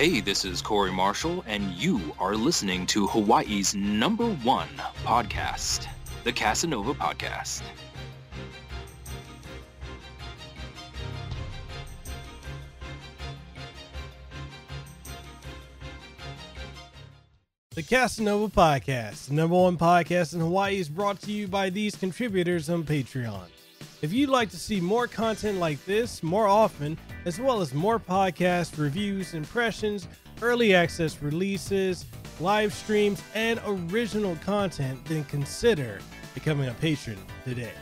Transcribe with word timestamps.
Hey, 0.00 0.20
this 0.20 0.46
is 0.46 0.62
Corey 0.62 0.90
Marshall, 0.90 1.44
and 1.46 1.74
you 1.74 2.00
are 2.18 2.34
listening 2.34 2.86
to 2.86 3.06
Hawaii's 3.06 3.74
number 3.74 4.24
one 4.36 4.70
podcast, 5.04 5.86
the 6.24 6.32
Kasanova 6.32 6.94
Podcast. 6.94 7.60
The 17.74 17.82
Kasanova 17.82 18.50
Podcast, 18.50 19.26
the 19.26 19.34
number 19.34 19.54
one 19.54 19.76
podcast 19.76 20.32
in 20.32 20.40
Hawaii, 20.40 20.78
is 20.78 20.88
brought 20.88 21.20
to 21.20 21.30
you 21.30 21.46
by 21.46 21.68
these 21.68 21.94
contributors 21.94 22.70
on 22.70 22.84
Patreon. 22.84 23.48
If 24.02 24.14
you'd 24.14 24.30
like 24.30 24.48
to 24.50 24.56
see 24.56 24.80
more 24.80 25.06
content 25.06 25.58
like 25.58 25.84
this 25.84 26.22
more 26.22 26.46
often, 26.46 26.96
as 27.26 27.38
well 27.38 27.60
as 27.60 27.74
more 27.74 27.98
podcast 27.98 28.78
reviews, 28.78 29.34
impressions, 29.34 30.08
early 30.40 30.74
access 30.74 31.20
releases, 31.20 32.06
live 32.40 32.72
streams, 32.72 33.22
and 33.34 33.60
original 33.66 34.36
content, 34.36 35.04
then 35.04 35.24
consider 35.24 36.00
becoming 36.32 36.70
a 36.70 36.74
patron 36.74 37.18
today. 37.44 37.72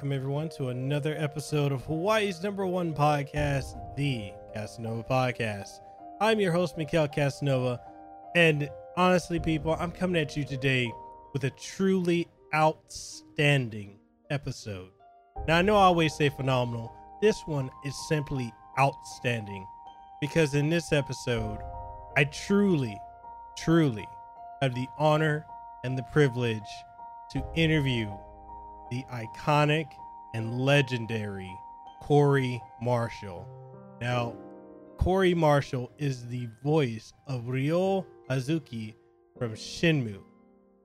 Welcome 0.00 0.12
everyone 0.12 0.48
to 0.56 0.70
another 0.70 1.14
episode 1.18 1.72
of 1.72 1.84
Hawaii's 1.84 2.42
number 2.42 2.66
one 2.66 2.94
podcast, 2.94 3.78
the 3.96 4.32
Kasanova 4.56 5.06
Podcast. 5.06 5.80
I'm 6.22 6.40
your 6.40 6.52
host, 6.52 6.78
Mekel 6.78 7.14
Kasanova, 7.14 7.78
and 8.34 8.70
honestly, 8.96 9.38
people, 9.38 9.76
I'm 9.78 9.92
coming 9.92 10.18
at 10.22 10.38
you 10.38 10.44
today 10.46 10.90
with 11.34 11.44
a 11.44 11.50
truly 11.50 12.28
outstanding 12.54 13.98
episode. 14.30 14.88
Now, 15.46 15.58
I 15.58 15.62
know 15.62 15.76
I 15.76 15.82
always 15.82 16.14
say 16.14 16.30
phenomenal. 16.30 16.90
This 17.20 17.42
one 17.44 17.68
is 17.84 18.08
simply 18.08 18.54
outstanding 18.78 19.66
because 20.18 20.54
in 20.54 20.70
this 20.70 20.94
episode, 20.94 21.58
I 22.16 22.24
truly, 22.24 22.98
truly 23.54 24.08
have 24.62 24.74
the 24.74 24.86
honor 24.98 25.44
and 25.84 25.98
the 25.98 26.04
privilege 26.04 26.62
to 27.32 27.44
interview 27.54 28.10
the 28.90 29.04
iconic 29.12 29.86
and 30.34 30.60
legendary 30.60 31.50
Corey 32.00 32.60
Marshall. 32.82 33.46
Now, 34.00 34.34
Corey 34.98 35.34
Marshall 35.34 35.90
is 35.98 36.26
the 36.26 36.48
voice 36.62 37.12
of 37.26 37.48
Ryo 37.48 38.06
Hazuki 38.28 38.94
from 39.38 39.54
Shenmue. 39.54 40.22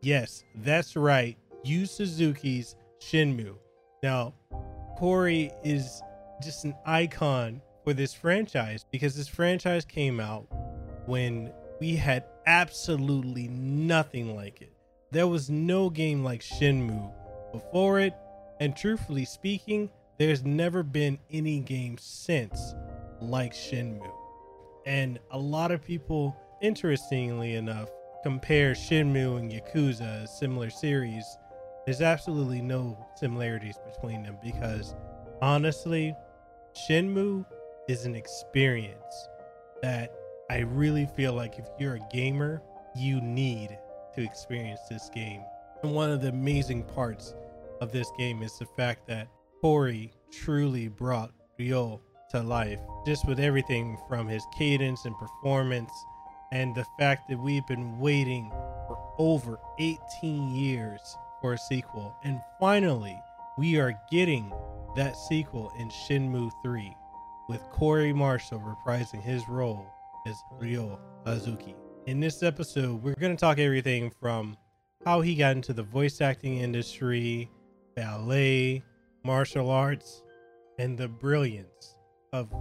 Yes, 0.02 0.44
that's 0.56 0.96
right, 0.96 1.38
Yu 1.64 1.84
Suzuki's 1.84 2.76
Shenmue. 3.00 3.56
Now, 4.04 4.34
Corey 4.98 5.52
is 5.64 6.02
just 6.42 6.64
an 6.64 6.76
icon 6.86 7.62
for 7.84 7.94
this 7.94 8.14
franchise 8.14 8.86
because 8.92 9.16
this 9.16 9.28
franchise 9.28 9.86
came 9.86 10.20
out 10.20 10.48
when 11.08 11.52
we 11.80 11.96
had 11.96 12.26
absolutely 12.46 13.48
nothing 13.48 14.36
like 14.36 14.62
it. 14.62 14.72
There 15.12 15.28
was 15.28 15.50
no 15.50 15.90
game 15.90 16.24
like 16.24 16.42
Shenmue 16.42 17.12
before 17.60 18.00
it, 18.00 18.14
and 18.60 18.76
truthfully 18.76 19.26
speaking, 19.26 19.90
there's 20.18 20.44
never 20.44 20.84
been 20.84 21.20
any 21.32 21.60
game 21.60 21.98
since 21.98 22.74
like 23.22 23.54
Shenmue. 23.54 24.12
And 24.86 25.20
a 25.32 25.38
lot 25.38 25.72
of 25.72 25.84
people, 25.84 26.36
interestingly 26.62 27.56
enough, 27.56 27.90
compare 28.24 28.74
Shenmue 28.74 29.40
and 29.40 29.52
Yakuza 29.52 30.24
as 30.24 30.38
similar 30.38 30.70
series. 30.70 31.26
There's 31.86 32.02
absolutely 32.02 32.62
no 32.62 32.98
similarities 33.16 33.78
between 33.86 34.24
them 34.24 34.38
because 34.44 34.96
honestly, 35.42 36.16
Shenmue 36.74 37.46
is 37.88 38.06
an 38.06 38.16
experience 38.16 39.28
that 39.82 40.12
I 40.50 40.60
really 40.60 41.08
feel 41.16 41.34
like 41.34 41.60
if 41.60 41.68
you're 41.80 41.96
a 41.96 42.08
gamer, 42.12 42.62
you 42.96 43.22
need 43.22 43.78
to 44.16 44.24
experience 44.24 44.82
this 44.90 45.10
game. 45.10 45.42
And 45.84 45.94
one 45.94 46.10
of 46.10 46.22
the 46.22 46.30
amazing 46.30 46.84
parts 46.84 47.36
of 47.82 47.92
this 47.92 48.12
game 48.18 48.42
is 48.42 48.58
the 48.58 48.66
fact 48.66 49.08
that 49.08 49.28
Corey 49.62 50.12
truly 50.32 50.88
brought 50.88 51.32
Ryo 51.60 52.02
to 52.32 52.42
life, 52.42 52.80
just 53.06 53.28
with 53.28 53.40
everything 53.40 53.98
from 54.08 54.28
his 54.28 54.46
cadence 54.58 55.06
and 55.06 55.18
performance, 55.18 55.92
and 56.52 56.76
the 56.76 56.86
fact 57.00 57.30
that 57.30 57.40
we've 57.40 57.66
been 57.68 58.00
waiting 58.00 58.50
for 58.88 58.98
over 59.18 59.60
18 59.80 60.56
years 60.56 61.18
for 61.42 61.54
a 61.54 61.58
sequel. 61.58 62.16
And 62.24 62.40
finally, 62.60 63.20
we 63.58 63.78
are 63.80 64.00
getting 64.12 64.54
that 64.96 65.16
sequel 65.16 65.72
in 65.78 65.90
Shenmue 65.90 66.52
3, 66.64 66.96
with 67.50 67.62
Corey 67.72 68.14
Marshall 68.14 68.60
reprising 68.60 69.22
his 69.22 69.48
role 69.48 69.86
as 70.28 70.36
Ryo 70.60 71.00
Hazuki. 71.26 71.76
In 72.08 72.20
this 72.20 72.44
episode, 72.44 73.02
we're 73.02 73.16
going 73.16 73.36
to 73.36 73.40
talk 73.40 73.58
everything 73.58 74.12
from 74.22 74.58
how 75.06 75.22
he 75.22 75.36
got 75.36 75.56
into 75.56 75.74
the 75.74 75.84
voice 75.84 76.22
acting 76.22 76.60
industry, 76.60 77.50
ballet, 77.96 78.84
martial 79.24 79.70
arts, 79.72 80.22
and 80.80 80.98
the 80.98 81.08
brilliance 81.08 81.96
of 82.34 82.54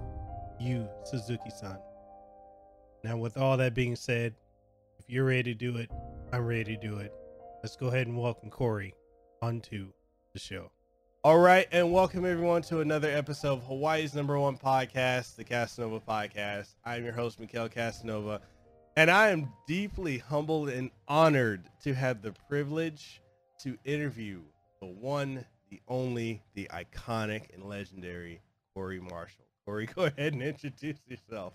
Yu 0.60 0.88
Suzuki 1.04 1.50
san. 1.50 1.78
Now, 3.02 3.16
with 3.16 3.36
all 3.36 3.56
that 3.56 3.74
being 3.74 3.96
said, 3.96 4.34
if 5.00 5.10
you're 5.10 5.24
ready 5.24 5.52
to 5.52 5.54
do 5.54 5.76
it, 5.76 5.90
I'm 6.32 6.46
ready 6.46 6.76
to 6.76 6.80
do 6.80 6.98
it. 6.98 7.12
Let's 7.62 7.74
go 7.74 7.88
ahead 7.88 8.06
and 8.06 8.16
welcome 8.16 8.48
Corey 8.48 8.94
onto 9.42 9.88
the 10.32 10.38
show. 10.38 10.70
All 11.24 11.38
right, 11.38 11.66
and 11.72 11.92
welcome 11.92 12.24
everyone 12.24 12.62
to 12.62 12.80
another 12.80 13.10
episode 13.10 13.54
of 13.54 13.64
Hawaii's 13.64 14.14
number 14.14 14.38
one 14.38 14.56
podcast, 14.56 15.34
the 15.34 15.44
Kasanova 15.44 16.00
Podcast. 16.02 16.74
I'm 16.84 17.02
your 17.02 17.14
host, 17.14 17.40
Mekel 17.40 17.72
Kasanova, 17.72 18.40
and 18.96 19.10
I 19.10 19.30
am 19.30 19.52
deeply 19.66 20.18
humbled 20.18 20.68
and 20.68 20.90
honored 21.08 21.68
to 21.82 21.92
have 21.92 22.22
the 22.22 22.32
privilege 22.48 23.20
to 23.62 23.76
interview 23.84 24.42
the 24.84 24.90
one, 24.90 25.42
the 25.70 25.80
only, 25.88 26.42
the 26.52 26.68
iconic 26.70 27.54
and 27.54 27.64
legendary 27.64 28.42
Corey 28.74 29.00
Marshall. 29.00 29.46
Corey, 29.64 29.86
go 29.94 30.04
ahead 30.04 30.34
and 30.34 30.42
introduce 30.42 30.98
yourself. 31.06 31.54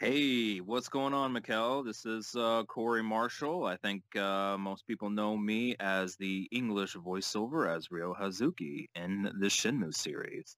Hey, 0.00 0.58
what's 0.58 0.88
going 0.88 1.14
on, 1.14 1.32
Mekel? 1.32 1.84
This 1.84 2.04
is 2.04 2.34
uh, 2.36 2.64
Corey 2.64 3.02
Marshall. 3.02 3.64
I 3.64 3.76
think 3.76 4.02
uh, 4.16 4.56
most 4.58 4.88
people 4.88 5.08
know 5.08 5.36
me 5.36 5.76
as 5.78 6.16
the 6.16 6.48
English 6.50 6.96
voiceover 6.96 7.72
as 7.72 7.92
Ryo 7.92 8.12
Hazuki 8.12 8.86
in 8.96 9.30
the 9.38 9.46
Shenmue 9.46 9.94
series. 9.94 10.56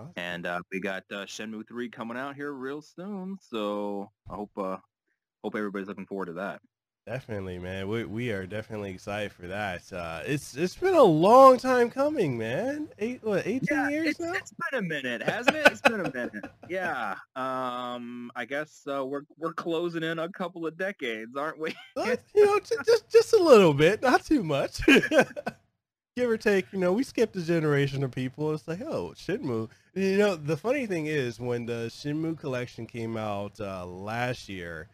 Awesome. 0.00 0.12
And 0.16 0.46
uh, 0.46 0.60
we 0.72 0.80
got 0.80 1.04
uh, 1.12 1.26
Shenmue 1.26 1.66
3 1.68 1.90
coming 1.90 2.16
out 2.16 2.34
here 2.34 2.52
real 2.52 2.82
soon, 2.82 3.38
so 3.40 4.10
I 4.28 4.34
hope 4.34 4.50
uh, 4.56 4.78
hope 5.44 5.54
everybody's 5.54 5.88
looking 5.88 6.06
forward 6.06 6.26
to 6.26 6.32
that. 6.34 6.60
Definitely, 7.10 7.58
man. 7.58 7.88
We 7.88 8.04
we 8.04 8.30
are 8.30 8.46
definitely 8.46 8.92
excited 8.92 9.32
for 9.32 9.48
that. 9.48 9.92
Uh, 9.92 10.22
it's 10.24 10.56
it's 10.56 10.76
been 10.76 10.94
a 10.94 11.02
long 11.02 11.58
time 11.58 11.90
coming, 11.90 12.38
man. 12.38 12.86
Eight 13.00 13.18
what, 13.24 13.44
eighteen 13.48 13.66
Yeah, 13.68 13.88
years 13.88 14.08
it's, 14.10 14.20
now? 14.20 14.32
it's 14.32 14.52
been 14.70 14.78
a 14.78 14.82
minute, 14.82 15.20
hasn't 15.20 15.56
it? 15.56 15.66
It's 15.72 15.80
been 15.80 16.06
a 16.06 16.12
minute. 16.14 16.44
Yeah. 16.68 17.16
Um, 17.34 18.30
I 18.36 18.44
guess 18.44 18.86
uh, 18.86 19.04
we're 19.04 19.22
we're 19.38 19.52
closing 19.54 20.04
in 20.04 20.20
a 20.20 20.28
couple 20.28 20.64
of 20.68 20.78
decades, 20.78 21.36
aren't 21.36 21.58
we? 21.58 21.74
Uh, 21.96 22.14
you 22.36 22.46
know, 22.46 22.60
just, 22.60 22.86
just 22.86 23.10
just 23.10 23.32
a 23.32 23.42
little 23.42 23.74
bit, 23.74 24.02
not 24.02 24.24
too 24.24 24.44
much. 24.44 24.80
Give 26.16 26.30
or 26.30 26.36
take, 26.36 26.72
you 26.72 26.78
know, 26.78 26.92
we 26.92 27.02
skipped 27.02 27.34
a 27.34 27.42
generation 27.42 28.04
of 28.04 28.12
people. 28.12 28.52
It's 28.54 28.68
like, 28.68 28.82
oh, 28.82 29.14
Shenmue. 29.16 29.68
You 29.94 30.16
know, 30.16 30.36
the 30.36 30.56
funny 30.56 30.86
thing 30.86 31.06
is, 31.06 31.40
when 31.40 31.66
the 31.66 31.88
Shenmue 31.90 32.38
collection 32.38 32.86
came 32.86 33.16
out 33.16 33.60
uh, 33.60 33.84
last 33.84 34.48
year, 34.48 34.88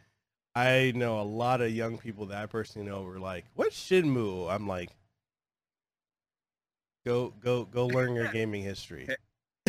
I 0.57 0.93
know 0.97 1.21
a 1.21 1.23
lot 1.23 1.61
of 1.61 1.71
young 1.71 1.99
people 1.99 2.27
that 2.27 2.43
I 2.43 2.47
personally 2.47 2.89
know 2.89 3.03
were 3.03 3.19
like, 3.21 3.45
"What's 3.55 3.77
Shenmue?" 3.79 4.51
I'm 4.51 4.67
like, 4.67 4.91
"Go, 7.05 7.35
go, 7.41 7.65
go 7.65 7.87
learn 7.87 8.15
your 8.15 8.29
gaming 8.33 8.63
history." 8.63 9.07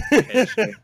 Head 0.10 0.48
shake, 0.50 0.76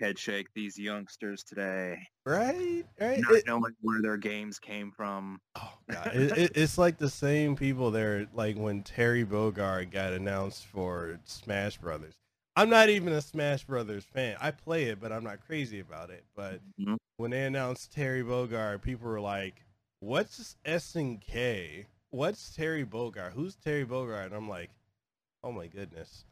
head 0.00 0.18
shake 0.18 0.46
these 0.54 0.76
youngsters 0.76 1.44
today, 1.44 1.98
right, 2.26 2.84
right. 3.00 3.20
not 3.20 3.32
It- 3.32 3.46
knowing 3.46 3.74
where 3.80 4.02
their 4.02 4.16
games 4.16 4.58
came 4.58 4.90
from. 4.90 5.40
oh 5.54 5.78
god, 5.88 6.10
it, 6.14 6.36
it, 6.36 6.52
it's 6.56 6.76
like 6.76 6.98
the 6.98 7.08
same 7.10 7.54
people 7.54 7.90
there. 7.92 8.26
Like 8.34 8.56
when 8.56 8.82
Terry 8.82 9.24
Bogard 9.24 9.92
got 9.92 10.12
announced 10.12 10.66
for 10.66 11.20
Smash 11.24 11.78
Brothers. 11.78 12.14
I'm 12.56 12.70
not 12.70 12.88
even 12.88 13.12
a 13.12 13.20
Smash 13.20 13.64
Brothers 13.64 14.04
fan. 14.04 14.36
I 14.40 14.50
play 14.50 14.84
it, 14.84 15.00
but 15.00 15.12
I'm 15.12 15.24
not 15.24 15.40
crazy 15.44 15.80
about 15.80 16.10
it. 16.10 16.24
But 16.34 16.60
Mhm. 16.78 16.96
when 17.16 17.30
they 17.32 17.44
announced 17.46 17.92
Terry 17.92 18.22
Bogard, 18.22 18.82
people 18.82 19.08
were 19.08 19.20
like, 19.20 19.64
"What's 20.00 20.56
SNK? 20.64 21.86
What's 22.10 22.54
Terry 22.54 22.84
Bogard? 22.86 23.32
Who's 23.32 23.56
Terry 23.56 23.86
Bogard?" 23.86 24.26
And 24.26 24.34
I'm 24.34 24.48
like, 24.48 24.70
"Oh 25.44 25.52
my 25.52 25.68
goodness." 25.68 26.26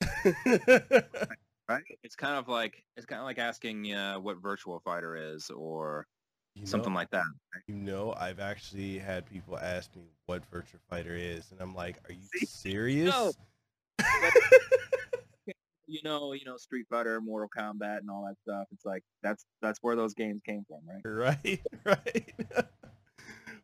Right? 1.68 1.84
It's 2.02 2.16
kind 2.16 2.36
of 2.36 2.48
like 2.48 2.82
it's 2.96 3.04
kind 3.06 3.20
of 3.20 3.26
like 3.26 3.38
asking 3.38 3.92
uh, 3.92 4.18
what 4.20 4.38
Virtual 4.40 4.80
Fighter 4.80 5.16
is 5.16 5.50
or 5.50 6.06
You 6.54 6.66
something 6.66 6.94
know, 6.94 6.94
like 6.94 7.10
that. 7.10 7.24
you 7.68 7.76
know, 7.76 8.14
I've 8.14 8.40
actually 8.40 8.98
had 8.98 9.26
people 9.26 9.58
ask 9.58 9.94
me 9.96 10.04
what 10.26 10.44
Virtual 10.46 10.80
Fighter 10.90 11.14
is, 11.16 11.52
and 11.52 11.60
I'm 11.60 11.74
like, 11.74 11.98
"Are 12.08 12.12
you 12.14 12.28
serious?" 12.34 13.32
No. 13.32 13.34
You 15.88 16.00
know, 16.04 16.32
you 16.34 16.44
know, 16.44 16.56
Street 16.56 16.86
Fighter, 16.88 17.20
Mortal 17.20 17.48
Kombat, 17.48 17.98
and 17.98 18.10
all 18.10 18.26
that 18.26 18.36
stuff. 18.42 18.66
It's 18.72 18.84
like 18.84 19.02
that's 19.22 19.44
that's 19.62 19.78
where 19.82 19.96
those 19.96 20.14
games 20.14 20.40
came 20.46 20.64
from, 20.68 20.80
right? 20.86 21.02
right 21.04 21.60
right 21.84 22.34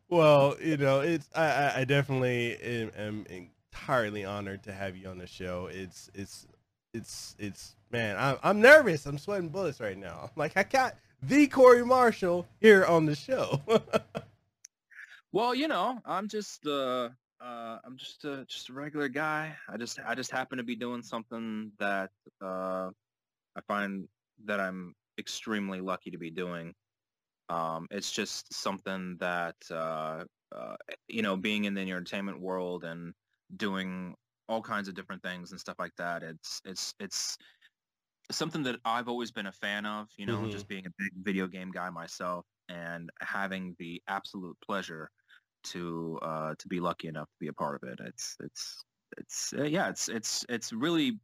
well 0.09 0.55
you 0.61 0.77
know 0.77 0.99
it's 0.99 1.27
i 1.35 1.73
i, 1.77 1.83
definitely 1.83 2.55
am, 2.61 2.91
am 2.95 3.25
entirely 3.29 4.23
honored 4.23 4.61
to 4.63 4.71
have 4.71 4.95
you 4.95 5.07
on 5.07 5.17
the 5.17 5.25
show 5.25 5.67
it's 5.71 6.11
it's 6.13 6.45
it's 6.93 7.35
it's 7.39 7.75
man 7.91 8.15
i'm, 8.17 8.37
I'm 8.43 8.61
nervous 8.61 9.07
i'm 9.07 9.17
sweating 9.17 9.49
bullets 9.49 9.79
right 9.79 9.97
now 9.97 10.19
I'm 10.23 10.29
like 10.35 10.55
i 10.57 10.63
got 10.63 10.95
the 11.23 11.47
corey 11.47 11.83
marshall 11.83 12.45
here 12.61 12.85
on 12.85 13.07
the 13.07 13.15
show 13.15 13.61
Well, 15.35 15.53
you 15.53 15.67
know, 15.67 15.99
I'm 16.05 16.29
just 16.29 16.65
uh 16.65 17.09
uh 17.45 17.79
I'm 17.83 17.97
just 17.97 18.25
a 18.25 18.45
just 18.47 18.69
a 18.69 18.73
regular 18.73 19.09
guy. 19.09 19.57
I 19.69 19.77
just 19.77 19.99
I 19.99 20.15
just 20.15 20.31
happen 20.31 20.57
to 20.57 20.63
be 20.63 20.75
doing 20.75 21.03
something 21.03 21.73
that 21.79 22.11
uh 22.41 22.91
I 23.55 23.61
find 23.67 24.09
that 24.45 24.59
I'm 24.59 24.95
extremely 25.19 25.81
lucky 25.81 26.11
to 26.11 26.19
be 26.19 26.31
doing. 26.31 26.75
Um 27.49 27.87
it's 27.91 28.11
just 28.11 28.53
something 28.53 29.17
that 29.19 29.57
uh 29.71 30.25
uh 30.53 30.77
you 31.07 31.23
know, 31.23 31.37
being 31.37 31.65
in 31.65 31.75
the 31.75 31.81
entertainment 31.81 32.41
world 32.41 32.85
and 32.85 33.13
doing 33.57 34.15
all 34.49 34.61
kinds 34.63 34.87
of 34.89 34.95
different 34.95 35.23
things 35.23 35.51
and 35.51 35.59
stuff 35.61 35.77
like 35.79 35.95
that. 35.97 36.23
It's 36.23 36.61
it's 36.65 36.95
it's 36.99 37.37
something 38.31 38.63
that 38.63 38.79
I've 38.85 39.07
always 39.07 39.31
been 39.31 39.45
a 39.47 39.51
fan 39.51 39.85
of, 39.85 40.09
you 40.17 40.25
know, 40.25 40.47
Mhm. 40.47 40.47
just 40.47 40.67
being 40.67 40.85
a 40.85 40.91
big 40.97 41.11
video 41.15 41.47
game 41.47 41.71
guy 41.71 41.89
myself 41.89 42.47
and 42.67 43.09
having 43.21 43.75
the 43.79 44.01
absolute 44.07 44.57
pleasure 44.61 45.11
to 45.65 46.19
uh 46.21 46.53
to 46.57 46.67
be 46.67 46.79
lucky 46.79 47.07
enough 47.07 47.27
to 47.27 47.39
be 47.39 47.47
a 47.47 47.53
part 47.53 47.81
of 47.81 47.89
it. 47.89 47.99
It's 48.05 48.35
it's 48.39 48.83
it's 49.17 49.53
uh, 49.57 49.63
yeah, 49.63 49.89
it's 49.89 50.09
it's 50.09 50.45
it's 50.49 50.73
really 50.73 51.19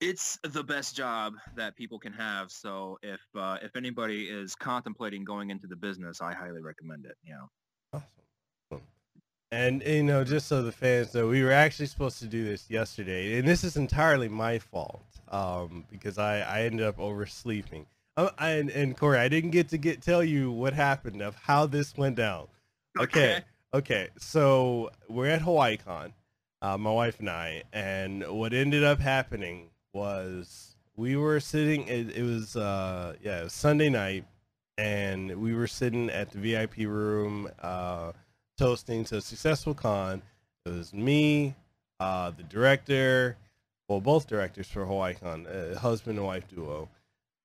it's 0.00 0.38
the 0.44 0.62
best 0.62 0.96
job 0.96 1.34
that 1.56 1.76
people 1.76 1.98
can 1.98 2.12
have. 2.12 2.50
So 2.50 2.98
if 3.02 3.20
uh, 3.36 3.58
if 3.62 3.74
anybody 3.76 4.24
is 4.24 4.54
contemplating 4.54 5.24
going 5.24 5.50
into 5.50 5.66
the 5.66 5.76
business, 5.76 6.20
I 6.20 6.34
highly 6.34 6.62
recommend 6.62 7.06
it. 7.06 7.16
You 7.22 7.34
know. 7.34 7.48
Awesome. 7.92 8.82
And 9.50 9.82
you 9.82 10.02
know, 10.02 10.24
just 10.24 10.46
so 10.46 10.62
the 10.62 10.72
fans 10.72 11.14
know, 11.14 11.28
we 11.28 11.42
were 11.42 11.52
actually 11.52 11.86
supposed 11.86 12.18
to 12.20 12.26
do 12.26 12.44
this 12.44 12.70
yesterday, 12.70 13.38
and 13.38 13.48
this 13.48 13.64
is 13.64 13.76
entirely 13.76 14.28
my 14.28 14.58
fault 14.58 15.06
um, 15.30 15.84
because 15.90 16.18
I, 16.18 16.40
I 16.40 16.62
ended 16.62 16.86
up 16.86 16.98
oversleeping. 16.98 17.86
Uh, 18.16 18.30
and, 18.38 18.68
and 18.70 18.96
Corey, 18.96 19.18
I 19.18 19.28
didn't 19.28 19.50
get 19.50 19.68
to 19.70 19.78
get 19.78 20.02
tell 20.02 20.24
you 20.24 20.50
what 20.50 20.74
happened 20.74 21.22
of 21.22 21.36
how 21.36 21.66
this 21.66 21.96
went 21.96 22.16
down. 22.16 22.48
Okay, 22.98 23.42
okay. 23.74 24.08
So 24.18 24.90
we're 25.08 25.30
at 25.30 25.42
HawaiiCon, 25.42 26.12
uh, 26.62 26.78
my 26.78 26.90
wife 26.90 27.20
and 27.20 27.30
I, 27.30 27.62
and 27.72 28.26
what 28.28 28.52
ended 28.52 28.84
up 28.84 29.00
happening 29.00 29.70
was 29.92 30.76
we 30.96 31.16
were 31.16 31.40
sitting. 31.40 31.86
It, 31.86 32.16
it 32.16 32.22
was 32.22 32.56
uh, 32.56 33.14
yeah, 33.22 33.40
it 33.40 33.44
was 33.44 33.52
Sunday 33.52 33.88
night, 33.88 34.24
and 34.76 35.40
we 35.40 35.54
were 35.54 35.66
sitting 35.66 36.10
at 36.10 36.30
the 36.30 36.38
VIP 36.38 36.78
room. 36.78 37.48
Uh, 37.62 38.12
toasting 38.58 39.04
to 39.04 39.16
a 39.16 39.20
successful 39.20 39.72
con. 39.72 40.20
It 40.66 40.70
was 40.70 40.92
me, 40.92 41.54
uh, 42.00 42.32
the 42.36 42.42
director, 42.42 43.36
well, 43.88 44.00
both 44.00 44.26
directors 44.26 44.66
for 44.66 44.84
Hawaii 44.84 45.14
Con, 45.14 45.46
uh, 45.46 45.78
husband 45.78 46.18
and 46.18 46.26
wife 46.26 46.46
duo. 46.48 46.88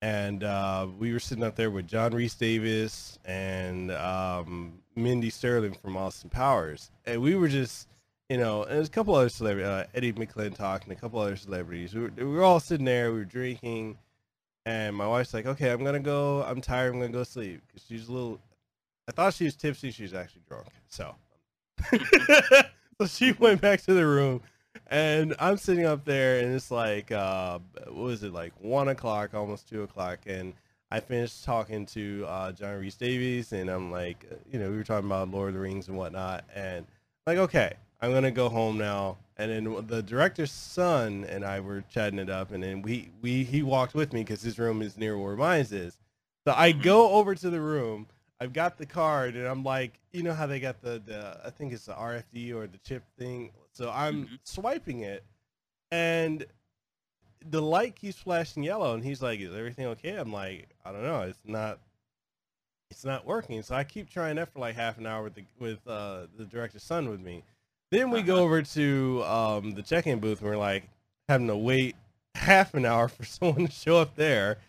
And 0.04 0.44
uh, 0.44 0.88
we 1.00 1.14
were 1.14 1.20
sitting 1.22 1.46
up 1.46 1.56
there 1.56 1.72
with 1.72 1.88
John 1.88 2.14
Rhys-Davies 2.14 3.20
and 3.24 3.90
um, 3.90 4.74
Mindy 4.98 5.30
Sterling 5.30 5.76
from 5.82 5.96
Austin 5.96 6.30
Powers. 6.30 6.92
And 7.06 7.22
we 7.22 7.36
were 7.36 7.48
just, 7.48 7.88
you 8.28 8.38
know, 8.38 8.64
and 8.64 8.76
there's 8.76 8.90
a 8.90 8.92
couple 8.92 9.16
other 9.16 9.30
celebrities, 9.30 9.66
uh, 9.66 9.86
Eddie 9.96 10.12
McClintock 10.12 10.84
and 10.84 10.92
a 10.92 10.96
couple 10.96 11.22
other 11.22 11.38
celebrities. 11.38 11.96
We 11.96 12.02
were, 12.02 12.12
we 12.18 12.26
were 12.26 12.44
all 12.44 12.60
sitting 12.60 12.86
there, 12.86 13.14
we 13.14 13.20
were 13.20 13.24
drinking. 13.24 13.98
And 14.66 14.94
my 14.94 15.08
wife's 15.08 15.34
like, 15.34 15.46
okay, 15.46 15.72
I'm 15.72 15.86
to 15.86 16.00
go. 16.02 16.44
I'm 16.44 16.60
tired. 16.60 16.94
I'm 16.94 17.00
to 17.00 17.08
go 17.08 17.24
sleep. 17.24 17.62
Because 17.68 17.88
she's 17.88 18.10
a 18.10 18.12
little, 18.12 18.42
I 19.08 19.14
thought 19.14 19.34
she 19.34 19.46
was 19.46 19.56
tipsy. 19.56 19.92
She 19.92 20.04
was 20.04 20.14
actually 20.14 20.42
drunk. 20.50 20.68
So, 20.90 21.16
so 23.00 23.08
she 23.08 23.32
went 23.32 23.62
back 23.62 23.80
to 23.84 23.94
the 23.94 24.06
room, 24.06 24.42
and 24.88 25.36
I'm 25.40 25.58
sitting 25.58 25.86
up 25.86 26.06
there, 26.06 26.40
and 26.40 26.54
it's 26.54 26.72
like, 26.72 27.12
uh, 27.12 27.60
what 27.86 27.96
was 27.96 28.24
it 28.24 28.34
like 28.34 28.54
one 28.60 28.88
o'clock, 28.90 29.34
almost 29.34 29.68
two 29.70 29.84
o'clock, 29.84 30.20
and 30.28 30.54
I 30.92 31.00
finished 31.00 31.44
talking 31.44 31.86
to 31.88 32.26
uh, 32.28 32.52
John 32.52 32.80
Rhys-Davies, 32.80 33.52
and 33.54 33.70
I'm 33.70 33.92
like, 33.92 34.26
you 34.52 34.60
know, 34.60 34.70
we 34.70 34.78
were 34.78 34.84
talking 34.84 35.08
about 35.08 35.30
Lord 35.32 35.50
of 35.50 35.54
the 35.56 35.60
Rings 35.60 35.88
and 35.88 35.98
whatnot, 35.98 36.44
and 36.54 36.86
like, 37.26 37.38
okay, 37.38 37.74
I'm 38.02 38.12
gonna 38.12 38.32
go 38.32 38.50
home 38.50 38.78
now. 38.78 39.18
And 39.38 39.50
then 39.50 39.88
the 39.88 40.04
director's 40.04 40.52
son 40.52 41.26
and 41.28 41.44
I 41.44 41.60
were 41.60 41.84
chatting 41.90 42.20
it 42.20 42.30
up, 42.30 42.52
and 42.52 42.62
then 42.62 42.84
we 42.84 43.10
we 43.22 43.44
he 43.44 43.64
walked 43.64 43.96
with 43.96 44.14
me 44.14 44.22
because 44.22 44.44
his 44.44 44.60
room 44.60 44.82
is 44.84 44.96
near 44.98 45.18
where 45.18 45.36
mine 45.36 45.62
is. 45.72 45.98
So 46.46 46.54
I 46.56 46.74
Mhm. 46.74 46.84
go 46.84 47.10
over 47.14 47.34
to 47.34 47.50
the 47.50 47.60
room. 47.62 48.08
I've 48.40 48.54
got 48.54 48.78
the 48.78 48.86
card, 48.86 49.36
and 49.36 49.48
I'm 49.48 49.64
like, 49.64 50.00
you 50.12 50.22
know 50.22 50.34
how 50.34 50.46
they 50.46 50.60
got 50.60 50.82
the 50.82 51.02
the 51.04 51.42
I 51.44 51.50
think 51.50 51.74
it's 51.74 51.86
the 51.86 51.94
RFD 51.96 52.52
or 52.52 52.68
the 52.68 52.78
chip 52.80 53.04
thing. 53.18 53.52
So 53.74 53.90
I'm 53.92 54.26
Mhm. 54.28 54.40
swiping 54.44 55.02
it, 55.02 55.24
and 55.92 56.46
the 57.46 57.62
light 57.62 57.96
keeps 57.96 58.18
flashing 58.18 58.64
yellow, 58.64 58.94
and 58.94 59.04
he's 59.04 59.22
like, 59.22 59.40
"Is 59.40 59.54
everything 59.54 59.86
okay?" 59.88 60.16
I'm 60.16 60.32
like, 60.32 60.70
"I 60.86 60.92
don't 60.92 61.04
know. 61.04 61.22
It's 61.22 61.40
not. 61.46 61.80
It's 62.92 63.04
not 63.06 63.26
working." 63.26 63.62
So 63.64 63.76
I 63.76 63.84
keep 63.84 64.10
trying 64.10 64.36
that 64.38 64.50
for 64.54 64.60
like 64.60 64.76
half 64.76 64.98
an 64.98 65.06
hour 65.08 65.24
with 65.24 65.36
the 65.36 65.44
with 65.60 65.86
uh, 65.88 66.28
the 66.38 66.46
director's 66.46 66.84
son 66.84 67.10
with 67.10 67.20
me. 67.20 67.44
Then 67.92 68.10
we 68.12 68.22
go 68.22 68.36
Uh-huh. 68.36 68.44
over 68.44 68.62
to 68.62 69.24
um, 69.26 69.72
the 69.72 69.84
check-in 69.84 70.20
booth, 70.20 70.42
and 70.42 70.50
we're 70.50 70.58
like 70.58 70.84
having 71.28 71.48
to 71.48 71.58
wait 71.58 71.96
half 72.36 72.74
an 72.74 72.86
hour 72.86 73.08
for 73.08 73.24
someone 73.26 73.66
to 73.68 73.72
show 73.72 73.98
up 73.98 74.16
there. 74.16 74.60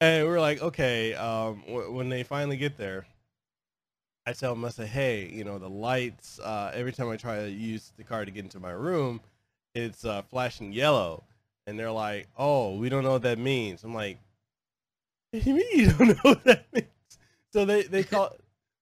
And 0.00 0.26
we're 0.26 0.40
like, 0.40 0.60
okay, 0.60 1.14
um, 1.14 1.62
w- 1.66 1.90
when 1.92 2.08
they 2.10 2.22
finally 2.24 2.56
get 2.56 2.76
there, 2.76 3.06
I 4.26 4.32
tell 4.32 4.54
them, 4.54 4.64
I 4.64 4.70
say, 4.70 4.86
hey, 4.86 5.28
you 5.28 5.44
know, 5.44 5.58
the 5.58 5.68
lights, 5.68 6.40
uh, 6.40 6.70
every 6.74 6.92
time 6.92 7.10
I 7.10 7.16
try 7.16 7.42
to 7.42 7.50
use 7.50 7.92
the 7.96 8.04
car 8.04 8.24
to 8.24 8.30
get 8.30 8.44
into 8.44 8.58
my 8.58 8.70
room, 8.70 9.20
it's 9.74 10.04
uh, 10.04 10.22
flashing 10.22 10.72
yellow. 10.72 11.24
And 11.66 11.78
they're 11.78 11.90
like, 11.90 12.28
oh, 12.36 12.76
we 12.76 12.88
don't 12.88 13.04
know 13.04 13.12
what 13.12 13.22
that 13.22 13.38
means. 13.38 13.84
I'm 13.84 13.94
like, 13.94 14.18
what 15.30 15.42
do 15.42 15.50
you 15.50 15.56
mean 15.56 15.66
you 15.72 15.92
don't 15.92 16.08
know 16.24 16.30
what 16.30 16.44
that 16.44 16.66
means? 16.72 16.86
So 17.52 17.64
they, 17.64 17.82
they 17.82 18.02
call 18.04 18.34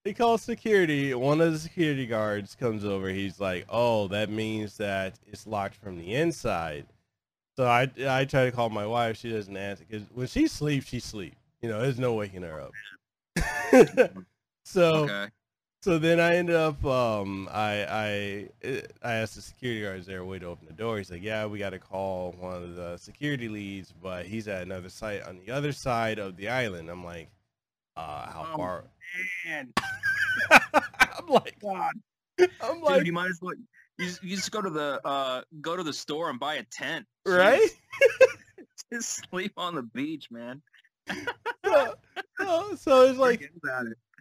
they 0.05 0.13
call 0.13 0.37
security. 0.37 1.15
One 1.15 1.41
of 1.41 1.53
the 1.53 1.59
security 1.59 2.07
guards 2.07 2.57
comes 2.57 2.85
over. 2.85 3.09
He's 3.09 3.39
like, 3.39 3.67
oh, 3.69 4.09
that 4.09 4.31
means 4.31 4.77
that 4.79 5.19
it's 5.27 5.47
locked 5.47 5.77
from 5.77 5.97
the 5.99 6.15
inside. 6.15 6.87
So 7.57 7.67
I, 7.67 7.89
I 8.09 8.25
try 8.25 8.47
to 8.47 8.53
call 8.53 8.71
my 8.71 8.87
wife. 8.87 9.19
She 9.19 9.31
doesn't 9.31 9.57
answer 9.57 9.85
because 9.89 10.09
when 10.13 10.27
she 10.27 10.49
sleeps, 10.49 10.89
she 10.89 11.01
sleeps. 11.01 11.37
You 11.61 11.69
know, 11.69 11.81
there's 11.81 11.99
no 11.99 12.15
waking 12.15 12.43
her 12.43 12.61
up. 12.61 12.73
so 14.64 15.04
Okay. 15.07 15.28
so 15.83 15.99
then 15.99 16.21
I 16.21 16.37
ended 16.37 16.57
up 16.57 16.85
um 16.85 17.49
I 17.52 17.85
I 17.85 18.49
I 19.02 19.14
asked 19.14 19.35
the 19.35 19.42
security 19.42 19.83
guard 19.83 20.00
is 20.00 20.07
there 20.07 20.21
a 20.21 20.25
way 20.25 20.38
to 20.38 20.47
open 20.47 20.66
the 20.66 20.73
door. 20.75 20.99
He's 20.99 21.11
like, 21.11 21.23
yeah, 21.23 21.47
we 21.47 21.59
got 21.59 21.71
to 21.71 21.78
call 21.78 22.33
one 22.38 22.62
of 22.62 22.76
the 22.76 22.97
security 22.99 23.49
leads, 23.49 23.92
but 24.02 24.26
he's 24.26 24.49
at 24.49 24.62
another 24.62 24.88
site 24.88 25.23
on 25.23 25.40
the 25.45 25.52
other 25.52 25.73
side 25.73 26.19
of 26.19 26.37
the 26.37 26.49
island. 26.49 26.88
I'm 26.88 27.04
like, 27.04 27.31
uh, 27.97 28.31
how 28.31 28.47
Oh, 28.52 28.57
far? 28.57 28.85
Man, 29.47 29.73
I'm 30.52 31.26
like, 31.26 31.57
God. 31.61 31.92
I'm 32.38 32.49
Dude, 32.76 32.83
like, 32.85 33.07
you 33.07 33.12
might 33.12 33.28
as 33.28 33.38
well 33.42 33.54
you 33.99 34.07
just, 34.07 34.23
you 34.23 34.37
just 34.37 34.50
go 34.50 34.62
to 34.62 34.71
the 34.71 35.00
uh 35.04 35.42
go 35.61 35.76
to 35.76 35.83
the 35.83 35.92
store 35.92 36.31
and 36.31 36.40
buy 36.40 36.54
a 36.54 36.62
tent. 36.64 37.07
right? 37.26 37.61
Just 38.92 39.25
sleep 39.31 39.52
on 39.57 39.75
the 39.75 39.83
beach, 39.83 40.28
man. 40.31 40.61
so, 41.64 41.95
so, 42.38 42.75
so 42.75 43.02
it's 43.07 43.19
like 43.19 43.50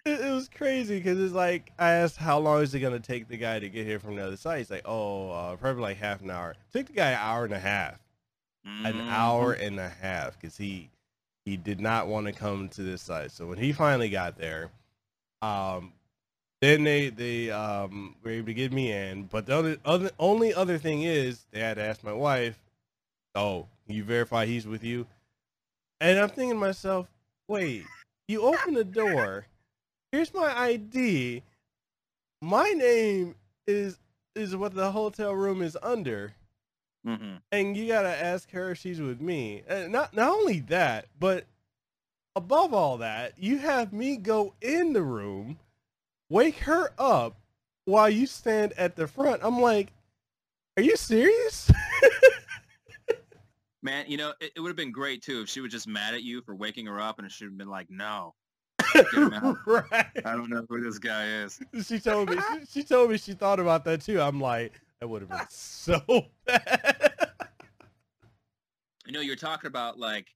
it. 0.06 0.22
it, 0.22 0.32
was 0.32 0.50
crazy 0.50 0.98
because 0.98 1.20
it's 1.20 1.34
like 1.34 1.72
I 1.78 1.92
asked 1.92 2.18
how 2.18 2.40
long 2.40 2.62
is 2.62 2.74
it 2.74 2.80
gonna 2.80 3.00
take 3.00 3.28
the 3.28 3.38
guy 3.38 3.60
to 3.60 3.70
get 3.70 3.86
here 3.86 4.00
from 4.00 4.16
the 4.16 4.26
other 4.26 4.38
side. 4.38 4.60
He's 4.60 4.72
like, 4.72 4.86
oh, 4.86 5.30
uh, 5.32 5.56
probably 5.56 5.82
like 5.84 5.98
half 5.98 6.22
an 6.22 6.32
hour. 6.32 6.56
took 6.74 6.88
the 6.88 6.94
guy 6.94 7.12
an 7.12 7.20
hour 7.20 7.46
and 7.46 7.54
a 7.54 7.60
half, 7.60 8.00
an 8.64 9.00
Mhm. 9.00 9.10
hour 9.10 9.54
and 9.54 9.80
a 9.80 9.90
half, 9.90 10.40
because 10.40 10.58
he 10.58 10.90
he 11.46 11.58
did 11.58 11.80
not 11.80 12.08
want 12.08 12.28
to 12.28 12.34
come 12.34 12.70
to 12.70 12.84
this 12.84 13.02
side. 13.02 13.32
So 13.32 13.48
when 13.48 13.58
he 13.58 13.74
finally 13.74 14.10
got 14.10 14.38
there, 14.38 14.70
um, 15.42 15.94
then 16.62 16.84
they 16.84 17.10
they 17.10 17.50
um 17.52 18.16
were 18.24 18.32
able 18.32 18.48
to 18.48 18.54
get 18.54 18.72
me 18.72 18.92
in. 18.92 19.24
But 19.24 19.48
the 19.48 19.58
other, 19.58 19.78
other 19.84 20.12
only 20.20 20.54
other 20.54 20.78
thing 20.78 21.04
is 21.04 21.46
they 21.52 21.60
had 21.60 21.78
to 21.78 21.84
ask 21.84 22.04
my 22.04 22.14
wife, 22.14 22.60
oh, 23.36 23.68
you 23.88 24.04
verify 24.04 24.46
he's 24.46 24.68
with 24.68 24.84
you? 24.84 25.08
And 26.00 26.20
I'm 26.20 26.30
thinking 26.30 26.52
to 26.52 26.56
myself, 26.56 27.08
wait, 27.48 27.86
you 28.28 28.42
open 28.42 28.74
the 28.74 28.84
door. 28.84 29.46
Here's 30.12 30.34
my 30.34 30.58
ID. 30.58 31.44
My 32.42 32.70
name 32.72 33.36
is 33.68 33.98
is 34.36 34.56
what 34.56 34.74
the 34.74 34.92
hotel 34.92 35.36
room 35.36 35.62
is 35.62 35.78
under, 35.82 36.34
Mhm. 37.06 37.42
and 37.52 37.76
you 37.78 37.88
gotta 37.88 38.10
ask 38.10 38.50
her 38.52 38.72
if 38.72 38.78
she's 38.78 39.02
with 39.02 39.22
me. 39.22 39.64
And 39.68 39.92
not 39.92 40.14
not 40.14 40.30
only 40.32 40.60
that, 40.62 41.08
but 41.20 41.46
above 42.36 42.74
all 42.74 42.98
that, 42.98 43.38
you 43.38 43.58
have 43.60 43.94
me 43.94 44.18
go 44.18 44.54
in 44.62 44.94
the 44.94 45.04
room, 45.04 45.60
wake 46.30 46.60
her 46.60 46.94
up 46.98 47.38
while 47.86 48.10
you 48.10 48.26
stand 48.28 48.74
at 48.74 48.96
the 48.96 49.08
front. 49.08 49.44
I'm 49.44 49.60
like, 49.60 49.94
are 50.78 50.84
you 50.84 50.96
serious? 50.98 51.72
Man, 53.84 54.06
you 54.08 54.18
know, 54.18 54.34
it, 54.40 54.52
it 54.56 54.60
would 54.60 54.70
have 54.70 54.78
been 54.78 54.92
great 54.92 55.24
too 55.24 55.42
if 55.42 55.50
she 55.50 55.60
was 55.60 55.72
just 55.72 55.88
mad 55.88 56.14
at 56.14 56.22
you 56.24 56.42
for 56.44 56.56
waking 56.56 56.86
her 56.86 57.02
up 57.02 57.18
and 57.20 57.32
she 57.32 57.46
would 57.46 57.52
have 57.54 57.58
been 57.58 57.68
like, 57.70 57.90
no. 57.90 58.36
right. 59.66 60.06
I 60.26 60.36
don't 60.36 60.50
know 60.50 60.66
who 60.70 60.82
this 60.82 61.00
guy 61.00 61.26
is. 61.26 61.60
She 61.86 62.00
told 62.00 62.30
me. 62.30 62.38
She, 62.38 62.66
she 62.66 62.84
told 62.84 63.12
me 63.12 63.18
she 63.18 63.34
thought 63.34 63.60
about 63.60 63.84
that 63.86 64.02
too. 64.02 64.22
I'm 64.22 64.40
like, 64.40 64.74
that 65.00 65.08
would 65.08 65.22
have 65.22 65.30
been 65.30 65.40
so 65.50 66.02
bad. 66.46 67.20
You 69.06 69.14
know, 69.14 69.22
you're 69.22 69.36
talking 69.36 69.68
about 69.68 70.00
like 70.00 70.28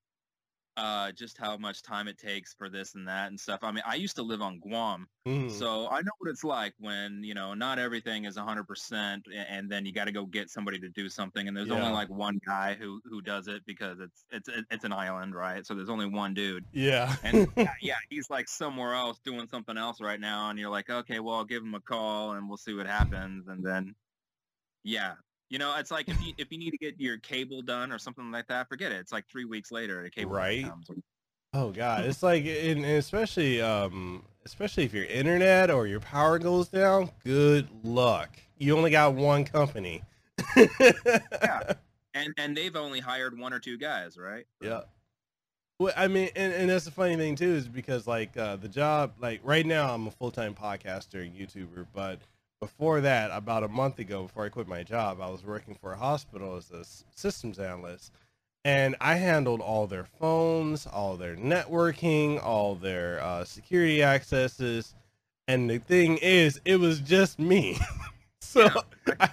uh, 0.78 1.12
just 1.12 1.38
how 1.38 1.58
much 1.58 1.82
time 1.84 2.08
it 2.08 2.18
takes 2.18 2.54
for 2.54 2.70
this 2.70 2.96
and 2.96 3.08
that 3.08 3.28
and 3.28 3.40
stuff. 3.40 3.60
I 3.64 3.72
mean, 3.72 3.84
I 3.86 3.96
used 3.96 4.16
to 4.18 4.24
live 4.24 4.42
on 4.42 4.60
Guam, 4.60 5.08
Mhm. 5.26 5.68
so 5.68 5.88
I 5.90 6.02
know 6.02 6.12
what 6.20 6.30
it's 6.32 6.44
like 6.44 6.74
when, 6.78 7.24
you 7.24 7.34
know, 7.34 7.54
not 7.54 7.80
everything 7.80 8.26
is 8.26 8.38
100% 8.38 9.26
and 9.34 9.70
then 9.72 9.86
you 9.86 9.94
got 9.94 10.06
to 10.06 10.12
go 10.12 10.26
get 10.26 10.50
somebody 10.50 10.80
to 10.80 10.90
do 10.90 11.10
something 11.10 11.48
and 11.48 11.56
there's 11.56 11.70
Yeah. 11.70 11.72
only 11.72 11.92
like 11.92 12.10
one 12.10 12.40
guy 12.46 12.74
who 12.76 13.02
who 13.06 13.22
does 13.22 13.48
it 13.48 13.64
because 13.66 14.00
it's 14.00 14.26
it's 14.32 14.50
it's 14.72 14.84
an 14.86 14.94
island, 14.94 15.36
right? 15.36 15.66
So 15.66 15.76
there's 15.76 15.90
only 15.90 16.08
one 16.08 16.34
dude. 16.34 16.66
yeah. 16.72 17.16
And 17.24 17.46
yeah, 17.82 17.96
he's 18.10 18.30
like 18.30 18.48
somewhere 18.50 18.94
else 18.94 19.20
doing 19.24 19.48
something 19.48 19.78
else 19.78 20.02
right 20.02 20.20
now, 20.20 20.50
and 20.50 20.60
you're 20.60 20.70
like, 20.70 20.90
okay, 20.90 21.20
well, 21.20 21.36
I'll 21.36 21.46
give 21.46 21.64
him 21.64 21.76
a 21.76 21.82
call 21.82 22.34
and 22.34 22.48
we'll 22.50 22.58
see 22.58 22.74
what 22.76 22.88
happens, 22.88 23.48
and 23.48 23.64
then, 23.66 23.96
yeah, 24.84 25.16
you 25.56 25.60
know, 25.60 25.74
it's 25.78 25.90
like 25.90 26.10
if 26.10 26.22
you 26.22 26.34
if 26.38 26.52
you 26.52 26.58
need 26.58 26.72
to 26.72 26.78
get 26.78 27.00
your 27.00 27.18
cable 27.18 27.62
done 27.62 27.90
or 27.90 27.98
something 27.98 28.30
like 28.30 28.46
that, 28.48 28.68
forget 28.68 28.92
it. 28.92 28.96
It's 28.96 29.14
like 29.14 29.26
three 29.30 29.46
weeks 29.46 29.72
later, 29.72 30.04
the 30.04 30.10
cable 30.10 30.32
Right. 30.34 30.66
comes. 30.66 30.90
oh 31.54 31.72
god, 31.72 32.04
it's 32.10 32.22
like, 32.22 32.44
especially, 32.44 33.62
um, 33.62 34.26
especially 34.46 34.84
if 34.84 34.94
your 34.94 35.06
internet 35.06 35.72
or 35.72 35.88
your 35.88 36.02
power 36.02 36.40
goes 36.40 36.68
down. 36.68 37.10
Good 37.24 37.70
luck. 37.86 38.38
You 38.58 38.76
only 38.76 38.92
got 38.92 39.14
one 39.16 39.46
company. 39.46 40.04
Yeah. 40.58 41.74
And 42.18 42.34
and 42.38 42.56
they've 42.56 42.78
only 42.78 43.02
hired 43.02 43.38
one 43.38 43.52
or 43.52 43.60
two 43.60 43.78
guys, 43.78 44.18
right? 44.18 44.46
Yeah. 44.62 44.84
Well, 45.80 45.92
I 45.98 46.08
mean, 46.08 46.30
and, 46.38 46.54
and 46.54 46.70
that's 46.70 46.86
the 46.86 46.92
funny 46.92 47.18
thing 47.18 47.36
too, 47.36 47.56
is 47.56 47.68
because 47.68 48.08
like 48.08 48.38
uh, 48.38 48.56
the 48.56 48.70
job, 48.70 49.16
like 49.20 49.42
right 49.44 49.66
now, 49.66 49.94
I'm 49.94 50.08
a 50.08 50.12
full 50.12 50.32
time 50.32 50.56
podcaster 50.56 51.26
and 51.26 51.36
YouTuber, 51.36 51.88
but 51.94 52.22
before 52.66 53.02
that, 53.02 53.30
about 53.32 53.64
a 53.64 53.68
month 53.68 54.00
ago, 54.00 54.24
before 54.24 54.46
I 54.46 54.50
quit 54.50 54.68
my 54.68 54.84
job, 54.84 55.22
I 55.22 55.30
was 55.30 55.44
working 55.46 55.76
for 55.76 55.94
a 55.94 55.98
hospital 55.98 56.56
as 56.56 56.72
a 56.72 56.80
s- 56.80 57.04
systems 57.16 57.60
analyst, 57.60 58.12
and 58.64 58.96
I 59.00 59.16
handled 59.16 59.62
all 59.62 59.86
their 59.86 60.06
phones, 60.06 60.88
all 60.88 61.16
their 61.16 61.36
networking, 61.36 62.44
all 62.44 62.76
their 62.76 63.22
uh, 63.22 63.46
security 63.46 64.02
accesses, 64.02 64.96
and 65.48 65.70
the 65.70 65.78
thing 65.78 66.18
is, 66.18 66.60
it 66.66 66.78
was 66.78 67.00
just 67.02 67.38
me. 67.40 67.78
so 68.42 68.68
I, 69.20 69.30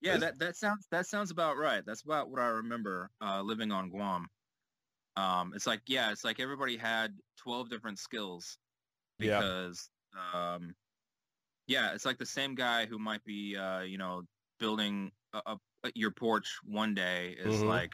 Yeah, 0.00 0.18
that 0.18 0.38
that 0.38 0.56
sounds 0.56 0.86
that 0.90 1.06
sounds 1.06 1.30
about 1.30 1.56
right. 1.56 1.82
That's 1.86 2.02
about 2.02 2.30
what 2.30 2.40
I 2.40 2.46
remember 2.48 3.10
uh, 3.20 3.42
living 3.42 3.72
on 3.72 3.90
Guam. 3.90 4.28
Um, 5.16 5.52
it's 5.54 5.66
like 5.66 5.80
yeah, 5.86 6.10
it's 6.12 6.24
like 6.24 6.40
everybody 6.40 6.76
had 6.76 7.14
twelve 7.38 7.70
different 7.70 7.98
skills 7.98 8.58
Yeah. 9.18 9.40
because 9.40 9.90
um, 10.34 10.74
yeah, 11.66 11.92
it's 11.94 12.04
like 12.04 12.18
the 12.18 12.26
same 12.26 12.54
guy 12.54 12.86
who 12.86 12.98
might 12.98 13.24
be 13.24 13.56
uh, 13.56 13.80
you 13.80 13.98
know 13.98 14.22
building 14.60 15.10
a, 15.32 15.56
a, 15.84 15.92
your 15.94 16.10
porch 16.10 16.58
one 16.64 16.94
day 16.94 17.34
is 17.38 17.62
Mhm. 17.62 17.64
like 17.64 17.92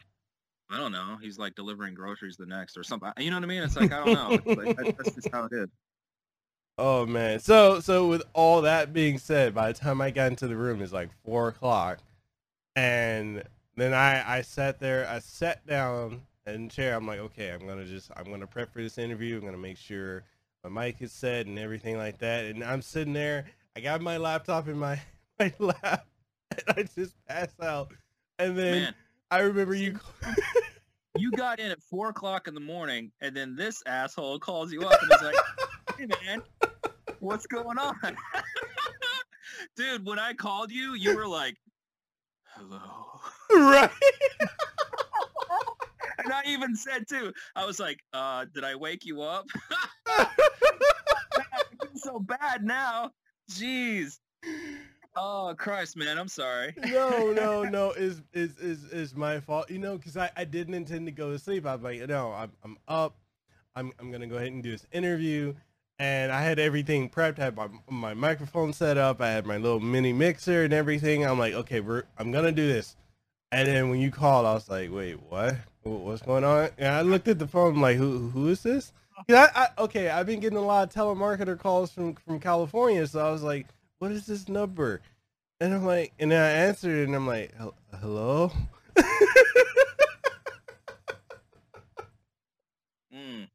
I 0.71 0.77
don't 0.77 0.91
know, 0.93 1.17
he's 1.21 1.37
like 1.39 1.55
delivering 1.55 1.95
groceries 1.95 2.37
the 2.37 2.45
next 2.47 2.77
or 2.77 2.83
something. 2.83 3.11
You 3.19 3.29
know 3.31 3.37
what 3.37 3.43
I 3.43 3.47
mean? 3.47 3.63
It's 3.63 3.75
like 3.77 3.91
I 3.93 3.99
don't 3.99 4.13
know. 4.13 4.41
Like, 4.55 4.71
that's 4.97 5.13
just 5.15 5.29
how 5.33 5.45
it 5.45 5.53
is. 5.53 5.69
Oh 6.77 7.05
man. 7.05 7.39
So 7.39 7.79
so 7.79 8.07
with 8.07 8.23
all 8.33 8.61
that 8.61 8.93
being 8.93 9.17
said, 9.17 9.53
by 9.53 9.71
the 9.71 9.77
time 9.77 10.01
I 10.01 10.11
got 10.11 10.27
into 10.31 10.47
the 10.47 10.55
room 10.57 10.81
it's 10.81 10.93
like 10.93 11.09
four 11.23 11.49
o'clock. 11.49 11.99
And 12.75 13.43
then 13.77 13.93
I 13.93 14.37
I 14.39 14.41
sat 14.43 14.79
there, 14.79 15.07
I 15.09 15.19
sat 15.19 15.65
down 15.67 16.23
in 16.47 16.69
chair, 16.69 16.95
I'm 16.95 17.07
like, 17.07 17.19
okay, 17.19 17.51
I'm 17.51 17.67
gonna 17.67 17.85
just 17.85 18.11
I'm 18.17 18.25
gonna 18.25 18.47
prep 18.47 18.73
for 18.73 18.81
this 18.81 18.97
interview, 18.97 19.37
I'm 19.39 19.45
gonna 19.45 19.57
make 19.57 19.77
sure 19.77 20.23
my 20.63 20.69
mic 20.85 21.01
is 21.01 21.11
set 21.13 21.47
and 21.47 21.59
everything 21.59 21.97
like 21.97 22.19
that. 22.19 22.45
And 22.45 22.63
I'm 22.63 22.81
sitting 22.81 23.13
there, 23.13 23.45
I 23.75 23.79
got 23.79 24.01
my 24.01 24.17
laptop 24.17 24.67
in 24.67 24.77
my 24.77 24.99
my 25.39 25.53
lap 25.59 26.07
and 26.51 26.77
I 26.77 26.83
just 26.83 27.15
pass 27.27 27.49
out. 27.61 27.93
And 28.39 28.57
then 28.57 28.81
Man, 28.81 28.95
I 29.29 29.39
remember 29.39 29.73
you 29.73 29.99
you 31.17 31.31
got 31.31 31.59
in 31.59 31.71
at 31.71 31.81
four 31.81 32.09
o'clock 32.09 32.47
in 32.47 32.53
the 32.53 32.59
morning, 32.59 33.11
and 33.21 33.35
then 33.35 33.55
this 33.55 33.81
asshole 33.85 34.39
calls 34.39 34.71
you 34.71 34.81
up 34.83 35.01
and 35.01 35.11
is 35.11 35.21
like, 35.21 35.35
"Hey, 35.97 36.07
man, 36.25 36.41
what's 37.19 37.47
going 37.47 37.77
on?" 37.77 37.95
Dude, 39.75 40.05
when 40.05 40.19
I 40.19 40.33
called 40.33 40.71
you, 40.71 40.95
you 40.95 41.15
were 41.15 41.27
like, 41.27 41.55
"Hello," 42.55 43.19
right. 43.51 43.91
and 46.17 46.33
I 46.33 46.41
even 46.47 46.75
said 46.75 47.07
too. 47.07 47.31
I 47.55 47.65
was 47.65 47.79
like, 47.79 47.99
"Uh, 48.11 48.45
did 48.53 48.63
I 48.63 48.75
wake 48.75 49.05
you 49.05 49.21
up?" 49.21 49.45
I 50.07 50.27
feel 51.79 51.95
so 51.95 52.19
bad 52.19 52.63
now. 52.63 53.11
Jeez. 53.51 54.19
Oh 55.15 55.53
Christ, 55.57 55.97
man, 55.97 56.17
I'm 56.17 56.27
sorry. 56.27 56.73
no, 56.85 57.33
no, 57.33 57.63
no. 57.63 57.91
Is 57.91 58.21
is 58.33 58.57
is 58.57 58.85
is 58.91 59.15
my 59.15 59.39
fault? 59.39 59.69
You 59.69 59.79
know, 59.79 59.97
because 59.97 60.15
I 60.15 60.29
I 60.37 60.45
didn't 60.45 60.73
intend 60.73 61.05
to 61.07 61.11
go 61.11 61.31
to 61.31 61.39
sleep. 61.39 61.65
I'm 61.65 61.83
like, 61.83 62.07
no, 62.07 62.31
I'm 62.31 62.51
I'm 62.63 62.77
up. 62.87 63.15
I'm 63.75 63.91
I'm 63.99 64.11
gonna 64.11 64.27
go 64.27 64.35
ahead 64.37 64.51
and 64.53 64.63
do 64.63 64.71
this 64.71 64.87
interview, 64.93 65.53
and 65.99 66.31
I 66.31 66.41
had 66.41 66.59
everything 66.59 67.09
prepped. 67.09 67.39
I 67.39 67.45
had 67.45 67.57
my 67.57 67.67
my 67.89 68.13
microphone 68.13 68.71
set 68.71 68.97
up. 68.97 69.19
I 69.21 69.29
had 69.29 69.45
my 69.45 69.57
little 69.57 69.81
mini 69.81 70.13
mixer 70.13 70.63
and 70.63 70.73
everything. 70.73 71.25
I'm 71.25 71.39
like, 71.39 71.53
okay, 71.53 71.81
we're 71.81 72.03
I'm 72.17 72.31
gonna 72.31 72.53
do 72.53 72.67
this. 72.67 72.95
And 73.51 73.67
then 73.67 73.89
when 73.89 73.99
you 73.99 74.11
called, 74.11 74.45
I 74.45 74.53
was 74.53 74.69
like, 74.69 74.91
wait, 74.93 75.21
what? 75.27 75.57
What's 75.83 76.21
going 76.21 76.45
on? 76.45 76.69
And 76.77 76.87
I 76.87 77.01
looked 77.01 77.27
at 77.27 77.37
the 77.37 77.47
phone. 77.47 77.75
I'm 77.75 77.81
like, 77.81 77.97
who 77.97 78.29
who 78.29 78.47
is 78.47 78.63
this? 78.63 78.93
I, 79.29 79.47
I 79.55 79.67
okay, 79.83 80.09
I've 80.09 80.25
been 80.25 80.39
getting 80.39 80.57
a 80.57 80.61
lot 80.61 80.87
of 80.87 80.93
telemarketer 80.93 81.57
calls 81.59 81.91
from 81.91 82.15
from 82.15 82.39
California, 82.39 83.05
so 83.07 83.25
I 83.25 83.31
was 83.31 83.43
like, 83.43 83.67
what 83.99 84.11
is 84.11 84.25
this 84.25 84.47
number? 84.49 85.01
And 85.59 85.73
I'm 85.73 85.85
like, 85.85 86.13
and 86.19 86.31
then 86.31 86.41
I 86.41 86.49
answered 86.67 86.97
it, 86.99 87.03
and 87.05 87.15
I'm 87.15 87.27
like, 87.27 87.53
hello? 87.99 88.51
Mm, 93.13 93.49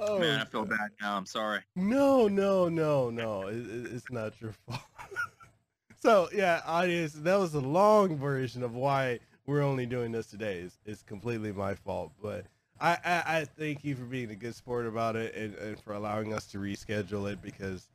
oh, 0.00 0.18
man, 0.18 0.40
I 0.40 0.44
feel 0.46 0.64
bad 0.64 0.90
now. 1.00 1.16
I'm 1.16 1.26
sorry. 1.26 1.60
no, 1.76 2.28
no, 2.28 2.68
no, 2.68 3.10
no. 3.10 3.48
It, 3.48 3.56
it- 3.58 3.92
it's 3.92 4.10
not 4.10 4.40
your 4.40 4.52
fault. 4.52 4.80
so, 6.02 6.28
yeah, 6.32 6.62
audience, 6.66 7.12
that 7.12 7.38
was 7.38 7.54
a 7.54 7.60
long 7.60 8.16
version 8.16 8.62
of 8.62 8.74
why 8.74 9.20
we're 9.46 9.62
only 9.62 9.84
doing 9.86 10.12
this 10.12 10.26
today. 10.28 10.60
It's, 10.60 10.78
it's 10.86 11.02
completely 11.02 11.52
my 11.52 11.74
fault. 11.74 12.12
But 12.22 12.46
I, 12.80 12.92
I, 13.04 13.22
I 13.40 13.44
thank 13.44 13.84
you 13.84 13.94
for 13.96 14.04
being 14.04 14.30
a 14.30 14.34
good 14.34 14.54
sport 14.54 14.86
about 14.86 15.16
it 15.16 15.34
and, 15.34 15.54
and 15.56 15.80
for 15.80 15.92
allowing 15.94 16.32
us 16.34 16.46
to 16.48 16.58
reschedule 16.58 17.30
it 17.32 17.40
because, 17.42 17.88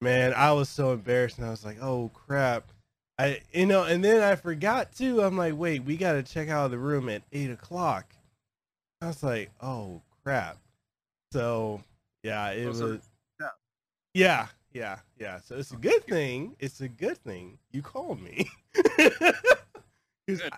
man, 0.00 0.32
I 0.34 0.52
was 0.52 0.68
so 0.68 0.92
embarrassed. 0.92 1.38
And 1.38 1.46
I 1.46 1.50
was 1.50 1.64
like, 1.64 1.78
oh, 1.82 2.10
crap. 2.14 2.70
I, 3.18 3.40
you 3.52 3.66
know, 3.66 3.84
and 3.84 4.02
then 4.02 4.22
I 4.22 4.36
forgot 4.36 4.92
too. 4.92 5.22
I'm 5.22 5.36
like, 5.36 5.54
wait, 5.56 5.84
we 5.84 5.96
got 5.96 6.12
to 6.14 6.22
check 6.22 6.48
out 6.48 6.64
of 6.66 6.70
the 6.70 6.78
room 6.78 7.08
at 7.08 7.22
eight 7.32 7.50
o'clock. 7.50 8.06
I 9.00 9.08
was 9.08 9.22
like, 9.22 9.50
oh 9.60 10.00
crap. 10.22 10.56
So 11.32 11.82
yeah, 12.22 12.50
it 12.50 12.66
Oh, 12.66 12.68
was. 12.68 13.00
yeah. 13.40 13.48
Yeah, 14.14 14.46
yeah, 14.72 14.98
yeah. 15.18 15.40
So 15.40 15.56
it's 15.56 15.72
a 15.72 15.76
good 15.76 16.04
thing. 16.04 16.56
It's 16.58 16.80
a 16.80 16.88
good 16.88 17.18
thing 17.18 17.58
you 17.72 17.82
called 17.82 18.20
me. 18.20 18.48
I- 20.28 20.52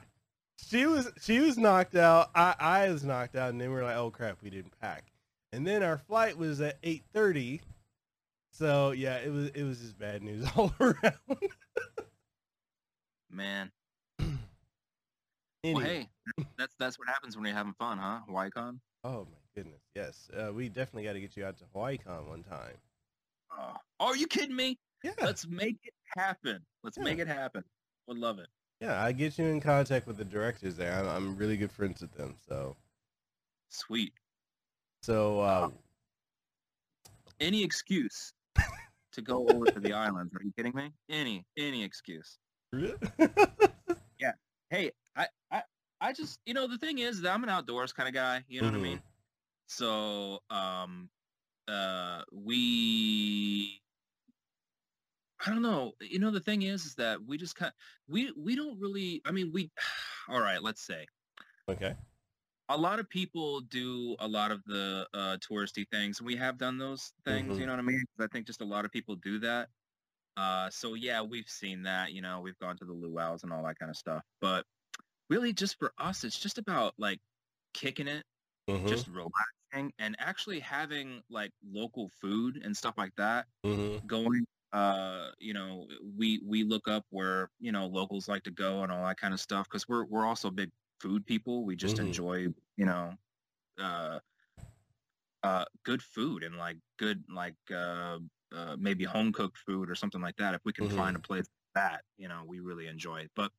she 0.75 0.87
was 0.87 1.09
she 1.23 1.39
was 1.41 1.57
knocked 1.57 1.95
out. 1.95 2.31
I 2.35 2.55
I 2.59 2.91
was 2.91 3.05
knocked 3.05 3.37
out, 3.37 3.51
and 3.51 3.61
then 3.61 3.71
we 3.73 3.77
are 3.79 3.85
like, 3.85 3.97
oh 3.97 4.11
crap, 4.11 4.39
we 4.43 4.51
didn't 4.51 4.73
pack. 4.81 5.13
and 5.53 5.65
then 5.67 5.83
our 5.85 5.99
flight 5.99 6.37
was 6.37 6.61
at 6.61 6.79
eight 6.83 7.05
thirty. 7.13 7.61
So 8.51 8.91
yeah, 8.91 9.17
it 9.19 9.31
was 9.33 9.49
it 9.51 9.63
was 9.63 9.79
just 9.81 9.99
bad 9.99 10.23
news 10.23 10.47
all 10.57 10.73
around. 10.81 11.15
Man. 13.31 13.71
Anyway. 15.65 15.83
Well, 15.83 15.91
hey, 15.91 16.09
that's 16.59 16.75
that's 16.79 16.99
what 16.99 17.09
happens 17.09 17.37
when 17.37 17.47
you're 17.47 17.55
having 17.57 17.73
fun, 17.79 17.97
huh? 17.97 18.19
HawaiiCon. 18.29 18.81
Oh 19.03 19.21
my 19.21 19.39
goodness, 19.57 19.81
yes. 19.95 20.29
Uh, 20.37 20.53
we 20.53 20.69
definitely 20.69 21.05
got 21.05 21.15
to 21.15 21.21
get 21.21 21.39
you 21.39 21.47
out 21.47 21.57
to 21.57 21.65
HawaiiCon 21.75 22.29
one 22.29 22.43
time. 22.43 22.75
Oh, 23.51 23.73
are 23.99 24.15
you 24.15 24.27
kidding 24.27 24.55
me? 24.55 24.79
Yeah, 25.03 25.13
Let's 25.23 25.47
make 25.47 25.79
it 25.85 25.95
happen. 26.19 26.61
Let's 26.83 26.99
Yeah. 26.99 27.05
make 27.05 27.19
it 27.19 27.29
happen. 27.29 27.65
Would 28.09 28.19
love 28.19 28.41
it. 28.41 28.49
Yeah. 28.85 29.03
I 29.03 29.13
get 29.13 29.39
you 29.39 29.47
in 29.47 29.61
contact 29.61 30.07
with 30.07 30.17
the 30.17 30.25
directors 30.25 30.77
there. 30.77 30.93
I'm, 30.95 31.09
I'm 31.09 31.37
really 31.37 31.57
good 31.57 31.73
friends 31.73 32.01
with 32.03 32.13
them. 32.13 32.37
So, 32.49 32.77
Sweet. 33.71 34.13
so 35.03 35.41
uh, 35.41 35.71
Any 37.41 37.63
excuse 37.65 38.33
to 39.13 39.23
go 39.23 39.49
over 39.49 39.67
to 39.67 39.81
the 39.81 39.93
islands? 40.07 40.35
Are 40.35 40.43
you 40.43 40.53
kidding 40.57 40.75
me? 40.75 40.91
Any 41.09 41.45
any 41.59 41.83
excuse. 41.85 42.39
Yeah. 44.21 44.33
Hey, 44.71 44.93
I 45.17 45.27
I 45.51 45.63
I 46.01 46.13
just 46.13 46.39
you 46.47 46.55
know 46.55 46.67
the 46.69 46.79
thing 46.79 46.99
is 46.99 47.21
that 47.23 47.33
I'm 47.35 47.43
an 47.43 47.51
outdoors 47.51 47.93
kind 47.93 48.09
of 48.09 48.15
guy. 48.15 48.45
You 48.49 48.61
know 48.63 48.69
what 48.69 48.77
I 48.77 48.83
mean? 48.83 49.01
So 49.67 50.41
um 50.51 51.09
uh 51.69 52.23
we 52.33 53.81
I 55.47 55.51
don't 55.51 55.63
know. 55.63 55.95
You 56.01 56.19
know 56.19 56.31
the 56.31 56.41
thing 56.41 56.63
is 56.63 56.85
is 56.87 56.95
that 56.97 57.23
we 57.25 57.37
just 57.37 57.55
kind 57.57 57.73
we 58.09 58.33
we 58.33 58.57
don't 58.57 58.79
really 58.79 59.21
I 59.25 59.31
mean 59.33 59.53
we 59.53 59.71
all 60.29 60.41
right, 60.41 60.63
let's 60.63 60.83
say 60.83 61.07
okay. 61.69 61.97
a 62.69 62.77
lot 62.79 62.99
of 62.99 63.09
people 63.09 63.61
do 63.61 64.17
a 64.21 64.27
lot 64.29 64.51
of 64.51 64.65
the 64.65 65.09
uh, 65.13 65.37
touristy 65.39 65.85
things. 65.91 66.23
We 66.23 66.37
have 66.37 66.57
done 66.59 66.79
those 66.79 67.13
things, 67.25 67.59
Mhm. 67.59 67.59
you 67.59 67.67
know 67.67 67.73
what 67.73 67.79
I 67.81 67.83
mean? 67.83 68.05
I 68.19 68.27
think 68.29 68.47
just 68.47 68.63
a 68.63 68.65
lot 68.65 68.85
of 68.85 68.91
people 68.91 69.17
do 69.17 69.39
that. 69.41 69.69
Uh, 70.37 70.71
so 70.71 70.95
yeah, 70.95 71.23
we've 71.23 71.49
seen 71.49 71.83
that. 71.85 72.13
You 72.13 72.23
know, 72.23 72.41
we've 72.41 72.59
gone 72.59 72.77
to 72.79 72.87
the 72.87 72.93
luau's 72.95 73.45
and 73.45 73.53
all 73.53 73.65
that 73.65 73.79
kind 73.79 73.91
of 73.91 73.97
stuff. 73.97 74.25
But 74.41 74.67
really, 75.31 75.53
just 75.55 75.79
for 75.79 75.93
us, 75.99 76.25
it's 76.25 76.39
just 76.41 76.59
about 76.59 76.95
like 76.99 77.21
kicking 77.75 78.09
it, 78.09 78.25
Mhm, 78.69 78.87
just 78.87 79.09
relaxing, 79.09 79.93
and 79.99 80.17
actually 80.21 80.61
having 80.61 81.23
like 81.31 81.53
local 81.65 82.11
food 82.11 82.59
and 82.65 82.77
stuff 82.77 82.99
like 82.99 83.15
that 83.17 83.47
mhm. 83.65 84.05
going 84.07 84.45
uh 84.75 85.33
you 85.41 85.55
know 85.55 85.89
we 86.17 86.41
we 86.45 86.65
look 86.65 86.89
up 86.89 87.07
where 87.11 87.51
you 87.61 87.73
know 87.73 87.87
locals 87.87 88.29
like 88.29 88.45
to 88.45 88.53
go 88.53 88.85
and 88.85 88.93
all 88.93 89.07
that 89.07 89.19
kind 89.19 89.35
of 89.35 89.41
stuff 89.41 89.69
because 89.69 89.89
we're 89.89 90.07
we're 90.07 90.27
also 90.27 90.51
big 90.51 90.71
food 91.01 91.27
people. 91.27 91.65
We 91.65 91.77
just 91.77 91.99
Mhm. 91.99 92.01
enjoy 92.01 92.49
you 92.77 92.87
know 92.87 93.15
uh 93.79 94.21
uh 95.43 95.65
good 95.85 96.03
food 96.03 96.43
and 96.43 96.57
like 96.57 96.79
good 96.99 97.25
like 97.29 97.57
uh, 97.71 98.19
uh 98.53 98.77
maybe 98.79 99.05
home 99.05 99.33
cooked 99.33 99.59
food 99.59 99.91
or 99.91 99.95
something 99.95 100.21
like 100.21 100.37
that. 100.37 100.55
If 100.55 100.63
we 100.65 100.73
can 100.73 100.89
Mhm. 100.89 100.89
find 100.89 101.17
a 101.17 101.21
place 101.21 101.45
like 101.75 101.83
that 101.83 102.05
you 102.17 102.29
know 102.29 102.45
we 102.47 102.61
really 102.61 102.87
enjoy 102.87 103.21
it. 103.23 103.31
But 103.37 103.53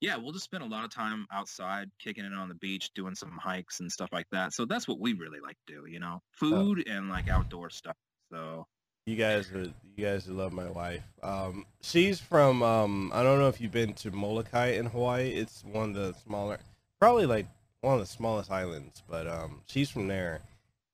yeah 0.00 0.16
we'll 0.16 0.32
just 0.32 0.44
spend 0.46 0.64
a 0.64 0.68
lot 0.68 0.84
of 0.84 0.90
time 0.90 1.26
outside 1.32 1.90
kicking 2.00 2.24
it 2.26 2.34
on 2.34 2.48
the 2.48 2.54
beach 2.56 2.92
doing 2.94 3.14
some 3.14 3.38
hikes 3.38 3.80
and 3.80 3.92
stuff 3.92 4.10
like 4.12 4.28
that. 4.32 4.52
So 4.54 4.66
that's 4.66 4.88
what 4.88 5.00
we 5.00 5.14
really 5.14 5.40
like 5.40 5.58
to 5.68 5.74
do 5.74 5.86
you 5.90 6.00
know 6.00 6.20
food 6.32 6.86
and 6.88 7.08
like 7.10 7.28
outdoor 7.28 7.70
stuff. 7.70 7.96
So 8.32 8.66
You 9.06 9.16
guys 9.16 9.52
are 9.52 9.70
you 9.96 10.04
guys 10.04 10.26
love 10.28 10.54
my 10.54 10.70
wife. 10.70 11.02
Um, 11.22 11.66
she's 11.82 12.18
from 12.20 12.62
um, 12.62 13.12
I 13.14 13.22
don't 13.22 13.38
know 13.38 13.48
if 13.48 13.60
you've 13.60 13.70
been 13.70 13.92
to 13.94 14.10
Molokai 14.10 14.68
in 14.68 14.86
Hawaii. 14.86 15.28
It's 15.28 15.62
one 15.62 15.90
of 15.90 15.94
the 15.94 16.14
smaller, 16.24 16.58
probably 16.98 17.26
like 17.26 17.46
one 17.82 17.94
of 17.94 18.00
the 18.00 18.06
smallest 18.06 18.50
islands. 18.50 19.02
But 19.06 19.26
um, 19.26 19.60
she's 19.66 19.90
from 19.90 20.08
there, 20.08 20.40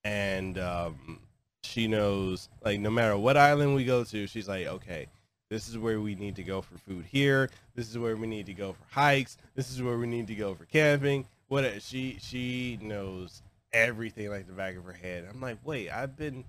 and 0.02 0.58
um, 0.58 1.20
she 1.62 1.86
knows 1.86 2.48
like 2.64 2.80
no 2.80 2.90
matter 2.90 3.16
what 3.16 3.36
island 3.36 3.76
we 3.76 3.84
go 3.84 4.02
to, 4.02 4.26
she's 4.26 4.48
like, 4.48 4.66
okay, 4.66 5.06
this 5.48 5.68
is 5.68 5.78
where 5.78 6.00
we 6.00 6.16
need 6.16 6.34
to 6.34 6.42
go 6.42 6.60
for 6.62 6.78
food 6.78 7.04
here. 7.04 7.49
This 7.76 7.88
is 7.88 7.96
where 7.96 8.16
we 8.16 8.26
need 8.26 8.46
to 8.46 8.54
go 8.54 8.73
for 8.73 8.84
hikes. 8.90 9.36
This 9.54 9.70
is 9.70 9.84
where 9.84 9.99
we 9.99 10.08
need 10.08 10.26
to 10.26 10.34
go 10.34 10.56
for 10.56 10.64
camping. 10.64 11.26
What 11.46 11.80
she 11.80 12.18
she 12.20 12.76
knows 12.82 13.40
everything 13.73 14.30
like 14.30 14.49
the 14.49 14.52
back 14.52 14.76
of 14.76 14.82
her 14.84 14.92
head. 14.92 15.28
I'm 15.32 15.40
like, 15.40 15.58
wait, 15.62 15.90
I've 15.90 16.16
been 16.16 16.44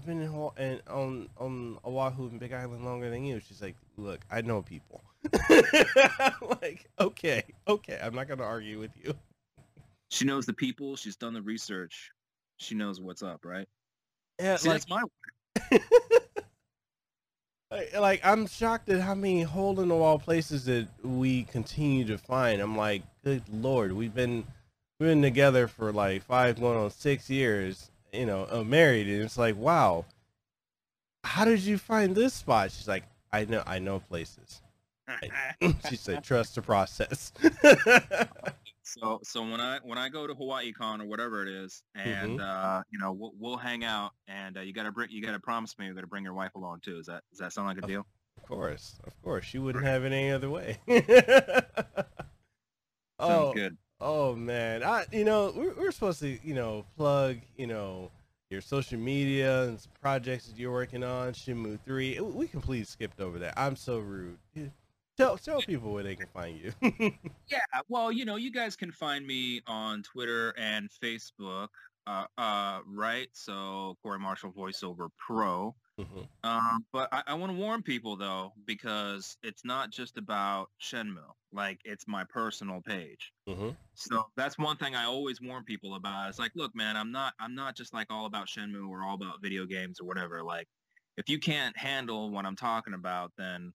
I've 0.00 0.06
been 0.06 0.22
in, 0.22 0.28
Haw- 0.28 0.54
in 0.56 0.80
on 0.88 1.28
on 1.36 1.76
Oahu 1.84 2.28
and 2.28 2.40
Big 2.40 2.54
Island 2.54 2.86
longer 2.86 3.10
than 3.10 3.22
you. 3.22 3.38
She's 3.38 3.60
like, 3.60 3.76
look, 3.98 4.20
I 4.30 4.40
know 4.40 4.62
people. 4.62 5.02
I'm 5.50 6.32
like, 6.62 6.88
okay, 6.98 7.42
okay, 7.68 8.00
I'm 8.02 8.14
not 8.14 8.26
gonna 8.26 8.44
argue 8.44 8.78
with 8.78 8.92
you. 9.04 9.14
She 10.08 10.24
knows 10.24 10.46
the 10.46 10.54
people. 10.54 10.96
She's 10.96 11.16
done 11.16 11.34
the 11.34 11.42
research. 11.42 12.12
She 12.56 12.74
knows 12.74 12.98
what's 12.98 13.22
up, 13.22 13.44
right? 13.44 13.68
Yeah, 14.40 14.56
See, 14.56 14.70
like, 14.70 14.86
that's 14.86 14.88
my 14.88 15.02
like, 17.70 17.94
like, 17.94 18.20
I'm 18.24 18.46
shocked 18.46 18.88
at 18.88 19.02
how 19.02 19.14
many 19.14 19.42
hole 19.42 19.78
in 19.80 19.88
the 19.88 19.96
wall 19.96 20.18
places 20.18 20.64
that 20.64 20.88
we 21.04 21.42
continue 21.42 22.06
to 22.06 22.16
find. 22.16 22.62
I'm 22.62 22.74
like, 22.74 23.02
good 23.22 23.42
lord, 23.52 23.92
we've 23.92 24.14
been 24.14 24.46
we've 24.98 25.10
been 25.10 25.20
together 25.20 25.68
for 25.68 25.92
like 25.92 26.22
five, 26.24 26.58
going 26.58 26.78
on 26.78 26.90
six 26.90 27.28
years. 27.28 27.90
You 28.12 28.26
know, 28.26 28.46
uh, 28.50 28.64
married, 28.64 29.06
and 29.06 29.22
it's 29.22 29.38
like, 29.38 29.56
wow, 29.56 30.04
how 31.24 31.44
did 31.44 31.60
you 31.60 31.78
find 31.78 32.14
this 32.14 32.34
spot? 32.34 32.72
She's 32.72 32.88
like, 32.88 33.04
I 33.32 33.44
know, 33.44 33.62
I 33.66 33.78
know 33.78 34.00
places. 34.00 34.62
she 35.88 35.96
said, 35.96 36.24
trust 36.24 36.54
the 36.54 36.62
process. 36.62 37.32
so 38.82 39.20
so 39.22 39.42
when 39.42 39.60
I 39.60 39.78
when 39.82 39.98
I 39.98 40.08
go 40.08 40.26
to 40.26 40.34
Hawaii 40.34 40.72
Con 40.72 41.00
or 41.00 41.06
whatever 41.06 41.46
it 41.46 41.48
is, 41.48 41.82
and 41.94 42.38
Mm-hmm. 42.38 42.40
uh, 42.40 42.82
you 42.90 42.98
know 42.98 43.12
we'll, 43.12 43.32
we'll 43.38 43.56
hang 43.56 43.84
out, 43.84 44.12
and 44.28 44.56
uh, 44.56 44.60
you 44.60 44.72
gotta 44.72 44.92
bring 44.92 45.10
you 45.10 45.22
gotta 45.22 45.40
promise 45.40 45.78
me 45.78 45.86
you're 45.86 45.94
gonna 45.94 46.06
bring 46.06 46.24
your 46.24 46.34
wife 46.34 46.54
along 46.54 46.80
too. 46.80 46.98
Is 46.98 47.06
that 47.06 47.22
does 47.30 47.38
that 47.38 47.52
sound 47.52 47.68
like 47.68 47.78
a 47.78 47.86
deal? 47.86 48.06
Of 48.36 48.48
course, 48.48 48.98
of 49.04 49.20
course, 49.22 49.44
she 49.44 49.58
wouldn't 49.58 49.84
have 49.84 50.04
it 50.04 50.12
any 50.12 50.30
other 50.30 50.50
way. 50.50 50.78
Sounds 50.88 51.04
oh, 53.20 53.52
good. 53.52 53.76
Oh 54.00 54.34
man, 54.34 54.82
I 54.82 55.04
you 55.12 55.24
know 55.24 55.52
we're, 55.54 55.74
we're 55.74 55.90
supposed 55.92 56.20
to 56.20 56.38
you 56.42 56.54
know 56.54 56.84
plug 56.96 57.36
you 57.56 57.66
know 57.66 58.10
your 58.48 58.60
social 58.60 58.98
media 58.98 59.64
and 59.64 59.78
projects 60.00 60.46
that 60.46 60.58
you're 60.58 60.72
working 60.72 61.04
on. 61.04 61.32
Shenmue 61.32 61.78
three, 61.84 62.18
we 62.18 62.48
completely 62.48 62.84
skipped 62.84 63.20
over 63.20 63.38
that. 63.38 63.54
I'm 63.56 63.76
so 63.76 63.98
rude. 63.98 64.38
Tell 65.16 65.36
tell 65.36 65.60
people 65.60 65.92
where 65.92 66.02
they 66.02 66.16
can 66.16 66.28
find 66.28 66.58
you. 66.58 66.72
Yeah, 67.48 67.58
well, 67.88 68.12
you 68.12 68.24
know, 68.24 68.36
you 68.36 68.50
guys 68.52 68.76
can 68.76 68.92
find 68.92 69.26
me 69.26 69.60
on 69.66 70.02
Twitter 70.02 70.54
and 70.56 70.88
Facebook, 70.88 71.68
uh, 72.06 72.24
uh, 72.38 72.78
right? 72.86 73.28
So 73.32 73.96
Corey 74.02 74.20
Marshall 74.20 74.52
Voiceover 74.52 75.08
Pro. 75.18 75.74
Mhm. 76.00 76.28
Um, 76.42 76.86
but 76.92 77.08
I, 77.12 77.22
I 77.28 77.34
want 77.34 77.52
to 77.52 77.58
warn 77.58 77.82
people 77.82 78.16
though, 78.16 78.52
because 78.64 79.36
it's 79.42 79.64
not 79.64 79.90
just 79.90 80.16
about 80.16 80.70
Shenmue. 80.80 81.34
Like 81.52 81.80
it's 81.84 82.06
my 82.08 82.24
personal 82.24 82.80
page. 82.80 83.32
Mhm. 83.48 83.76
So 83.94 84.24
that's 84.36 84.56
one 84.56 84.76
thing 84.78 84.94
I 84.94 85.04
always 85.04 85.40
warn 85.40 85.64
people 85.64 85.94
about. 85.94 86.28
It's 86.30 86.38
like, 86.38 86.52
look, 86.54 86.74
man, 86.74 86.96
I'm 86.96 87.12
not, 87.12 87.34
I'm 87.38 87.54
not 87.54 87.76
just 87.76 87.92
like 87.92 88.06
all 88.10 88.26
about 88.26 88.46
Shenmue 88.46 88.88
or 88.88 89.02
all 89.02 89.14
about 89.14 89.42
video 89.42 89.66
games 89.66 90.00
or 90.00 90.06
whatever. 90.06 90.42
Like, 90.42 90.68
if 91.18 91.28
you 91.28 91.38
can't 91.38 91.76
handle 91.76 92.30
what 92.30 92.46
I'm 92.46 92.56
talking 92.56 92.94
about, 92.94 93.32
then 93.36 93.72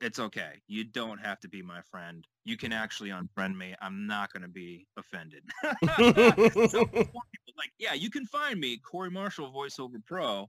it's 0.00 0.18
okay. 0.18 0.60
You 0.66 0.84
don't 0.84 1.18
have 1.18 1.40
to 1.40 1.48
be 1.48 1.62
my 1.62 1.82
friend. 1.82 2.24
You 2.44 2.56
can 2.56 2.72
actually 2.72 3.10
unfriend 3.10 3.56
me. 3.56 3.74
I'm 3.80 4.06
not 4.06 4.32
going 4.32 4.42
to 4.42 4.48
be 4.48 4.86
offended. 4.96 5.44
so, 6.70 6.88
like, 7.56 7.72
yeah, 7.78 7.94
you 7.94 8.10
can 8.10 8.26
find 8.26 8.58
me, 8.58 8.78
Corey 8.78 9.10
Marshall, 9.10 9.52
voiceover 9.52 10.04
pro, 10.06 10.48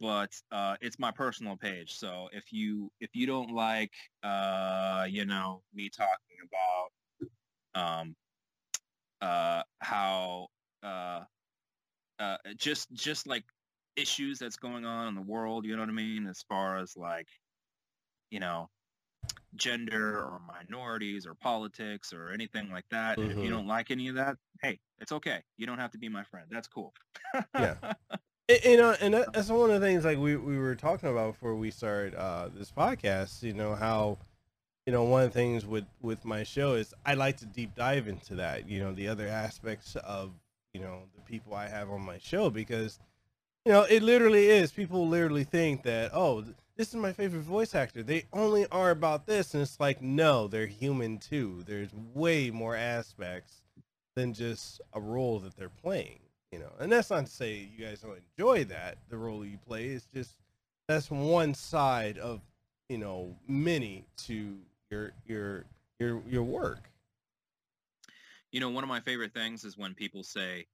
but 0.00 0.30
uh, 0.50 0.76
it's 0.80 0.98
my 0.98 1.10
personal 1.10 1.56
page. 1.56 1.94
So 1.96 2.28
if 2.32 2.52
you 2.52 2.90
if 3.00 3.10
you 3.14 3.26
don't 3.26 3.50
like, 3.50 3.92
uh, 4.22 5.06
you 5.08 5.24
know, 5.24 5.62
me 5.74 5.90
talking 5.90 6.38
about 7.74 8.00
um, 8.00 8.16
uh, 9.20 9.62
how 9.80 10.48
uh, 10.82 11.20
uh, 12.18 12.36
just 12.56 12.92
just 12.92 13.26
like 13.26 13.44
issues 13.96 14.38
that's 14.38 14.56
going 14.56 14.84
on 14.84 15.08
in 15.08 15.14
the 15.14 15.22
world, 15.22 15.64
you 15.64 15.74
know 15.76 15.82
what 15.82 15.88
I 15.88 15.92
mean, 15.92 16.26
as 16.26 16.42
far 16.48 16.78
as 16.78 16.96
like, 16.96 17.28
you 18.30 18.40
know, 18.40 18.68
gender 19.54 20.18
or 20.18 20.40
minorities 20.46 21.26
or 21.26 21.34
politics 21.34 22.12
or 22.12 22.30
anything 22.30 22.70
like 22.70 22.86
that. 22.90 23.20
And 23.20 23.30
if 23.30 23.42
you 23.42 23.50
don't 23.50 23.66
like 23.66 23.90
any 23.90 24.08
of 24.08 24.16
that, 24.16 24.36
hey, 24.62 24.80
it's 24.98 25.12
okay. 25.12 25.42
You 25.56 25.66
don't 25.66 25.78
have 25.78 25.92
to 25.92 25.98
be 25.98 26.08
my 26.08 26.24
friend. 26.24 26.46
That's 26.50 26.68
cool. 26.68 26.92
Yeah. 27.58 27.74
You 28.48 28.76
know, 28.76 28.94
and 29.00 29.14
that's 29.14 29.48
one 29.48 29.70
of 29.70 29.80
the 29.80 29.86
things 29.86 30.04
like 30.04 30.18
we, 30.18 30.36
we 30.36 30.58
were 30.58 30.74
talking 30.74 31.08
about 31.08 31.32
before 31.32 31.54
we 31.54 31.70
started 31.70 32.14
uh, 32.14 32.50
this 32.54 32.70
podcast. 32.70 33.42
You 33.42 33.54
know 33.54 33.74
how, 33.74 34.18
you 34.84 34.92
know, 34.92 35.04
one 35.04 35.22
of 35.22 35.32
the 35.32 35.38
things 35.38 35.64
with 35.64 35.86
with 36.02 36.26
my 36.26 36.42
show 36.42 36.74
is 36.74 36.92
I 37.06 37.14
like 37.14 37.38
to 37.38 37.46
deep 37.46 37.74
dive 37.74 38.06
into 38.06 38.34
that. 38.34 38.68
You 38.68 38.80
know, 38.80 38.92
the 38.92 39.08
other 39.08 39.26
aspects 39.28 39.96
of 39.96 40.32
you 40.74 40.82
know 40.82 41.04
the 41.16 41.22
people 41.22 41.54
I 41.54 41.68
have 41.68 41.88
on 41.88 42.02
my 42.02 42.18
show 42.18 42.50
because, 42.50 42.98
you 43.64 43.72
know, 43.72 43.84
it 43.84 44.02
literally 44.02 44.50
is. 44.50 44.72
People 44.72 45.08
literally 45.08 45.44
think 45.44 45.82
that 45.84 46.10
oh, 46.12 46.44
this 46.76 46.88
is 46.88 46.96
my 46.96 47.14
favorite 47.14 47.44
voice 47.44 47.74
actor. 47.74 48.02
They 48.02 48.24
only 48.30 48.66
are 48.66 48.90
about 48.90 49.24
this, 49.24 49.54
and 49.54 49.62
it's 49.62 49.80
like 49.80 50.02
no, 50.02 50.48
they're 50.48 50.66
human 50.66 51.16
too. 51.16 51.64
There's 51.66 51.94
way 52.12 52.50
more 52.50 52.76
aspects 52.76 53.62
than 54.16 54.34
just 54.34 54.82
a 54.92 55.00
role 55.00 55.38
that 55.38 55.56
they're 55.56 55.70
playing 55.70 56.18
you 56.54 56.60
know, 56.60 56.70
and 56.78 56.92
that's 56.92 57.10
not 57.10 57.26
to 57.26 57.32
say 57.32 57.68
you 57.76 57.84
guys 57.84 58.00
don't 58.00 58.16
enjoy 58.38 58.62
that 58.66 58.98
the 59.08 59.16
role 59.16 59.44
you 59.44 59.58
play. 59.66 59.86
It's 59.86 60.06
just 60.14 60.36
that's 60.86 61.10
one 61.10 61.52
side 61.52 62.16
of 62.18 62.42
you 62.88 62.96
know 62.96 63.34
many 63.48 64.06
to 64.18 64.56
your 64.88 65.14
your 65.26 65.64
your 65.98 66.22
your 66.28 66.44
work. 66.44 66.88
You 68.52 68.60
know, 68.60 68.70
one 68.70 68.84
of 68.84 68.88
my 68.88 69.00
favorite 69.00 69.34
things 69.34 69.64
is 69.64 69.76
when 69.76 69.94
people 69.94 70.22
say, 70.22 70.66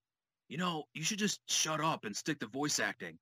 you 0.51 0.59
know, 0.59 0.85
you 0.93 1.03
should 1.03 1.19
just 1.19 1.41
shut 1.51 1.81
up 1.81 2.05
and 2.05 2.15
stick 2.15 2.39
to 2.41 2.47
voice 2.47 2.79
acting. 2.79 3.17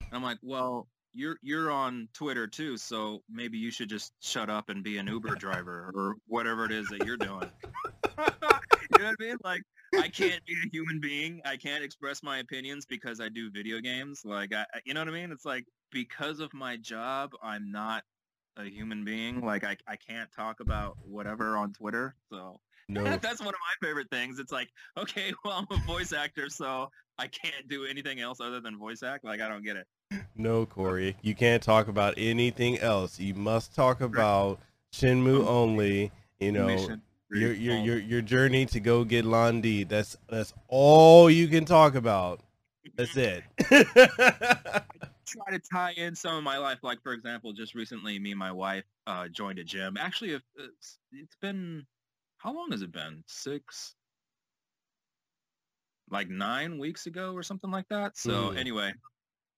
And 0.00 0.10
I'm 0.14 0.22
like, 0.22 0.38
well, 0.40 0.88
you're 1.12 1.36
you're 1.42 1.70
on 1.70 2.08
Twitter 2.14 2.46
too, 2.46 2.78
so 2.78 3.22
maybe 3.30 3.58
you 3.58 3.70
should 3.70 3.90
just 3.90 4.14
shut 4.22 4.48
up 4.48 4.70
and 4.70 4.82
be 4.82 4.96
an 4.96 5.08
Uber 5.08 5.34
driver 5.34 5.92
or 5.94 6.16
whatever 6.26 6.64
it 6.64 6.72
is 6.72 6.88
that 6.88 7.04
you're 7.04 7.18
doing. 7.18 7.50
you 8.18 8.98
know 8.98 9.04
what 9.04 9.16
I 9.20 9.24
mean? 9.24 9.36
Like 9.44 9.62
I 9.94 10.08
can't 10.08 10.44
be 10.46 10.54
a 10.64 10.68
human 10.70 11.00
being. 11.00 11.40
I 11.44 11.56
can't 11.56 11.84
express 11.84 12.22
my 12.22 12.38
opinions 12.38 12.86
because 12.86 13.20
I 13.20 13.28
do 13.28 13.50
video 13.50 13.80
games. 13.80 14.22
Like 14.24 14.54
I, 14.54 14.64
you 14.84 14.94
know 14.94 15.00
what 15.00 15.08
I 15.08 15.12
mean? 15.12 15.32
It's 15.32 15.44
like 15.44 15.66
because 15.90 16.40
of 16.40 16.52
my 16.54 16.76
job, 16.76 17.32
I'm 17.42 17.70
not 17.70 18.04
a 18.56 18.64
human 18.64 19.04
being. 19.04 19.40
Like 19.40 19.64
I, 19.64 19.76
I 19.86 19.96
can't 19.96 20.30
talk 20.32 20.60
about 20.60 20.96
whatever 21.04 21.56
on 21.56 21.72
Twitter. 21.72 22.14
So 22.30 22.60
no. 22.88 23.04
that's 23.22 23.40
one 23.40 23.54
of 23.54 23.60
my 23.60 23.86
favorite 23.86 24.10
things. 24.10 24.38
It's 24.38 24.52
like, 24.52 24.68
okay, 24.96 25.32
well, 25.44 25.66
I'm 25.70 25.78
a 25.78 25.80
voice 25.86 26.12
actor, 26.12 26.48
so 26.48 26.90
I 27.18 27.26
can't 27.26 27.68
do 27.68 27.84
anything 27.84 28.20
else 28.20 28.40
other 28.40 28.60
than 28.60 28.78
voice 28.78 29.02
act. 29.02 29.24
Like 29.24 29.40
I 29.40 29.48
don't 29.48 29.64
get 29.64 29.76
it. 29.76 29.86
No, 30.36 30.66
Corey, 30.66 31.16
you 31.22 31.34
can't 31.34 31.62
talk 31.62 31.88
about 31.88 32.14
anything 32.16 32.78
else. 32.78 33.18
You 33.18 33.34
must 33.34 33.74
talk 33.74 34.00
about 34.00 34.60
Shenmue 34.92 35.46
only. 35.46 36.10
You 36.38 36.52
know, 36.52 36.98
your 37.32 37.52
your 37.52 37.76
your 37.76 37.98
your 37.98 38.22
journey 38.22 38.66
to 38.66 38.80
go 38.80 39.04
get 39.04 39.24
Lan 39.24 39.60
Di. 39.60 39.84
That's 39.84 40.16
that's 40.28 40.52
all 40.68 41.30
you 41.30 41.48
can 41.48 41.64
talk 41.64 41.94
about. 41.94 42.40
That's 42.96 43.16
it. 43.16 43.44
try 45.32 45.50
to 45.50 45.60
tie 45.72 45.92
in 45.96 46.14
some 46.14 46.36
of 46.36 46.42
my 46.42 46.58
life. 46.58 46.78
Like 46.82 47.02
for 47.02 47.12
example, 47.12 47.52
just 47.52 47.74
recently, 47.74 48.18
me 48.18 48.30
and 48.30 48.38
my 48.38 48.52
wife 48.52 48.84
uh, 49.06 49.28
joined 49.28 49.58
a 49.58 49.64
gym. 49.64 49.96
Actually, 49.96 50.32
it's, 50.32 50.98
it's 51.12 51.36
been 51.40 51.86
how 52.38 52.52
long 52.52 52.72
has 52.72 52.82
it 52.82 52.92
been? 52.92 53.22
Six, 53.26 53.94
like 56.10 56.28
nine 56.28 56.78
weeks 56.78 57.06
ago 57.06 57.32
or 57.32 57.42
something 57.42 57.70
like 57.70 57.88
that. 57.88 58.16
So 58.18 58.50
mm. 58.50 58.58
anyway, 58.58 58.92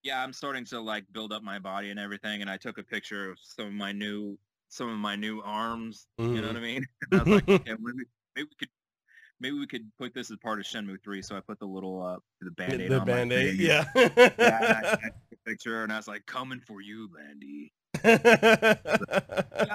yeah, 0.03 0.23
I'm 0.23 0.33
starting 0.33 0.65
to 0.67 0.81
like 0.81 1.05
build 1.13 1.33
up 1.33 1.43
my 1.43 1.59
body 1.59 1.91
and 1.91 1.99
everything. 1.99 2.43
And 2.43 2.51
I 2.51 2.57
took 2.57 2.79
a 2.79 2.83
picture 2.83 3.31
of 3.31 3.39
some 3.43 3.67
of 3.67 3.73
my 3.73 3.93
new 3.93 4.39
some 4.75 4.89
of 4.89 4.99
my 4.99 5.15
new 5.15 5.41
arms. 5.43 6.07
Mm. 6.21 6.35
You 6.35 6.41
know 6.43 6.49
what 6.49 6.57
I 6.57 6.61
mm-hmm. 6.61 6.65
mean? 6.65 6.87
I 7.13 7.17
was 7.17 7.27
like, 7.29 7.49
okay, 7.49 7.75
maybe, 7.81 8.05
maybe 8.37 8.49
we 8.49 8.57
could 8.59 8.69
maybe 9.41 9.59
we 9.59 9.67
could 9.67 9.91
put 9.99 10.15
this 10.15 10.31
as 10.31 10.37
part 10.39 10.59
of 10.59 10.67
Shenmue 10.67 11.03
three. 11.03 11.23
So 11.23 11.37
I 11.37 11.41
put 11.41 11.59
the 11.61 11.67
little 11.67 12.03
uh 12.05 12.17
the 12.41 12.51
band 12.51 12.81
aid. 12.81 12.91
The 12.91 13.01
band 13.01 13.33
aid, 13.33 13.59
yeah. 13.59 13.85
yeah 13.95 14.11
I, 14.39 14.89
I 14.89 14.91
took 14.91 15.01
a 15.33 15.49
picture 15.49 15.85
and 15.85 15.93
I 15.93 15.97
was 15.97 16.09
like, 16.09 16.27
coming 16.27 16.61
for 16.61 16.81
you, 16.81 17.09
Lan 17.15 17.39
Di. 17.39 17.73
I, 18.05 18.77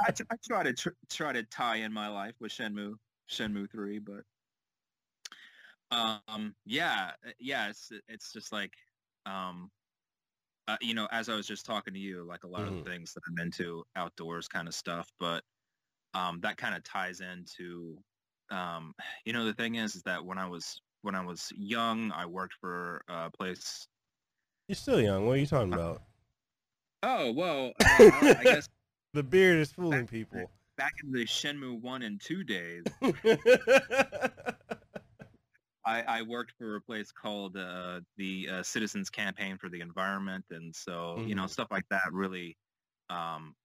I, 0.07 0.35
try 0.45 0.63
to 0.63 0.73
tr- 0.73 0.89
try 1.09 1.31
to 1.31 1.43
tie 1.43 1.77
in 1.77 1.93
my 1.93 2.09
life 2.09 2.35
with 2.41 2.51
Shenmue 2.51 2.95
Shenmue 3.31 3.71
three, 3.71 3.99
but 3.99 4.23
um 5.91 6.53
yeah 6.67 7.11
yeah 7.39 7.69
it's 7.69 7.91
it's 8.07 8.31
just 8.31 8.51
like 8.51 8.73
um 9.25 9.71
uh, 10.69 10.77
you 10.81 10.93
know, 10.93 11.07
as 11.11 11.29
I 11.29 11.35
was 11.35 11.47
just 11.47 11.65
talking 11.65 11.95
to 11.95 11.99
you, 11.99 12.23
like 12.27 12.43
a 12.43 12.47
lot 12.47 12.61
mm-hmm. 12.61 12.77
of 12.77 12.85
the 12.85 12.91
things 12.91 13.13
that 13.13 13.21
I'm 13.27 13.39
into, 13.43 13.83
outdoors 13.95 14.47
kind 14.47 14.67
of 14.67 14.75
stuff, 14.75 15.11
but 15.19 15.43
um, 16.13 16.39
that 16.41 16.57
kind 16.57 16.75
of 16.75 16.83
ties 16.83 17.21
into, 17.21 17.97
um, 18.51 18.93
you 19.25 19.33
know, 19.33 19.45
the 19.45 19.53
thing 19.53 19.75
is, 19.75 19.95
is 19.95 20.03
that 20.03 20.23
when 20.23 20.37
I 20.37 20.47
was 20.47 20.79
when 21.01 21.15
I 21.15 21.25
was 21.25 21.51
young, 21.55 22.11
I 22.11 22.25
worked 22.25 22.55
for 22.61 23.01
a 23.07 23.31
place. 23.31 23.87
You're 24.67 24.75
still 24.75 25.01
young. 25.01 25.25
What 25.25 25.37
are 25.37 25.37
you 25.37 25.47
talking 25.47 25.73
uh, 25.73 25.77
about? 25.77 26.03
Oh 27.01 27.31
well, 27.31 27.71
uh, 27.83 28.11
I 28.21 28.41
guess 28.43 28.69
the 29.13 29.23
beard 29.23 29.59
is 29.59 29.71
fooling 29.71 30.01
back, 30.01 30.11
people. 30.11 30.51
Back 30.77 30.93
in 31.03 31.11
the 31.11 31.25
Shenmue 31.25 31.81
one 31.81 32.03
and 32.03 32.21
two 32.21 32.43
days. 32.43 32.83
I, 35.85 36.01
I, 36.01 36.21
worked 36.23 36.53
for 36.57 36.75
a 36.75 36.81
place 36.81 37.11
called 37.11 37.55
uh, 37.55 38.01
the 38.17 38.49
uh, 38.51 38.63
Citizens 38.63 39.09
Campaign 39.09 39.57
for 39.57 39.69
the 39.69 39.81
Environment, 39.81 40.45
and 40.51 40.75
so 40.75 41.15
mm-hmm. 41.17 41.27
you 41.27 41.35
know 41.35 41.43
mm-hmm. 41.43 41.51
stuff 41.51 41.67
like 41.71 41.85
that 41.89 42.11
really, 42.11 42.57
um, 43.09 43.55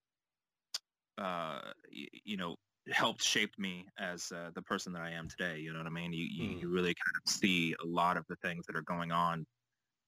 uh, 1.19 1.61
y- 1.93 2.09
you 2.25 2.37
know, 2.37 2.57
helped 2.93 3.23
shape 3.23 3.53
me 3.59 3.87
as 3.99 4.31
uh, 4.33 4.51
the 4.55 4.63
person 4.63 4.93
that 4.93 5.03
I 5.03 5.11
am 5.11 5.29
today. 5.29 5.59
You 5.59 5.73
know 5.73 5.79
what 5.79 5.87
I 5.87 5.91
mean? 5.91 6.13
You, 6.13 6.27
you, 6.31 6.49
mm. 6.51 6.61
you 6.63 6.69
really 6.69 6.95
kind 6.95 7.17
of 7.25 7.31
see 7.31 7.75
a 7.83 7.87
lot 7.87 8.17
of 8.17 8.25
the 8.29 8.37
things 8.37 8.67
that 8.67 8.77
are 8.77 8.83
going 8.83 9.11
on 9.11 9.47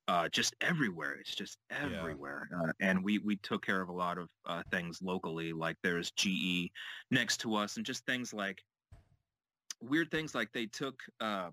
uh, 0.08 0.28
just 0.28 0.54
everywhere. 0.60 1.16
It's 1.20 1.34
just 1.34 1.58
everywhere. 1.70 2.48
Yeah. 2.50 2.68
Uh, 2.68 2.72
and 2.80 3.02
we, 3.02 3.18
we 3.18 3.36
took 3.36 3.64
care 3.64 3.80
of 3.80 3.88
a 3.88 3.92
lot 3.92 4.18
of 4.18 4.28
uh, 4.46 4.62
things 4.70 5.00
locally, 5.02 5.52
like 5.52 5.76
there's 5.82 6.10
GE 6.12 6.70
next 7.10 7.38
to 7.38 7.54
us 7.54 7.76
and 7.76 7.86
just 7.86 8.04
things 8.06 8.32
like 8.32 8.62
weird 9.80 10.10
things 10.10 10.34
like 10.34 10.48
they 10.52 10.66
took 10.66 11.00
uh, 11.20 11.50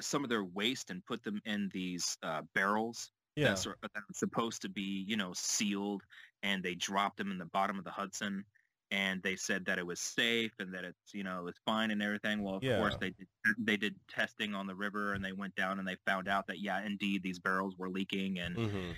some 0.00 0.24
of 0.24 0.30
their 0.30 0.44
waste 0.44 0.90
and 0.90 1.04
put 1.04 1.22
them 1.22 1.40
in 1.44 1.70
these 1.72 2.16
uh, 2.22 2.42
barrels 2.54 3.10
yeah. 3.36 3.48
that's, 3.48 3.64
that's 3.64 4.18
supposed 4.18 4.62
to 4.62 4.68
be, 4.68 5.04
you 5.06 5.16
know, 5.16 5.32
sealed, 5.34 6.02
and 6.42 6.62
they 6.62 6.74
dropped 6.74 7.16
them 7.16 7.30
in 7.30 7.38
the 7.38 7.46
bottom 7.46 7.78
of 7.78 7.84
the 7.84 7.90
Hudson, 7.90 8.44
and 8.90 9.22
they 9.22 9.36
said 9.36 9.64
that 9.66 9.78
it 9.78 9.86
was 9.86 10.00
safe 10.00 10.52
and 10.58 10.74
that 10.74 10.84
it's, 10.84 11.14
you 11.14 11.24
know, 11.24 11.46
it's 11.46 11.58
fine 11.64 11.90
and 11.90 12.02
everything. 12.02 12.42
Well, 12.42 12.56
of 12.56 12.62
yeah. 12.62 12.78
course, 12.78 12.96
they 13.00 13.10
did, 13.10 13.26
they 13.58 13.76
did 13.76 13.94
testing 14.08 14.54
on 14.54 14.66
the 14.66 14.74
river, 14.74 15.14
and 15.14 15.24
they 15.24 15.32
went 15.32 15.54
down 15.54 15.78
and 15.78 15.88
they 15.88 15.96
found 16.06 16.28
out 16.28 16.46
that 16.48 16.60
yeah, 16.60 16.84
indeed, 16.84 17.22
these 17.22 17.38
barrels 17.38 17.76
were 17.78 17.88
leaking, 17.88 18.38
and 18.38 18.56
mm-hmm. 18.56 18.90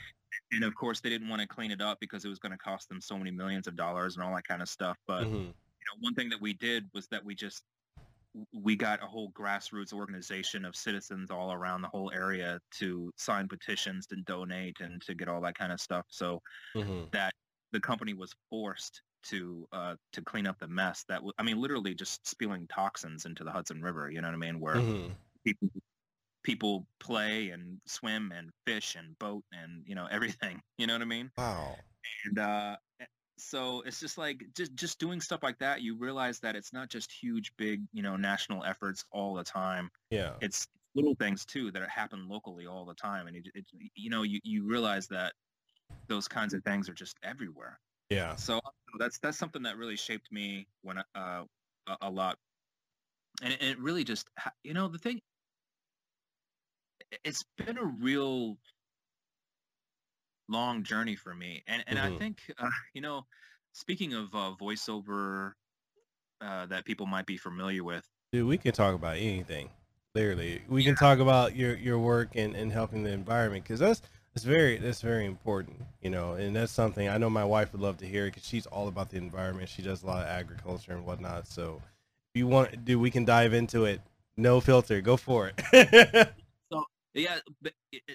and 0.53 0.65
of 0.65 0.75
course, 0.75 1.01
they 1.01 1.11
didn't 1.11 1.29
want 1.29 1.43
to 1.43 1.49
clean 1.49 1.71
it 1.71 1.81
up 1.81 1.99
because 2.01 2.25
it 2.25 2.29
was 2.29 2.39
going 2.39 2.53
to 2.53 2.59
cost 2.59 2.89
them 2.89 3.01
so 3.01 3.17
many 3.17 3.31
millions 3.31 3.67
of 3.67 3.77
dollars 3.77 4.17
and 4.17 4.25
all 4.25 4.35
that 4.35 4.47
kind 4.47 4.63
of 4.63 4.69
stuff. 4.69 4.99
But 5.07 5.25
mm-hmm. 5.25 5.37
you 5.37 5.45
know, 5.45 6.01
one 6.01 6.15
thing 6.15 6.31
that 6.31 6.41
we 6.41 6.55
did 6.55 6.89
was 6.93 7.07
that 7.09 7.25
we 7.25 7.37
just 7.37 7.63
we 8.53 8.75
got 8.77 9.03
a 9.03 9.07
whole 9.07 9.31
grassroots 9.33 9.93
organization 9.93 10.65
of 10.65 10.75
citizens 10.75 11.31
all 11.31 11.53
around 11.53 11.83
the 11.83 11.89
whole 11.89 12.11
area 12.13 12.59
to 12.73 13.13
sign 13.17 13.49
petitions 13.49 14.09
and 14.11 14.25
donate 14.25 14.81
and 14.81 15.01
to 15.03 15.15
get 15.15 15.29
all 15.29 15.41
that 15.41 15.57
kind 15.57 15.73
of 15.73 15.81
stuff 15.81 16.05
so 16.09 16.41
mm-hmm. 16.75 17.05
that 17.13 17.33
the 17.73 17.81
company 17.81 18.13
was 18.13 18.35
forced 18.51 19.03
to 19.25 19.67
uh, 19.73 19.95
to 20.13 20.23
clean 20.23 20.47
up 20.47 20.59
the 20.59 20.69
mess 20.69 21.05
that 21.09 21.23
I 21.39 21.43
mean 21.43 21.61
literally 21.61 21.95
just 21.95 22.27
spewing 22.29 22.67
toxins 22.69 23.25
into 23.25 23.45
the 23.45 23.51
Hudson 23.51 23.81
River 23.81 24.11
you 24.11 24.21
know 24.21 24.29
what 24.29 24.35
I 24.35 24.39
mean 24.39 24.61
where 24.61 24.77
mm-hmm. 24.77 25.13
people 25.45 25.69
people 26.43 26.87
play 27.01 27.51
and 27.51 27.79
swim 27.87 28.33
and 28.37 28.51
fish 28.67 28.97
and 28.97 29.19
boat 29.19 29.45
and 29.53 29.83
you 29.87 29.95
know 29.95 30.07
everything 30.11 30.61
you 30.79 30.87
know 30.87 30.95
what 30.95 31.03
I 31.03 31.07
mean 31.07 31.31
wow 31.39 31.77
and 32.27 32.39
uh 32.39 32.77
so 33.37 33.83
it's 33.85 34.01
just 34.01 34.17
like 34.17 34.45
just 34.55 34.75
just 34.75 34.99
doing 34.99 35.21
stuff 35.21 35.43
like 35.43 35.59
that 35.59 35.83
you 35.83 35.97
realize 35.97 36.39
that 36.41 36.55
it's 36.55 36.73
not 36.73 36.89
just 36.89 37.11
huge 37.11 37.53
big 37.57 37.83
you 37.93 38.03
know 38.03 38.17
national 38.17 38.65
efforts 38.65 39.05
all 39.11 39.35
the 39.35 39.45
time. 39.45 39.91
Yeah. 40.11 40.35
It's 40.41 40.67
little 40.95 41.15
things 41.17 41.45
too 41.45 41.73
that 41.73 41.89
happen 41.89 42.29
locally 42.29 42.67
all 42.67 42.85
the 42.85 42.95
time 42.95 43.27
and 43.27 43.37
it, 43.37 43.49
it 43.55 43.65
you 43.97 44.11
know 44.11 44.23
you, 44.23 44.39
you 44.45 44.65
realize 44.65 45.09
that 45.09 45.33
those 46.07 46.29
kinds 46.29 46.55
of 46.55 46.63
things 46.63 46.89
are 46.89 46.95
just 46.95 47.17
everywhere. 47.23 47.81
Yeah. 48.11 48.37
So 48.37 48.61
that's 48.99 49.19
that's 49.19 49.39
something 49.39 49.63
that 49.65 49.77
really 49.77 49.97
shaped 49.97 50.31
me 50.31 50.67
when 50.83 50.99
uh 50.99 51.45
a, 51.87 51.97
a 52.03 52.11
lot. 52.11 52.39
And 53.43 53.53
it, 53.53 53.61
and 53.61 53.71
it 53.71 53.79
really 53.81 54.05
just 54.05 54.29
you 54.63 54.75
know 54.75 54.89
the 54.89 54.99
thing 54.99 55.21
it's 57.25 57.45
been 57.57 57.79
a 57.79 57.85
real 57.85 58.57
long 60.49 60.83
journey 60.83 61.17
for 61.17 61.35
me. 61.35 61.63
And 61.67 61.85
and 61.87 61.99
mm-hmm. 61.99 62.15
I 62.15 62.19
think 62.19 62.39
uh, 62.59 62.69
you 62.95 63.01
know, 63.01 63.27
speaking 63.73 64.15
of 64.15 64.35
uh, 64.35 64.53
voiceover 64.61 65.53
uh, 66.41 66.67
that 66.67 66.85
people 66.85 67.07
might 67.07 67.27
be 67.27 67.37
familiar 67.37 67.85
with, 67.85 68.09
dude, 68.33 68.47
we 68.47 68.59
can 68.59 68.73
talk 68.73 68.95
about 68.95 69.17
anything. 69.17 69.71
Literally, 70.15 70.63
we 70.69 70.83
yeah. 70.83 70.91
can 70.91 70.97
talk 70.97 71.19
about 71.19 71.57
your 71.57 71.75
your 71.77 71.99
work 71.99 72.31
and 72.35 72.55
and 72.55 72.73
helping 72.73 73.03
the 73.03 73.11
environment 73.11 73.65
because 73.65 73.81
that's 73.81 74.03
that's 74.35 74.45
very 74.45 74.77
that's 74.79 75.01
very 75.01 75.27
important, 75.27 75.77
you 76.03 76.11
know, 76.11 76.33
and 76.33 76.55
that's 76.55 76.73
something 76.73 77.09
I 77.09 77.19
know 77.19 77.31
my 77.31 77.45
wife 77.45 77.73
would 77.73 77.81
love 77.81 77.99
to 77.99 78.07
hear 78.07 78.27
because 78.27 78.45
she's 78.45 78.67
all 78.67 78.89
about 78.89 79.11
the 79.11 79.17
environment. 79.17 79.69
She 79.69 79.83
does 79.83 80.03
a 80.03 80.07
lot 80.07 80.23
of 80.25 80.29
agriculture 80.29 80.93
and 80.93 81.07
whatnot. 81.07 81.47
So, 81.47 81.81
if 82.33 82.39
you 82.39 82.49
want, 82.49 82.85
do 82.85 82.99
we 82.99 83.11
can 83.11 83.25
dive 83.25 83.55
into 83.55 83.85
it. 83.85 84.01
No 84.37 84.61
filter, 84.61 85.01
go 85.01 85.17
for 85.17 85.53
it. 85.57 86.33
Yeah, 87.15 87.39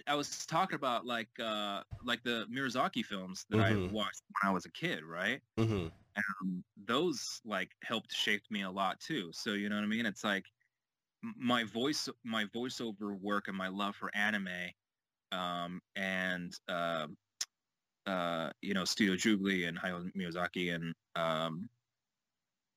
I 0.08 0.16
was 0.16 0.46
talking 0.46 0.76
about 0.76 1.06
like 1.06 1.30
uh 1.42 1.84
like 2.04 2.22
the 2.24 2.46
Miyazaki 2.54 3.04
films 3.04 3.46
that 3.50 3.58
mm-hmm. 3.58 3.90
I 3.90 3.94
watched 3.94 4.22
when 4.28 4.52
I 4.52 4.54
was 4.54 4.66
a 4.66 4.72
kid, 4.72 5.04
right? 5.06 5.40
Mm-hmm. 5.58 5.88
Um, 6.18 6.64
those 6.86 7.40
like 7.46 7.72
helped 7.82 8.12
shape 8.12 8.44
me 8.50 8.64
a 8.64 8.70
lot 8.70 9.00
too. 9.00 9.30
So 9.32 9.54
you 9.54 9.70
know 9.70 9.76
what 9.76 9.86
I 9.86 9.88
mean? 9.88 10.06
It's 10.06 10.26
like 10.26 10.44
my 11.22 11.64
voice, 11.64 12.10
my 12.26 12.46
voiceover 12.46 13.18
work, 13.18 13.48
and 13.48 13.56
my 13.56 13.70
love 13.70 13.96
for 13.96 14.14
anime, 14.14 14.50
um, 15.32 15.82
and 15.96 16.54
uh, 16.68 17.08
uh, 18.06 18.50
you 18.62 18.74
know 18.74 18.84
Studio 18.84 19.16
Ghibli 19.16 19.66
and 19.66 19.80
Hayao 19.80 20.12
Miyazaki, 20.14 20.76
and 20.76 20.94
um, 21.16 21.70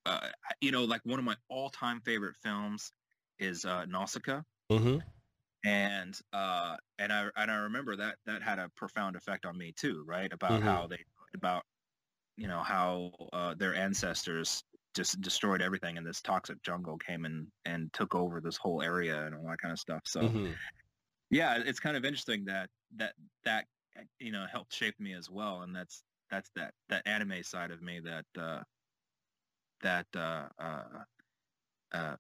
uh, 0.07 0.29
you 0.61 0.71
know 0.71 0.85
like 0.85 1.01
one 1.03 1.19
of 1.19 1.25
my 1.25 1.37
all-time 1.49 2.01
favorite 2.01 2.37
films 2.45 2.93
is 3.41 3.65
uh, 3.65 3.87
Nausicaa. 3.87 4.43
Mm-hmm 4.71 4.99
and 5.65 6.19
uh 6.33 6.77
and 6.99 7.13
i 7.13 7.31
and 7.37 7.51
i 7.51 7.57
remember 7.57 7.97
that 7.97 8.19
that 8.27 8.43
had 8.43 8.59
a 8.59 8.69
profound 8.77 9.17
effect 9.17 9.47
on 9.47 9.57
me 9.57 9.73
too 9.73 10.05
right 10.07 10.33
about 10.33 10.61
Mhm. 10.61 10.63
how 10.63 10.87
they 10.87 10.99
about 11.35 11.65
you 12.37 12.49
know 12.49 12.63
how 12.63 13.13
uh 13.33 13.55
their 13.55 13.75
ancestors 13.75 14.65
just 14.95 15.21
destroyed 15.23 15.63
everything 15.63 15.99
and 15.99 16.07
this 16.07 16.23
toxic 16.23 16.63
jungle 16.63 16.99
came 16.99 17.25
in 17.27 17.51
and 17.65 17.93
took 17.93 18.15
over 18.15 18.41
this 18.41 18.59
whole 18.59 18.83
area 18.83 19.27
and 19.27 19.35
all 19.35 19.45
that 19.49 19.59
kind 19.59 19.73
of 19.73 19.79
stuff 19.79 20.03
so 20.07 20.31
Mhm. 20.31 20.61
yeah 21.31 21.59
it's 21.65 21.81
kind 21.81 21.97
of 21.97 22.05
interesting 22.05 22.45
that 22.45 22.71
that 22.97 23.15
that 23.45 23.67
you 24.19 24.33
know 24.33 24.47
helped 24.51 24.73
shape 24.75 24.99
me 24.99 25.15
as 25.15 25.31
well 25.31 25.63
and 25.63 25.75
that's 25.75 26.03
that's 26.31 26.51
that 26.57 26.75
that 26.89 27.07
anime 27.07 27.43
side 27.43 27.71
of 27.71 27.83
me 27.83 28.01
that 28.01 28.27
uh 28.39 28.63
that 29.81 30.07
uh 30.17 30.49
uh 30.59 31.05
uh 31.93 32.17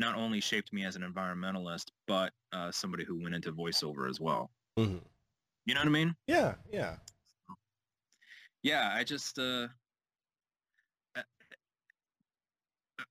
not 0.00 0.16
only 0.16 0.40
shaped 0.40 0.72
me 0.72 0.84
as 0.84 0.96
an 0.96 1.02
environmentalist 1.02 1.84
but 2.08 2.32
uh 2.52 2.70
somebody 2.72 3.04
who 3.04 3.20
went 3.22 3.34
into 3.34 3.52
voiceover 3.52 4.08
as 4.08 4.18
well 4.18 4.50
Mhm. 4.78 5.00
you 5.66 5.74
know 5.74 5.80
what 5.80 5.86
i 5.86 5.90
mean 5.90 6.16
Yeah, 6.26 6.54
yeah. 6.72 6.96
yeah 8.62 8.90
i 8.94 9.04
just 9.04 9.38
uh 9.38 9.68
I- 11.16 11.24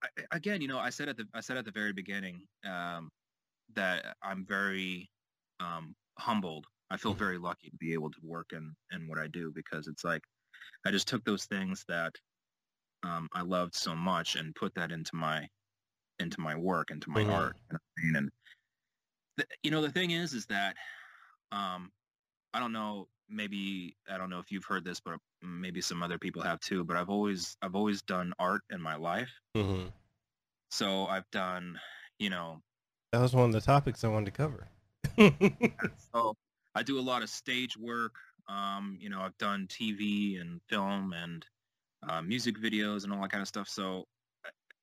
I- 0.03 0.25
again 0.31 0.61
you 0.61 0.67
know 0.67 0.79
i 0.79 0.89
said 0.89 1.09
at 1.09 1.17
the 1.17 1.25
i 1.33 1.41
said 1.41 1.57
at 1.57 1.65
the 1.65 1.71
very 1.71 1.93
beginning 1.93 2.41
um 2.65 3.09
that 3.75 4.15
i'm 4.23 4.45
very 4.45 5.09
um 5.59 5.95
humbled 6.17 6.65
i 6.89 6.97
feel 6.97 7.13
Mhm. 7.13 7.19
very 7.19 7.37
lucky 7.37 7.69
to 7.69 7.77
be 7.77 7.93
able 7.93 8.11
to 8.11 8.19
work 8.23 8.53
in 8.53 8.75
in 8.91 9.07
what 9.07 9.19
i 9.19 9.27
do 9.27 9.51
because 9.53 9.87
it's 9.87 10.03
like 10.03 10.23
i 10.85 10.91
just 10.91 11.07
took 11.07 11.23
those 11.23 11.45
things 11.45 11.83
that 11.87 12.13
um 13.03 13.27
i 13.33 13.41
loved 13.41 13.75
so 13.75 13.95
much 13.95 14.35
and 14.35 14.55
put 14.55 14.73
that 14.75 14.91
into 14.91 15.15
my 15.15 15.47
into 16.19 16.39
my 16.41 16.55
work 16.55 16.91
into 16.91 17.09
my 17.09 17.23
Mhm. 17.23 17.29
art 17.29 17.55
you 17.69 17.73
know 17.73 17.79
I 17.97 18.01
mean? 18.05 18.15
and 18.15 18.29
the, 19.37 19.45
you 19.63 19.71
know 19.71 19.81
the 19.81 19.91
thing 19.91 20.11
is 20.11 20.33
is 20.33 20.45
that 20.47 20.75
um 21.51 21.91
i 22.53 22.59
don't 22.59 22.73
know 22.73 23.07
maybe 23.29 23.95
i 24.09 24.17
don't 24.17 24.29
know 24.29 24.39
if 24.39 24.51
you've 24.51 24.65
heard 24.65 24.83
this 24.85 24.99
but 24.99 25.17
maybe 25.41 25.81
some 25.81 26.03
other 26.03 26.17
people 26.17 26.41
have 26.41 26.59
too 26.59 26.83
but 26.83 26.97
i've 26.97 27.09
always 27.09 27.55
i've 27.61 27.75
always 27.75 28.01
done 28.03 28.33
art 28.39 28.61
in 28.71 28.81
my 28.81 28.95
life 28.95 29.29
hmm 29.55 29.87
so 30.71 31.05
i've 31.07 31.29
done 31.31 31.79
you 32.19 32.29
know 32.29 32.61
That 33.11 33.21
was 33.21 33.33
one 33.35 33.45
of 33.45 33.53
the 33.53 33.61
topics 33.61 34.03
I 34.03 34.07
wanted 34.07 34.25
to 34.25 34.31
cover. 34.31 34.67
so 36.13 36.35
i 36.75 36.83
do 36.83 36.99
a 36.99 37.01
lot 37.01 37.21
of 37.23 37.29
stage 37.29 37.77
work 37.77 38.15
um 38.47 38.97
you 38.99 39.09
know 39.09 39.21
i've 39.21 39.37
done 39.37 39.67
tv 39.67 40.39
and 40.41 40.61
film 40.69 41.13
and 41.13 41.45
uh, 42.07 42.21
music 42.21 42.57
videos 42.57 43.03
and 43.03 43.11
all 43.13 43.21
that 43.21 43.31
kind 43.31 43.41
of 43.41 43.47
stuff 43.47 43.67
so 43.67 44.05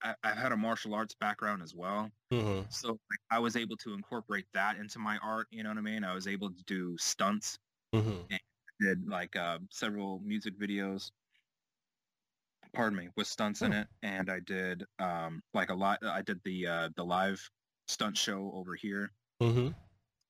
I, 0.03 0.15
i've 0.25 0.37
had 0.37 0.53
a 0.53 0.57
martial 0.57 0.95
arts 0.95 1.15
background 1.15 1.63
as 1.63 1.75
well. 1.75 2.11
Hmm 2.31 2.63
so 2.71 2.89
like, 2.91 3.21
i 3.31 3.39
was 3.39 3.57
able 3.57 3.77
to 3.79 3.95
incorporate 3.95 4.47
that 4.55 4.77
into 4.77 4.99
my 4.99 5.19
art 5.19 5.47
you 5.51 5.63
know 5.63 5.71
what 5.71 5.79
i 5.79 5.83
mean? 5.83 6.05
I 6.05 6.15
was 6.15 6.27
able 6.27 6.51
to 6.53 6.65
do 6.65 6.97
stunts 6.99 7.59
hmm 7.93 8.27
did 8.81 9.09
like 9.09 9.37
uh, 9.37 9.59
several 9.71 10.21
music 10.21 10.59
videos. 10.59 11.11
Pardon 12.73 12.99
me 12.99 13.09
with 13.17 13.27
stunts 13.27 13.63
in 13.63 13.73
Oh. 13.73 13.81
it 13.81 13.89
and 14.03 14.31
i 14.31 14.39
did 14.41 14.85
um 14.99 15.43
like 15.55 15.71
a 15.71 15.75
lot 15.75 16.05
i 16.05 16.21
did 16.23 16.43
the 16.45 16.67
uh 16.67 16.91
the 16.95 17.05
live 17.05 17.51
stunt 17.89 18.17
show 18.17 18.53
over 18.53 18.75
here. 18.75 19.13
Hmm 19.41 19.69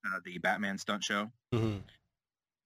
uh, 0.05 0.21
the 0.25 0.39
batman 0.39 0.79
stunt 0.79 1.03
show. 1.05 1.31
Hmm 1.53 1.79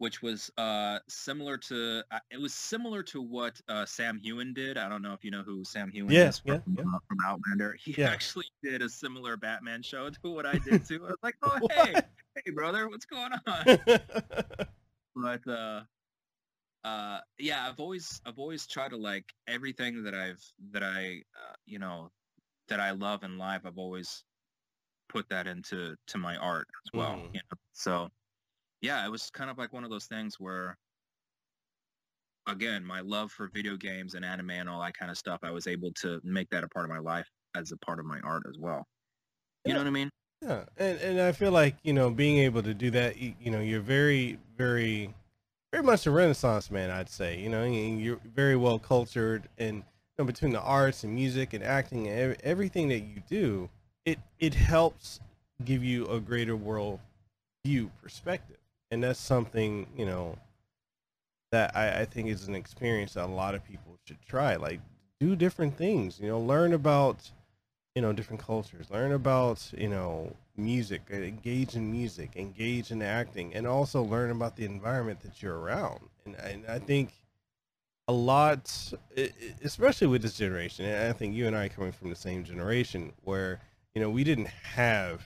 which 0.01 0.23
was 0.23 0.51
uh 0.57 0.99
similar 1.09 1.59
to 1.59 2.03
uh, 2.11 2.19
it 2.31 2.41
was 2.41 2.55
similar 2.55 3.03
to 3.03 3.21
what 3.21 3.61
uh 3.69 3.85
Sam 3.85 4.19
Heughan 4.25 4.55
did. 4.55 4.79
I 4.79 4.89
don't 4.89 5.03
know 5.03 5.13
if 5.13 5.23
you 5.23 5.31
know 5.31 5.43
who 5.43 5.63
Sam 5.63 5.93
Heughan 5.93 6.11
Yeah, 6.11 6.29
is 6.29 6.39
from, 6.39 6.55
yeah, 6.55 6.61
yeah. 6.79 6.85
uh, 6.85 6.99
from 7.07 7.19
outlander. 7.27 7.77
He 7.79 8.03
actually 8.03 8.47
did 8.63 8.81
a 8.81 8.89
similar 8.89 9.37
batman 9.37 9.83
show 9.83 10.09
to 10.09 10.19
what 10.25 10.47
i 10.47 10.55
did 10.59 10.87
too. 10.89 11.05
I 11.07 11.11
was 11.11 11.19
like 11.23 11.37
oh 11.43 11.69
hey 11.77 11.95
hey 12.35 12.51
brother 12.53 12.89
what's 12.89 13.05
going 13.07 13.33
on? 13.47 13.65
But 15.15 15.47
uh 15.47 15.83
uh 16.83 17.21
yeah 17.39 17.69
i've 17.69 17.79
always 17.79 18.23
i've 18.25 18.39
always 18.39 18.67
tried 18.67 18.89
to 18.89 18.97
like 18.97 19.27
everything 19.47 20.03
that 20.03 20.15
i've 20.15 20.43
that 20.71 20.83
i 20.83 21.21
uh, 21.37 21.55
you 21.67 21.79
know 21.79 22.11
that 22.69 22.81
i 22.81 22.91
love 22.93 23.23
in 23.23 23.37
life 23.37 23.61
i've 23.67 23.77
always 23.77 24.25
put 25.11 25.29
that 25.29 25.47
into 25.47 25.95
to 26.07 26.17
my 26.17 26.37
art 26.37 26.67
as 26.87 26.91
well 26.95 27.17
Mhm. 27.17 27.35
you 27.35 27.41
know? 27.51 27.59
So 27.75 28.11
yeah 28.81 29.05
it 29.05 29.11
was 29.11 29.31
kind 29.31 29.51
of 29.51 29.59
like 29.59 29.73
one 29.73 29.85
of 29.85 29.91
those 29.91 30.07
things 30.07 30.37
where 30.39 30.77
again 32.47 32.85
my 32.85 33.01
love 33.01 33.31
for 33.31 33.49
video 33.53 33.77
games 33.77 34.15
and 34.15 34.25
anime 34.25 34.51
and 34.51 34.69
all 34.69 34.81
that 34.81 34.95
kind 34.95 35.11
of 35.11 35.19
stuff 35.19 35.39
i 35.43 35.51
was 35.51 35.67
able 35.67 35.93
to 35.93 36.21
make 36.25 36.49
that 36.51 36.65
a 36.65 36.69
part 36.69 36.85
of 36.85 36.91
my 36.91 36.99
life 36.99 37.29
as 37.55 37.73
a 37.73 37.77
part 37.79 37.99
of 37.99 38.07
my 38.07 38.19
art 38.21 38.43
as 38.49 38.57
well 38.59 38.85
you 39.67 39.73
Yeah. 39.73 39.75
know 39.75 39.81
what 39.81 39.87
i 39.89 39.91
mean 39.91 40.11
Yeah, 40.43 40.67
and 40.79 40.99
and 41.01 41.21
I 41.21 41.33
feel 41.33 41.53
like 41.53 41.77
you 41.85 41.93
know 41.95 42.11
being 42.11 42.39
able 42.39 42.63
to 42.65 42.75
do 42.75 42.91
that, 42.93 43.19
you, 43.19 43.35
you 43.41 43.51
know, 43.51 43.61
you're 43.61 43.81
very, 43.83 44.39
very, 44.57 45.15
very 45.73 45.85
much 45.85 46.07
a 46.07 46.13
Renaissance 46.13 46.71
man. 46.71 46.91
I'd 46.91 47.11
say, 47.11 47.39
you 47.41 47.51
know, 47.51 47.63
and 47.65 48.01
you're 48.03 48.21
very 48.25 48.57
well 48.57 48.79
cultured, 48.79 49.49
and 49.59 49.79
you 49.79 49.85
know, 50.21 50.25
between 50.27 50.53
the 50.53 50.63
arts 50.63 51.05
and 51.05 51.15
music 51.15 51.55
and 51.55 51.65
acting 51.65 52.09
and 52.09 52.19
ev- 52.33 52.41
everything 52.45 52.89
that 52.91 53.01
you 53.01 53.23
do, 53.29 53.71
it 54.07 54.21
it 54.39 54.55
helps 54.55 55.21
give 55.65 55.85
you 55.85 56.07
a 56.09 56.21
greater 56.21 56.57
world 56.57 57.01
view 57.67 57.93
perspective, 58.03 58.60
and 58.91 59.03
that's 59.03 59.21
something 59.21 59.87
you 59.97 60.07
know 60.07 60.37
that 61.53 61.77
I, 61.77 62.01
I 62.01 62.05
think 62.05 62.29
is 62.29 62.49
an 62.49 62.55
experience 62.55 63.15
that 63.15 63.25
a 63.25 63.27
lot 63.27 63.55
of 63.55 63.65
people 63.65 63.99
should 64.07 64.23
try. 64.23 64.55
Like, 64.55 64.81
do 65.19 65.35
different 65.35 65.77
things, 65.77 66.21
you 66.21 66.29
know, 66.29 66.39
learn 66.39 66.73
about 66.73 67.31
you 67.95 68.03
know 68.03 68.13
different 68.13 68.41
cultures 68.41 68.91
learn 68.91 69.13
about 69.13 69.73
you 69.77 69.89
know 69.89 70.33
music 70.57 71.03
uh, 71.13 71.17
engage 71.17 71.75
in 71.75 71.91
music 71.91 72.31
engage 72.37 72.91
in 72.91 73.03
acting 73.03 73.53
and 73.55 73.67
also 73.67 74.03
learn 74.03 74.31
about 74.31 74.57
the 74.57 74.65
environment 74.65 75.21
that 75.21 75.43
you're 75.43 75.59
around 75.59 76.01
and, 76.25 76.37
and 76.37 76.65
i 76.69 76.79
think 76.79 77.13
a 78.09 78.13
lot 78.13 78.93
especially 79.65 80.07
with 80.07 80.23
this 80.23 80.35
generation 80.35 80.85
and 80.85 81.09
i 81.09 81.13
think 81.13 81.35
you 81.35 81.47
and 81.47 81.57
i 81.57 81.69
coming 81.69 81.93
from 81.93 82.11
the 82.11 82.17
same 82.17 82.45
generation 82.45 83.13
where 83.25 83.61
you 83.95 84.01
know 84.01 84.11
we 84.11 84.23
didn't 84.23 84.49
have 84.49 85.23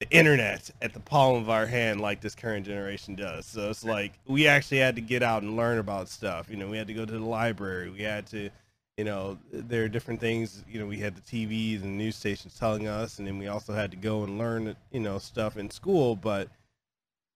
the 0.00 0.10
internet 0.10 0.70
at 0.80 0.94
the 0.94 1.00
palm 1.00 1.36
of 1.36 1.50
our 1.50 1.66
hand 1.66 2.00
like 2.00 2.20
this 2.20 2.34
current 2.34 2.66
generation 2.66 3.14
does. 3.14 3.46
So 3.46 3.70
it's 3.70 3.84
like 3.84 4.12
we 4.26 4.46
actually 4.46 4.78
had 4.78 4.96
to 4.96 5.02
get 5.02 5.22
out 5.22 5.42
and 5.42 5.56
learn 5.56 5.78
about 5.78 6.08
stuff. 6.08 6.48
You 6.50 6.56
know 6.56 6.68
we 6.68 6.78
had 6.78 6.86
to 6.86 6.94
go 6.94 7.04
to 7.04 7.12
the 7.12 7.18
library. 7.18 7.90
We 7.90 8.02
had 8.02 8.26
to 8.28 8.50
you 8.96 9.04
know 9.04 9.38
there 9.52 9.84
are 9.84 9.88
different 9.88 10.20
things 10.20 10.64
you 10.68 10.80
know 10.80 10.86
we 10.86 10.98
had 10.98 11.14
the 11.14 11.22
tvs 11.22 11.82
and 11.82 11.96
news 11.96 12.16
stations 12.16 12.56
telling 12.58 12.86
us 12.86 13.18
and 13.18 13.26
then 13.26 13.38
we 13.38 13.46
also 13.46 13.72
had 13.72 13.90
to 13.90 13.96
go 13.96 14.24
and 14.24 14.36
learn 14.36 14.74
you 14.90 15.00
know 15.00 15.18
stuff 15.18 15.56
in 15.56 15.70
school. 15.70 16.16
But 16.16 16.48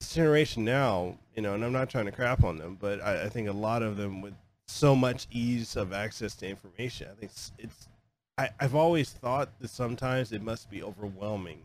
this 0.01 0.15
generation 0.15 0.65
now 0.65 1.17
you 1.35 1.43
know 1.43 1.55
and 1.55 1.65
i'm 1.65 1.73
not 1.73 1.89
trying 1.89 2.07
to 2.07 2.13
crap 2.13 2.45
on 2.45 2.57
them 2.57 2.77
but 2.81 3.01
i, 3.03 3.25
I 3.25 3.29
think 3.29 3.49
a 3.49 3.53
lot 3.53 3.83
of 3.83 3.97
them 3.97 4.21
with 4.21 4.35
so 4.67 4.95
much 4.95 5.27
ease 5.31 5.77
of 5.77 5.93
access 5.93 6.35
to 6.37 6.49
information 6.49 7.09
i 7.11 7.15
think 7.15 7.33
it's, 7.33 7.53
it's 7.59 7.89
I, 8.37 8.51
i've 8.61 8.75
always 8.75 9.11
thought 9.11 9.49
that 9.61 9.71
sometimes 9.71 10.33
it 10.33 10.43
must 10.43 10.71
be 10.71 10.83
overwhelming 10.83 11.63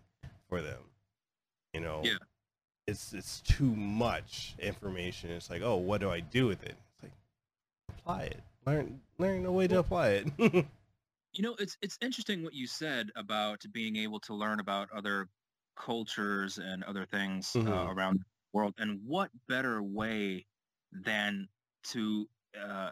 for 0.48 0.62
them 0.62 0.80
you 1.74 1.80
know 1.82 2.02
Yeah. 2.04 2.18
it's 2.88 3.14
it's 3.14 3.42
too 3.42 3.76
much 3.76 4.56
information 4.60 5.30
it's 5.32 5.50
like 5.50 5.62
oh 5.62 5.76
what 5.76 6.02
do 6.02 6.10
i 6.10 6.20
do 6.20 6.48
with 6.48 6.64
it 6.64 6.76
it's 6.94 7.04
like 7.04 7.12
apply 7.90 8.24
it 8.24 8.42
learn 8.66 9.00
learn 9.18 9.46
a 9.46 9.52
way 9.52 9.68
to 9.68 9.80
apply 9.80 10.10
it 10.10 10.66
You 11.34 11.44
know, 11.44 11.56
it's 11.60 11.78
it's 11.84 11.98
interesting 12.02 12.44
what 12.44 12.56
you 12.56 12.66
said 12.66 13.12
about 13.16 13.64
being 13.72 13.96
able 13.98 14.20
to 14.22 14.34
learn 14.34 14.60
about 14.60 14.90
other 14.92 15.30
cultures 15.76 16.58
and 16.58 16.84
other 16.84 17.06
things 17.06 17.56
uh, 17.56 17.60
Mhm. 17.62 17.96
around 17.96 18.20
the 18.20 18.26
world, 18.52 18.74
and 18.80 19.00
what 19.06 19.30
better 19.48 19.84
way 19.84 20.48
than 20.92 21.48
to 21.84 22.28
uh, 22.60 22.92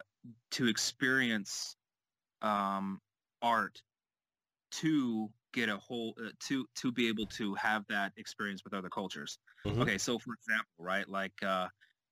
to 0.51 0.67
experience 0.67 1.75
um, 2.43 3.01
art 3.41 3.81
to 4.69 5.31
get 5.59 5.69
a 5.69 5.77
whole 5.77 6.15
uh, 6.23 6.31
to 6.47 6.65
to 6.75 6.91
be 6.91 7.07
able 7.07 7.27
to 7.37 7.55
have 7.55 7.85
that 7.89 8.13
experience 8.17 8.61
with 8.63 8.73
other 8.73 8.89
cultures. 8.89 9.39
Mhm. 9.65 9.87
Okay, 9.87 9.97
so 9.97 10.19
for 10.19 10.33
example, 10.35 10.73
right, 10.79 11.07
like 11.09 11.41
uh, 11.43 11.69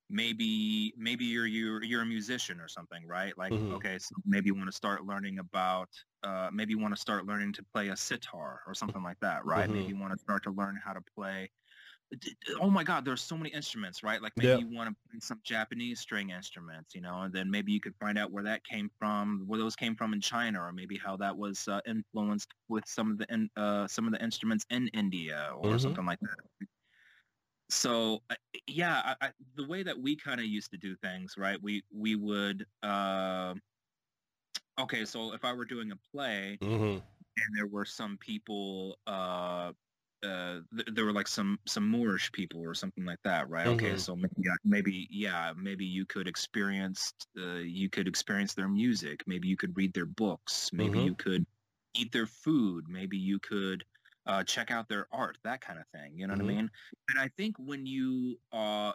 maybe 0.09 0.93
maybe 0.97 1.25
you're 1.25 1.47
you're 1.47 1.83
you're 1.83 2.01
a 2.03 2.05
musician 2.05 2.59
or 2.61 2.67
something, 2.67 3.05
right? 3.07 3.37
Like 3.37 3.53
Mhm. 3.53 3.77
okay, 3.77 3.97
so 3.99 4.15
maybe 4.25 4.47
you 4.47 4.55
want 4.55 4.67
to 4.69 4.75
start 4.75 5.05
learning 5.05 5.39
about 5.39 5.89
uh, 6.23 6.49
maybe 6.53 6.71
you 6.73 6.79
want 6.79 6.93
to 6.95 7.01
start 7.01 7.25
learning 7.25 7.53
to 7.53 7.63
play 7.73 7.89
a 7.89 7.97
sitar 7.97 8.61
or 8.67 8.73
something 8.75 9.03
like 9.03 9.19
that, 9.21 9.45
right? 9.45 9.69
Maybe 9.69 9.85
you 9.89 9.99
want 9.99 10.13
to 10.13 10.19
start 10.19 10.43
to 10.43 10.51
learn 10.51 10.79
how 10.83 10.93
to 10.93 11.01
play. 11.15 11.51
Oh 12.59 12.69
my 12.69 12.83
God, 12.83 13.03
there's 13.03 13.21
so 13.21 13.35
many 13.35 13.49
instruments, 13.49 14.03
right? 14.03 14.21
Like 14.21 14.33
maybe 14.37 14.55
Yeah. 14.55 14.59
you 14.59 14.67
want 14.67 14.89
to 14.89 15.09
play 15.09 15.19
some 15.19 15.41
Japanese 15.43 15.99
string 15.99 16.29
instruments, 16.29 16.93
you 16.93 17.01
know, 17.01 17.21
and 17.23 17.33
then 17.33 17.49
maybe 17.49 17.71
you 17.71 17.79
could 17.81 17.95
find 17.99 18.17
out 18.17 18.31
where 18.31 18.43
that 18.43 18.63
came 18.63 18.89
from, 18.99 19.43
where 19.47 19.57
those 19.59 19.75
came 19.75 19.95
from 19.95 20.13
in 20.13 20.21
China, 20.21 20.61
or 20.61 20.71
maybe 20.71 20.97
how 20.97 21.17
that 21.17 21.35
was 21.35 21.67
uh, 21.67 21.81
influenced 21.85 22.53
with 22.67 22.87
some 22.87 23.11
of 23.11 23.17
the 23.17 23.25
in, 23.33 23.49
uh, 23.55 23.87
some 23.87 24.05
of 24.05 24.13
the 24.13 24.23
instruments 24.23 24.65
in 24.69 24.87
India 24.89 25.51
or 25.55 25.77
Mhm. 25.77 25.79
something 25.79 26.05
like 26.05 26.19
that 26.21 26.67
so 27.69 28.23
uh, 28.29 28.35
yeah 28.67 29.15
I, 29.21 29.27
I, 29.27 29.31
the 29.55 29.67
way 29.67 29.83
that 29.83 29.99
we 29.99 30.15
kind 30.15 30.39
of 30.39 30.45
used 30.45 30.71
to 30.71 30.77
do 30.77 30.95
things 30.95 31.35
right 31.37 31.61
we 31.61 31.83
we 31.91 32.15
would 32.15 32.65
uh, 32.83 33.55
okay 34.79 35.05
so 35.05 35.33
if 35.33 35.43
i 35.45 35.53
were 35.53 35.65
doing 35.65 35.91
a 35.91 35.95
play 35.95 36.59
Mhm. 36.61 37.01
and 37.37 37.57
there 37.57 37.67
were 37.67 37.85
some 37.85 38.17
people 38.17 38.99
uh, 40.23 40.61
th- 40.75 40.89
there 40.93 41.05
were 41.05 41.13
like 41.13 41.27
some 41.27 41.59
some 41.67 41.87
Moorish 41.89 42.31
people 42.31 42.61
or 42.61 42.73
something 42.73 43.05
like 43.05 43.19
that, 43.23 43.49
right? 43.49 43.67
Okay, 43.67 43.95
Mhm. 43.95 43.97
so 43.97 44.15
maybe 44.15 44.33
yeah, 44.37 44.55
maybe 44.63 45.07
yeah, 45.11 45.53
maybe 45.55 45.85
you 45.85 46.05
could 46.05 46.27
experience 46.27 47.11
uh, 47.37 47.55
you 47.57 47.89
could 47.89 48.07
experience 48.07 48.53
their 48.53 48.69
music, 48.69 49.23
maybe 49.27 49.47
you 49.47 49.57
could 49.57 49.75
read 49.77 49.93
their 49.93 50.05
books, 50.05 50.71
maybe 50.73 50.99
Mhm. 50.99 50.99
you 50.99 51.15
could 51.15 51.45
eat 51.95 52.11
their 52.11 52.27
food, 52.27 52.85
maybe 52.89 53.17
you 53.17 53.39
could 53.39 53.83
uh, 54.25 54.43
check 54.43 54.71
out 54.71 54.89
their 54.89 55.07
art, 55.13 55.37
that 55.43 55.61
kind 55.61 55.79
of 55.79 55.85
thing. 55.93 56.17
You 56.17 56.27
know 56.27 56.33
Mhm. 56.33 56.35
what 56.35 56.41
I 56.41 56.43
mean? 56.43 56.69
And 57.09 57.19
I 57.19 57.29
think 57.37 57.57
when 57.59 57.85
you 57.85 58.39
uh, 58.51 58.93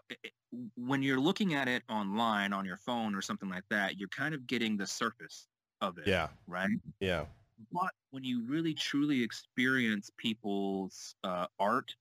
when 0.77 1.03
you're 1.03 1.21
looking 1.21 1.55
at 1.55 1.69
it 1.69 1.83
online 1.89 2.53
on 2.53 2.65
your 2.65 2.77
phone 2.77 3.15
or 3.15 3.23
something 3.23 3.49
like 3.49 3.65
that, 3.71 3.99
you're 3.99 4.09
kind 4.09 4.35
of 4.35 4.47
getting 4.47 4.77
the 4.77 4.87
surface 4.87 5.47
of 5.81 5.99
it, 5.99 6.15
Yeah. 6.15 6.31
right? 6.47 6.71
Yeah. 7.01 7.27
But 7.71 7.95
when 8.11 8.25
you 8.25 8.43
really 8.45 8.75
truly 8.75 9.23
experience 9.23 10.11
people's 10.17 11.15
uh, 11.23 11.47
art, 11.59 11.97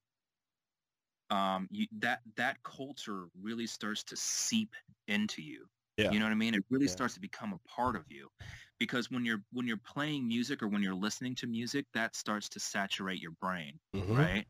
um, 1.30 1.68
you, 1.72 1.88
that 2.00 2.22
that 2.36 2.62
culture 2.64 3.28
really 3.40 3.68
starts 3.68 4.04
to 4.06 4.16
seep 4.16 4.74
into 5.08 5.42
you. 5.42 5.68
Yeah. 5.98 6.10
You 6.10 6.20
know 6.20 6.26
what 6.26 6.32
I 6.32 6.36
mean? 6.36 6.56
It 6.56 6.64
really 6.70 6.88
Yeah. 6.88 6.96
starts 6.96 7.14
to 7.16 7.20
become 7.20 7.54
a 7.54 7.60
part 7.70 7.96
of 7.96 8.06
you, 8.10 8.30
because 8.80 9.12
when 9.12 9.26
you're 9.26 9.44
when 9.52 9.68
you're 9.68 9.78
playing 9.78 10.28
music 10.28 10.64
or 10.64 10.68
when 10.68 10.82
you're 10.82 10.96
listening 10.96 11.36
to 11.36 11.48
music, 11.48 11.86
that 11.94 12.16
starts 12.16 12.50
to 12.50 12.60
saturate 12.60 13.20
your 13.22 13.32
brain, 13.34 13.80
Mhm. 13.94 14.30
right? 14.34 14.46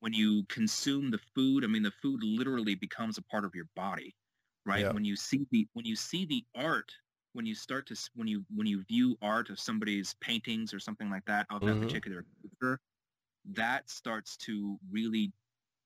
When 0.00 0.12
you 0.14 0.44
consume 0.48 1.10
the 1.10 1.18
food, 1.18 1.64
I 1.64 1.66
mean, 1.68 1.82
the 1.82 1.90
food 1.90 2.22
literally 2.24 2.74
becomes 2.74 3.18
a 3.18 3.22
part 3.22 3.44
of 3.44 3.54
your 3.54 3.68
body, 3.76 4.16
right? 4.64 4.88
Yeah. 4.88 4.92
When 4.92 5.04
you 5.04 5.16
see 5.16 5.46
the 5.50 5.68
when 5.74 5.84
you 5.84 5.96
see 5.96 6.24
the 6.24 6.44
art 6.54 6.92
when 7.34 7.46
you 7.46 7.54
start 7.54 7.86
to 7.88 8.10
when 8.14 8.28
you 8.28 8.44
when 8.50 8.66
you 8.66 8.82
view 8.84 9.16
art 9.22 9.50
of 9.50 9.60
somebody's 9.60 10.14
paintings 10.14 10.74
or 10.74 10.80
something 10.80 11.10
like 11.10 11.24
that 11.26 11.46
of 11.50 11.64
that 11.64 11.80
Mhm. 11.80 11.80
particular 11.80 12.24
culture, 12.42 12.80
that 13.46 13.90
starts 13.90 14.36
to 14.38 14.78
really 14.90 15.32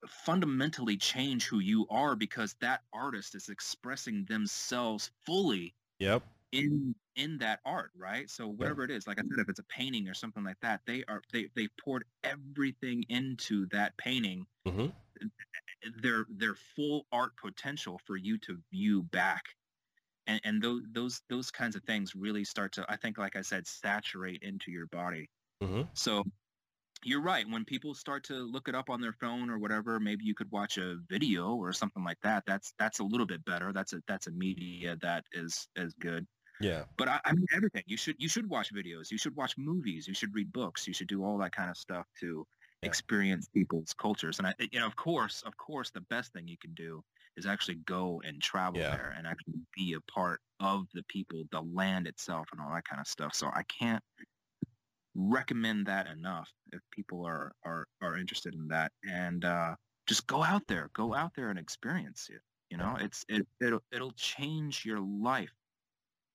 fundamentally 0.09 0.97
change 0.99 1.47
who 1.47 1.61
you 1.61 1.87
are 1.89 2.17
because 2.17 2.55
that 2.61 2.83
artist 2.93 3.35
is 3.37 3.49
expressing 3.51 4.25
themselves 4.27 5.11
fully 5.27 5.75
Yep. 5.99 6.23
in 6.53 6.95
in 7.17 7.39
that 7.39 7.61
art 7.65 7.91
right 7.97 8.31
so 8.31 8.49
whatever 8.49 8.85
it 8.85 8.91
is 8.91 9.07
like 9.07 9.19
i 9.19 9.23
said 9.31 9.41
if 9.43 9.49
it's 9.49 9.59
a 9.59 9.65
painting 9.65 10.09
or 10.09 10.15
something 10.15 10.45
like 10.45 10.59
that 10.61 10.81
they 10.87 11.05
are 11.07 11.23
they 11.33 11.49
they 11.57 11.69
poured 11.81 12.05
everything 12.25 13.05
into 13.09 13.67
that 13.69 13.97
painting 13.99 14.47
Mhm. 14.65 14.93
their 16.03 16.27
their 16.29 16.55
full 16.55 17.07
art 17.13 17.37
potential 17.37 17.99
for 17.99 18.17
you 18.17 18.39
to 18.39 18.63
view 18.71 19.03
back 19.03 19.57
and 20.27 20.41
and 20.45 20.63
those 20.63 20.83
those 20.93 21.23
those 21.29 21.51
kinds 21.51 21.77
of 21.77 21.83
things 21.85 22.15
really 22.15 22.45
start 22.45 22.73
to 22.73 22.85
i 22.91 22.97
think 22.97 23.19
like 23.19 23.37
i 23.37 23.43
said 23.43 23.67
saturate 23.67 24.43
into 24.43 24.71
your 24.71 24.87
body 24.89 25.29
Mhm. 25.61 25.89
so 25.95 26.25
you're 27.05 27.23
right 27.23 27.49
when 27.49 27.65
people 27.65 27.95
start 27.95 28.25
to 28.25 28.35
look 28.35 28.69
it 28.69 28.75
up 28.75 28.91
on 28.91 29.01
their 29.01 29.13
phone 29.15 29.51
or 29.51 29.59
whatever 29.59 30.01
maybe 30.01 30.25
you 30.25 30.35
could 30.35 30.51
watch 30.51 30.79
a 30.79 30.97
video 31.09 31.55
or 31.55 31.73
something 31.73 32.05
like 32.05 32.19
that 32.23 32.45
that's 32.47 32.73
that's 32.79 33.01
a 33.01 33.05
little 33.05 33.27
bit 33.27 33.45
better 33.45 33.73
that's 33.73 33.93
a 33.93 34.03
that's 34.09 34.27
a 34.27 34.33
media 34.33 34.97
that 35.03 35.25
is 35.33 35.69
is 35.77 35.95
good 35.95 36.27
Yeah. 36.59 36.87
but 36.99 37.09
I, 37.09 37.21
I 37.25 37.33
mean 37.35 37.47
everything 37.55 37.83
you 37.87 37.97
should 37.97 38.17
you 38.19 38.29
should 38.29 38.49
watch 38.49 38.73
videos 38.75 39.11
you 39.11 39.19
should 39.19 39.37
watch 39.37 39.55
movies 39.59 40.07
you 40.09 40.15
should 40.15 40.35
read 40.35 40.53
books 40.53 40.87
you 40.87 40.95
should 40.95 41.09
do 41.09 41.25
all 41.25 41.39
that 41.39 41.53
kind 41.53 41.71
of 41.71 41.77
stuff 41.77 42.07
to 42.21 42.47
Yeah. 42.83 42.93
experience 42.93 43.49
people's 43.55 43.93
cultures 43.95 44.39
and 44.39 44.49
i 44.49 44.55
you 44.73 44.79
know 44.81 44.87
of 44.87 44.97
course 44.97 45.43
of 45.43 45.57
course 45.57 45.91
the 45.91 46.01
best 46.03 46.33
thing 46.33 46.49
you 46.49 46.59
can 46.59 46.75
do 46.75 47.03
is 47.37 47.47
actually 47.47 47.77
go 47.87 48.21
and 48.25 48.41
travel 48.43 48.81
Yeah. 48.81 48.91
there 48.91 49.15
and 49.17 49.27
actually 49.27 49.55
be 49.77 49.95
a 49.95 50.11
part 50.13 50.41
of 50.61 50.87
the 50.95 51.03
people 51.09 51.43
the 51.53 51.61
land 51.61 52.07
itself 52.07 52.49
and 52.53 52.61
all 52.61 52.73
that 52.75 52.85
kind 52.85 53.01
of 53.01 53.07
stuff 53.07 53.35
so 53.35 53.49
i 53.55 53.63
can't 53.65 54.03
recommend 55.15 55.87
that 55.87 56.07
enough 56.09 56.51
if 56.73 56.81
people 56.91 57.25
are 57.27 57.53
are 57.65 57.87
are 58.03 58.17
interested 58.19 58.55
in 58.55 58.69
that 58.69 58.93
and 59.09 59.45
uh 59.45 59.75
just 60.07 60.27
go 60.27 60.43
out 60.43 60.63
there 60.69 60.91
go 60.95 61.15
out 61.15 61.33
there 61.35 61.49
and 61.51 61.59
experience 61.59 62.29
it 62.31 62.43
you 62.71 62.77
know 62.77 62.97
it's 63.01 63.25
it 63.29 63.47
it'll, 63.61 63.83
it'll 63.93 64.13
change 64.13 64.85
your 64.85 65.01
life 65.01 65.53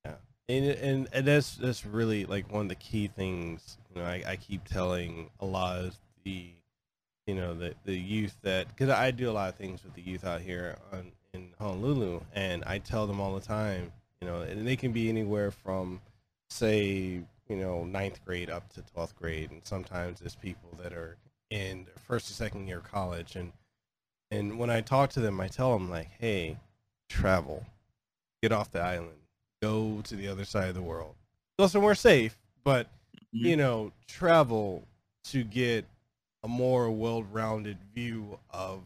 Yeah. 0.05 0.15
and 0.49 0.65
and, 0.65 1.07
and 1.13 1.27
that's 1.27 1.55
that's 1.55 1.85
really 1.85 2.25
like 2.25 2.51
one 2.51 2.63
of 2.63 2.69
the 2.69 2.75
key 2.75 3.07
things 3.07 3.77
you 3.93 4.01
know 4.01 4.07
I, 4.07 4.23
I 4.27 4.35
keep 4.35 4.63
telling 4.65 5.29
a 5.39 5.45
lot 5.45 5.77
of 5.79 5.97
the 6.23 6.51
you 7.27 7.35
know 7.35 7.53
the 7.53 7.73
the 7.85 7.97
youth 7.97 8.35
that 8.41 8.67
because 8.69 8.89
I 8.89 9.11
do 9.11 9.29
a 9.29 9.33
lot 9.33 9.49
of 9.49 9.55
things 9.55 9.83
with 9.83 9.93
the 9.93 10.01
youth 10.01 10.25
out 10.25 10.41
here 10.41 10.77
on 10.91 11.11
in 11.33 11.49
Honolulu 11.59 12.21
and 12.33 12.63
I 12.65 12.79
tell 12.79 13.07
them 13.07 13.19
all 13.21 13.35
the 13.35 13.45
time 13.45 13.91
you 14.19 14.27
know 14.27 14.41
and 14.41 14.67
they 14.67 14.75
can 14.75 14.91
be 14.91 15.09
anywhere 15.09 15.51
from 15.51 16.01
say 16.49 17.21
you 17.47 17.55
know 17.55 17.83
ninth 17.85 18.23
grade 18.25 18.49
up 18.49 18.71
to 18.73 18.81
12th 18.81 19.15
grade 19.15 19.51
and 19.51 19.61
sometimes 19.63 20.19
there's 20.19 20.35
people 20.35 20.69
that 20.81 20.93
are 20.93 21.17
in 21.49 21.85
their 21.85 21.95
first 22.07 22.29
or 22.29 22.33
second 22.33 22.67
year 22.67 22.77
of 22.79 22.83
college 22.91 23.35
and 23.35 23.51
and 24.31 24.57
when 24.57 24.69
I 24.69 24.81
talk 24.81 25.11
to 25.11 25.19
them 25.19 25.39
I 25.39 25.47
tell 25.47 25.73
them 25.73 25.89
like 25.89 26.09
hey 26.19 26.57
travel 27.09 27.65
get 28.41 28.51
off 28.51 28.71
the 28.71 28.81
island 28.81 29.17
go 29.61 30.01
to 30.03 30.15
the 30.15 30.27
other 30.27 30.45
side 30.45 30.69
of 30.69 30.75
the 30.75 30.81
world. 30.81 31.15
Go 31.59 31.67
somewhere 31.67 31.95
safe, 31.95 32.37
but 32.63 32.87
Mhm. 33.33 33.45
you 33.45 33.55
know, 33.55 33.91
travel 34.07 34.87
to 35.25 35.43
get 35.43 35.85
a 36.43 36.47
more 36.47 36.89
well-rounded 36.89 37.77
view 37.93 38.39
of 38.49 38.81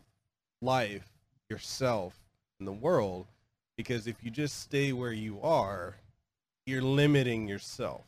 life, 0.62 1.08
yourself, 1.50 2.18
and 2.60 2.68
the 2.68 2.72
world. 2.74 3.28
Because 3.78 4.08
if 4.08 4.24
you 4.24 4.32
just 4.32 4.60
stay 4.62 4.94
where 4.94 5.12
you 5.12 5.40
are, 5.42 5.96
you're 6.66 6.82
limiting 6.82 7.48
yourself, 7.48 8.04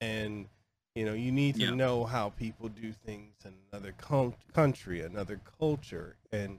and 0.00 0.46
you 0.94 1.04
know 1.04 1.12
you 1.14 1.32
need 1.32 1.54
to 1.56 1.62
Yeah. 1.62 1.74
know 1.74 2.04
how 2.04 2.30
people 2.30 2.68
do 2.68 2.92
things 2.92 3.34
in 3.44 3.54
another 3.72 3.92
com- 3.98 4.34
country, 4.52 5.00
another 5.00 5.40
culture, 5.58 6.16
and 6.32 6.58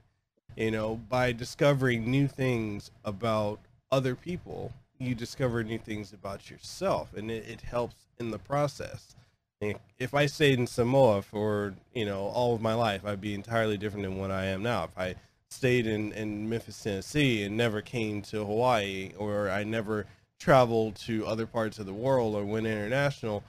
you 0.55 0.71
know 0.71 0.95
by 0.95 1.31
discovering 1.33 2.09
new 2.09 2.27
things 2.27 2.89
about 3.05 3.59
other 3.91 4.15
people 4.15 4.73
you 4.99 5.13
discover 5.13 5.63
new 5.63 5.77
things 5.77 6.11
about 6.11 6.49
yourself 6.49 7.13
and 7.13 7.29
it, 7.29 7.47
it 7.47 7.61
helps 7.61 8.07
in 8.19 8.31
the 8.31 8.39
process 8.39 9.15
if 9.61 10.13
i 10.13 10.25
stayed 10.25 10.59
in 10.59 10.67
samoa 10.67 11.21
for 11.21 11.73
you 11.93 12.05
know 12.05 12.25
all 12.27 12.53
of 12.53 12.61
my 12.61 12.73
life 12.73 13.03
i'd 13.05 13.21
be 13.21 13.33
entirely 13.33 13.77
different 13.77 14.03
than 14.03 14.17
what 14.17 14.29
i 14.31 14.45
am 14.45 14.61
now. 14.61 14.83
If 14.83 14.97
i 14.97 15.15
stayed 15.49 15.87
in, 15.87 16.11
in 16.13 16.47
memphis 16.47 16.83
tennessee 16.83 17.43
and 17.43 17.57
never 17.57 17.81
came 17.81 18.21
to 18.23 18.45
hawaii 18.45 19.11
or 19.17 19.49
i 19.49 19.63
never 19.63 20.05
traveled 20.39 20.95
to 20.95 21.25
other 21.25 21.47
parts 21.47 21.79
of 21.79 21.85
the 21.87 21.93
world 21.93 22.35
or 22.35 22.43
went 22.45 22.67
international 22.67 23.43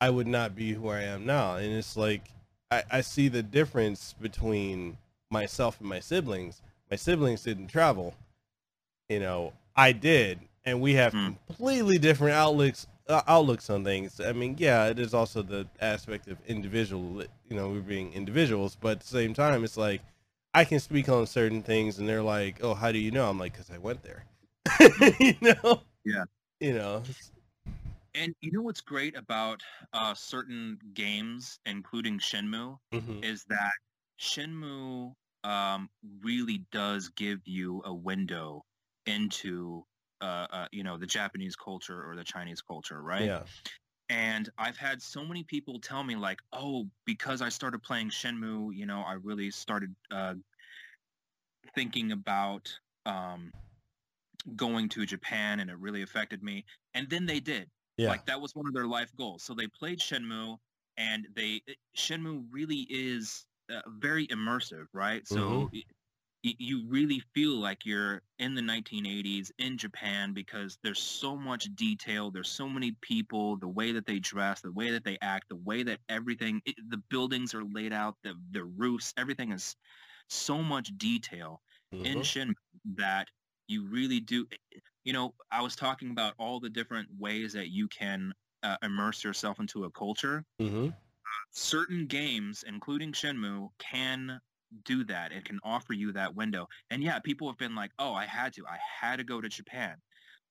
i 0.00 0.10
would 0.10 0.26
not 0.26 0.56
be 0.56 0.72
who 0.72 0.88
i 0.88 1.00
am 1.02 1.24
now. 1.24 1.56
And 1.56 1.72
it's 1.72 1.96
like 1.96 2.22
i, 2.70 2.82
I 2.90 3.00
see 3.02 3.28
the 3.28 3.42
difference 3.42 4.14
between 4.20 4.96
myself 5.30 5.78
and 5.80 5.88
my 5.88 6.00
siblings. 6.00 6.60
My 6.90 6.96
siblings 6.96 7.42
didn't 7.42 7.68
travel. 7.68 8.14
You 9.08 9.20
know 9.20 9.52
i 9.76 9.92
did. 9.92 10.40
And 10.64 10.80
we 10.80 10.94
have 10.94 11.12
Hmm. 11.12 11.30
completely 11.46 11.98
different 11.98 12.34
outlooks 12.34 12.86
outlooks 13.08 13.68
on 13.70 13.84
things. 13.84 14.20
I 14.20 14.32
mean 14.32 14.56
yeah 14.58 14.86
it 14.86 14.98
is 14.98 15.14
also 15.14 15.42
the 15.42 15.66
aspect 15.80 16.28
of 16.28 16.38
individual 16.46 17.22
you 17.48 17.56
know 17.56 17.68
we're 17.68 17.80
being 17.80 18.12
individuals 18.12 18.76
but 18.80 18.92
at 18.92 19.00
the 19.00 19.06
same 19.06 19.34
time 19.34 19.64
it's 19.64 19.76
like 19.76 20.02
i 20.54 20.64
can 20.64 20.80
speak 20.80 21.08
on 21.08 21.26
certain 21.26 21.62
things 21.62 21.98
and 21.98 22.08
they're 22.08 22.22
like 22.22 22.62
oh 22.62 22.74
how 22.74 22.92
do 22.92 22.98
you 22.98 23.10
know? 23.10 23.28
I'm 23.28 23.38
like 23.38 23.52
because 23.52 23.70
i 23.70 23.78
went 23.78 24.02
there. 24.02 24.24
You 25.20 25.34
know? 25.40 25.82
Yeah. 26.04 26.24
you 26.60 26.74
know? 26.74 27.02
And 28.14 28.34
you 28.40 28.52
know 28.52 28.62
what's 28.62 28.80
great 28.80 29.16
about 29.16 29.62
uh 29.92 30.14
certain 30.14 30.78
games 30.94 31.58
including 31.66 32.18
shenmue 32.18 32.76
mhm. 32.92 33.24
is 33.24 33.44
that 33.48 33.72
shenmue 34.20 35.12
um 35.44 35.88
really 36.22 36.64
does 36.70 37.08
give 37.08 37.40
you 37.46 37.82
a 37.84 37.92
window 37.94 38.64
into 39.06 39.84
uh, 40.22 40.48
uh 40.52 40.68
you 40.72 40.84
know 40.84 40.98
the 40.98 41.06
japanese 41.06 41.56
culture 41.56 42.02
or 42.08 42.16
the 42.16 42.24
chinese 42.24 42.62
culture 42.62 43.02
right 43.02 43.32
yeah 43.32 43.44
And 44.10 44.48
I've 44.58 44.76
had 44.78 45.02
so 45.02 45.24
many 45.24 45.44
people 45.44 45.80
tell 45.80 46.04
me 46.04 46.16
like, 46.16 46.40
oh, 46.52 46.86
because 47.06 47.42
I 47.42 47.50
started 47.50 47.82
playing 47.82 48.10
Shenmue, 48.10 48.74
you 48.76 48.86
know, 48.86 49.00
I 49.02 49.14
really 49.14 49.50
started 49.50 49.94
uh, 50.10 50.34
thinking 51.74 52.12
about 52.12 52.78
um, 53.06 53.52
going 54.56 54.88
to 54.90 55.06
Japan 55.06 55.60
and 55.60 55.70
it 55.70 55.78
really 55.78 56.02
affected 56.02 56.42
me. 56.42 56.64
And 56.94 57.08
then 57.10 57.26
they 57.26 57.40
did. 57.40 57.70
yeah 57.96 58.14
Like 58.14 58.24
that 58.26 58.40
was 58.40 58.54
one 58.54 58.66
of 58.66 58.74
their 58.74 58.86
life 58.86 59.10
goals. 59.16 59.44
So 59.44 59.54
they 59.54 59.66
played 59.68 60.00
Shenmue 60.00 60.58
and 60.96 61.26
they 61.34 61.62
Shenmue 61.96 62.46
really 62.50 62.86
is 62.90 63.46
uh, 63.70 63.82
very 63.88 64.26
immersive, 64.28 64.86
right? 64.92 65.26
So 65.26 65.68
Mhm. 65.68 65.70
y- 65.72 65.82
y- 65.88 65.94
you 66.42 66.86
really 66.88 67.20
feel 67.34 67.56
like 67.56 67.86
you're 67.86 68.22
in 68.38 68.54
the 68.54 68.62
1980s 68.62 69.52
in 69.58 69.78
Japan 69.78 70.32
because 70.32 70.78
there's 70.82 71.00
so 71.00 71.36
much 71.36 71.68
detail, 71.76 72.30
there's 72.30 72.50
so 72.50 72.68
many 72.68 72.92
people, 73.00 73.56
the 73.56 73.68
way 73.68 73.92
that 73.92 74.06
they 74.06 74.18
dress, 74.18 74.60
the 74.60 74.72
way 74.72 74.90
that 74.90 75.04
they 75.04 75.18
act, 75.22 75.48
the 75.48 75.56
way 75.56 75.82
that 75.84 76.00
everything, 76.08 76.60
it, 76.64 76.76
the 76.88 76.98
buildings 77.10 77.54
are 77.54 77.64
laid 77.64 77.92
out, 77.92 78.16
the 78.24 78.34
the 78.50 78.64
roofs, 78.64 79.12
everything 79.16 79.52
is 79.52 79.76
so 80.28 80.62
much 80.62 80.96
detail 80.98 81.62
in 82.04 82.22
Mhm. 82.22 82.22
Shin 82.22 82.54
that 82.96 83.28
you 83.68 83.86
really 83.86 84.20
do. 84.20 84.46
You 85.04 85.12
know, 85.12 85.34
I 85.50 85.62
was 85.62 85.76
talking 85.76 86.10
about 86.10 86.34
all 86.38 86.60
the 86.60 86.70
different 86.70 87.08
ways 87.18 87.52
that 87.54 87.68
you 87.70 87.88
can 87.88 88.32
uh, 88.62 88.76
immerse 88.82 89.24
yourself 89.24 89.60
into 89.60 89.84
a 89.84 89.90
culture. 89.92 90.44
Mhm. 90.58 90.92
certain 91.52 92.06
games, 92.06 92.62
including 92.66 93.12
Shenmue, 93.12 93.68
can 93.78 94.40
do 94.84 95.04
that. 95.04 95.32
It 95.32 95.44
can 95.44 95.60
offer 95.64 95.92
you 95.92 96.12
that 96.12 96.34
window. 96.34 96.66
And 96.90 97.02
yeah, 97.02 97.18
people 97.20 97.48
have 97.48 97.58
been 97.58 97.74
like, 97.74 97.92
"Oh, 97.98 98.14
I 98.14 98.26
had 98.26 98.52
to. 98.54 98.66
I 98.66 98.78
had 99.00 99.16
to 99.16 99.24
go 99.24 99.40
to 99.40 99.48
Japan." 99.48 99.96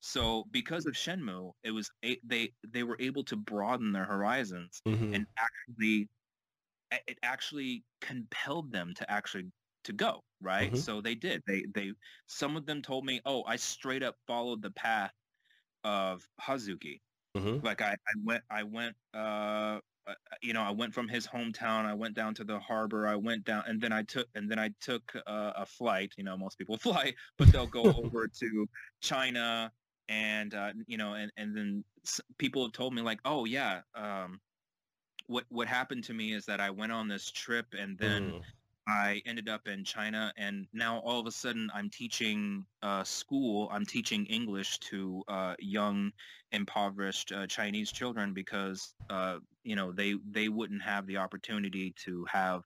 So 0.01 0.45
because 0.51 0.85
of 0.87 0.93
Shenmue, 0.95 1.53
it 1.63 1.71
was 1.71 1.89
a, 2.03 2.19
they 2.23 2.53
they 2.67 2.83
were 2.83 2.97
able 2.99 3.23
to 3.25 3.35
broaden 3.37 3.91
their 3.93 4.05
horizons 4.05 4.81
Mhm. 4.85 5.13
and 5.13 5.25
actually 5.37 6.09
it 7.07 7.19
actually 7.23 7.83
compelled 8.01 8.71
them 8.71 8.93
to 8.95 9.09
actually 9.09 9.51
to 9.83 9.93
go 9.93 10.21
right 10.41 10.75
Mhm. 10.75 10.77
so 10.77 11.01
they 11.01 11.15
did 11.15 11.41
they 11.47 11.65
they 11.73 11.91
some 12.27 12.55
of 12.57 12.65
them 12.65 12.81
told 12.81 13.05
me 13.05 13.21
oh 13.25 13.43
i 13.45 13.55
straight 13.55 14.03
up 14.03 14.15
followed 14.27 14.61
the 14.61 14.71
path 14.71 15.13
of 15.83 16.27
hazuki 16.41 17.01
Mhm. 17.35 17.61
like 17.63 17.81
i 17.81 17.91
i 17.93 18.13
went 18.23 18.43
i 18.51 18.63
went 18.63 18.95
uh, 19.13 19.79
you 20.41 20.53
know 20.53 20.61
i 20.61 20.71
went 20.71 20.93
from 20.93 21.07
his 21.07 21.27
hometown 21.27 21.85
i 21.85 21.93
went 21.93 22.15
down 22.15 22.33
to 22.33 22.43
the 22.43 22.59
harbor 22.59 23.07
i 23.07 23.15
went 23.15 23.43
down 23.43 23.63
and 23.67 23.81
then 23.81 23.91
i 23.91 24.01
took 24.03 24.27
and 24.35 24.49
then 24.49 24.59
i 24.59 24.69
took 24.79 25.15
uh, 25.27 25.53
a 25.55 25.65
flight 25.65 26.13
you 26.17 26.23
know 26.23 26.37
most 26.37 26.57
people 26.57 26.77
fly 26.77 27.13
but 27.37 27.51
they'll 27.51 27.67
go 27.67 27.91
over 27.95 28.27
to 28.27 28.67
china 29.01 29.71
and 30.07 30.53
uh, 30.53 30.71
you 30.87 30.97
know 30.97 31.13
and 31.13 31.31
and 31.37 31.55
then 31.55 31.83
s- 32.05 32.21
people 32.37 32.63
have 32.63 32.73
told 32.73 32.93
me 32.93 33.01
like 33.01 33.19
oh 33.25 33.45
yeah 33.45 33.81
um 33.95 34.39
what 35.27 35.45
what 35.49 35.67
happened 35.67 36.03
to 36.03 36.13
me 36.13 36.33
is 36.33 36.45
that 36.45 36.59
i 36.59 36.69
went 36.69 36.91
on 36.91 37.07
this 37.07 37.29
trip 37.31 37.67
and 37.77 37.97
then 37.97 38.35
Mhm. 38.35 38.43
I 38.87 39.21
ended 39.25 39.47
up 39.47 39.67
in 39.67 39.83
China, 39.85 40.33
and 40.35 40.67
now 40.73 40.99
all 40.99 41.19
of 41.19 41.27
a 41.27 41.31
sudden 41.31 41.69
I'm 41.73 41.89
teaching 41.89 42.65
uh, 42.81 43.03
school. 43.03 43.69
I'm 43.71 43.85
teaching 43.85 44.25
English 44.25 44.79
to 44.89 45.23
uh, 45.27 45.55
young, 45.59 46.11
impoverished 46.51 47.31
uh, 47.31 47.47
Chinese 47.47 47.91
children 47.91 48.33
because 48.33 48.95
uh, 49.09 49.39
you 49.63 49.75
know 49.75 49.91
they 49.91 50.15
they 50.25 50.49
wouldn't 50.49 50.81
have 50.83 51.05
the 51.07 51.17
opportunity 51.17 51.93
to 52.05 52.25
have 52.25 52.63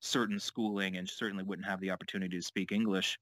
certain 0.00 0.40
schooling, 0.40 0.96
and 0.96 1.08
certainly 1.08 1.44
wouldn't 1.44 1.66
have 1.68 1.80
the 1.80 1.90
opportunity 1.92 2.38
to 2.38 2.42
speak 2.44 2.72
English 2.72 3.18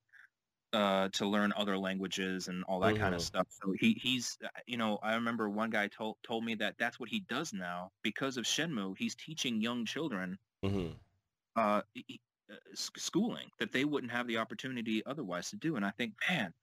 uh, 0.72 1.08
to 1.10 1.26
learn 1.26 1.52
other 1.56 1.76
languages 1.78 2.48
and 2.48 2.64
all 2.64 2.80
that 2.80 2.96
kind 2.96 3.14
of 3.14 3.22
stuff. 3.22 3.46
So 3.50 3.74
he 3.78 3.94
he's 4.00 4.38
uh, 4.44 4.48
you 4.66 4.76
know 4.76 4.98
I 5.02 5.14
remember 5.14 5.50
one 5.50 5.70
guy 5.70 5.88
told 5.88 6.18
told 6.22 6.44
me 6.44 6.54
that 6.56 6.76
that's 6.78 7.00
what 7.00 7.08
he 7.10 7.20
does 7.20 7.52
now 7.52 7.90
because 8.02 8.36
of 8.36 8.44
Shenmue. 8.44 8.96
He's 8.98 9.16
teaching 9.16 9.60
young 9.62 9.84
children 9.86 10.38
Mhm. 10.62 11.00
uh, 11.56 11.82
e- 11.94 12.04
e- 12.08 12.20
uh, 12.50 12.56
schooling 12.74 13.50
that 13.58 13.72
they 13.72 13.84
wouldn't 13.84 14.12
have 14.12 14.26
the 14.26 14.38
opportunity 14.38 15.04
otherwise 15.06 15.50
to 15.50 15.56
do. 15.56 15.76
And 15.76 15.84
I 15.84 15.90
think, 15.90 16.14
man, 16.28 16.54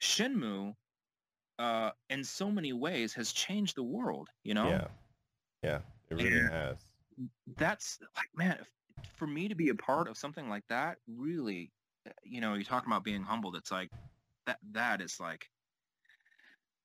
Shenmue, 0.00 0.74
uh, 1.58 1.92
in 2.10 2.24
so 2.24 2.50
many 2.50 2.72
ways, 2.72 3.14
has 3.14 3.32
changed 3.32 3.76
the 3.76 3.82
world. 3.84 4.28
You 4.44 4.54
know, 4.54 4.82
Yeah. 4.82 4.88
Yeah. 5.62 5.80
It 6.10 6.14
really 6.14 6.30
Yeah. 6.30 6.48
has. 6.48 6.78
that's 7.56 7.98
like, 8.16 8.28
man, 8.34 8.64
for 9.16 9.26
me 9.26 9.48
to 9.48 9.54
be 9.54 9.68
a 9.70 9.74
part 9.74 10.08
of 10.08 10.16
something 10.16 10.48
like 10.48 10.64
that, 10.68 10.98
really, 11.06 11.72
uh, 12.06 12.12
you 12.24 12.40
know, 12.40 12.54
you're 12.54 12.64
talking 12.64 12.90
about 12.90 13.04
being 13.04 13.22
humbled. 13.22 13.56
It's 13.56 13.70
like 13.70 13.90
that. 14.46 14.58
That 14.72 15.00
is 15.02 15.18
like. 15.20 15.46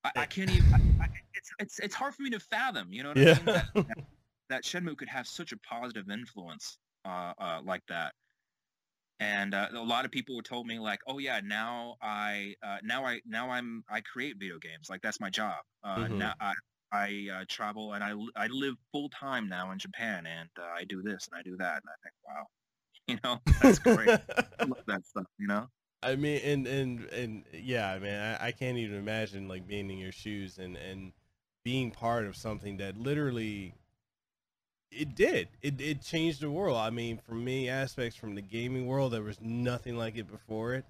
I, 0.04 0.12
I 0.18 0.26
can't 0.26 0.50
even. 0.52 0.66
I, 0.74 0.78
I, 1.02 1.08
it's 1.34 1.50
it's 1.60 1.80
it's 1.80 1.96
hard 1.96 2.16
for 2.16 2.24
me 2.24 2.30
to 2.32 2.40
fathom. 2.40 2.94
You 2.94 3.04
know 3.04 3.10
what 3.10 3.18
I 3.20 3.24
mean? 3.24 3.50
That, 3.52 3.66
that, 3.88 3.98
that 4.50 4.64
Shenmue 4.64 4.98
could 4.98 5.10
have 5.10 5.28
such 5.28 5.52
a 5.52 5.58
positive 5.60 6.10
influence 6.10 6.78
uh, 7.06 7.34
uh, 7.40 7.62
like 7.64 7.84
that. 7.88 8.14
And 9.20 9.54
uh, 9.54 9.70
a 9.74 9.84
lot 9.84 10.06
of 10.06 10.12
people 10.12 10.36
were 10.36 10.42
told 10.44 10.68
me 10.68 10.80
like, 10.80 11.00
oh 11.08 11.18
yeah, 11.20 11.40
now 11.44 11.96
I 12.02 12.56
uh, 12.64 12.80
now 12.84 13.06
I 13.06 13.22
now 13.26 13.50
I'm 13.52 13.84
I 13.90 14.02
create 14.02 14.36
video 14.40 14.60
games 14.60 14.90
like 14.90 15.02
that's 15.02 15.20
my 15.22 15.30
job. 15.30 15.64
Uh, 15.84 16.08
Mhm. 16.10 16.18
Now 16.18 16.34
I 16.40 16.54
I 16.94 17.28
uh, 17.34 17.46
travel 17.48 17.94
and 17.94 18.04
I 18.04 18.14
I 18.36 18.48
live 18.48 18.76
full 18.92 19.10
time 19.10 19.50
now 19.50 19.72
in 19.72 19.80
Japan 19.80 20.26
and 20.26 20.50
uh, 20.60 20.64
I 20.78 20.84
do 20.84 21.02
this 21.02 21.28
and 21.28 21.40
I 21.40 21.42
do 21.42 21.58
that 21.58 21.82
and 21.82 21.90
I 21.90 21.98
think 22.04 22.16
wow, 22.26 22.46
you 23.08 23.18
know 23.24 23.40
that's 23.62 23.80
great. 23.80 24.10
I 24.10 24.66
love 24.66 24.84
that 24.88 25.06
stuff. 25.06 25.26
You 25.40 25.48
know. 25.48 25.68
I 26.04 26.16
mean, 26.16 26.42
and 26.44 26.68
and 26.68 27.06
and 27.10 27.44
yeah, 27.54 27.98
man, 28.00 28.38
I, 28.40 28.48
I 28.48 28.52
can't 28.52 28.78
even 28.78 28.98
imagine 28.98 29.48
like 29.48 29.68
being 29.68 29.90
in 29.90 29.98
your 29.98 30.12
shoes 30.12 30.60
and 30.60 30.78
and 30.78 31.14
being 31.64 31.92
part 31.92 32.26
of 32.26 32.36
something 32.36 32.78
that 32.78 32.98
literally 32.98 33.74
it 34.92 35.16
did. 35.16 35.48
It 35.62 35.82
it 35.82 36.02
changed 36.02 36.42
the 36.42 36.52
world. 36.52 36.78
I 36.78 36.90
mean, 36.90 37.18
for 37.18 37.34
me, 37.34 37.70
aspects 37.70 38.18
from 38.18 38.36
the 38.36 38.42
gaming 38.42 38.86
world, 38.86 39.14
there 39.14 39.24
was 39.24 39.42
nothing 39.42 39.98
like 39.98 40.18
it 40.18 40.30
before 40.30 40.76
it. 40.76 40.86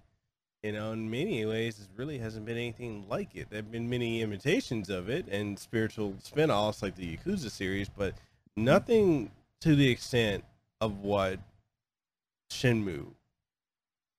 You 0.64 0.72
know, 0.72 0.94
in 0.94 1.12
many 1.12 1.46
ways, 1.46 1.78
it 1.82 1.88
really 1.98 2.18
hasn't 2.18 2.46
been 2.46 2.56
anything 2.56 3.06
like 3.10 3.36
it. 3.36 3.48
There've 3.50 3.70
been 3.70 3.90
many 3.90 4.22
imitations 4.22 4.90
of 4.90 5.10
it 5.10 5.28
and 5.30 5.60
spiritual 5.60 6.16
spin-offs 6.24 6.82
like 6.82 6.96
the 6.96 7.18
Yakuza 7.18 7.52
series, 7.52 7.90
but 7.90 8.16
nothing 8.56 9.30
to 9.60 9.76
the 9.76 9.90
extent 9.90 10.46
of 10.80 11.00
what 11.00 11.40
Shenmue 12.50 13.08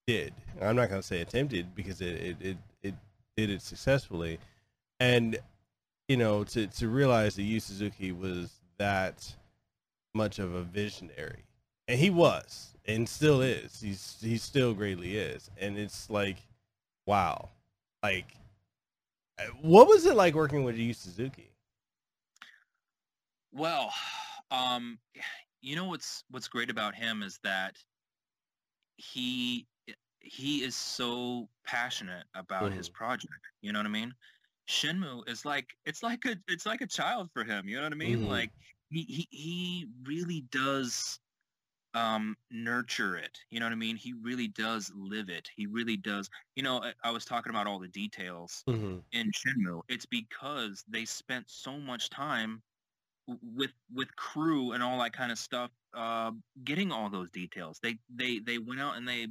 did. 0.07 0.35
I'm 0.61 0.77
not 0.77 0.91
going 0.91 1.01
to 1.01 1.07
say 1.07 1.23
attempted 1.23 1.75
because 1.75 2.03
it, 2.03 2.15
it, 2.15 2.37
it, 2.41 2.57
it 2.83 2.95
did 3.39 3.49
it 3.49 3.63
successfully. 3.63 4.39
And, 5.01 5.39
you 6.09 6.19
know, 6.19 6.45
to, 6.45 6.67
to 6.67 6.89
realize 6.89 7.37
that 7.37 7.43
Yu 7.43 7.59
Suzuki 7.59 8.13
was 8.13 8.61
that 8.77 9.35
much 10.15 10.39
of 10.39 10.55
a 10.55 10.63
visionary. 10.63 11.45
And 11.89 11.99
he 11.99 12.11
was 12.11 12.75
and 12.87 13.09
still 13.09 13.41
is. 13.41 13.81
He's 13.81 14.17
he 14.21 14.39
still 14.39 14.75
greatly 14.75 15.17
is. 15.17 15.51
And 15.57 15.79
it's 15.79 16.11
like, 16.11 16.39
wow. 17.07 17.51
Like, 18.03 18.35
uh, 19.39 19.45
what 19.63 19.89
was 19.89 20.07
it 20.07 20.15
like 20.17 20.35
working 20.35 20.65
with 20.65 20.77
Yu 20.77 20.93
Suzuki? 20.95 21.51
Well, 23.53 23.93
um, 24.51 24.99
you 25.61 25.77
know 25.77 25.85
what's 25.87 26.25
what's 26.31 26.49
great 26.49 26.71
about 26.71 26.95
him 26.95 27.23
is 27.23 27.39
that 27.45 27.77
he 28.97 29.67
he 30.21 30.63
is 30.63 30.75
so 30.77 31.49
passionate 31.65 32.27
about 32.35 32.73
his 32.73 32.89
project. 32.89 33.33
You 33.63 33.73
know 33.73 33.79
what 33.79 33.87
I 33.87 33.91
mean? 33.91 34.15
Shenmue 34.69 35.29
is 35.29 35.45
like 35.45 35.69
it's 35.85 36.03
like 36.03 36.25
a 36.25 36.37
it's 36.49 36.67
like 36.67 36.81
a 36.81 36.87
child 36.87 37.31
for 37.33 37.45
him. 37.45 37.69
You 37.69 37.77
know 37.77 37.85
what 37.85 37.93
I 37.93 37.97
mean? 37.97 38.21
Mhm. 38.21 38.29
Like 38.29 38.53
he 38.91 39.03
he 39.03 39.29
he 39.31 39.87
really 40.05 40.43
does 40.51 41.19
um 41.95 42.37
nurture 42.51 43.17
it. 43.17 43.39
You 43.51 43.61
know 43.61 43.67
what 43.67 43.73
I 43.73 43.77
mean? 43.77 43.97
He 43.97 44.13
really 44.15 44.49
does 44.49 44.93
live 44.95 45.29
it. 45.31 45.49
He 45.57 45.67
really 45.67 45.97
does. 45.97 46.29
You 46.57 46.63
know, 46.65 46.83
I, 46.83 46.93
I 47.05 47.11
was 47.11 47.25
talking 47.25 47.51
about 47.51 47.67
all 47.67 47.79
the 47.79 47.89
details 47.89 48.65
Mm-hmm. 48.69 48.99
in 49.13 49.31
Shenmue, 49.33 49.83
it's 49.89 50.07
because 50.07 50.85
they 50.89 51.05
spent 51.05 51.51
so 51.51 51.79
much 51.79 52.11
time 52.11 52.63
with 53.43 53.73
with 53.93 54.15
crew 54.17 54.73
and 54.73 54.83
all 54.83 54.99
that 55.01 55.13
kind 55.13 55.33
of 55.33 55.39
stuff, 55.39 55.71
uh, 55.95 56.33
getting 56.65 56.93
all 56.93 57.09
those 57.11 57.31
details. 57.31 57.79
They 57.83 57.99
they 58.09 58.39
they 58.41 58.59
went 58.59 58.81
out 58.81 58.97
and 58.97 59.09
they 59.09 59.29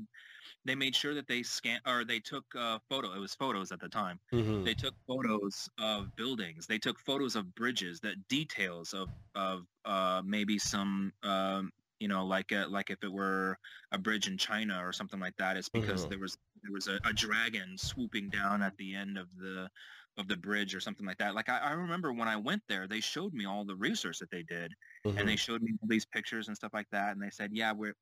they 0.66 0.76
made 0.76 0.96
sure 0.96 1.14
that 1.16 1.28
they 1.28 1.44
scan 1.44 1.80
or 1.86 2.06
they 2.06 2.20
took 2.20 2.46
uh, 2.56 2.80
photo. 2.90 3.14
It 3.14 3.20
was 3.20 3.36
photos 3.36 3.72
at 3.72 3.80
the 3.80 3.90
time. 3.90 4.20
Mm-hmm. 4.34 4.64
They 4.64 4.74
took 4.74 4.96
photos 5.08 5.70
of 5.80 6.16
buildings. 6.16 6.68
They 6.68 6.80
took 6.80 7.00
photos 7.00 7.36
of 7.36 7.54
bridges. 7.56 8.00
That 8.02 8.28
details 8.28 8.94
of 8.94 9.10
of 9.36 9.66
uh, 9.86 10.22
maybe 10.26 10.58
some 10.60 11.14
um, 11.24 11.72
you 12.04 12.10
know 12.10 12.26
like 12.26 12.52
a, 12.52 12.66
like 12.68 12.90
if 12.92 13.04
it 13.04 13.12
were 13.12 13.58
a 13.92 13.98
bridge 14.00 14.28
in 14.28 14.38
China 14.38 14.86
or 14.86 14.94
something 14.94 15.20
like 15.20 15.36
that. 15.38 15.58
It's 15.58 15.70
because 15.70 16.06
Mhm. 16.06 16.10
there 16.10 16.20
was 16.20 16.38
there 16.64 16.72
was 16.74 16.88
a, 16.88 17.00
a 17.06 17.14
dragon 17.14 17.78
swooping 17.78 18.30
down 18.32 18.62
at 18.64 18.76
the 18.78 18.96
end 18.96 19.18
of 19.18 19.30
the 19.38 19.70
of 20.18 20.28
the 20.28 20.38
bridge 20.38 20.76
or 20.76 20.80
something 20.82 21.06
like 21.06 21.18
that. 21.18 21.36
Like 21.36 21.50
I, 21.50 21.58
I 21.60 21.72
remember 21.74 22.14
when 22.14 22.28
I 22.28 22.38
went 22.38 22.64
there, 22.68 22.88
they 22.88 23.02
showed 23.02 23.34
me 23.34 23.46
all 23.46 23.66
the 23.66 23.76
research 23.78 24.20
that 24.20 24.32
they 24.32 24.44
did, 24.44 24.74
Mm-hmm. 25.06 25.18
and 25.18 25.28
they 25.28 25.36
showed 25.38 25.62
me 25.64 25.74
all 25.82 25.88
these 25.90 26.06
pictures 26.06 26.48
and 26.48 26.58
stuff 26.58 26.74
like 26.74 26.90
that. 26.92 27.14
And 27.14 27.22
they 27.22 27.32
said, 27.32 27.52
yeah, 27.54 27.74
we're 27.74 27.96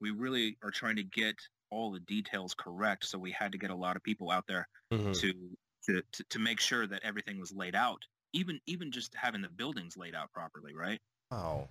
we 0.00 0.10
really 0.10 0.56
are 0.62 0.70
trying 0.70 0.96
to 0.96 1.04
get 1.04 1.36
all 1.70 1.90
the 1.92 2.00
details 2.00 2.54
correct. 2.54 3.04
So 3.06 3.18
we 3.18 3.32
had 3.32 3.52
to 3.52 3.58
get 3.58 3.70
a 3.70 3.76
lot 3.76 3.96
of 3.96 4.02
people 4.02 4.30
out 4.30 4.46
there 4.48 4.68
Mm-hmm. 4.92 5.20
to 5.20 5.56
to 5.86 6.02
to, 6.12 6.24
to 6.30 6.38
make 6.38 6.60
sure 6.60 6.86
that 6.86 7.02
everything 7.02 7.38
was 7.38 7.52
laid 7.52 7.74
out. 7.74 8.02
Even 8.32 8.60
even 8.66 8.90
just 8.92 9.14
having 9.14 9.42
the 9.42 9.48
buildings 9.50 9.96
laid 9.96 10.14
out 10.14 10.32
properly, 10.32 10.74
right? 10.74 11.00
Wow. 11.30 11.68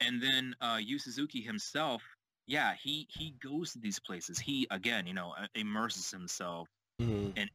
And 0.00 0.22
then 0.22 0.54
uh, 0.60 0.78
Yu 0.82 0.98
Suzuki 0.98 1.40
himself, 1.42 2.02
yeah, 2.46 2.74
he 2.82 3.06
he 3.10 3.32
goes 3.42 3.72
to 3.72 3.78
these 3.80 3.98
places. 4.00 4.38
He 4.38 4.66
again, 4.70 5.06
you 5.06 5.14
know, 5.14 5.32
uh, 5.38 5.46
immerses 5.54 6.10
himself 6.10 6.68
Mm-hmm. 7.00 7.32
in 7.36 7.48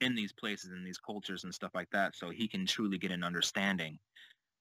in 0.00 0.14
these 0.14 0.32
places 0.32 0.70
and 0.72 0.86
these 0.86 0.98
cultures 0.98 1.44
and 1.44 1.54
stuff 1.54 1.72
like 1.74 1.90
that, 1.92 2.16
so 2.16 2.30
he 2.30 2.48
can 2.48 2.66
truly 2.66 2.98
get 2.98 3.12
an 3.12 3.24
understanding 3.24 3.98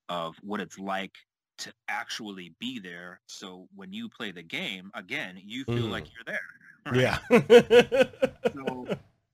of 0.10 0.36
what 0.42 0.62
it's 0.62 0.80
like 0.80 1.16
to 1.60 1.74
actually 1.90 2.54
be 2.60 2.80
there. 2.80 3.22
So 3.28 3.68
when 3.76 3.94
you 3.94 4.10
play 4.10 4.32
the 4.32 4.44
game, 4.44 4.92
again, 4.96 5.40
you 5.44 5.66
feel 5.74 5.90
Mhm. 5.90 5.90
like 5.90 6.08
you're 6.16 6.26
there. 6.26 6.40
right? 6.94 7.06
Yeah. 7.06 7.20
So 8.56 8.90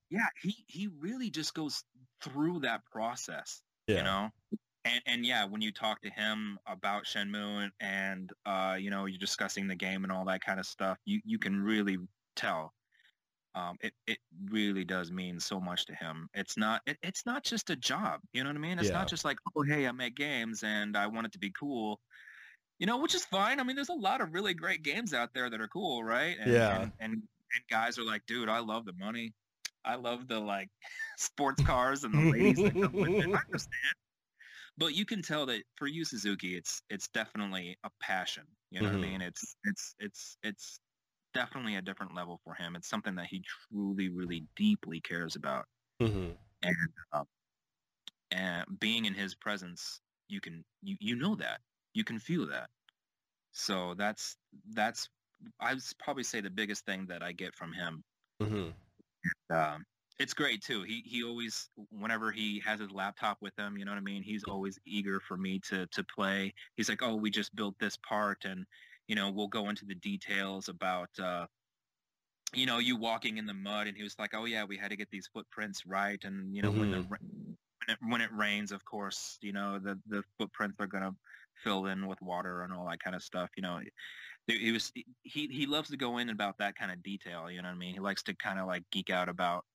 yeah, 0.10 0.28
he 0.41 0.56
he 0.68 0.88
really 0.88 1.30
just 1.30 1.54
goes 1.54 1.84
through 2.22 2.62
that 2.62 2.86
process 2.86 3.62
yeah. 3.88 3.96
you 3.96 4.02
know 4.04 4.30
and 4.86 5.01
and 5.05 5.25
yeah 5.25 5.45
when 5.45 5.61
you 5.61 5.71
talk 5.71 6.01
to 6.01 6.09
him 6.09 6.57
about 6.67 7.05
shenmue 7.05 7.63
and, 7.63 7.71
and 7.79 8.31
uh 8.45 8.75
you 8.79 8.89
know 8.89 9.05
you're 9.05 9.17
discussing 9.19 9.67
the 9.67 9.75
game 9.75 10.03
and 10.03 10.11
all 10.11 10.25
that 10.25 10.41
kind 10.41 10.59
of 10.59 10.65
stuff 10.65 10.97
you 11.05 11.19
you 11.25 11.39
can 11.39 11.61
really 11.61 11.97
tell 12.36 12.73
um 13.55 13.77
it 13.81 13.93
it 14.07 14.17
really 14.49 14.84
does 14.84 15.11
mean 15.11 15.39
so 15.39 15.59
much 15.59 15.86
to 15.86 15.93
him 15.95 16.27
it's 16.34 16.57
not 16.57 16.81
it, 16.86 16.97
it's 17.03 17.25
not 17.25 17.43
just 17.43 17.69
a 17.69 17.75
job 17.75 18.19
you 18.34 18.43
know 18.43 18.49
what 18.49 18.55
i 18.55 18.59
mean 18.59 18.79
it's 18.79 18.89
Yeah. 18.89 18.95
not 18.95 19.09
just 19.09 19.23
like 19.25 19.38
oh 19.55 19.63
hey 19.63 19.88
i 19.88 19.91
make 19.91 20.15
games 20.15 20.63
and 20.63 20.97
i 20.97 21.07
want 21.07 21.27
it 21.27 21.31
to 21.34 21.39
be 21.39 21.51
cool 21.57 21.99
you 22.79 22.88
know, 22.88 22.97
which 22.97 23.15
is 23.15 23.23
fine. 23.23 23.59
I 23.59 23.63
mean, 23.63 23.75
there's 23.75 23.89
a 23.89 23.93
lot 23.93 24.19
of 24.19 24.34
really 24.34 24.53
great 24.53 24.84
games 24.84 25.13
out 25.13 25.34
there 25.34 25.49
that 25.49 25.61
are 25.61 25.67
cool, 25.67 26.03
right? 26.03 26.36
And, 26.39 26.51
Yeah. 26.51 26.81
And, 26.81 26.91
and, 26.99 27.11
and 27.13 27.63
guys 27.69 27.97
are 27.97 28.03
like, 28.03 28.25
dude, 28.25 28.49
I 28.49 28.59
love 28.59 28.86
the 28.86 28.93
money. 28.93 29.34
I 29.86 29.95
love 29.95 30.27
the 30.27 30.39
like 30.39 30.69
sports 31.17 31.61
cars 31.63 32.03
and 32.03 32.13
the 32.13 32.31
ladies 32.31 32.57
that 32.57 32.81
come 32.81 32.91
with 32.93 33.09
it. 33.11 33.25
I 33.34 33.38
understand. 33.47 33.95
But 34.78 34.95
you 34.95 35.05
can 35.05 35.21
tell 35.21 35.45
that 35.47 35.63
for 35.78 35.88
Yu, 35.88 36.05
Suzuki, 36.05 36.55
it's 36.57 36.82
it's 36.89 37.07
definitely 37.09 37.78
a 37.84 37.91
passion. 38.01 38.45
You 38.71 38.82
know 38.82 38.86
Mhm. 38.86 38.89
what 38.89 38.95
I 38.95 38.99
mean? 38.99 39.21
It's 39.21 39.55
it's 39.63 39.95
it's 39.99 40.38
it's 40.43 40.80
definitely 41.34 41.76
a 41.76 41.82
different 41.84 42.15
level 42.15 42.39
for 42.43 42.55
him. 42.55 42.76
It's 42.76 42.89
something 42.89 43.15
that 43.15 43.28
he 43.28 43.43
truly, 43.69 44.09
really 44.09 44.47
deeply 44.55 45.01
cares 45.01 45.36
about. 45.36 45.65
hmm 45.99 46.38
And 46.63 46.76
um, 47.13 47.28
and 48.32 48.80
being 48.80 49.05
in 49.05 49.13
his 49.13 49.36
presence, 49.36 50.01
you 50.28 50.41
can 50.41 50.63
you 50.82 50.97
you 50.99 51.15
know 51.15 51.36
that 51.36 51.61
you 51.93 52.03
can 52.03 52.19
feel 52.19 52.47
that. 52.47 52.69
So 53.53 53.95
that's 53.95 54.38
that's 54.74 55.09
I 55.59 55.74
would 55.76 55.84
probably 55.99 56.24
say 56.24 56.41
the 56.41 56.51
biggest 56.51 56.86
thing 56.86 57.07
that 57.07 57.24
I 57.24 57.34
get 57.34 57.55
from 57.55 57.74
him. 57.74 58.03
hmm 58.39 58.74
Um, 59.49 59.84
it's 60.24 60.34
great 60.34 60.61
too. 60.63 60.84
He 60.84 61.01
he 61.05 61.24
always 61.24 61.69
whenever 61.89 62.32
he 62.32 62.59
has 62.61 62.80
his 62.80 62.91
laptop 62.91 63.41
with 63.41 63.57
him, 63.57 63.78
you 63.78 63.86
know 63.86 63.91
what 63.91 63.97
I 63.97 64.01
mean. 64.01 64.24
He's 64.24 64.43
always 64.43 64.80
eager 64.86 65.19
for 65.19 65.38
me 65.38 65.59
to 65.69 65.88
to 65.88 66.03
play. 66.03 66.53
He's 66.76 66.89
like, 66.89 67.01
oh, 67.03 67.15
we 67.15 67.30
just 67.32 67.55
built 67.55 67.78
this 67.80 67.97
part, 67.97 68.45
and 68.45 68.65
you 69.07 69.15
know 69.15 69.32
we'll 69.32 69.47
go 69.49 69.69
into 69.69 69.86
the 69.86 69.95
details 69.95 70.69
about. 70.69 71.17
Uh, 71.19 71.47
you 72.53 72.65
know, 72.65 72.78
you 72.78 72.95
walking 72.97 73.38
in 73.38 73.45
the 73.45 73.53
mud, 73.53 73.88
and 73.88 73.97
he 73.97 74.03
was 74.03 74.17
like, 74.19 74.34
"Oh 74.34 74.45
yeah, 74.45 74.63
we 74.65 74.78
had 74.78 74.89
to 74.89 74.95
get 74.95 75.09
these 75.09 75.28
footprints 75.28 75.86
right, 75.86 76.24
and 76.24 76.55
you 76.55 76.61
know 76.61 76.71
when 76.71 76.89
the 76.91 77.01
Mhm. 77.01 77.09
when 77.09 77.19
it, 77.89 77.99
when 78.01 78.21
it 78.21 78.32
rains, 78.34 78.71
of 78.71 78.86
course, 78.86 79.39
you 79.41 79.53
know 79.53 79.80
the 79.80 80.01
the 80.07 80.24
footprints 80.38 80.78
are 80.80 80.88
gonna 80.88 81.13
fill 81.63 81.88
in 81.88 82.07
with 82.07 82.21
water 82.21 82.63
and 82.63 82.74
all 82.74 82.88
that 82.89 82.99
kind 83.01 83.15
of 83.15 83.24
stuff. 83.24 83.51
You 83.57 83.63
know, 83.63 83.82
he, 84.47 84.59
he 84.59 84.71
was 84.74 84.91
he 85.24 85.47
he 85.49 85.65
loves 85.67 85.89
to 85.91 85.97
go 85.97 86.17
in 86.19 86.30
about 86.30 86.57
that 86.59 86.76
kind 86.76 86.91
of 86.91 87.03
detail. 87.03 87.51
You 87.51 87.61
know 87.61 87.69
what 87.69 87.76
I 87.76 87.80
mean? 87.80 87.93
He 87.95 88.01
likes 88.01 88.24
to 88.24 88.36
kind 88.36 88.59
of 88.59 88.67
like 88.67 88.89
geek 88.91 89.09
out 89.11 89.30
about 89.30 89.65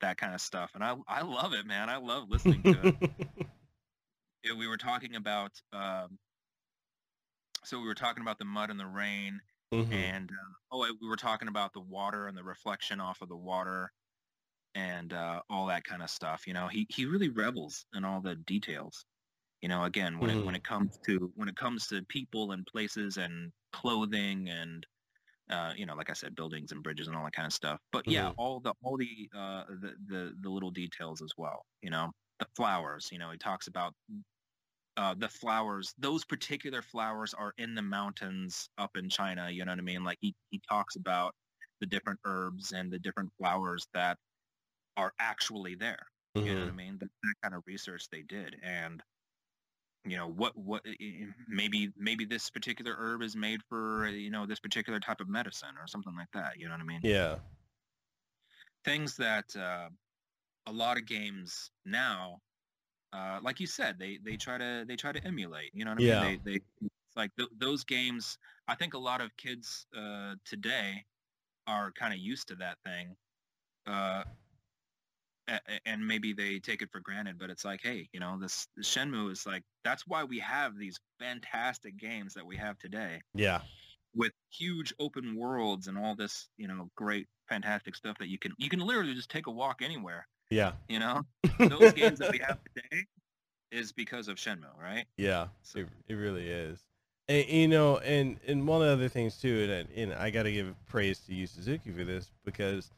that 0.00 0.16
kind 0.18 0.34
of 0.34 0.40
stuff, 0.40 0.72
and 0.74 0.84
I 0.84 0.96
I 1.08 1.22
love 1.22 1.54
it, 1.54 1.66
man. 1.66 1.90
I 1.90 1.96
love 1.98 2.28
listening 2.30 2.64
to 2.66 2.84
it. 2.86 2.94
Yeah, 4.44 4.54
we 4.54 4.66
were 4.66 4.76
talking 4.76 5.14
about 5.16 5.60
um, 5.72 6.18
so 7.64 7.78
we 7.80 7.86
were 7.86 7.94
talking 7.94 8.22
about 8.22 8.38
the 8.38 8.44
mud 8.44 8.70
and 8.70 8.78
the 8.80 8.86
rain 8.86 9.40
Mhm. 9.72 9.90
and 9.90 10.30
uh, 10.30 10.52
oh 10.72 10.92
we 11.00 11.08
were 11.08 11.16
talking 11.16 11.48
about 11.48 11.72
the 11.72 11.80
water 11.80 12.26
and 12.26 12.36
the 12.36 12.44
reflection 12.44 13.00
off 13.00 13.20
of 13.22 13.28
the 13.28 13.36
water 13.36 13.92
and 14.74 15.12
uh, 15.12 15.42
all 15.50 15.66
that 15.66 15.84
kind 15.84 16.02
of 16.02 16.10
stuff 16.10 16.46
you 16.46 16.54
know 16.54 16.68
he 16.68 16.86
he 16.90 17.06
really 17.06 17.30
revels 17.30 17.86
in 17.94 18.04
all 18.04 18.20
the 18.22 18.36
details 18.36 19.06
you 19.62 19.68
know 19.68 19.84
again 19.84 20.20
when 20.20 20.30
it 20.30 20.42
when 20.42 20.54
it 20.56 20.64
comes 20.64 20.98
to 21.06 21.32
when 21.36 21.48
it 21.48 21.56
comes 21.56 21.88
to 21.88 22.02
people 22.06 22.52
and 22.52 22.66
places 22.66 23.18
and 23.18 23.52
clothing 23.72 24.48
and 24.50 24.86
uh, 25.50 25.72
you 25.76 25.86
know 25.86 25.94
like 25.94 26.10
i 26.10 26.12
said 26.14 26.34
buildings 26.34 26.72
and 26.72 26.82
bridges 26.82 27.06
and 27.08 27.16
all 27.16 27.24
that 27.24 27.32
kind 27.32 27.46
of 27.46 27.52
stuff 27.52 27.80
but 27.92 28.04
yeah 28.08 28.28
Mhm. 28.28 28.38
all 28.38 28.60
the 28.60 28.74
all 28.82 28.96
the 28.96 29.30
uh 29.34 29.64
the, 29.68 29.94
the 30.06 30.34
the 30.42 30.50
little 30.50 30.70
details 30.70 31.22
as 31.22 31.32
well 31.38 31.62
you 31.82 31.90
know 31.90 32.10
the 32.40 32.46
flowers 32.56 33.08
you 33.12 33.18
know 33.18 33.30
he 33.30 33.38
talks 33.38 33.66
about 33.66 33.94
uh, 34.96 35.14
the 35.14 35.28
flowers, 35.28 35.94
those 35.98 36.24
particular 36.24 36.82
flowers 36.82 37.32
are 37.34 37.52
in 37.56 37.74
the 37.74 37.82
mountains 37.82 38.68
up 38.78 38.96
in 38.96 39.08
China. 39.08 39.48
You 39.50 39.64
know 39.64 39.72
what 39.72 39.78
I 39.78 39.82
mean? 39.82 40.02
Like 40.04 40.18
he, 40.20 40.34
he 40.50 40.60
talks 40.68 40.96
about 40.96 41.34
the 41.80 41.86
different 41.86 42.18
herbs 42.24 42.72
and 42.72 42.92
the 42.92 42.98
different 42.98 43.30
flowers 43.38 43.86
that 43.94 44.18
are 44.96 45.12
actually 45.20 45.76
there. 45.76 46.02
You 46.44 46.54
know 46.54 46.62
what 46.62 46.68
I 46.70 46.72
Mhm. 46.72 46.74
mean? 46.74 46.98
That, 46.98 47.10
that 47.22 47.34
kind 47.42 47.54
of 47.54 47.62
research 47.66 48.08
they 48.10 48.22
did. 48.22 48.56
And, 48.62 49.02
you 50.10 50.16
know, 50.16 50.28
what, 50.28 50.56
what, 50.56 50.82
eh, 50.86 51.26
maybe, 51.48 51.90
maybe 51.96 52.24
this 52.24 52.50
particular 52.50 52.94
herb 52.98 53.22
is 53.22 53.36
made 53.36 53.60
for, 53.68 54.06
you 54.08 54.30
know, 54.30 54.46
this 54.46 54.60
particular 54.60 55.00
type 55.00 55.20
of 55.20 55.28
medicine 55.28 55.76
or 55.80 55.86
something 55.86 56.14
like 56.16 56.30
that. 56.34 56.58
You 56.58 56.66
know 56.68 56.74
what 56.74 56.80
I 56.80 56.84
mean? 56.84 57.02
Yeah. 57.02 57.36
things 58.84 59.16
that 59.16 59.54
uh, 59.56 59.88
a 60.66 60.72
lot 60.72 60.96
of 60.96 61.06
games 61.06 61.70
now, 61.84 62.40
uh, 63.12 63.40
like 63.42 63.60
you 63.60 63.66
said, 63.66 63.98
they 63.98 64.18
they 64.24 64.36
try 64.36 64.58
to 64.58 64.84
they 64.86 64.96
try 64.96 65.12
to 65.12 65.24
emulate. 65.26 65.70
You 65.74 65.84
know 65.84 65.92
what 65.92 65.98
I 65.98 66.02
Yeah. 66.02 66.20
mean? 66.30 66.40
They 66.44 66.52
they 66.52 66.60
it's 66.80 67.16
like 67.16 67.30
th- 67.36 67.50
those 67.58 67.84
games. 67.84 68.38
I 68.68 68.74
think 68.74 68.94
a 68.94 68.98
lot 68.98 69.20
of 69.20 69.36
kids 69.36 69.86
uh, 69.96 70.34
today 70.44 71.04
are 71.66 71.92
kind 71.92 72.12
of 72.12 72.20
used 72.20 72.48
to 72.48 72.56
that 72.56 72.78
thing. 72.84 73.16
And 75.86 76.06
maybe 76.06 76.32
they 76.32 76.58
take 76.58 76.82
it 76.82 76.90
for 76.92 77.00
granted, 77.00 77.38
but 77.38 77.48
it's 77.50 77.64
like, 77.64 77.80
hey, 77.82 78.08
you 78.12 78.20
know, 78.20 78.38
this, 78.38 78.66
this 78.76 78.86
Shenmue 78.94 79.30
is 79.32 79.46
like, 79.46 79.62
that's 79.84 80.06
why 80.06 80.24
we 80.24 80.38
have 80.40 80.76
these 80.78 80.98
fantastic 81.18 81.96
games 81.96 82.34
that 82.34 82.44
we 82.44 82.56
have 82.56 82.78
today 82.78 83.20
Yeah. 83.34 83.60
with 84.14 84.32
huge 84.50 84.92
open 84.98 85.36
worlds 85.36 85.86
and 85.88 85.96
all 85.96 86.14
this, 86.14 86.48
you 86.58 86.68
know, 86.68 86.90
great, 86.96 87.26
fantastic 87.48 87.96
stuff 87.96 88.18
that 88.18 88.28
you 88.28 88.38
can 88.38 88.52
you 88.58 88.68
can 88.68 88.80
literally 88.80 89.14
just 89.14 89.30
take 89.30 89.46
a 89.46 89.50
walk 89.50 89.80
anywhere. 89.82 90.26
Yeah. 90.50 90.72
You 90.88 90.98
know, 90.98 91.22
those 91.58 91.92
games 91.94 92.18
that 92.18 92.30
we 92.32 92.38
have 92.38 92.58
today 92.74 93.04
is 93.72 93.92
because 93.92 94.28
of 94.28 94.36
Shenmue, 94.36 94.76
right? 94.78 95.06
Yeah. 95.16 95.46
So- 95.62 95.80
It, 95.80 95.88
it 96.08 96.14
really 96.14 96.48
is. 96.48 96.78
And 97.30 97.46
you 97.48 97.68
know, 97.68 97.98
and 97.98 98.38
and 98.46 98.66
one 98.66 98.80
of 98.80 98.86
the 98.88 98.92
other 98.94 99.08
things 99.08 99.36
too, 99.38 99.68
and 99.70 99.88
and 99.94 100.14
I 100.18 100.30
got 100.30 100.44
to 100.44 100.52
give 100.52 100.74
praise 100.86 101.18
to 101.20 101.34
Yu 101.34 101.46
Suzuki 101.46 101.90
for 101.90 102.02
this 102.04 102.30
because 102.44 102.90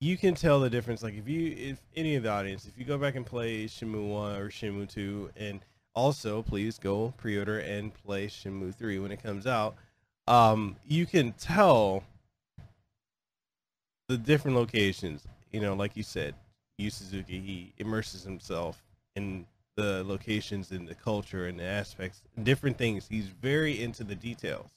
you 0.00 0.16
can 0.16 0.34
tell 0.34 0.60
the 0.60 0.70
difference. 0.70 1.02
Like 1.02 1.14
if 1.14 1.28
you, 1.28 1.54
if 1.56 1.78
any 1.96 2.14
of 2.14 2.22
the 2.22 2.30
audience, 2.30 2.66
if 2.66 2.78
you 2.78 2.84
go 2.84 2.98
back 2.98 3.16
and 3.16 3.26
play 3.26 3.66
Shenmue 3.66 4.08
one 4.08 4.36
or 4.36 4.48
Shenmue 4.48 4.88
two, 4.88 5.30
and 5.36 5.60
also 5.94 6.42
please 6.42 6.78
go 6.78 7.12
pre-order 7.16 7.58
and 7.58 7.92
play 7.92 8.28
Shenmue 8.28 8.74
three 8.74 8.98
when 8.98 9.10
it 9.12 9.22
comes 9.22 9.46
out, 9.46 9.74
um, 10.26 10.76
you 10.86 11.06
can 11.06 11.32
tell 11.32 12.04
the 14.08 14.16
different 14.16 14.56
locations. 14.56 15.26
You 15.52 15.60
know, 15.60 15.74
like 15.74 15.96
you 15.96 16.02
said, 16.02 16.34
Yu 16.76 16.90
Suzuki, 16.90 17.40
he 17.40 17.72
immerses 17.78 18.22
himself 18.22 18.82
in 19.16 19.46
the 19.76 20.04
locations 20.04 20.70
and 20.70 20.86
the 20.86 20.94
culture 20.94 21.46
and 21.46 21.58
the 21.58 21.64
aspects, 21.64 22.22
different 22.42 22.76
things. 22.76 23.06
He's 23.08 23.28
very 23.28 23.82
into 23.82 24.04
the 24.04 24.14
details. 24.14 24.70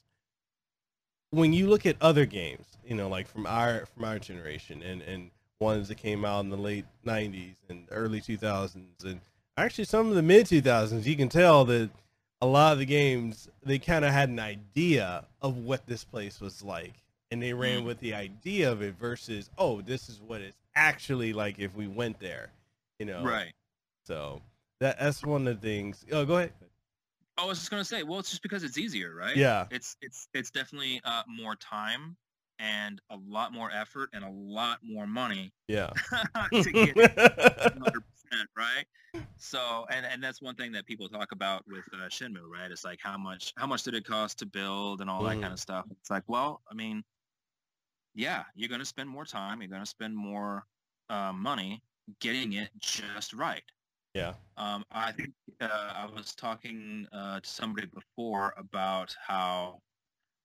When 1.32 1.54
you 1.54 1.68
look 1.68 1.86
at 1.86 1.96
other 2.02 2.26
games, 2.26 2.66
you 2.86 2.96
know, 2.96 3.08
like 3.10 3.28
from 3.28 3.46
our 3.48 3.86
from 3.88 4.04
our 4.06 4.20
generation 4.20 4.82
and 4.84 5.02
and 5.02 5.32
ones 5.60 5.88
that 5.88 5.96
came 5.96 6.26
out 6.26 6.42
in 6.44 6.50
the 6.50 6.58
late 6.58 6.86
'90s 7.06 7.56
and 7.70 7.88
early 7.92 8.20
2000s, 8.22 9.04
and 9.06 9.22
actually 9.58 9.86
some 9.86 10.10
of 10.10 10.16
the 10.16 10.22
mid 10.22 10.46
2000s, 10.48 11.06
you 11.06 11.16
can 11.16 11.30
tell 11.30 11.66
that 11.66 11.90
a 12.42 12.46
lot 12.48 12.74
of 12.74 12.80
the 12.80 12.86
games 12.86 13.48
they 13.64 13.80
kind 13.80 14.04
of 14.04 14.12
had 14.12 14.30
an 14.30 14.40
idea 14.40 15.26
of 15.42 15.58
what 15.58 15.86
this 15.86 16.04
place 16.04 16.42
was 16.42 16.64
like, 16.64 16.96
and 17.30 17.42
they 17.42 17.54
ran 17.54 17.84
Mm. 17.84 17.86
with 17.86 18.00
the 18.00 18.14
idea 18.16 18.72
of 18.72 18.82
it 18.82 18.96
versus, 19.00 19.50
oh, 19.58 19.82
this 19.82 20.10
is 20.10 20.20
what 20.20 20.42
it's 20.42 20.58
actually 20.76 21.32
like 21.34 21.60
if 21.60 21.76
we 21.76 21.88
went 21.88 22.20
there, 22.20 22.50
you 23.00 23.06
know. 23.06 23.24
Right. 23.24 23.54
So 24.06 24.42
that 24.80 25.00
that's 25.00 25.24
one 25.24 25.48
of 25.48 25.62
the 25.62 25.68
things. 25.68 26.04
Oh, 26.12 26.26
go 26.26 26.38
ahead. 26.38 26.54
I 27.42 27.46
was 27.46 27.60
just 27.60 27.72
gonna 27.72 27.86
say, 27.86 28.04
well, 28.04 28.20
it's 28.20 28.30
just 28.30 28.44
because 28.44 28.64
it's 28.64 28.78
easier, 28.78 29.16
right? 29.16 29.44
Yeah. 29.44 29.68
It's 29.70 29.96
it's 30.02 30.28
it's 30.34 30.52
definitely 30.52 31.02
uh, 31.04 31.24
more 31.28 31.56
time 31.56 32.18
and 32.60 33.02
a 33.10 33.18
lot 33.18 33.54
more 33.54 33.72
effort 33.72 34.10
and 34.14 34.24
a 34.24 34.30
lot 34.30 34.80
more 34.84 35.08
money 35.08 35.54
Yeah. 35.68 35.94
to 36.62 36.74
get 36.74 36.98
100%, 36.98 38.50
right? 38.58 38.86
So, 39.38 39.86
and 39.90 40.06
and 40.06 40.24
that's 40.24 40.42
one 40.42 40.56
thing 40.56 40.72
that 40.74 40.86
people 40.86 41.10
talk 41.10 41.32
about 41.32 41.64
with 41.68 41.86
uh, 41.94 42.08
Shenmue, 42.10 42.48
right? 42.48 42.72
It's 42.72 42.84
like 42.86 43.00
how 43.02 43.18
much 43.18 43.54
how 43.58 43.68
much 43.68 43.84
did 43.84 43.96
it 43.96 44.06
cost 44.06 44.40
to 44.40 44.46
build 44.46 45.02
and 45.02 45.10
all 45.10 45.24
that 45.24 45.38
Mhm. 45.38 45.42
kind 45.42 45.54
of 45.54 45.60
stuff. 45.60 45.86
It's 45.92 46.10
like, 46.12 46.24
well, 46.28 46.62
I 46.72 46.76
mean, 46.76 47.04
yeah, 48.14 48.44
you're 48.56 48.70
going 48.70 48.80
to 48.80 48.86
spend 48.86 49.10
more 49.10 49.26
time, 49.26 49.62
you're 49.62 49.70
going 49.70 49.82
to 49.82 49.86
spend 49.90 50.16
more 50.16 50.66
uh, 51.10 51.34
money 51.34 51.82
getting 52.20 52.54
it 52.54 52.70
just 52.80 53.34
right. 53.34 53.64
Yeah. 54.14 54.34
Um, 54.58 54.84
I 54.92 55.12
think 55.12 55.34
uh, 55.62 55.68
I 55.96 56.06
was 56.06 56.36
talking 56.36 57.08
uh, 57.12 57.40
to 57.40 57.50
somebody 57.50 57.88
before 57.88 58.54
about 58.58 59.16
how 59.26 59.80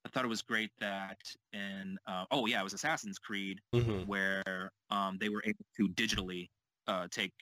I 0.04 0.08
thought 0.08 0.24
it 0.24 0.28
was 0.28 0.42
great 0.42 0.70
that 0.78 1.18
in 1.52 1.98
uh, 2.06 2.26
oh 2.30 2.46
yeah, 2.46 2.60
it 2.60 2.64
was 2.64 2.74
Assassin's 2.74 3.18
Creed 3.18 3.60
hmm 3.72 4.04
where 4.04 4.70
um, 4.90 5.18
they 5.18 5.28
were 5.28 5.42
able 5.44 5.64
to 5.76 5.88
digitally 5.90 6.48
uh, 6.86 7.08
take 7.10 7.32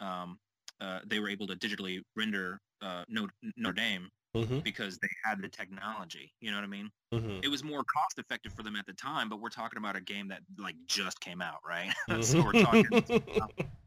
um, 0.00 0.38
uh, 0.80 1.00
they 1.06 1.20
were 1.20 1.28
able 1.28 1.46
to 1.48 1.54
digitally 1.56 2.00
render 2.16 2.60
uh, 2.80 3.04
Notre, 3.08 3.72
Dame 3.74 4.08
hmm 4.34 4.60
because 4.64 4.98
they 4.98 5.08
had 5.24 5.40
the 5.42 5.48
technology. 5.48 6.32
You 6.40 6.50
know 6.50 6.56
what 6.58 6.64
I 6.64 6.68
mean? 6.68 6.90
hmm 7.12 7.40
It 7.42 7.48
was 7.48 7.64
more 7.64 7.82
cost 7.84 8.18
effective 8.18 8.52
for 8.54 8.62
them 8.62 8.76
at 8.76 8.86
the 8.86 8.94
time, 8.94 9.28
but 9.28 9.40
we're 9.40 9.50
talking 9.50 9.78
about 9.78 9.96
a 9.96 10.00
game 10.00 10.28
that 10.28 10.42
like 10.58 10.76
just 10.86 11.20
came 11.20 11.42
out, 11.42 11.58
right? 11.66 11.92
so 12.22 12.42
we're 12.44 12.52
talking. 12.52 12.90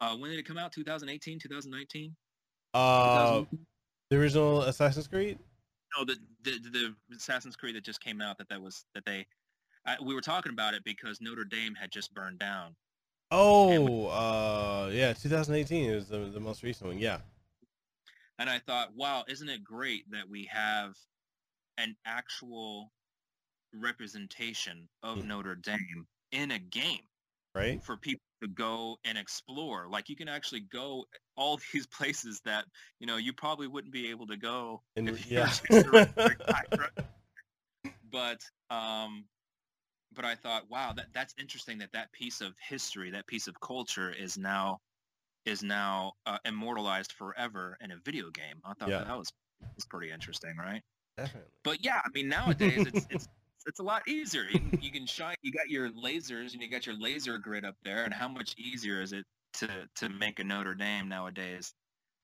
Uh, 0.00 0.16
when 0.16 0.30
did 0.30 0.38
it 0.38 0.46
come 0.46 0.58
out? 0.58 0.72
2018, 0.72 1.38
2019? 1.38 2.14
uh, 2.74 3.42
the 4.10 4.16
original 4.16 4.62
Assassin's 4.62 5.08
Creed. 5.08 5.38
no, 5.96 6.04
the, 6.04 6.16
the 6.42 6.58
the 7.08 7.16
Assassin's 7.16 7.56
Creed 7.56 7.74
that 7.76 7.84
just 7.84 8.00
came 8.02 8.20
out 8.20 8.36
that 8.38 8.48
that 8.50 8.60
was 8.60 8.84
that 8.94 9.04
they 9.06 9.26
I, 9.86 9.96
we 10.02 10.14
were 10.14 10.20
talking 10.20 10.52
about 10.52 10.74
it 10.74 10.82
because 10.84 11.20
Notre 11.20 11.44
Dame 11.44 11.74
had 11.74 11.90
just 11.90 12.12
burned 12.12 12.38
down. 12.38 12.74
Oh, 13.30 14.06
uh, 14.08 14.90
yeah, 14.92 15.12
2018 15.12 15.90
is 15.90 16.06
the, 16.08 16.18
the 16.32 16.40
most 16.40 16.62
recent 16.62 16.90
one. 16.90 16.98
Yeah. 16.98 17.18
And 18.38 18.50
I 18.50 18.58
thought, 18.58 18.94
wow, 18.94 19.24
isn't 19.28 19.48
it 19.48 19.64
great 19.64 20.08
that 20.10 20.28
we 20.28 20.44
have 20.52 20.94
an 21.78 21.96
actual 22.04 22.92
representation 23.72 24.88
of 25.02 25.18
Mhm. 25.18 25.26
Notre 25.26 25.54
Dame 25.56 26.06
in 26.32 26.50
a 26.50 26.58
game 26.58 27.06
right? 27.56 27.82
for 27.82 27.96
people 27.98 28.22
to 28.42 28.48
go 28.48 28.96
and 29.04 29.18
explore. 29.18 29.88
Like 29.90 30.08
you 30.08 30.16
can 30.16 30.28
actually 30.28 30.60
go 30.60 31.04
all 31.36 31.58
these 31.72 31.86
places 31.86 32.40
that 32.44 32.66
you 33.00 33.06
know 33.06 33.16
you 33.16 33.32
probably 33.32 33.66
wouldn't 33.68 33.92
be 33.92 34.10
able 34.10 34.26
to 34.28 34.36
go 34.36 34.82
And 34.96 35.08
if 35.08 35.26
yeah. 35.26 35.50
just 35.68 35.84
a 35.86 35.90
regular 35.92 36.36
guy, 36.52 36.62
right? 36.78 36.90
But 38.10 38.40
um, 38.70 39.26
but 40.12 40.24
I 40.24 40.34
thought, 40.34 40.70
wow, 40.70 40.92
that 40.94 41.06
that's 41.12 41.34
interesting 41.38 41.78
that 41.78 41.92
that 41.92 42.12
piece 42.12 42.40
of 42.40 42.54
history, 42.68 43.10
that 43.12 43.26
piece 43.26 43.48
of 43.48 43.60
culture, 43.60 44.12
is 44.12 44.36
now 44.38 44.80
is 45.46 45.62
now 45.62 46.14
uh, 46.26 46.38
immortalized 46.44 47.12
forever 47.12 47.76
in 47.80 47.92
a 47.92 47.96
video 48.04 48.30
game. 48.30 48.60
I 48.64 48.74
thought 48.74 48.94
Yeah. 48.94 49.04
that 49.04 49.18
was 49.18 49.32
was 49.76 49.86
pretty 49.86 50.12
interesting, 50.12 50.56
right? 50.58 50.82
Definitely. 51.16 51.50
But 51.64 51.84
yeah, 51.84 52.00
I 52.04 52.08
mean 52.14 52.28
nowadays 52.28 52.84
it's 52.86 53.06
it's 53.10 53.28
it's 53.66 53.80
a 53.80 53.82
lot 53.82 54.06
easier. 54.08 54.44
You 54.44 54.60
can, 54.60 54.74
you 54.80 54.92
can 54.92 55.06
shine. 55.06 55.36
You 55.42 55.52
got 55.52 55.68
your 55.68 55.90
lasers 55.90 56.52
and 56.52 56.62
you 56.62 56.70
got 56.70 56.86
your 56.86 56.96
laser 56.98 57.38
grid 57.38 57.64
up 57.64 57.76
there. 57.82 58.04
And 58.04 58.14
how 58.14 58.28
much 58.28 58.54
easier 58.58 59.00
is 59.02 59.12
it 59.12 59.24
to 59.54 59.88
to 59.96 60.08
make 60.08 60.38
a 60.38 60.44
Notre 60.44 60.74
Dame 60.74 61.08
nowadays 61.08 61.74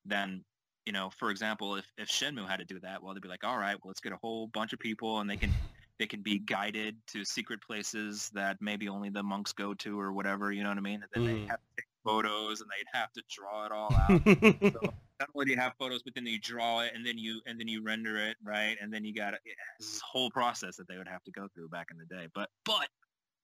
than 0.04 0.44
you 0.86 0.92
know? 0.92 1.10
For 1.10 1.30
example, 1.30 1.76
if 1.76 1.86
if 1.98 2.08
Shenmue 2.08 2.48
had 2.48 2.58
to 2.58 2.64
do 2.64 2.80
that, 2.80 3.02
well, 3.02 3.14
they'd 3.14 3.22
be 3.22 3.28
like, 3.28 3.44
all 3.44 3.58
right, 3.58 3.76
well, 3.82 3.88
let's 3.90 4.00
get 4.00 4.12
a 4.12 4.18
whole 4.22 4.48
bunch 4.48 4.72
of 4.72 4.78
people 4.80 5.20
and 5.20 5.30
they 5.30 5.36
can 5.38 5.54
they 5.98 6.06
can 6.06 6.22
be 6.22 6.38
guided 6.40 6.98
to 7.08 7.24
secret 7.24 7.62
places 7.62 8.30
that 8.34 8.58
maybe 8.60 8.88
only 8.88 9.10
the 9.10 9.22
monks 9.22 9.52
go 9.52 9.74
to 9.74 10.00
or 10.00 10.12
whatever. 10.12 10.52
You 10.52 10.62
know 10.64 10.70
what 10.70 10.78
I 10.78 10.82
mean? 10.82 11.02
And 11.02 11.10
then 11.12 11.22
Mhm. 11.22 11.26
they 11.26 11.52
have 11.52 11.58
to 11.60 11.82
take 11.82 11.86
photos 12.04 12.60
and 12.60 12.70
they'd 12.70 12.98
have 12.98 13.12
to 13.14 13.22
draw 13.30 13.66
it 13.66 13.72
all 13.72 13.96
out 13.96 14.22
so 14.74 14.80
not 15.22 15.28
only 15.34 15.46
do 15.46 15.52
you 15.52 15.58
have 15.58 15.74
photos, 15.78 16.02
but 16.02 16.14
then 16.14 16.26
you 16.26 16.38
draw 16.38 16.80
it 16.80 16.92
and 16.94 17.06
then 17.06 17.16
you 17.16 17.40
and 17.46 17.58
then 17.58 17.68
you 17.68 17.82
render 17.82 18.16
it, 18.16 18.36
right? 18.42 18.76
And 18.80 18.92
then 18.92 19.04
you 19.04 19.14
got 19.14 19.34
this 19.78 20.00
whole 20.00 20.30
process 20.30 20.76
that 20.76 20.88
they 20.88 20.98
would 20.98 21.08
have 21.08 21.22
to 21.24 21.30
go 21.30 21.48
through 21.54 21.68
back 21.68 21.88
in 21.90 21.98
the 21.98 22.06
day. 22.06 22.26
But 22.34 22.48
but 22.64 22.88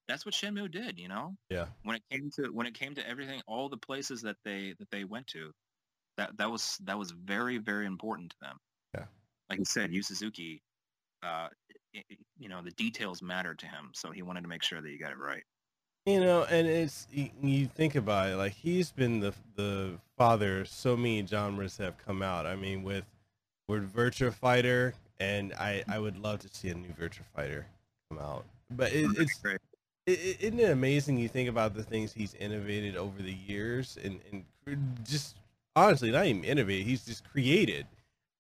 that's 0.09 0.25
what 0.27 0.35
Shenmue 0.35 0.71
did, 0.71 0.99
you 0.99 1.07
know. 1.09 1.37
Yeah. 1.51 1.67
When 1.85 1.97
it 1.97 2.03
came 2.11 2.31
to 2.37 2.49
when 2.51 2.67
it 2.67 2.75
came 2.75 2.95
to 2.97 3.09
everything, 3.09 3.41
all 3.47 3.69
the 3.69 3.77
places 3.77 4.23
that 4.23 4.37
they 4.45 4.75
that 4.79 4.91
they 4.91 5.05
went 5.05 5.27
to, 5.29 5.53
that 6.17 6.37
that 6.39 6.51
was 6.51 6.79
that 6.85 6.99
was 6.99 7.13
very 7.13 7.59
very 7.59 7.87
important 7.87 8.31
to 8.31 8.37
them. 8.41 8.57
Yeah. 8.95 9.05
Like 9.49 9.61
you 9.61 9.65
said, 9.65 9.93
Yu 9.93 10.03
Suzuki, 10.03 10.63
uh, 11.23 11.49
i- 11.95 12.05
i- 12.11 12.19
you 12.39 12.49
know, 12.49 12.61
the 12.63 12.73
details 12.73 13.23
mattered 13.23 13.59
to 13.61 13.67
him, 13.67 13.91
so 13.95 14.11
he 14.11 14.23
wanted 14.23 14.43
to 14.43 14.49
make 14.49 14.63
sure 14.63 14.81
that 14.81 14.91
you 14.91 14.99
got 14.99 15.13
it 15.13 15.19
right. 15.19 15.45
You 16.09 16.21
know, 16.21 16.45
and 16.45 16.67
it's 16.67 17.07
you, 17.13 17.29
you 17.43 17.67
think 17.67 17.95
about 17.95 18.31
it, 18.31 18.37
like 18.37 18.53
he's 18.55 18.91
been 18.91 19.21
the 19.21 19.35
the 19.57 19.99
father. 20.17 20.63
of 20.63 20.69
So 20.69 20.97
many 20.97 21.27
genres 21.27 21.77
have 21.77 21.99
come 21.99 22.23
out. 22.23 22.47
I 22.47 22.57
mean, 22.57 22.83
with 22.83 23.05
with 23.69 23.93
Virtua 23.95 24.33
Fighter, 24.33 24.95
and 25.21 25.53
I 25.53 25.85
I 25.87 25.99
would 25.99 26.17
love 26.19 26.39
to 26.41 26.49
see 26.49 26.71
a 26.71 26.75
new 26.75 26.89
Virtua 26.99 27.25
Fighter 27.37 27.67
come 28.09 28.19
out. 28.21 28.47
But 28.71 28.95
it, 28.95 29.11
it's 29.19 29.35
great. 29.35 29.61
i- 30.09 30.13
i- 30.13 30.37
isn't 30.41 30.59
it 30.59 30.71
amazing? 30.71 31.19
You 31.19 31.29
think 31.29 31.47
about 31.51 31.75
the 31.75 31.83
things 31.83 32.15
he's 32.15 32.33
innovated 32.37 32.97
over 32.97 33.21
the 33.21 33.35
years, 33.35 33.99
and 34.03 34.19
and 34.33 34.45
cr- 34.65 34.81
just 35.05 35.37
honestly, 35.77 36.11
not 36.11 36.25
even 36.25 36.43
innovated. 36.43 36.87
He's 36.87 37.05
just 37.05 37.23
created, 37.31 37.87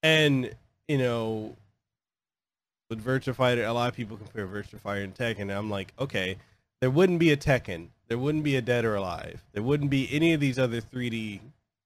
and 0.03 0.55
you 0.89 0.97
know, 0.97 1.55
with 2.89 3.05
Virtua 3.05 3.35
Fighter, 3.35 3.65
a 3.67 3.75
lot 3.75 3.91
of 3.91 3.95
people 3.95 4.17
compare 4.17 4.47
Virtua 4.47 4.81
Fighter 4.81 5.03
and 5.05 5.15
Tekken. 5.15 5.41
And 5.43 5.53
I'm 5.53 5.69
like, 5.69 5.93
okay, 5.99 6.39
there 6.81 6.91
wouldn't 6.91 7.19
be 7.19 7.31
a 7.33 7.37
Tekken, 7.37 7.89
there 8.09 8.19
wouldn't 8.19 8.45
be 8.45 8.57
a 8.57 8.63
Dead 8.63 8.85
or 8.85 8.95
Alive, 8.95 9.45
there 9.53 9.63
wouldn't 9.63 9.91
be 9.91 10.09
any 10.13 10.33
of 10.33 10.41
these 10.41 10.59
other 10.59 10.81
3D 10.81 11.41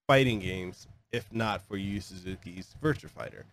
fighting 0.07 0.40
games 0.40 0.86
if 1.12 1.30
not 1.32 1.62
for 1.62 1.76
Yu 1.76 2.01
Suzuki's 2.01 2.74
Virtua 2.82 3.11
Fighter. 3.11 3.45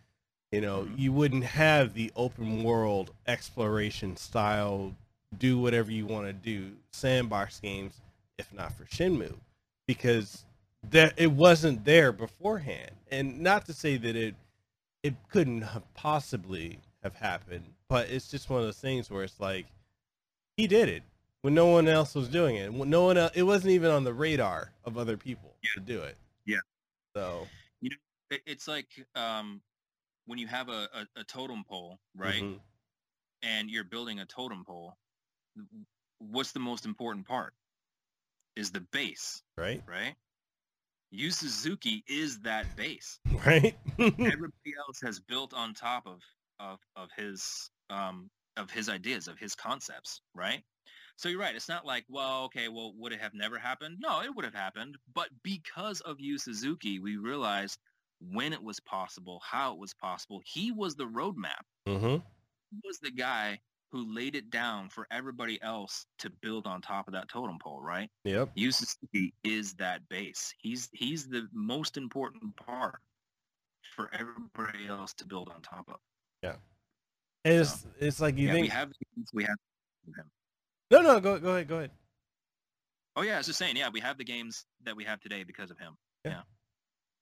You 0.51 0.61
know, 0.61 0.85
Mhm. 0.85 0.97
you 0.97 1.11
wouldn't 1.11 1.43
have 1.43 1.93
the 1.93 2.11
open 2.15 2.63
world 2.63 3.13
exploration 3.27 4.15
style, 4.17 4.95
do 5.37 5.59
whatever 5.59 5.91
you 5.91 6.05
want 6.07 6.27
to 6.27 6.33
do 6.33 6.77
sandbox 6.91 7.59
games 7.59 8.01
if 8.37 8.51
not 8.53 8.73
for 8.73 8.85
Shenmue, 8.85 9.37
because 9.85 10.45
that 10.89 11.13
it 11.17 11.33
wasn't 11.33 11.83
there 11.83 12.11
beforehand. 12.11 12.95
And 13.11 13.41
not 13.41 13.65
to 13.65 13.73
say 13.73 13.97
that 13.97 14.15
it 14.15 14.35
it 15.03 15.15
couldn't 15.29 15.61
have 15.61 15.93
possibly 15.93 16.79
have 17.03 17.15
happened, 17.15 17.73
but 17.87 18.09
it's 18.09 18.29
just 18.29 18.49
one 18.49 18.59
of 18.59 18.65
those 18.65 18.79
things 18.79 19.09
where 19.09 19.23
it's 19.23 19.39
like 19.39 19.65
he 20.57 20.67
did 20.67 20.89
it 20.89 21.03
when 21.41 21.53
no 21.53 21.67
one 21.67 21.87
else 21.87 22.15
was 22.15 22.27
doing 22.27 22.55
it. 22.55 22.73
When 22.73 22.89
No 22.89 23.03
one 23.05 23.17
else, 23.17 23.31
it 23.35 23.43
wasn't 23.43 23.71
even 23.71 23.91
on 23.91 24.03
the 24.03 24.13
radar 24.13 24.71
of 24.83 24.97
other 24.97 25.17
people 25.17 25.55
to 25.73 25.79
do 25.79 26.01
it. 26.01 26.17
Yeah. 26.45 26.59
So 27.15 27.47
It, 28.31 28.41
it's 28.45 28.67
like 28.67 28.87
um, 29.15 29.61
when 30.27 30.37
you 30.37 30.47
have 30.47 30.69
a, 30.69 30.87
a, 30.93 31.21
a 31.21 31.23
totem 31.23 31.63
pole, 31.67 31.99
right? 32.15 32.43
mhm. 32.43 32.59
and 33.41 33.69
you're 33.69 33.83
building 33.83 34.19
a 34.19 34.25
totem 34.25 34.63
pole, 34.65 34.93
what's 36.19 36.51
the 36.51 36.59
most 36.59 36.85
important 36.85 37.27
part? 37.27 37.53
Is 38.55 38.71
the 38.71 38.81
base, 38.81 39.41
right, 39.57 39.81
right? 39.87 40.15
Yu 41.11 41.31
Suzuki 41.31 42.03
is 42.07 42.39
that 42.41 42.75
base. 42.75 43.19
right, 43.45 43.75
Everybody 43.97 44.73
else 44.77 44.99
has 45.01 45.19
built 45.19 45.53
on 45.53 45.73
top 45.73 46.05
of 46.05 46.19
of 46.59 46.79
of 46.95 47.09
his 47.15 47.71
um 47.89 48.29
of 48.57 48.69
his 48.69 48.89
ideas, 48.89 49.27
of 49.27 49.39
his 49.39 49.55
concepts, 49.55 50.21
right? 50.35 50.61
So 51.19 51.27
you're 51.27 51.41
right. 51.41 51.53
It's 51.53 51.67
not 51.67 51.85
like, 51.85 52.05
well, 52.07 52.45
okay, 52.45 52.69
well, 52.69 52.93
would 52.95 53.11
it 53.11 53.19
have 53.19 53.33
never 53.33 53.57
happened? 53.57 53.97
No, 53.99 54.21
it 54.21 54.33
would 54.33 54.45
have 54.45 54.53
happened. 54.53 54.97
But 55.13 55.27
because 55.43 55.99
of 55.99 56.21
Yu 56.21 56.37
Suzuki, 56.37 56.99
we 56.99 57.17
realized 57.17 57.77
when 58.21 58.53
it 58.53 58.63
was 58.63 58.79
possible, 58.79 59.41
how 59.43 59.73
it 59.73 59.79
was 59.79 59.93
possible. 59.93 60.41
He 60.45 60.71
was 60.71 60.95
the 60.95 61.03
roadmap 61.03 61.65
hmm 61.85 62.15
he 62.71 62.77
was 62.85 62.99
the 62.99 63.11
guy 63.11 63.59
who 63.91 64.15
laid 64.15 64.35
it 64.35 64.49
down 64.49 64.87
for 64.87 65.07
everybody 65.11 65.61
else 65.61 66.05
to 66.19 66.29
build 66.29 66.67
on 66.67 66.81
top 66.81 67.07
of 67.07 67.13
that 67.15 67.27
totem 67.27 67.57
pole, 67.61 67.81
right? 67.81 68.09
yep, 68.23 68.49
Yu 68.55 68.71
Suzuki 68.71 69.33
is 69.43 69.73
that 69.73 70.07
base. 70.07 70.53
He's 70.61 70.87
he's 70.93 71.27
the 71.27 71.49
most 71.51 71.97
important 71.97 72.55
part 72.55 72.99
for 73.95 74.09
everybody 74.13 74.87
else 74.87 75.13
to 75.15 75.25
build 75.25 75.49
on 75.53 75.61
top 75.63 75.89
of. 75.89 75.95
and 77.43 77.59
it's 77.61 77.85
it's 77.99 78.21
like 78.21 78.37
you 78.37 78.47
yeah, 78.47 78.53
think. 78.53 78.63
we 78.63 78.69
have 78.69 78.89
we 79.33 79.43
have 79.43 79.57
him. 80.15 80.31
No, 80.91 81.01
no, 81.01 81.19
go 81.19 81.39
go 81.39 81.49
ahead, 81.51 81.67
go 81.67 81.77
ahead. 81.77 81.91
Oh 83.15 83.21
yeah, 83.21 83.35
I 83.35 83.37
was 83.37 83.47
just 83.47 83.59
saying, 83.59 83.75
yeah, 83.77 83.89
we 83.89 83.99
have 83.99 84.17
the 84.17 84.23
games 84.23 84.65
that 84.85 84.95
we 84.95 85.03
have 85.03 85.19
today 85.19 85.43
because 85.43 85.71
of 85.71 85.77
him. 85.77 85.97
Yeah. 86.23 86.41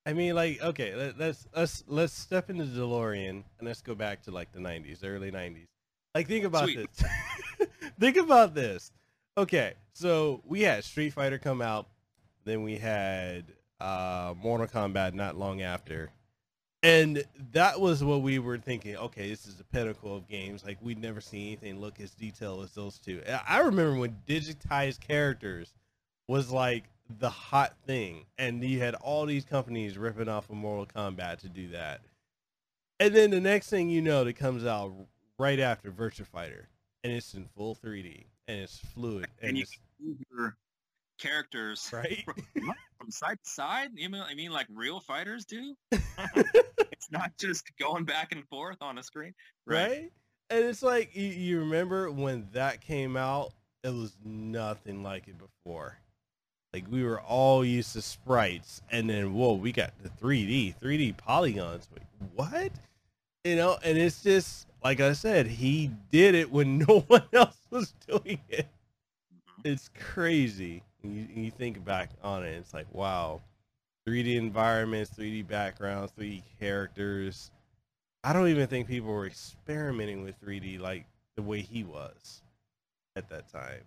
I 0.06 0.14
mean, 0.14 0.36
like, 0.36 0.62
okay, 0.62 0.96
let, 0.96 1.18
let's 1.18 1.48
let's 1.56 1.84
let's 1.88 2.14
step 2.14 2.50
into 2.50 2.64
DeLorean 2.64 3.30
and 3.30 3.44
let's 3.68 3.82
go 3.82 3.94
back 3.94 4.24
to 4.24 4.32
like 4.32 4.52
the 4.54 4.60
'90s, 4.60 5.00
early 5.04 5.32
'90s. 5.32 5.66
Like, 6.16 6.28
think 6.28 6.46
about 6.46 6.64
Sweet. 6.64 6.88
this. 6.96 7.68
think 8.00 8.18
about 8.18 8.56
this. 8.56 8.92
Okay, 9.38 9.74
so 9.94 10.42
we 10.46 10.62
had 10.62 10.84
Street 10.84 11.12
Fighter 11.12 11.38
come 11.38 11.62
out, 11.62 11.88
then 12.46 12.64
we 12.64 12.78
had 12.78 13.46
uh 13.82 14.34
Mortal 14.38 14.68
Kombat 14.68 15.14
not 15.14 15.36
long 15.36 15.62
after, 15.62 16.10
and 16.88 17.26
that 17.52 17.82
was 17.82 18.02
what 18.02 18.22
we 18.22 18.40
were 18.40 18.58
thinking. 18.58 18.96
Okay, 18.96 19.30
this 19.30 19.46
is 19.46 19.56
the 19.56 19.66
pinnacle 19.66 20.16
of 20.16 20.26
games. 20.30 20.64
Like, 20.64 20.78
we'd 20.82 21.02
never 21.02 21.20
seen 21.20 21.48
anything 21.48 21.82
look 21.82 22.00
as 22.00 22.12
detailed 22.12 22.64
as 22.64 22.72
those 22.72 22.98
two. 22.98 23.22
I 23.48 23.60
remember 23.60 24.00
when 24.00 24.16
digitized 24.26 25.02
characters 25.02 25.74
was 26.30 26.50
like 26.50 26.86
the 27.20 27.30
hot 27.30 27.74
thing, 27.86 28.26
and 28.38 28.64
you 28.64 28.80
had 28.80 28.96
all 28.96 29.26
these 29.26 29.44
companies 29.44 29.98
ripping 29.98 30.30
off 30.30 30.50
of 30.50 30.56
Mortal 30.56 30.86
Kombat 30.86 31.40
to 31.40 31.50
do 31.50 31.68
that. 31.70 32.02
And 33.02 33.14
then 33.14 33.32
the 33.32 33.42
next 33.42 33.70
thing 33.70 33.90
you 33.90 34.02
know, 34.02 34.26
it 34.26 34.38
comes 34.38 34.66
out 34.66 34.94
right 35.38 35.60
after 35.60 35.92
Virtua 35.92 36.26
Fighter, 36.26 36.70
and 37.04 37.12
it's 37.12 37.34
in 37.34 37.50
full 37.56 37.76
3D, 37.76 38.28
and 38.48 38.60
it's 38.62 38.78
fluid, 38.78 39.28
and, 39.42 39.50
And 39.50 39.58
you 39.58 39.64
it's 39.64 39.78
Move 40.00 40.18
Your 40.32 40.58
characters 41.18 41.90
right. 41.94 42.24
from 42.98 43.12
side 43.12 43.38
to 43.44 43.50
side. 43.50 43.90
You 43.96 44.10
I 44.16 44.34
mean 44.36 44.52
like 44.52 44.68
real 44.74 45.00
fighters 45.00 45.46
do? 45.46 45.76
it's 45.92 47.12
not 47.12 47.32
just 47.38 47.66
going 47.80 48.06
back 48.06 48.32
and 48.32 48.48
forth 48.48 48.78
on 48.82 48.98
a 48.98 49.04
screen. 49.04 49.34
right? 49.66 50.12
And 50.50 50.64
it's 50.66 50.82
like 50.82 51.16
you, 51.16 51.28
you 51.28 51.60
remember 51.60 52.10
when 52.12 52.48
that 52.54 52.80
came 52.82 53.18
out, 53.18 53.52
it 53.84 53.94
was 53.94 54.16
nothing 54.24 55.04
like 55.04 55.28
it 55.28 55.36
before. 55.38 55.98
Like 56.74 56.86
we 56.90 57.04
were 57.04 57.22
all 57.22 57.64
used 57.66 57.94
to 57.94 58.02
sprites, 58.02 58.82
and 58.92 59.10
then 59.10 59.34
whoa, 59.34 59.54
we 59.54 59.72
got 59.72 59.92
the 60.04 60.10
3D, 60.10 60.76
3D 60.82 61.18
polygons. 61.18 61.88
Wait, 61.94 62.04
what? 62.36 62.72
You 63.44 63.56
know, 63.56 63.78
and 63.84 63.98
it's 63.98 64.22
just 64.22 64.68
like 64.84 65.00
I 65.00 65.14
said, 65.14 65.48
he 65.48 65.92
did 66.12 66.36
it 66.36 66.52
when 66.52 66.78
no 66.88 67.00
one 67.08 67.24
else 67.34 67.58
was 67.70 67.94
doing 68.08 68.40
it. 68.50 68.68
Mhm. 69.34 69.66
It's 69.66 69.90
crazy. 69.98 70.84
And 71.08 71.16
you, 71.16 71.44
you 71.44 71.52
think 71.52 71.84
back 71.86 72.12
on 72.22 72.44
it, 72.44 72.52
it's 72.52 72.74
like 72.74 72.88
wow, 72.94 73.42
3D 74.06 74.36
environments, 74.38 75.12
3D 75.12 75.48
backgrounds, 75.48 76.12
3D 76.18 76.44
characters. 76.60 77.52
I 78.24 78.34
don't 78.34 78.50
even 78.50 78.68
think 78.68 78.88
people 78.88 79.10
were 79.10 79.26
experimenting 79.26 80.24
with 80.24 80.36
3D 80.42 80.78
like 80.78 81.06
the 81.38 81.44
way 81.44 81.62
he 81.62 81.84
was 81.84 82.44
at 83.16 83.30
that 83.30 83.50
time. 83.52 83.84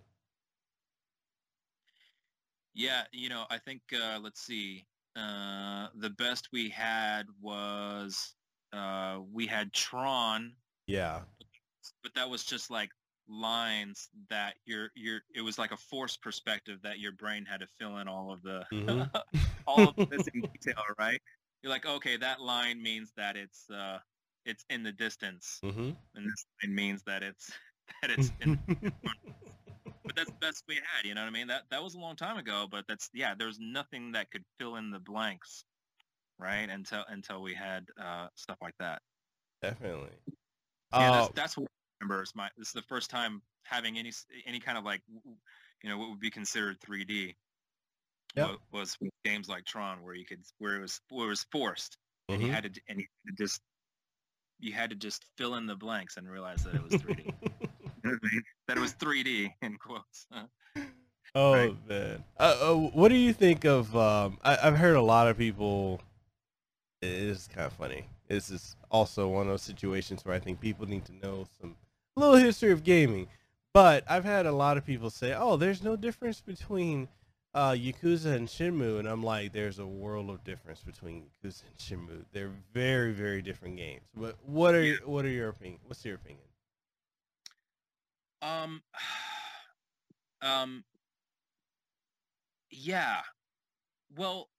Yeah, 2.73 3.03
you 3.11 3.29
know, 3.29 3.45
I 3.49 3.57
think 3.57 3.81
uh, 3.93 4.19
let's 4.21 4.41
see. 4.41 4.87
Uh, 5.15 5.87
the 5.95 6.09
best 6.09 6.49
we 6.53 6.69
had 6.69 7.27
was 7.41 8.35
uh, 8.73 9.19
we 9.31 9.45
had 9.47 9.73
Tron 9.73 10.55
Yeah. 10.87 11.21
but 12.03 12.13
that 12.15 12.29
was 12.29 12.43
just 12.43 12.69
like 12.71 12.91
lines 13.27 14.09
that 14.29 14.55
your 14.65 14.91
your 14.95 15.21
it 15.33 15.41
was 15.41 15.57
like 15.57 15.71
a 15.71 15.77
forced 15.77 16.21
perspective 16.21 16.81
that 16.83 16.99
your 16.99 17.11
brain 17.13 17.45
had 17.45 17.61
to 17.61 17.67
fill 17.67 17.97
in 17.99 18.07
all 18.07 18.31
of 18.31 18.41
the 18.43 18.65
Mhm. 18.71 19.11
all 19.67 19.87
of 19.89 19.95
the 19.97 20.05
missing 20.09 20.43
detail, 20.53 20.83
right? 20.99 21.21
You're 21.63 21.71
like, 21.71 21.85
okay, 21.85 22.17
that 22.17 22.41
line 22.41 22.81
means 22.81 23.13
that 23.17 23.37
it's 23.37 23.69
uh 23.69 23.99
it's 24.45 24.65
in 24.69 24.83
the 24.83 24.91
distance, 24.91 25.63
hmm 25.63 25.91
and 26.15 26.25
this 26.25 26.45
line 26.63 26.75
means 26.75 27.03
that 27.05 27.23
it's 27.23 27.51
that 28.01 28.11
it's 28.11 28.31
in 28.39 28.47
but 30.07 30.15
that's 30.15 30.31
the 30.31 30.37
best 30.47 30.63
we 30.67 30.75
had, 30.75 31.05
you 31.05 31.13
know 31.13 31.21
what 31.21 31.27
I 31.27 31.31
mean? 31.31 31.47
That 31.47 31.63
that 31.69 31.83
was 31.83 31.93
a 31.95 31.99
long 31.99 32.15
time 32.15 32.37
ago, 32.37 32.67
but 32.69 32.85
that's 32.87 33.09
yeah, 33.13 33.35
there's 33.35 33.59
nothing 33.59 34.11
that 34.13 34.31
could 34.31 34.43
fill 34.59 34.75
in 34.77 34.91
the 34.91 34.99
blanks, 34.99 35.63
right? 36.39 36.69
Until 36.69 37.05
until 37.07 37.41
we 37.43 37.53
had 37.55 37.87
uh 37.99 38.29
stuff 38.35 38.57
like 38.61 38.75
that. 38.79 39.01
Definitely. 39.61 40.17
Yeah, 40.93 41.09
Uh, 41.09 41.11
that's, 41.11 41.29
that's 41.35 41.57
what 41.57 41.69
I 42.01 42.03
remember. 42.03 42.23
Is 42.23 42.33
my 42.35 42.49
this 42.57 42.67
is 42.67 42.73
the 42.73 42.81
first 42.83 43.09
time 43.09 43.41
having 43.63 43.97
any 43.97 44.11
any 44.45 44.59
kind 44.59 44.77
of 44.77 44.83
like 44.83 45.01
you 45.83 45.89
know 45.89 45.97
what 45.97 46.09
would 46.09 46.19
be 46.19 46.31
considered 46.31 46.79
3D. 46.79 47.35
Yep. 48.35 48.57
Was 48.71 48.97
with 49.01 49.11
games 49.25 49.49
like 49.49 49.65
Tron 49.65 50.03
where 50.03 50.13
you 50.13 50.25
could 50.25 50.41
where 50.59 50.77
it 50.77 50.81
was 50.81 51.01
where 51.09 51.27
it 51.27 51.29
was 51.29 51.45
forced 51.51 51.97
and 52.29 52.41
mhm. 52.41 52.45
you 52.45 52.51
had 52.51 52.63
to 52.63 52.81
and 52.87 52.99
you 52.99 53.05
had 53.25 53.37
to 53.37 53.43
just 53.43 53.61
you 54.59 54.73
had 54.73 54.89
to 54.91 54.95
just 54.95 55.25
fill 55.37 55.55
in 55.55 55.65
the 55.65 55.75
blanks 55.75 56.17
and 56.17 56.29
realize 56.29 56.63
that 56.63 56.75
it 56.75 56.83
was 56.83 56.93
3D. 56.93 57.25
You 58.03 58.09
know 58.09 58.11
what 58.11 58.19
I 58.23 58.33
mean? 58.33 58.43
that 58.67 58.77
it 58.77 58.79
was 58.79 58.93
3D 58.93 59.53
in 59.61 59.77
quotes. 59.77 60.27
Oh 61.33 61.53
Right. 61.53 61.87
man, 61.87 62.23
uh, 62.37 62.57
uh, 62.61 62.73
what 62.75 63.07
do 63.07 63.15
you 63.15 63.31
think 63.31 63.63
of? 63.63 63.95
Um, 63.95 64.37
I, 64.43 64.57
I've 64.63 64.75
heard 64.75 64.97
a 64.97 65.01
lot 65.01 65.29
of 65.29 65.37
people. 65.37 66.01
It 67.01 67.09
is 67.09 67.47
kind 67.47 67.65
of 67.65 67.71
funny. 67.71 68.05
This 68.27 68.49
is 68.49 68.75
also 68.89 69.29
one 69.29 69.43
of 69.43 69.47
those 69.47 69.61
situations 69.61 70.25
where 70.25 70.35
I 70.35 70.39
think 70.39 70.59
people 70.59 70.85
need 70.87 71.05
to 71.05 71.13
know 71.13 71.47
some 71.61 71.77
little 72.15 72.35
history 72.35 72.71
of 72.71 72.83
gaming. 72.83 73.27
But 73.73 74.03
I've 74.09 74.25
had 74.25 74.45
a 74.45 74.51
lot 74.51 74.77
of 74.77 74.85
people 74.85 75.09
say, 75.09 75.33
"Oh, 75.33 75.55
there's 75.57 75.81
no 75.83 75.95
difference 75.95 76.41
between 76.41 77.07
uh, 77.53 77.71
Yakuza 77.71 78.33
and 78.35 78.47
Shenmue," 78.47 78.99
and 78.99 79.07
I'm 79.07 79.23
like, 79.23 79.53
"There's 79.53 79.79
a 79.79 79.85
world 79.87 80.29
of 80.29 80.43
difference 80.43 80.83
between 80.83 81.23
Yakuza 81.43 81.63
and 81.67 81.77
Shenmue. 81.77 82.25
They're 82.33 82.51
very, 82.73 83.13
very 83.13 83.41
different 83.41 83.77
games." 83.77 84.03
But 84.15 84.37
what 84.45 84.75
are 84.75 84.83
Yeah. 84.83 84.95
your, 84.99 85.07
what 85.07 85.25
are 85.25 85.29
your 85.29 85.49
opinion? 85.49 85.79
What's 85.85 86.03
your 86.03 86.15
opinion? 86.15 86.43
Um, 88.41 88.81
um, 90.41 90.83
yeah. 92.69 93.21
Well, 94.15 94.49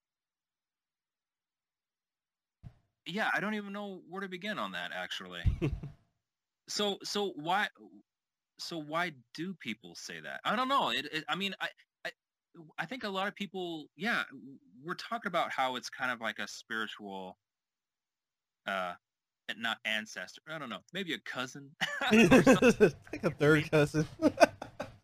yeah. 3.05 3.29
I 3.33 3.39
don't 3.39 3.53
even 3.55 3.73
know 3.73 4.01
where 4.09 4.21
to 4.21 4.27
begin 4.27 4.57
on 4.57 4.71
that 4.71 4.91
actually. 4.95 5.41
so, 6.67 6.97
so 7.03 7.33
why, 7.35 7.67
so 8.59 8.77
why 8.77 9.11
do 9.33 9.53
people 9.59 9.95
say 9.95 10.19
that? 10.21 10.39
I 10.43 10.55
don't 10.55 10.67
know. 10.67 10.89
It, 10.89 11.05
it 11.11 11.23
I 11.27 11.35
mean, 11.35 11.55
I, 11.59 11.67
I, 12.05 12.11
I 12.77 12.85
think 12.85 13.03
a 13.03 13.09
lot 13.09 13.27
of 13.27 13.35
people, 13.35 13.87
yeah, 13.95 14.23
we're 14.83 14.95
talking 14.95 15.27
about 15.27 15.51
how 15.51 15.75
it's 15.75 15.89
kind 15.89 16.11
of 16.11 16.21
like 16.21 16.39
a 16.39 16.47
spiritual, 16.47 17.37
uh, 18.67 18.93
not 19.57 19.77
ancestor. 19.85 20.41
I 20.49 20.57
don't 20.57 20.69
know. 20.69 20.79
Maybe 20.93 21.13
a 21.13 21.19
cousin. 21.19 21.71
like 22.11 23.23
a 23.23 23.31
third 23.31 23.69
cousin. 23.71 24.07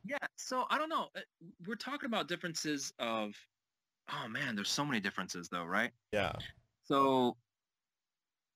Yeah, 0.05 0.17
so 0.37 0.65
I 0.71 0.79
don't 0.79 0.89
know. 0.89 1.09
Uh, 1.15 1.19
We're 1.67 1.75
talking 1.75 2.07
about 2.07 2.27
differences 2.27 2.91
of, 2.97 3.35
oh 4.11 4.27
man, 4.27 4.55
there's 4.55 4.71
so 4.71 4.83
many 4.83 4.99
differences 4.99 5.49
though, 5.49 5.65
right? 5.65 5.91
yeah. 6.11 6.31
So 6.85 7.37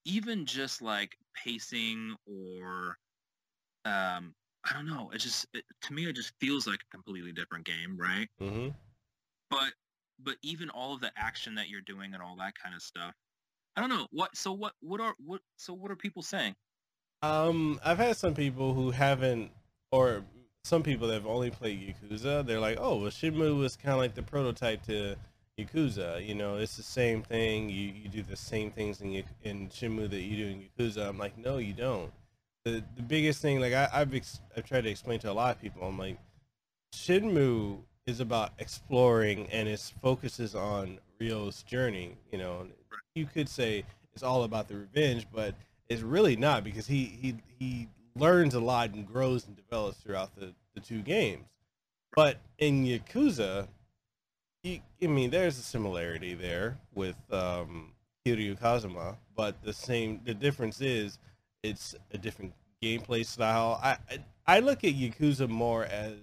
even 0.05 0.45
just 0.45 0.81
like 0.81 1.17
pacing 1.35 2.15
or, 2.25 2.97
um, 3.85 4.35
I 4.65 4.73
don't 4.73 4.87
know. 4.87 5.11
It 5.13 5.19
just 5.19 5.47
it, 5.53 5.65
to 5.83 5.93
me, 5.93 6.07
it 6.07 6.15
just 6.15 6.33
feels 6.39 6.67
like 6.67 6.81
a 6.83 6.91
completely 6.95 7.33
different 7.33 7.65
game, 7.65 7.97
right? 7.97 8.29
hmm 8.39 8.69
But 9.49 9.73
but 10.19 10.37
even 10.41 10.69
all 10.69 10.93
of 10.93 11.01
the 11.01 11.11
action 11.17 11.55
that 11.55 11.69
you're 11.69 11.81
doing 11.81 12.13
and 12.13 12.21
all 12.21 12.35
that 12.37 12.55
kind 12.55 12.75
of 12.75 12.81
stuff, 12.81 13.13
I 13.75 13.81
don't 13.81 13.89
know. 13.89 14.07
What 14.11 14.35
so 14.37 14.53
what 14.53 14.73
what 14.81 15.01
are 15.01 15.15
what 15.19 15.41
so 15.57 15.73
what 15.73 15.91
are 15.91 15.95
people 15.95 16.23
saying? 16.23 16.55
Um, 17.21 17.79
I've 17.83 17.97
had 17.97 18.17
some 18.17 18.33
people 18.33 18.73
who 18.73 18.91
haven't, 18.91 19.51
or 19.91 20.25
some 20.63 20.83
people 20.83 21.07
that 21.07 21.13
have 21.15 21.25
only 21.25 21.51
played 21.51 21.79
Yakuza. 21.95 22.45
They're 22.45 22.59
like, 22.59 22.77
"Oh, 22.79 22.97
well, 22.97 23.11
Shenmue 23.11 23.57
was 23.57 23.75
kind 23.75 23.93
of 23.93 23.99
like 23.99 24.15
the 24.15 24.23
prototype 24.23 24.83
to 24.83 25.15
Yakuza. 25.59 26.25
You 26.25 26.35
know, 26.35 26.55
it's 26.55 26.77
the 26.77 26.83
same 26.83 27.23
thing. 27.23 27.69
You 27.69 27.91
you 28.03 28.09
do 28.09 28.23
the 28.23 28.35
same 28.35 28.71
things 28.71 29.01
in 29.01 29.23
in 29.43 29.69
Shenmue 29.69 30.09
that 30.09 30.21
you 30.21 30.37
do 30.37 30.47
in 30.47 30.69
Yakuza." 30.69 31.07
I'm 31.07 31.17
like, 31.17 31.37
"No, 31.37 31.57
you 31.57 31.73
don't." 31.73 32.11
The 32.65 32.83
the 32.95 33.03
biggest 33.03 33.41
thing, 33.41 33.59
like 33.59 33.73
I, 33.73 33.89
I've 33.93 34.13
ex- 34.13 34.41
I've 34.55 34.65
tried 34.65 34.85
to 34.85 34.89
explain 34.89 35.19
to 35.19 35.31
a 35.31 35.33
lot 35.33 35.55
of 35.55 35.61
people, 35.61 35.83
I'm 35.83 35.97
like, 35.97 36.17
Shenmue 36.93 37.79
is 38.05 38.19
about 38.19 38.51
exploring 38.59 39.47
and 39.51 39.67
it 39.67 39.93
focuses 40.01 40.55
on 40.55 40.99
Ryo's 41.19 41.63
journey. 41.63 42.17
You 42.31 42.37
know, 42.37 42.67
you 43.15 43.25
could 43.25 43.49
say 43.49 43.85
it's 44.13 44.23
all 44.23 44.43
about 44.43 44.67
the 44.67 44.75
revenge, 44.75 45.27
but 45.31 45.55
it's 45.89 46.01
really 46.01 46.35
not 46.35 46.63
because 46.63 46.87
he 46.87 47.05
he 47.05 47.35
he 47.59 47.87
learns 48.15 48.53
a 48.53 48.59
lot 48.59 48.93
and 48.93 49.07
grows 49.07 49.47
and 49.47 49.55
develops 49.55 49.97
throughout 49.97 50.35
the 50.35 50.53
the 50.73 50.79
two 50.79 51.01
games. 51.01 51.45
But 52.15 52.37
in 52.59 52.85
Yakuza, 52.85 53.67
you, 54.63 54.79
I 55.01 55.07
mean, 55.07 55.29
there's 55.29 55.57
a 55.57 55.61
similarity 55.61 56.33
there 56.33 56.77
with 56.95 57.15
um, 57.31 57.91
Kiryu 58.25 58.59
Kazuma, 58.59 59.17
but 59.35 59.61
the 59.63 59.73
same. 59.73 60.21
The 60.25 60.33
difference 60.33 60.81
is 60.81 61.19
it's 61.63 61.95
a 62.11 62.17
different 62.17 62.53
gameplay 62.81 63.25
style. 63.25 63.79
I 63.83 63.97
I, 64.09 64.19
I 64.47 64.59
look 64.59 64.83
at 64.83 64.93
Yakuza 64.93 65.49
more 65.49 65.85
as 65.85 66.15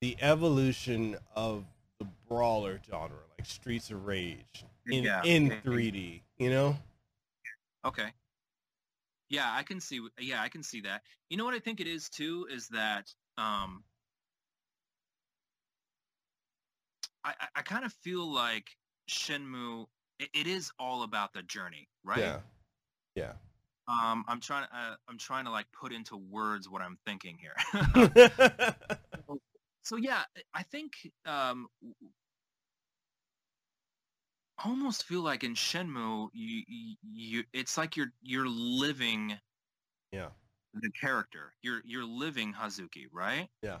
the 0.00 0.16
evolution 0.20 1.16
of 1.34 1.64
the 1.98 2.06
brawler 2.28 2.80
genre, 2.88 3.18
like 3.38 3.46
Streets 3.46 3.90
of 3.90 4.06
Rage, 4.06 4.64
in 4.86 5.04
Yeah, 5.04 5.22
in 5.24 5.46
yeah, 5.46 5.52
yeah. 5.52 5.60
3D. 5.70 6.20
You 6.38 6.50
know? 6.50 6.76
Okay. 7.84 8.08
Yeah, 9.28 9.52
I 9.52 9.62
can 9.62 9.80
see. 9.80 10.00
Yeah, 10.18 10.42
I 10.42 10.48
can 10.48 10.62
see 10.62 10.80
that. 10.80 11.02
You 11.28 11.36
know 11.36 11.44
what 11.44 11.54
I 11.54 11.60
think 11.60 11.80
it 11.80 11.86
is 11.86 12.08
too 12.08 12.48
is 12.50 12.66
that 12.68 13.12
um, 13.38 13.84
I 17.24 17.34
I, 17.40 17.46
I 17.56 17.62
kind 17.62 17.84
of 17.84 17.92
feel 17.92 18.26
like 18.32 18.68
Shenmue. 19.08 19.86
It, 20.18 20.28
it 20.34 20.46
is 20.46 20.70
all 20.78 21.02
about 21.02 21.32
the 21.32 21.42
journey, 21.42 21.88
right? 22.04 22.18
Yeah. 22.18 22.38
Yeah. 23.14 23.32
Um, 23.88 24.24
I'm 24.28 24.40
trying. 24.40 24.64
Uh, 24.72 24.94
I'm 25.08 25.18
trying 25.18 25.44
to 25.46 25.50
like 25.50 25.66
put 25.72 25.92
into 25.92 26.16
words 26.16 26.68
what 26.68 26.82
I'm 26.82 26.96
thinking 27.04 27.38
here. 27.38 27.56
so 29.82 29.96
yeah, 29.96 30.22
I 30.54 30.62
think 30.62 30.92
um, 31.26 31.66
I 34.62 34.68
almost 34.68 35.04
feel 35.04 35.22
like 35.22 35.42
in 35.42 35.54
Shenmue, 35.54 36.28
you, 36.32 36.62
you, 36.68 36.96
you 37.12 37.44
it's 37.52 37.76
like 37.78 37.96
you're 37.96 38.12
you're 38.22 38.48
living 38.48 39.36
yeah. 40.12 40.28
the 40.74 40.90
character. 41.00 41.54
You're 41.62 41.80
you're 41.84 42.04
living 42.04 42.52
Hazuki, 42.52 43.06
right? 43.12 43.48
Yeah. 43.62 43.78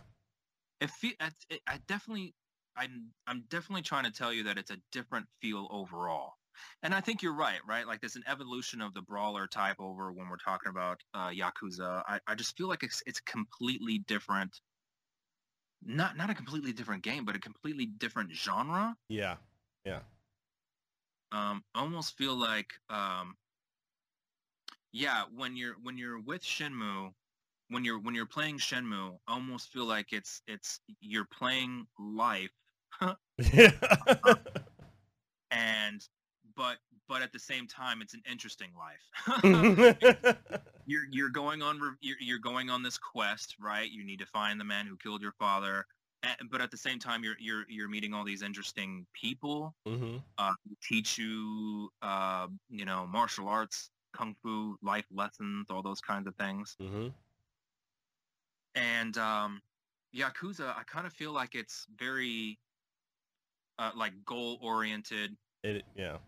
It 0.80 0.90
fe- 0.90 1.16
I, 1.20 1.30
it- 1.50 1.62
I 1.66 1.78
definitely 1.86 2.34
I'm 2.76 3.12
I'm 3.26 3.44
definitely 3.48 3.82
trying 3.82 4.04
to 4.04 4.12
tell 4.12 4.32
you 4.32 4.44
that 4.44 4.58
it's 4.58 4.70
a 4.70 4.78
different 4.92 5.26
feel 5.40 5.68
overall. 5.70 6.34
And 6.82 6.94
I 6.94 7.00
think 7.00 7.22
you're 7.22 7.34
right, 7.34 7.60
right? 7.66 7.86
Like 7.86 8.00
there's 8.00 8.16
an 8.16 8.24
evolution 8.26 8.80
of 8.80 8.92
the 8.94 9.02
brawler 9.02 9.46
type 9.46 9.76
over 9.78 10.12
when 10.12 10.28
we're 10.28 10.36
talking 10.36 10.70
about 10.70 11.00
uh, 11.14 11.28
Yakuza. 11.28 12.02
I, 12.06 12.20
I 12.26 12.34
just 12.34 12.56
feel 12.56 12.68
like 12.68 12.82
it's 12.82 13.02
it's 13.06 13.20
completely 13.20 13.98
different. 14.06 14.60
Not 15.82 16.16
not 16.16 16.30
a 16.30 16.34
completely 16.34 16.72
different 16.72 17.02
game, 17.02 17.24
but 17.24 17.36
a 17.36 17.40
completely 17.40 17.86
different 17.86 18.32
genre. 18.32 18.96
Yeah. 19.08 19.36
Yeah. 19.84 20.00
Um 21.32 21.62
almost 21.74 22.16
feel 22.18 22.34
like 22.34 22.68
um 22.88 23.36
yeah 24.92 25.24
when 25.34 25.56
you're 25.56 25.76
when 25.82 25.96
you're 25.96 26.20
with 26.20 26.42
Shenmue 26.42 27.12
when 27.68 27.84
you're 27.84 28.00
when 28.00 28.14
you're 28.14 28.26
playing 28.26 28.58
Shenmue 28.58 29.16
almost 29.28 29.68
feel 29.72 29.86
like 29.86 30.12
it's 30.12 30.42
it's 30.46 30.80
you're 31.00 31.28
playing 31.32 31.86
life 31.98 32.50
Yeah. 33.52 33.70
and 35.50 36.06
but 36.56 36.78
but 37.08 37.22
at 37.22 37.32
the 37.32 37.38
same 37.38 37.66
time 37.66 38.02
it's 38.02 38.14
an 38.14 38.22
interesting 38.30 38.70
life 38.78 39.44
you're 40.86 41.04
you're 41.10 41.28
going 41.30 41.62
on 41.62 41.80
you're, 42.00 42.16
you're 42.20 42.38
going 42.38 42.70
on 42.70 42.82
this 42.82 42.98
quest 42.98 43.56
right 43.60 43.90
you 43.90 44.04
need 44.04 44.18
to 44.18 44.26
find 44.26 44.60
the 44.60 44.64
man 44.64 44.86
who 44.86 44.96
killed 44.96 45.22
your 45.22 45.32
father 45.32 45.86
and, 46.22 46.50
but 46.50 46.60
at 46.60 46.70
the 46.70 46.76
same 46.76 46.98
time 46.98 47.22
you're 47.24 47.36
you're 47.40 47.64
you're 47.68 47.88
meeting 47.88 48.14
all 48.14 48.24
these 48.24 48.42
interesting 48.42 49.06
people 49.14 49.74
hmm 49.86 50.18
uh, 50.38 50.52
who 50.66 50.74
teach 50.82 51.18
you, 51.18 51.90
uh, 52.02 52.46
you 52.70 52.84
know, 52.84 53.06
martial 53.06 53.48
arts, 53.48 53.90
kung 54.12 54.34
fu, 54.42 54.76
life 54.82 55.06
lessons, 55.12 55.66
all 55.70 55.82
those 55.82 56.00
kinds 56.00 56.26
of 56.26 56.34
things. 56.36 56.76
hmm 56.80 57.08
And 58.74 59.16
um, 59.18 59.60
Yakuza, 60.14 60.74
I 60.76 60.82
kind 60.84 61.06
of 61.06 61.12
feel 61.12 61.32
like 61.32 61.54
it's 61.54 61.86
very 61.98 62.58
uh, 63.80 63.90
like 63.96 64.12
goal 64.24 64.58
oriented. 64.62 65.36
It, 65.64 65.84
yeah. 65.96 66.18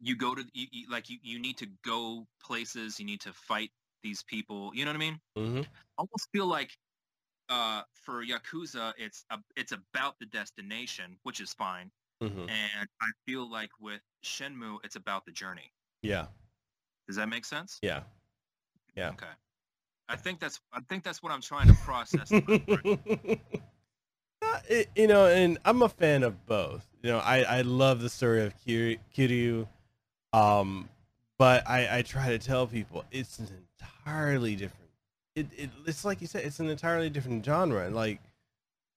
You 0.00 0.16
go 0.16 0.34
to 0.34 0.44
you, 0.52 0.66
you, 0.70 0.90
like 0.90 1.10
you, 1.10 1.18
you 1.22 1.38
need 1.38 1.58
to 1.58 1.66
go 1.84 2.26
places. 2.42 2.98
You 2.98 3.06
need 3.06 3.20
to 3.22 3.32
fight 3.32 3.70
these 4.02 4.22
people. 4.22 4.70
You 4.74 4.84
know 4.84 4.90
what 4.90 4.96
I 4.96 5.00
mean? 5.00 5.20
Mm-hmm. 5.36 5.60
I 5.60 5.64
almost 5.98 6.28
feel 6.32 6.46
like 6.46 6.70
uh, 7.48 7.82
for 7.94 8.24
Yakuza, 8.24 8.92
it's 8.96 9.24
a, 9.30 9.38
it's 9.56 9.72
about 9.72 10.18
the 10.20 10.26
destination, 10.26 11.16
which 11.24 11.40
is 11.40 11.52
fine. 11.52 11.90
Mm-hmm. 12.22 12.40
And 12.40 12.88
I 13.02 13.08
feel 13.26 13.50
like 13.50 13.70
with 13.80 14.00
Shenmue, 14.24 14.78
it's 14.84 14.96
about 14.96 15.24
the 15.26 15.32
journey. 15.32 15.72
Yeah. 16.02 16.26
Does 17.06 17.16
that 17.16 17.28
make 17.28 17.44
sense? 17.44 17.78
Yeah. 17.82 18.00
Yeah. 18.96 19.10
Okay. 19.10 19.26
I 20.08 20.16
think 20.16 20.38
that's 20.38 20.60
I 20.72 20.80
think 20.88 21.02
that's 21.02 21.22
what 21.22 21.32
I'm 21.32 21.40
trying 21.40 21.66
to 21.68 21.74
process. 21.74 22.30
It- 24.68 24.90
you 24.96 25.06
know, 25.06 25.26
and 25.26 25.58
I'm 25.64 25.82
a 25.82 25.88
fan 25.88 26.22
of 26.22 26.46
both. 26.46 26.86
You 27.02 27.10
know, 27.12 27.18
I, 27.18 27.42
I 27.42 27.60
love 27.62 28.00
the 28.00 28.08
story 28.08 28.44
of 28.44 28.54
Kiryu, 28.66 29.66
um, 30.32 30.88
but 31.38 31.68
I, 31.68 31.98
I 31.98 32.02
try 32.02 32.28
to 32.30 32.38
tell 32.38 32.66
people 32.66 33.04
it's 33.10 33.38
an 33.38 33.48
entirely 33.80 34.56
different. 34.56 34.90
It, 35.36 35.46
it 35.56 35.70
it's 35.86 36.04
like 36.04 36.20
you 36.20 36.26
said, 36.26 36.44
it's 36.44 36.60
an 36.60 36.68
entirely 36.70 37.10
different 37.10 37.44
genre. 37.44 37.90
Like 37.90 38.20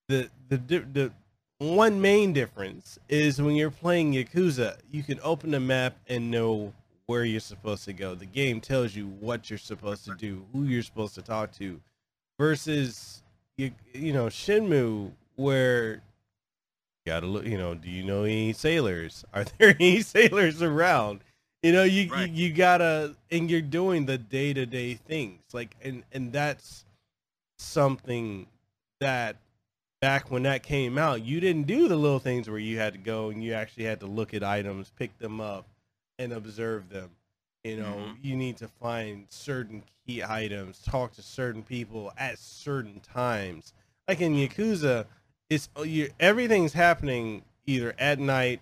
the 0.08 0.30
the 0.48 0.56
the 0.58 1.12
one 1.58 2.00
main 2.00 2.32
difference 2.32 2.98
is 3.08 3.42
when 3.42 3.56
you're 3.56 3.70
playing 3.70 4.12
Yakuza, 4.14 4.78
you 4.90 5.02
can 5.02 5.18
open 5.22 5.50
the 5.50 5.60
map 5.60 5.96
and 6.06 6.30
know 6.30 6.72
where 7.06 7.24
you're 7.24 7.40
supposed 7.40 7.84
to 7.86 7.92
go. 7.92 8.14
The 8.14 8.26
game 8.26 8.60
tells 8.60 8.94
you 8.94 9.08
what 9.20 9.50
you're 9.50 9.58
supposed 9.58 10.04
to 10.04 10.14
do, 10.14 10.44
who 10.52 10.64
you're 10.64 10.82
supposed 10.82 11.14
to 11.16 11.22
talk 11.22 11.52
to, 11.52 11.80
versus 12.38 13.22
you 13.56 13.72
you 13.92 14.12
know 14.12 14.26
Shenmue 14.26 15.10
where 15.38 15.94
you 15.94 16.00
gotta 17.06 17.26
look. 17.26 17.46
You 17.46 17.58
know, 17.58 17.74
do 17.74 17.88
you 17.90 18.02
know 18.02 18.24
any 18.24 18.52
sailors? 18.52 19.24
Are 19.32 19.44
there 19.58 19.74
any 19.78 20.02
sailors 20.02 20.62
around? 20.62 21.20
You 21.62 21.72
know, 21.72 21.84
you 21.84 22.08
Right. 22.10 22.28
you, 22.30 22.48
you 22.48 22.52
gotta, 22.54 23.16
and 23.30 23.50
you're 23.50 23.60
doing 23.60 24.06
the 24.06 24.18
day 24.18 24.52
to 24.52 24.66
day 24.66 24.94
things 24.94 25.40
like, 25.52 25.74
and 25.82 26.02
and 26.12 26.32
that's 26.32 26.84
something 27.58 28.46
that 29.00 29.36
back 30.00 30.30
when 30.30 30.44
that 30.44 30.62
came 30.62 30.96
out, 30.98 31.24
you 31.24 31.40
didn't 31.40 31.66
do 31.66 31.88
the 31.88 31.96
little 31.96 32.20
things 32.20 32.48
where 32.48 32.58
you 32.58 32.78
had 32.78 32.92
to 32.92 32.98
go 32.98 33.30
and 33.30 33.42
you 33.42 33.52
actually 33.52 33.84
had 33.84 34.00
to 34.00 34.06
look 34.06 34.32
at 34.34 34.44
items, 34.44 34.92
pick 34.96 35.16
them 35.18 35.40
up, 35.40 35.66
and 36.18 36.32
observe 36.32 36.88
them. 36.88 37.10
You 37.64 37.76
know, 37.78 37.96
Mhm. 37.96 38.18
you 38.22 38.36
need 38.36 38.56
to 38.58 38.68
find 38.68 39.26
certain 39.28 39.82
key 40.06 40.22
items, 40.22 40.80
talk 40.80 41.12
to 41.14 41.22
certain 41.22 41.62
people 41.64 42.12
at 42.16 42.38
certain 42.38 43.00
times. 43.00 43.72
Like 44.06 44.20
in 44.20 44.34
Yakuza, 44.34 45.06
it's 45.50 45.68
oh, 45.76 45.82
you 45.84 46.10
everything's 46.20 46.72
happening 46.72 47.44
either 47.66 47.94
at 47.98 48.18
night 48.18 48.60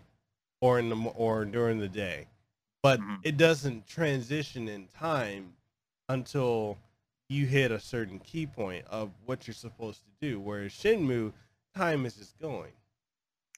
or 0.61 0.79
in 0.79 0.89
the 0.89 0.97
or 0.97 1.45
during 1.45 1.79
the 1.81 1.89
day, 1.89 2.27
but 2.83 3.01
Mhm. 3.01 3.23
it 3.23 3.37
doesn't 3.37 3.87
transition 3.87 4.69
in 4.69 4.89
time 4.89 5.55
until 6.09 6.79
you 7.29 7.47
hit 7.47 7.73
a 7.73 7.81
certain 7.81 8.19
key 8.21 8.47
point 8.47 8.87
of 8.89 9.11
what 9.27 9.47
you're 9.47 9.55
supposed 9.55 10.03
to 10.05 10.11
do. 10.29 10.41
Whereas 10.41 10.73
Shenmue, 10.73 11.33
time 11.75 12.07
is 12.07 12.17
just 12.17 12.39
going. 12.39 12.73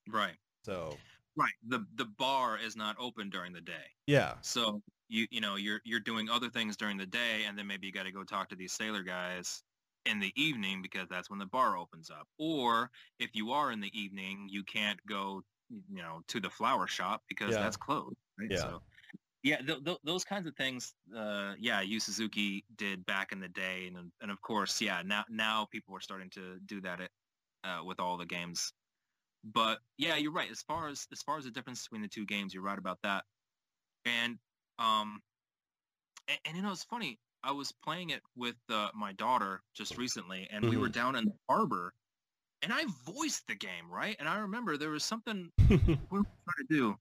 right. 0.09 0.37
So 0.65 1.01
Right. 1.37 1.53
The 1.69 1.87
the 1.95 2.05
bar 2.07 2.59
is 2.59 2.77
not 2.77 2.97
open 2.99 3.31
during 3.31 3.53
the 3.53 3.61
day. 3.61 3.87
yeah, 4.07 4.35
So 4.43 4.83
you 5.09 5.27
you 5.31 5.41
know 5.41 5.57
you're 5.57 5.81
you're 5.85 6.01
doing 6.01 6.29
other 6.29 6.51
things 6.51 6.77
during 6.77 6.97
the 6.97 7.07
day, 7.07 7.45
and 7.45 7.57
then 7.59 7.67
maybe 7.67 7.87
you 7.87 7.93
got 7.93 8.05
to 8.05 8.13
go 8.13 8.25
talk 8.25 8.49
to 8.51 8.57
these 8.57 8.73
sailor 8.73 9.03
guys 9.03 9.63
in 10.05 10.21
the 10.21 10.33
evening 10.41 10.83
because 10.83 11.09
that's 11.09 11.31
when 11.31 11.39
the 11.39 11.47
bar 11.47 11.77
opens 11.77 12.11
up. 12.11 12.29
Or 12.39 12.91
if 13.19 13.35
you 13.35 13.53
are 13.53 13.73
in 13.73 13.81
the 13.81 13.99
evening, 13.99 14.49
you 14.51 14.65
can't 14.65 15.05
go 15.07 15.43
you 15.71 16.03
know 16.03 16.23
to 16.29 16.41
the 16.41 16.51
flower 16.51 16.87
shop 16.87 17.23
because 17.29 17.55
Yeah. 17.55 17.61
that's 17.61 17.77
closed. 17.77 18.17
Right? 18.39 18.51
Yeah. 18.51 18.59
So 18.59 18.83
yeah, 19.43 19.59
th- 19.59 19.85
th- 19.85 19.99
those 20.03 20.25
kinds 20.25 20.47
of 20.47 20.57
things. 20.57 20.95
Uh, 21.15 21.55
yeah, 21.59 21.81
Yu 21.81 22.01
Suzuki 22.01 22.65
did 22.75 23.07
back 23.07 23.33
in 23.33 23.41
the 23.41 23.49
day, 23.49 23.87
and 23.87 24.13
and 24.21 24.31
of 24.31 24.41
course, 24.43 24.81
yeah, 24.81 25.03
now 25.03 25.25
now 25.29 25.67
people 25.67 25.95
are 25.97 26.01
starting 26.01 26.31
to 26.31 26.59
do 26.61 26.81
that 26.81 27.01
at, 27.01 27.11
uh, 27.65 27.85
with 27.85 28.01
all 28.01 28.17
the 28.17 28.27
games. 28.27 28.73
But 29.45 29.81
yeah, 29.97 30.17
you're 30.17 30.33
right. 30.33 30.51
As 30.51 30.63
far 30.63 30.89
as 30.89 31.07
as 31.13 31.23
far 31.23 31.39
as 31.39 31.45
the 31.45 31.51
difference 31.51 31.85
between 31.85 32.03
the 32.03 32.09
two 32.09 32.27
games, 32.27 32.53
you're 32.53 32.63
right 32.63 32.79
about 32.79 33.01
that. 33.03 33.25
And 34.05 34.39
um, 34.79 35.23
and, 36.27 36.39
and 36.45 36.57
you 36.57 36.63
know, 36.63 36.73
it's 36.73 36.85
funny. 36.85 37.21
I 37.43 37.53
was 37.53 37.73
playing 37.85 38.11
it 38.11 38.23
with 38.37 38.57
uh, 38.69 38.89
my 38.95 39.13
daughter 39.13 39.63
just 39.75 39.97
recently, 39.97 40.49
and 40.51 40.69
we 40.69 40.77
were 40.77 40.89
down 40.89 41.17
in 41.17 41.27
the 41.27 41.35
harbor, 41.49 41.93
and 42.63 42.73
I 42.73 42.85
voiced 43.07 43.47
the 43.47 43.55
game, 43.55 43.91
right? 43.91 44.17
And 44.19 44.29
I 44.29 44.39
remember 44.39 44.77
there 44.77 44.91
was 44.91 45.05
something 45.05 45.51
what 45.69 45.79
were 46.11 46.19
we 46.19 46.25
trying 46.45 46.67
to 46.69 46.75
do? 46.75 46.97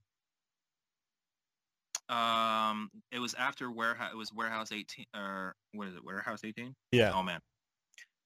Um, 2.13 2.89
it 3.11 3.19
was 3.19 3.33
after 3.33 3.71
warehouse. 3.71 4.11
It 4.13 4.17
was 4.17 4.31
warehouse 4.33 4.71
eighteen, 4.71 5.05
or 5.15 5.55
what 5.73 5.87
is 5.87 5.95
it? 5.95 6.03
Warehouse 6.03 6.41
eighteen? 6.43 6.75
yeah, 6.91 7.11
Oh 7.13 7.23
man. 7.23 7.39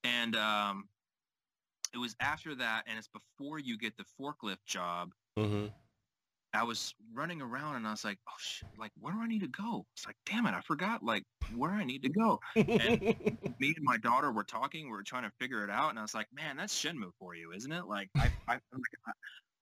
And 0.03 0.35
um, 0.35 0.89
it 1.93 1.97
was 1.97 2.15
after 2.19 2.55
that, 2.55 2.83
and 2.87 2.97
it's 2.97 3.09
before 3.09 3.59
you 3.59 3.77
get 3.77 3.93
the 3.97 4.05
forklift 4.19 4.65
job. 4.65 5.11
hmm 5.37 5.67
I 6.53 6.63
was 6.63 6.93
running 7.13 7.41
around, 7.41 7.75
and 7.75 7.87
I 7.87 7.91
was 7.91 8.03
like, 8.03 8.19
"Oh 8.27 8.33
shit! 8.39 8.69
Like, 8.77 8.91
where 8.99 9.13
do 9.13 9.21
I 9.21 9.27
need 9.27 9.41
to 9.41 9.47
go?" 9.47 9.85
It's 9.95 10.05
like, 10.05 10.17
"Damn 10.25 10.45
it! 10.45 10.53
I 10.53 10.61
forgot 10.61 11.03
like 11.03 11.23
where 11.55 11.71
I 11.71 11.83
need 11.83 12.03
to 12.03 12.09
go." 12.09 12.39
And 12.55 12.67
me 13.59 13.73
and 13.75 13.83
my 13.83 13.97
daughter 13.97 14.31
were 14.31 14.43
talking. 14.43 14.85
We 14.85 14.91
were 14.91 15.03
trying 15.03 15.23
to 15.23 15.31
figure 15.39 15.63
it 15.63 15.69
out, 15.69 15.89
and 15.89 15.99
I 15.99 16.01
was 16.01 16.13
like, 16.13 16.27
"Man, 16.33 16.57
that's 16.57 16.73
Shenmue 16.73 17.11
for 17.19 17.35
you, 17.35 17.51
isn't 17.53 17.71
it?" 17.71 17.85
Like, 17.87 18.09
I, 18.17 18.31
I, 18.47 18.55
I 18.55 19.11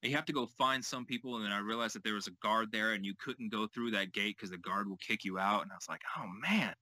you 0.02 0.16
have 0.16 0.26
to 0.26 0.34
go 0.34 0.48
find 0.58 0.84
some 0.84 1.06
people, 1.06 1.36
and 1.36 1.46
then 1.46 1.52
I 1.52 1.60
realized 1.60 1.96
that 1.96 2.04
there 2.04 2.14
was 2.16 2.28
a 2.28 2.34
guard 2.42 2.72
there, 2.72 2.94
and 2.94 3.06
you 3.06 3.14
couldn't 3.20 3.52
go 3.52 3.68
through 3.68 3.92
that 3.92 4.12
gate 4.14 4.38
because 4.38 4.52
the 4.52 4.58
guard 4.58 4.90
will 4.90 4.98
kick 4.98 5.24
you 5.24 5.38
out. 5.38 5.64
And 5.64 5.72
I 5.72 5.76
was 5.76 5.90
like, 5.90 6.02
"Oh 6.18 6.26
man!" 6.42 6.74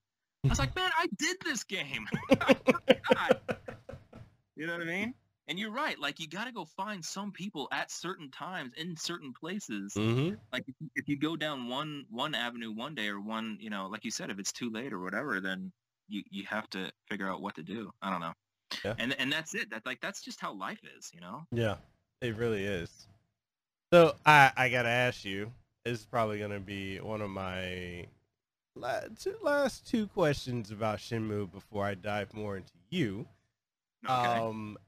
I 0.44 0.48
was 0.48 0.58
like, 0.58 0.74
"Man, 0.74 0.90
I 0.96 1.06
did 1.18 1.36
this 1.44 1.64
game." 1.64 2.06
You 4.58 4.66
know 4.66 4.72
what 4.72 4.82
I 4.82 4.86
mean? 4.86 5.14
And 5.48 5.58
you're 5.58 5.72
right. 5.72 5.98
Like 5.98 6.20
you 6.20 6.28
got 6.28 6.44
to 6.44 6.52
go 6.52 6.66
find 6.66 7.02
some 7.02 7.32
people 7.32 7.68
at 7.72 7.90
certain 7.90 8.30
times 8.30 8.72
in 8.76 8.96
certain 8.96 9.32
places. 9.32 9.94
hmm 9.94 10.30
Like 10.52 10.64
if 10.94 11.08
you, 11.08 11.16
go 11.18 11.36
down 11.36 11.68
one 11.68 12.04
one 12.10 12.34
avenue 12.34 12.72
one 12.72 12.94
day 12.94 13.08
or 13.08 13.18
one, 13.18 13.56
you 13.60 13.70
know, 13.70 13.86
like 13.86 14.04
you 14.04 14.10
said, 14.10 14.30
if 14.30 14.38
it's 14.38 14.52
too 14.52 14.70
late 14.70 14.92
or 14.92 15.00
whatever, 15.00 15.40
then 15.40 15.72
you 16.08 16.22
you 16.30 16.44
have 16.46 16.68
to 16.70 16.90
figure 17.08 17.28
out 17.28 17.40
what 17.40 17.54
to 17.56 17.62
do. 17.62 17.90
I 18.02 18.10
don't 18.10 18.20
know. 18.20 18.32
Yeah. 18.84 18.94
And 18.98 19.18
and 19.18 19.32
that's 19.32 19.54
it. 19.54 19.70
That 19.70 19.86
like 19.86 20.00
that's 20.00 20.22
just 20.22 20.40
how 20.40 20.52
life 20.52 20.80
is, 20.96 21.10
you 21.14 21.20
know. 21.20 21.42
Yeah, 21.50 21.76
it 22.20 22.36
really 22.36 22.64
is. 22.64 23.08
So 23.92 24.16
I 24.26 24.52
I 24.56 24.68
gotta 24.68 24.90
ask 24.90 25.24
you. 25.24 25.50
This 25.84 26.00
is 26.00 26.04
probably 26.04 26.38
gonna 26.38 26.60
be 26.60 26.98
one 27.00 27.22
of 27.22 27.30
my 27.30 28.06
two, 29.18 29.34
last 29.42 29.86
two 29.86 30.06
questions 30.08 30.70
about 30.70 30.98
Shenmue 30.98 31.50
before 31.50 31.84
I 31.84 31.94
dive 31.94 32.34
more 32.34 32.56
into 32.56 32.72
you. 32.90 33.26
Okay. 34.08 34.38
Um, 34.38 34.78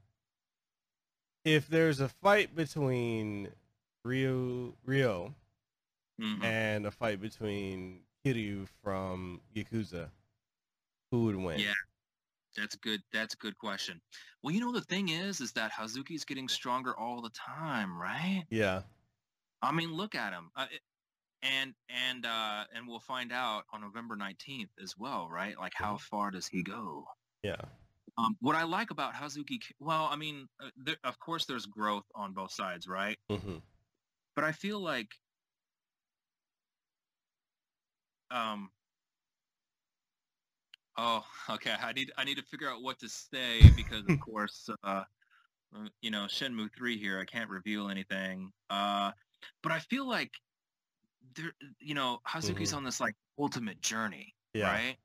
if 1.44 1.68
there's 1.68 2.00
a 2.00 2.08
fight 2.08 2.54
between 2.54 3.52
Rio 4.04 4.74
Ryo 4.84 5.34
Mhm. 6.20 6.42
and 6.44 6.86
a 6.86 6.90
fight 6.90 7.20
between 7.20 8.06
Kiryu 8.24 8.68
from 8.82 9.40
Yakuza, 9.54 10.10
who 11.10 11.24
would 11.24 11.36
win? 11.36 11.58
Yeah. 11.60 11.74
That's 12.56 12.74
good. 12.76 13.02
That's 13.12 13.34
a 13.34 13.36
good 13.36 13.56
question. 13.58 14.02
Well, 14.42 14.52
you 14.52 14.60
know 14.60 14.72
the 14.72 14.82
thing 14.82 15.08
is, 15.08 15.40
is 15.40 15.52
that 15.52 15.72
Hazuki's 15.72 16.24
getting 16.24 16.48
stronger 16.48 16.96
all 16.98 17.22
the 17.22 17.30
time, 17.30 17.96
right? 17.96 18.44
Yeah. 18.50 18.82
I 19.62 19.72
mean, 19.72 19.92
look 19.92 20.14
at 20.14 20.32
him. 20.32 20.50
Uh, 20.56 20.66
and 21.42 21.74
and 21.88 22.26
uh, 22.26 22.66
and 22.74 22.88
we'll 22.88 23.00
find 23.00 23.32
out 23.32 23.64
on 23.72 23.80
November 23.80 24.16
nineteenth 24.16 24.70
as 24.82 24.96
well, 24.98 25.28
right? 25.30 25.56
Like, 25.58 25.74
how 25.74 25.96
far 25.98 26.30
does 26.30 26.48
he 26.48 26.62
go? 26.62 27.06
Yeah. 27.42 27.62
Um, 28.20 28.36
what 28.40 28.56
I 28.56 28.64
like 28.64 28.90
about 28.90 29.14
Hazuki, 29.14 29.58
well, 29.78 30.04
I 30.04 30.16
mean, 30.16 30.48
uh, 30.60 30.70
there, 30.76 30.96
of 31.04 31.18
course, 31.18 31.46
there's 31.46 31.66
growth 31.66 32.04
on 32.14 32.34
both 32.34 32.52
sides, 32.52 32.86
right? 32.88 33.18
hmm 33.30 33.60
But 34.34 34.44
I 34.44 34.52
feel 34.52 34.80
like, 34.80 35.14
um, 38.30 38.72
oh, 40.96 41.26
okay, 41.50 41.72
I 41.72 41.92
need 41.92 42.12
I 42.16 42.24
need 42.24 42.36
to 42.36 42.42
figure 42.44 42.68
out 42.70 42.82
what 42.82 42.98
to 43.00 43.08
say 43.08 43.70
because, 43.70 44.06
of 44.06 44.18
course, 44.18 44.68
uh, 44.84 45.04
uh, 45.74 45.88
you 46.02 46.10
know, 46.10 46.26
Shenmue 46.26 46.70
three 46.76 46.98
here, 46.98 47.20
I 47.20 47.26
can't 47.26 47.50
reveal 47.50 47.90
anything. 47.90 48.52
Uh, 48.70 49.12
but 49.62 49.72
I 49.72 49.80
feel 49.80 50.08
like 50.08 50.32
there, 51.34 51.52
you 51.80 51.94
know, 51.94 52.20
Hazuki's 52.26 52.72
Mhm. 52.72 52.74
on 52.74 52.84
this 52.84 53.00
like 53.00 53.14
ultimate 53.38 53.80
journey, 53.80 54.36
Yeah. 54.54 54.80
right? 54.80 54.98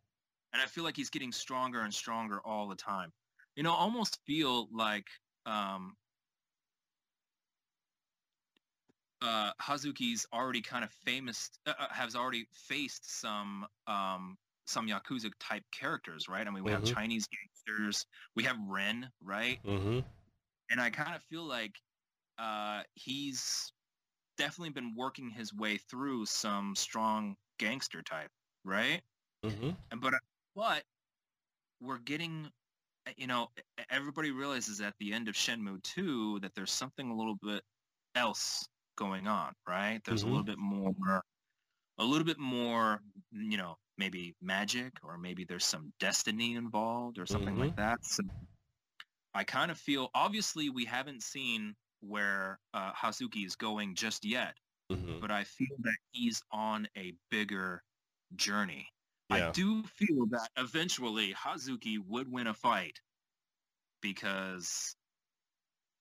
And 0.55 0.63
I 0.63 0.67
feel 0.67 0.85
like 0.85 0.97
he's 0.97 1.11
getting 1.11 1.33
stronger 1.33 1.81
and 1.81 1.93
stronger 1.93 2.41
all 2.41 2.69
the 2.69 2.77
time. 2.77 3.13
You 3.57 3.63
know, 3.63 3.73
almost 3.73 4.25
feel 4.25 4.69
like 4.73 5.07
um, 5.45 5.97
uh, 9.21 9.53
Hazuki's 9.61 10.25
already 10.33 10.61
kind 10.61 10.83
of 10.83 10.91
famous, 10.91 11.51
uh, 11.65 11.73
uh, 11.79 11.89
has 11.93 12.15
already 12.15 12.47
faced 12.53 13.09
some 13.19 13.67
um, 13.87 14.37
some 14.67 14.87
Yakuza 14.87 15.31
type 15.39 15.63
characters, 15.71 16.27
right? 16.27 16.47
I 16.47 16.51
mean, 16.51 16.63
we 16.63 16.71
Mhm. 16.71 16.71
have 16.71 16.83
Chinese 16.83 17.27
gangsters, 17.27 18.05
we 18.35 18.43
have 18.43 18.57
Ren, 18.67 19.11
right? 19.21 19.61
hmm 19.65 20.05
And 20.69 20.81
I 20.81 20.89
kind 20.89 21.15
of 21.15 21.23
feel 21.23 21.43
like 21.45 21.81
uh, 22.39 22.83
he's 22.95 23.73
definitely 24.37 24.71
been 24.71 24.95
working 24.95 25.29
his 25.31 25.53
way 25.53 25.77
through 25.77 26.27
some 26.27 26.75
strong 26.75 27.37
gangster 27.59 28.03
type, 28.03 28.31
right? 28.65 29.03
hmm 29.43 29.75
And 29.91 30.01
but 30.01 30.15
but 30.55 30.83
we're 31.81 31.99
getting, 31.99 32.51
you 33.17 33.27
know, 33.27 33.49
everybody 33.89 34.31
realizes 34.31 34.81
at 34.81 34.95
the 34.99 35.13
end 35.13 35.27
of 35.29 35.35
Shenmue 35.35 35.83
2 35.83 36.39
that 36.41 36.53
there's 36.55 36.71
something 36.73 37.09
a 37.11 37.15
little 37.17 37.37
bit 37.41 37.63
else 38.15 38.67
going 38.97 39.27
on, 39.27 39.53
right? 39.67 40.01
There's 40.05 40.23
a 40.23 40.27
Mhm. 40.27 40.29
little 40.29 40.45
bit 40.45 40.59
more, 40.59 41.23
a 41.99 42.05
little 42.05 42.25
bit 42.25 42.39
more, 42.39 43.01
you 43.31 43.57
know, 43.57 43.77
maybe 43.97 44.35
magic 44.41 44.93
or 45.03 45.17
maybe 45.17 45.45
there's 45.45 45.65
some 45.65 45.93
destiny 45.99 46.55
involved 46.55 47.19
or 47.19 47.25
something 47.27 47.57
like 47.57 47.73
that. 47.77 47.99
So 48.05 48.23
I 49.33 49.43
kind 49.43 49.69
of 49.71 49.79
feel, 49.79 50.09
obviously 50.15 50.69
we 50.69 50.85
haven't 50.85 51.21
seen 51.23 51.75
where 51.99 52.59
uh, 52.73 52.93
Hazuki 52.93 53.45
is 53.45 53.55
going 53.55 53.95
just 53.95 54.25
yet, 54.25 54.57
Mhm. 54.89 55.21
but 55.21 55.31
I 55.31 55.45
feel 55.45 55.77
that 55.79 55.97
he's 56.11 56.41
on 56.51 56.87
a 56.97 57.13
bigger 57.31 57.83
journey. 58.35 58.89
Yeah. 59.29 59.49
I 59.49 59.51
do 59.51 59.83
feel 59.83 60.25
that 60.27 60.49
eventually 60.57 61.33
Hazuki 61.33 61.97
would 62.07 62.31
win 62.31 62.47
a 62.47 62.53
fight 62.53 63.01
because 64.01 64.95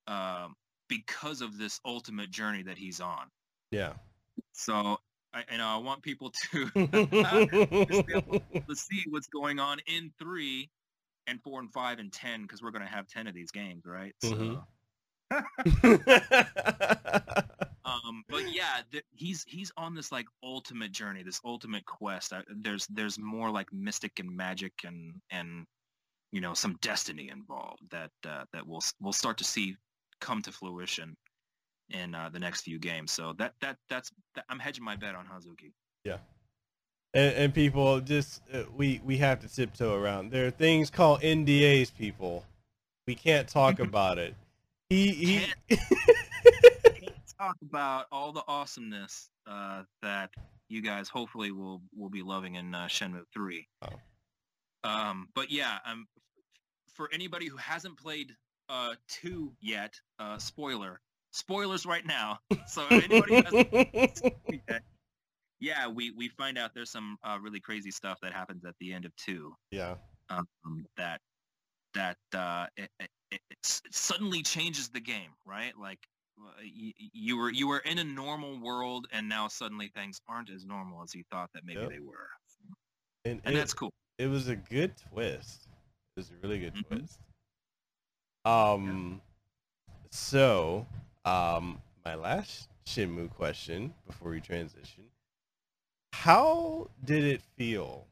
um, 0.07 0.55
because 0.89 1.41
of 1.41 1.59
this 1.59 1.81
ultimate 1.85 2.31
journey 2.31 2.62
that 2.64 2.77
he's 2.77 3.01
on. 3.01 3.31
Yeah. 3.70 3.95
So 4.53 4.99
I, 5.33 5.45
you 5.51 5.59
know, 5.59 5.66
I 5.66 5.79
want 5.79 6.03
people 6.03 6.33
to 6.53 6.70
to 6.75 8.75
see 8.75 9.05
what's 9.09 9.29
going 9.29 9.59
on 9.59 9.79
in 9.87 10.12
three 10.18 10.68
and 11.27 11.43
four 11.43 11.61
and 11.61 11.72
five 11.72 11.99
and 11.99 12.12
ten 12.12 12.43
because 12.43 12.62
we're 12.62 12.70
going 12.70 12.85
to 12.85 12.91
have 12.91 13.09
ten 13.09 13.27
of 13.27 13.35
these 13.35 13.51
games, 13.51 13.85
right? 13.87 14.14
Mhm. 14.22 14.62
So, 15.33 15.41
um, 18.07 18.24
but 18.28 18.52
yeah, 18.52 18.80
th- 18.92 19.05
he's 19.14 19.44
he's 19.46 19.72
on 19.76 19.94
this 19.94 20.12
like 20.12 20.26
ultimate 20.42 20.92
journey, 20.92 21.22
this 21.22 21.40
ultimate 21.44 21.84
quest. 21.86 22.32
I, 22.32 22.42
there's 22.57 22.86
there's 22.88 23.18
more 23.18 23.50
like 23.50 23.72
mystic 23.72 24.18
and 24.18 24.30
magic 24.30 24.72
and 24.84 25.14
and 25.30 25.64
you 26.32 26.40
know 26.40 26.55
some 26.55 26.76
destiny 26.82 27.30
involved 27.30 27.82
that 27.90 28.11
uh, 28.26 28.44
that 28.52 28.66
we'll 28.66 28.82
we'll 29.00 29.12
start 29.12 29.38
to 29.38 29.44
see 29.44 29.76
come 30.20 30.42
to 30.42 30.52
fruition 30.52 31.16
in 31.90 32.14
uh, 32.14 32.28
the 32.32 32.38
next 32.38 32.62
few 32.62 32.78
games. 32.78 33.12
So 33.12 33.34
that 33.38 33.55
that 33.61 33.76
that's 33.88 34.11
that, 34.34 34.44
I'm 34.48 34.59
hedging 34.59 34.84
my 34.84 34.96
bet 34.96 35.14
on 35.14 35.26
Hazuki. 35.26 35.72
Yeah. 36.05 36.18
And, 37.14 37.34
and 37.36 37.55
people 37.55 38.00
just 38.00 38.42
uh, 38.52 38.64
we 38.76 39.00
we 39.05 39.16
have 39.18 39.40
to 39.40 39.48
tiptoe 39.48 39.94
around. 39.94 40.30
There 40.30 40.46
are 40.46 40.50
things 40.50 40.90
called 40.90 41.20
NDAs. 41.20 41.94
People, 41.96 42.44
we 43.07 43.14
can't 43.14 43.48
talk 43.48 43.78
about 43.80 44.18
it. 44.18 44.34
He 44.90 45.46
he. 45.68 45.78
Talk 47.45 47.57
about 47.62 48.07
all 48.11 48.32
the 48.32 48.42
awesomeness 48.49 49.28
uh, 49.47 49.82
that 50.01 50.30
you 50.70 50.80
guys 50.80 51.11
hopefully 51.11 51.53
will 51.53 51.82
will 51.95 52.09
be 52.09 52.22
loving 52.22 52.55
in 52.55 52.74
uh, 52.74 52.86
Shenmue 52.86 53.24
Three. 53.34 53.68
Oh. 53.82 54.88
Um, 54.88 55.28
but 55.34 55.51
yeah, 55.51 55.78
um, 55.84 56.07
for 56.95 57.11
anybody 57.12 57.47
who 57.47 57.59
hasn't 57.59 57.99
played 57.99 58.32
uh, 58.70 58.95
two 59.09 59.53
yet, 59.61 59.95
uh, 60.18 60.38
spoiler, 60.38 61.03
spoilers 61.32 61.84
right 61.84 62.07
now. 62.07 62.38
So 62.66 62.86
if 62.90 63.11
anybody 63.11 63.34
hasn't 63.95 64.34
yet, 64.68 64.82
yeah, 65.61 65.86
we 65.86 66.12
we 66.12 66.28
find 66.28 66.57
out 66.57 66.72
there's 66.74 66.90
some 66.90 67.18
uh, 67.22 67.38
really 67.42 67.61
crazy 67.61 67.90
stuff 67.90 68.18
that 68.22 68.32
happens 68.32 68.64
at 68.64 68.74
the 68.80 68.92
end 68.92 69.05
of 69.05 69.14
two 69.16 69.55
yeah. 69.70 69.97
um, 70.30 70.47
that 70.97 71.20
that 71.92 72.16
uh, 72.34 72.66
it, 72.76 72.90
it, 73.01 73.11
it, 73.30 73.40
suddenly 73.90 74.42
changes 74.42 74.88
the 74.88 75.01
game, 75.01 75.30
right? 75.47 75.72
Like 75.78 76.01
you, 76.62 76.93
you 77.12 77.37
were 77.37 77.51
you 77.51 77.68
were 77.68 77.78
in 77.80 77.99
a 77.99 78.05
normal 78.05 78.59
world, 78.61 79.07
and 79.12 79.28
now 79.28 79.49
suddenly 79.49 79.89
things 79.89 80.20
aren't 80.28 80.51
as 80.51 80.64
normal 80.64 81.03
as 81.03 81.14
you 81.14 81.22
thought 81.30 81.51
that 81.55 81.64
maybe 81.64 81.82
Yep. 81.82 81.91
they 81.91 82.01
were, 82.01 82.28
And, 83.24 83.41
and 83.45 83.55
it- 83.55 83.59
that's 83.59 83.74
cool. 83.74 83.93
it 84.18 84.26
was 84.28 84.49
a 84.49 84.57
good 84.57 84.95
twist. 84.97 85.66
It 86.16 86.20
was 86.20 86.30
a 86.30 86.35
really 86.47 86.59
good 86.61 86.74
Mhm. 86.74 86.89
twist. 86.89 87.18
Um, 88.45 89.20
so 90.11 90.87
um, 91.24 91.80
my 92.05 92.14
last 92.14 92.68
Shenmue 92.87 93.30
question 93.30 93.95
before 94.07 94.30
we 94.30 94.41
transition: 94.41 95.05
How 96.12 96.91
did 97.05 97.24
it 97.24 97.43
feel 97.57 98.07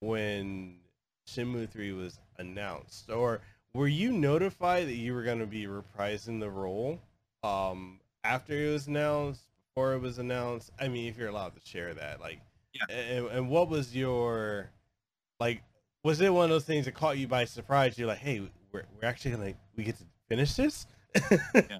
when 0.00 0.78
Shenmue 1.26 1.68
Three 1.70 1.92
was 1.92 2.20
announced, 2.38 3.10
or 3.10 3.40
were 3.72 3.88
you 3.88 4.12
notified 4.12 4.86
that 4.86 4.96
you 4.96 5.14
were 5.14 5.22
going 5.22 5.38
to 5.40 5.46
be 5.46 5.64
reprising 5.66 6.40
the 6.40 6.50
role 6.50 7.00
um, 7.44 8.00
after 8.24 8.54
it 8.54 8.72
was 8.72 8.86
announced? 8.86 9.42
Before 9.74 9.94
it 9.94 10.00
was 10.00 10.18
announced? 10.18 10.70
I 10.80 10.86
mean, 10.88 11.08
if 11.08 11.18
you're 11.18 11.28
allowed 11.28 11.54
to 11.54 11.60
share 11.64 11.94
that, 11.94 12.20
like, 12.20 12.40
Yeah. 12.72 12.94
and, 12.96 13.26
and 13.26 13.48
what 13.48 13.68
was 13.68 13.94
your 13.94 14.70
like 15.40 15.62
was 16.04 16.20
it 16.20 16.32
one 16.32 16.44
of 16.44 16.50
those 16.50 16.64
things 16.64 16.84
that 16.84 16.94
caught 16.94 17.18
you 17.18 17.26
by 17.26 17.44
surprise 17.44 17.98
you're 17.98 18.06
like 18.06 18.18
hey 18.18 18.40
we're, 18.72 18.84
we're 18.94 19.08
actually 19.08 19.32
gonna 19.32 19.52
we 19.76 19.82
get 19.82 19.96
to 19.98 20.04
finish 20.28 20.54
this 20.54 20.86
yeah. 21.54 21.78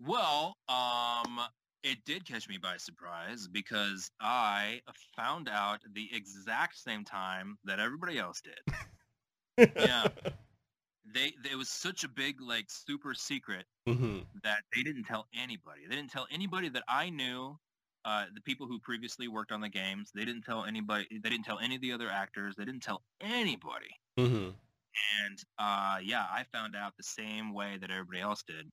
Well, 0.00 0.56
um, 0.68 1.40
it 1.82 1.98
did 2.04 2.26
catch 2.26 2.48
me 2.48 2.58
by 2.58 2.76
surprise 2.76 3.48
because 3.48 4.10
I 4.20 4.80
found 5.16 5.48
out 5.48 5.80
the 5.94 6.08
exact 6.12 6.78
same 6.78 7.04
time 7.04 7.56
that 7.64 7.80
everybody 7.80 8.18
else 8.18 8.40
did. 8.42 9.68
Yeah. 9.74 10.08
They, 11.06 11.32
it 11.50 11.56
was 11.56 11.70
such 11.70 12.04
a 12.04 12.08
big, 12.08 12.40
like, 12.40 12.70
super 12.70 13.14
secret 13.14 13.66
hmm 13.86 14.26
that 14.42 14.64
they 14.74 14.82
didn't 14.82 15.04
tell 15.04 15.26
anybody. 15.34 15.86
They 15.86 15.96
didn't 15.96 16.10
tell 16.10 16.28
anybody 16.30 16.68
that 16.70 16.84
I 16.88 17.10
knew. 17.10 17.58
Uh, 18.04 18.26
the 18.34 18.40
people 18.42 18.68
who 18.68 18.78
previously 18.80 19.28
worked 19.28 19.52
on 19.52 19.60
the 19.60 19.68
games, 19.68 20.12
they 20.14 20.24
didn't 20.24 20.42
tell 20.42 20.64
anybody. 20.64 21.08
They 21.10 21.30
didn't 21.30 21.44
tell 21.44 21.58
any 21.58 21.76
of 21.76 21.82
the 21.82 21.92
other 21.92 22.10
actors. 22.10 22.54
They 22.56 22.64
didn't 22.64 22.82
tell 22.84 23.04
anybody. 23.20 23.90
hmm 24.16 24.56
And 25.20 25.38
uh, 25.58 25.98
yeah, 26.02 26.26
I 26.30 26.44
found 26.44 26.76
out 26.76 26.96
the 26.96 27.02
same 27.02 27.52
way 27.52 27.78
that 27.78 27.90
everybody 27.90 28.20
else 28.20 28.42
did. 28.42 28.70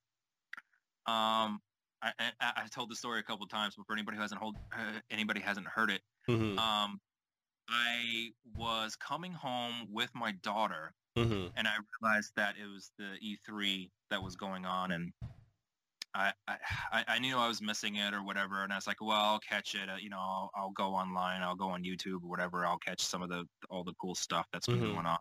Um, 1.05 1.59
I, 2.01 2.13
I, 2.19 2.53
I've 2.57 2.69
told 2.71 2.89
the 2.89 2.95
story 2.95 3.19
a 3.19 3.23
couple 3.23 3.47
times, 3.47 3.75
but 3.75 3.85
for 3.85 3.93
anybody 3.93 4.17
who 4.17 4.21
hasn't 4.21 4.41
hold, 4.41 4.57
uh, 4.71 4.99
anybody 5.09 5.39
hasn't 5.41 5.67
heard 5.67 5.91
it, 5.91 6.01
hmm 6.27 6.57
um, 6.57 6.99
I 7.69 8.31
was 8.45 8.95
coming 8.97 9.33
home 9.33 9.87
with 9.91 10.11
my 10.15 10.33
daughter, 10.33 10.93
hmm 11.15 11.53
and 11.55 11.67
I 11.67 11.77
realized 12.01 12.33
that 12.35 12.57
it 12.57 12.67
was 12.67 12.91
the 12.97 13.17
E3 13.21 13.91
that 14.09 14.21
was 14.23 14.35
going 14.35 14.65
on, 14.65 14.91
and 14.91 15.13
I, 16.15 16.33
I 16.47 16.59
I- 17.07 17.19
knew 17.19 17.37
I 17.37 17.47
was 17.47 17.61
missing 17.61 17.95
it 17.95 18.13
or 18.13 18.23
whatever, 18.23 18.63
and 18.63 18.71
I 18.71 18.75
was 18.77 18.85
like, 18.87 19.01
well, 19.01 19.11
I'll 19.19 19.39
catch 19.39 19.73
it. 19.75 19.89
Uh, 19.89 19.95
you 19.95 20.09
know, 20.09 20.19
I'll, 20.19 20.49
I'll 20.55 20.71
go 20.71 20.93
online, 20.93 21.41
I'll 21.41 21.55
go 21.55 21.69
on 21.69 21.83
YouTube 21.83 22.23
or 22.23 22.29
whatever. 22.29 22.65
I'll 22.65 22.77
catch 22.79 23.01
some 23.01 23.21
of 23.23 23.29
the 23.29 23.45
all 23.69 23.83
the 23.83 23.95
cool 23.95 24.15
stuff 24.15 24.47
that's 24.51 24.67
been 24.67 24.81
Mhm. 24.81 24.83
going 24.83 25.05
on. 25.07 25.19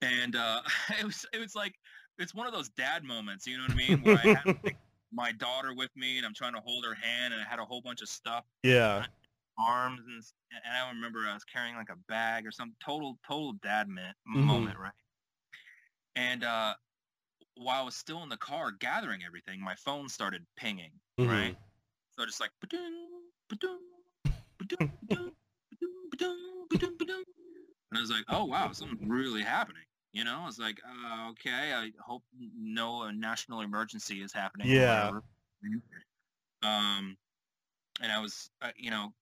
And 0.00 0.36
uh, 0.36 0.62
it 0.98 1.04
was 1.04 1.24
it 1.32 1.38
was 1.38 1.54
like 1.54 1.74
it's 2.18 2.34
one 2.34 2.46
of 2.46 2.52
those 2.52 2.70
dad 2.70 3.04
moments, 3.04 3.46
you 3.46 3.56
know 3.56 3.64
what 3.64 3.72
I 3.72 3.74
mean? 3.74 4.02
Where 4.02 4.14
I 4.14 4.26
had 4.26 4.44
like, 4.64 4.76
my 5.12 5.32
daughter 5.32 5.74
with 5.74 5.90
me, 5.96 6.18
and 6.18 6.26
I'm 6.26 6.34
trying 6.34 6.54
to 6.54 6.60
hold 6.60 6.84
her 6.84 6.94
hand, 6.94 7.34
and 7.34 7.42
I 7.42 7.46
had 7.46 7.58
a 7.58 7.64
whole 7.64 7.80
bunch 7.82 8.02
of 8.02 8.08
stuff 8.08 8.46
yeah 8.62 9.06
arms 9.58 10.00
and 10.06 10.22
and 10.64 10.76
I 10.76 10.88
remember 10.90 11.20
I 11.26 11.34
was 11.34 11.44
carrying 11.44 11.76
like 11.76 11.90
a 11.90 11.96
bag 12.08 12.46
or 12.46 12.50
some 12.52 12.74
total 12.84 13.18
total 13.26 13.54
dad 13.54 13.88
Mhm. 13.88 14.46
moment, 14.46 14.78
right? 14.78 14.92
And 16.16 16.44
uh, 16.44 16.74
while 17.56 17.82
I 17.82 17.84
was 17.84 17.96
still 17.96 18.22
in 18.22 18.28
the 18.28 18.36
car 18.36 18.70
gathering 18.72 19.22
everything, 19.24 19.60
my 19.60 19.74
phone 19.76 20.08
started 20.08 20.46
pinging, 20.56 20.92
Mhm. 21.18 21.28
right? 21.28 21.56
So 22.12 22.26
just 22.26 22.40
like 22.40 22.50
ba-ding, 22.60 23.08
ba-ding, 23.48 23.78
ba-ding, 24.58 24.78
ba-ding, 25.08 25.32
ba-ding, 25.70 25.90
ba-ding, 26.10 26.66
ba-ding, 26.70 26.96
ba-ding. 26.98 27.24
and 27.90 27.98
I 27.98 28.00
was 28.00 28.10
like, 28.10 28.24
oh 28.28 28.44
wow, 28.44 28.72
something's 28.72 29.08
really 29.08 29.42
happening. 29.42 29.84
You 30.12 30.24
know, 30.24 30.40
I 30.42 30.46
was 30.46 30.58
like, 30.58 30.78
uh, 30.86 31.30
okay, 31.30 31.72
I 31.72 31.90
hope 32.04 32.22
no 32.38 33.10
national 33.10 33.62
emergency 33.62 34.22
is 34.22 34.32
happening. 34.32 34.68
Yeah. 34.68 35.20
Um, 36.62 37.16
and 38.00 38.12
I 38.12 38.20
was, 38.20 38.50
uh, 38.60 38.70
you 38.76 38.90
know, 38.90 39.12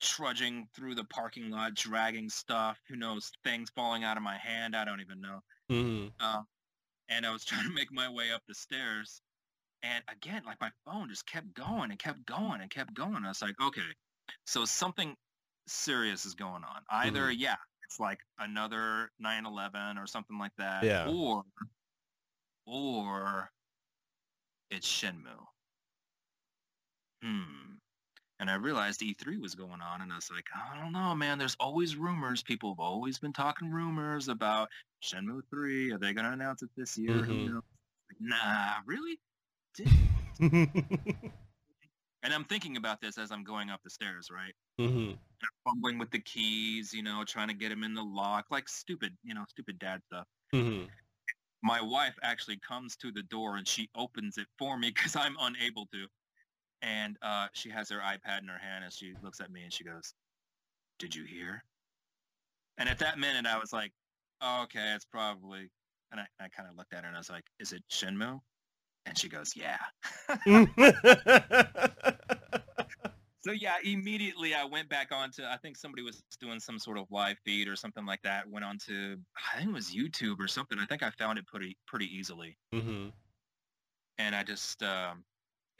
trudging 0.00 0.68
through 0.74 0.94
the 0.94 1.04
parking 1.04 1.50
lot, 1.50 1.74
dragging 1.74 2.28
stuff. 2.28 2.78
Who 2.88 2.96
knows? 2.96 3.30
Things 3.44 3.70
falling 3.74 4.04
out 4.04 4.16
of 4.16 4.22
my 4.22 4.36
hand. 4.38 4.76
I 4.76 4.84
don't 4.84 5.00
even 5.00 5.20
know. 5.20 5.40
hmm 5.68 6.06
Uh, 6.20 6.42
and 7.08 7.26
I 7.26 7.32
was 7.32 7.44
trying 7.44 7.64
to 7.66 7.74
make 7.74 7.92
my 7.92 8.08
way 8.08 8.32
up 8.32 8.42
the 8.48 8.54
stairs. 8.54 9.20
And 9.82 10.04
again, 10.08 10.42
like 10.46 10.60
my 10.60 10.70
phone 10.84 11.08
just 11.08 11.26
kept 11.26 11.52
going 11.54 11.90
and 11.90 11.98
kept 11.98 12.24
going 12.24 12.60
and 12.60 12.70
kept 12.70 12.94
going. 12.94 13.24
I 13.24 13.28
was 13.28 13.42
like, 13.42 13.60
okay, 13.60 13.82
so 14.46 14.64
something 14.64 15.16
serious 15.66 16.24
is 16.24 16.34
going 16.34 16.62
on. 16.64 16.82
Either, 16.88 17.30
yeah, 17.32 17.56
it's 17.84 17.98
like 17.98 18.18
another 18.38 19.10
9-11 19.24 20.00
or 20.02 20.06
something 20.06 20.38
like 20.38 20.52
that. 20.58 20.84
Yeah. 20.84 21.08
Or, 21.08 21.42
or 22.66 23.50
it's 24.70 24.88
Shenmue. 24.88 25.46
Hmm. 27.22 27.74
And 28.42 28.50
I 28.50 28.56
realized 28.56 29.02
E3 29.02 29.40
was 29.40 29.54
going 29.54 29.80
on, 29.80 30.00
and 30.00 30.12
I 30.12 30.16
was 30.16 30.28
like, 30.34 30.46
I 30.52 30.76
don't 30.82 30.90
know, 30.90 31.14
man. 31.14 31.38
There's 31.38 31.56
always 31.60 31.94
rumors. 31.94 32.42
People 32.42 32.72
have 32.72 32.80
always 32.80 33.16
been 33.20 33.32
talking 33.32 33.70
rumors 33.70 34.26
about 34.26 34.68
Shenmue 35.00 35.42
3. 35.48 35.92
Are 35.92 35.98
they 35.98 36.12
going 36.12 36.24
to 36.26 36.32
announce 36.32 36.60
it 36.60 36.70
this 36.76 36.98
year? 36.98 37.22
Who 37.22 37.34
Mhm. 37.34 37.52
knows? 37.52 37.62
Nah, 38.18 38.80
really? 38.84 39.20
And 42.24 42.32
I'm 42.32 42.44
thinking 42.44 42.76
about 42.76 43.00
this 43.00 43.16
as 43.16 43.30
I'm 43.30 43.44
going 43.44 43.70
up 43.70 43.80
the 43.84 43.90
stairs, 43.90 44.28
right? 44.28 44.54
Mm-hmm. 44.80 45.14
Fumbling 45.64 45.98
with 45.98 46.10
the 46.10 46.20
keys, 46.20 46.92
you 46.92 47.02
know, 47.02 47.22
trying 47.24 47.48
to 47.48 47.54
get 47.54 47.68
them 47.70 47.82
in 47.84 47.94
the 47.94 48.02
lock, 48.02 48.46
like 48.50 48.68
stupid, 48.68 49.16
you 49.24 49.34
know, 49.34 49.44
stupid 49.48 49.78
dad 49.78 50.00
stuff. 50.06 50.26
Mm-hmm. 50.52 50.86
My 51.62 51.80
wife 51.80 52.16
actually 52.22 52.58
comes 52.58 52.96
to 52.98 53.12
the 53.12 53.22
door 53.24 53.56
and 53.56 53.66
she 53.66 53.88
opens 53.96 54.36
it 54.38 54.46
for 54.58 54.78
me 54.78 54.90
because 54.90 55.16
I'm 55.16 55.36
unable 55.40 55.86
to. 55.86 56.06
And 56.82 57.16
uh, 57.22 57.46
she 57.52 57.70
has 57.70 57.88
her 57.90 58.00
iPad 58.00 58.42
in 58.42 58.48
her 58.48 58.58
hand 58.58 58.84
and 58.84 58.92
she 58.92 59.14
looks 59.22 59.40
at 59.40 59.50
me 59.50 59.62
and 59.62 59.72
she 59.72 59.84
goes, 59.84 60.14
"Did 60.98 61.14
you 61.14 61.24
hear?" 61.24 61.64
And 62.78 62.88
at 62.88 62.98
that 62.98 63.18
minute, 63.18 63.46
I 63.46 63.58
was 63.58 63.72
like, 63.72 63.92
oh, 64.40 64.64
"Okay, 64.64 64.92
it's 64.94 65.04
probably." 65.04 65.70
And 66.10 66.20
I, 66.20 66.26
I 66.40 66.48
kind 66.48 66.68
of 66.68 66.76
looked 66.76 66.92
at 66.92 67.02
her 67.02 67.08
and 67.08 67.16
I 67.16 67.20
was 67.20 67.30
like, 67.30 67.44
"Is 67.60 67.72
it 67.72 67.82
Shenmue?" 67.90 68.40
And 69.06 69.16
she 69.16 69.28
goes, 69.28 69.54
"Yeah." 69.56 69.78
So 73.44 73.50
yeah, 73.50 73.74
immediately 73.84 74.54
I 74.54 74.64
went 74.64 74.88
back 74.88 75.10
onto. 75.10 75.42
I 75.42 75.56
think 75.56 75.76
somebody 75.76 76.02
was 76.02 76.22
doing 76.40 76.60
some 76.60 76.78
sort 76.78 76.96
of 76.96 77.06
live 77.10 77.36
feed 77.44 77.66
or 77.66 77.74
something 77.74 78.06
like 78.06 78.22
that. 78.22 78.48
Went 78.48 78.64
on 78.64 78.78
to 78.86 79.18
I 79.36 79.58
think 79.58 79.70
it 79.70 79.74
was 79.74 79.90
YouTube 79.90 80.38
or 80.38 80.46
something. 80.46 80.78
I 80.78 80.86
think 80.86 81.02
I 81.02 81.10
found 81.10 81.38
it 81.38 81.46
pretty 81.46 81.76
pretty 81.86 82.06
easily, 82.06 82.56
mm-hmm. 82.72 83.08
and 84.18 84.36
I 84.36 84.44
just 84.44 84.82
um, 84.84 85.24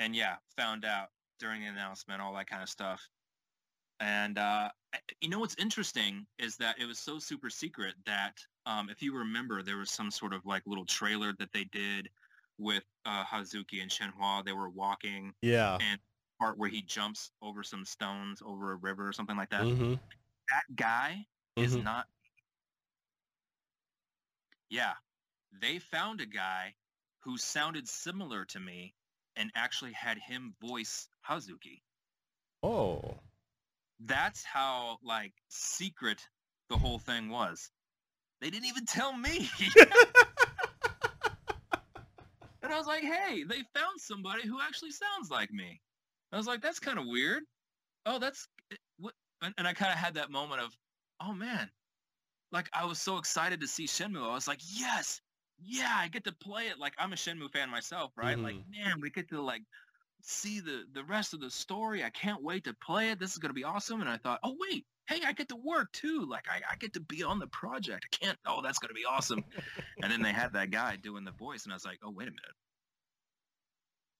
and 0.02 0.16
yeah, 0.16 0.36
found 0.56 0.84
out 0.84 1.08
during 1.38 1.60
the 1.60 1.68
announcement 1.68 2.20
all 2.20 2.34
that 2.34 2.48
kind 2.48 2.62
of 2.62 2.68
stuff. 2.68 3.08
And 4.00 4.36
uh, 4.36 4.68
you 5.20 5.28
know 5.28 5.38
what's 5.38 5.54
interesting 5.58 6.26
is 6.38 6.56
that 6.56 6.80
it 6.80 6.86
was 6.86 6.98
so 6.98 7.20
super 7.20 7.50
secret 7.50 7.94
that 8.04 8.34
um, 8.66 8.90
if 8.90 9.00
you 9.00 9.16
remember, 9.16 9.62
there 9.62 9.76
was 9.76 9.90
some 9.90 10.10
sort 10.10 10.32
of 10.32 10.44
like 10.44 10.62
little 10.66 10.84
trailer 10.84 11.32
that 11.38 11.52
they 11.52 11.64
did 11.64 12.08
with 12.58 12.82
uh, 13.06 13.24
Hazuki 13.24 13.80
and 13.80 13.90
Shenhua. 13.90 14.44
They 14.44 14.52
were 14.52 14.68
walking 14.68 15.32
Yeah. 15.40 15.78
and 15.80 16.00
part 16.40 16.58
where 16.58 16.68
he 16.68 16.82
jumps 16.82 17.30
over 17.40 17.62
some 17.62 17.84
stones 17.84 18.42
over 18.44 18.72
a 18.72 18.76
river 18.76 19.08
or 19.08 19.12
something 19.12 19.36
like 19.36 19.50
that. 19.50 19.62
Mm-hmm. 19.62 19.92
That 19.92 20.76
guy 20.76 21.26
is 21.56 21.76
Mhm. 21.76 21.84
not. 21.84 22.06
Yeah, 24.68 24.94
they 25.60 25.78
found 25.78 26.20
a 26.20 26.26
guy 26.26 26.74
who 27.20 27.36
sounded 27.38 27.86
similar 27.88 28.44
to 28.46 28.58
me 28.58 28.94
and 29.36 29.50
actually 29.54 29.92
had 29.92 30.18
him 30.18 30.54
voice 30.60 31.08
Hazuki. 31.28 31.80
Oh. 32.62 33.18
That's 34.00 34.44
how 34.44 34.98
like 35.02 35.32
secret 35.48 36.20
the 36.68 36.76
whole 36.76 36.98
thing 36.98 37.28
was. 37.28 37.70
They 38.40 38.50
didn't 38.50 38.66
even 38.66 38.86
tell 38.86 39.16
me. 39.16 39.48
and 42.62 42.72
I 42.72 42.76
was 42.76 42.86
like, 42.86 43.02
hey, 43.02 43.44
they 43.44 43.62
found 43.74 43.98
somebody 43.98 44.46
who 44.46 44.58
actually 44.60 44.90
sounds 44.90 45.30
like 45.30 45.52
me. 45.52 45.80
I 46.32 46.36
was 46.36 46.46
like, 46.46 46.60
that's 46.60 46.80
kind 46.80 46.98
of 46.98 47.06
weird. 47.06 47.42
Oh, 48.06 48.18
that's 48.18 48.48
eh, 48.72 48.76
what, 48.98 49.14
and, 49.42 49.54
and 49.58 49.68
I 49.68 49.74
kind 49.74 49.92
of 49.92 49.98
had 49.98 50.14
that 50.14 50.30
moment 50.30 50.62
of, 50.62 50.76
oh 51.20 51.32
man, 51.32 51.70
like 52.50 52.68
I 52.72 52.86
was 52.86 53.00
so 53.00 53.18
excited 53.18 53.60
to 53.60 53.68
see 53.68 53.86
Shenmue. 53.86 54.28
I 54.28 54.34
was 54.34 54.48
like, 54.48 54.60
yes, 54.74 55.20
yeah, 55.64 55.94
I 55.94 56.08
get 56.08 56.24
to 56.24 56.32
play 56.32 56.64
it. 56.64 56.78
Like 56.78 56.94
I'm 56.98 57.12
a 57.12 57.16
Shenmue 57.16 57.50
fan 57.50 57.70
myself, 57.70 58.12
right? 58.16 58.38
Like, 58.38 58.54
mm-hmm. 58.54 58.84
man, 58.84 59.00
we 59.00 59.10
get 59.10 59.28
to 59.30 59.40
like 59.40 59.62
see 60.22 60.60
the 60.60 60.84
the 60.92 61.04
rest 61.04 61.34
of 61.34 61.40
the 61.40 61.50
story. 61.50 62.04
I 62.04 62.10
can't 62.10 62.42
wait 62.42 62.64
to 62.64 62.74
play 62.74 63.10
it. 63.10 63.18
This 63.18 63.32
is 63.32 63.38
gonna 63.38 63.54
be 63.54 63.64
awesome. 63.64 64.00
And 64.00 64.10
I 64.10 64.16
thought, 64.16 64.40
oh 64.42 64.56
wait, 64.58 64.84
hey, 65.06 65.20
I 65.26 65.32
get 65.32 65.48
to 65.48 65.56
work 65.56 65.92
too. 65.92 66.26
Like 66.28 66.46
I, 66.50 66.60
I 66.72 66.76
get 66.76 66.94
to 66.94 67.00
be 67.00 67.22
on 67.22 67.38
the 67.38 67.46
project. 67.48 68.06
I 68.12 68.24
can't. 68.24 68.38
Oh, 68.46 68.62
that's 68.62 68.78
gonna 68.78 68.94
be 68.94 69.04
awesome. 69.08 69.44
and 70.02 70.10
then 70.10 70.22
they 70.22 70.32
had 70.32 70.54
that 70.54 70.70
guy 70.70 70.96
doing 70.96 71.24
the 71.24 71.32
voice, 71.32 71.64
and 71.64 71.72
I 71.72 71.76
was 71.76 71.84
like, 71.84 71.98
oh 72.02 72.10
wait 72.10 72.28
a 72.28 72.30
minute. 72.30 72.56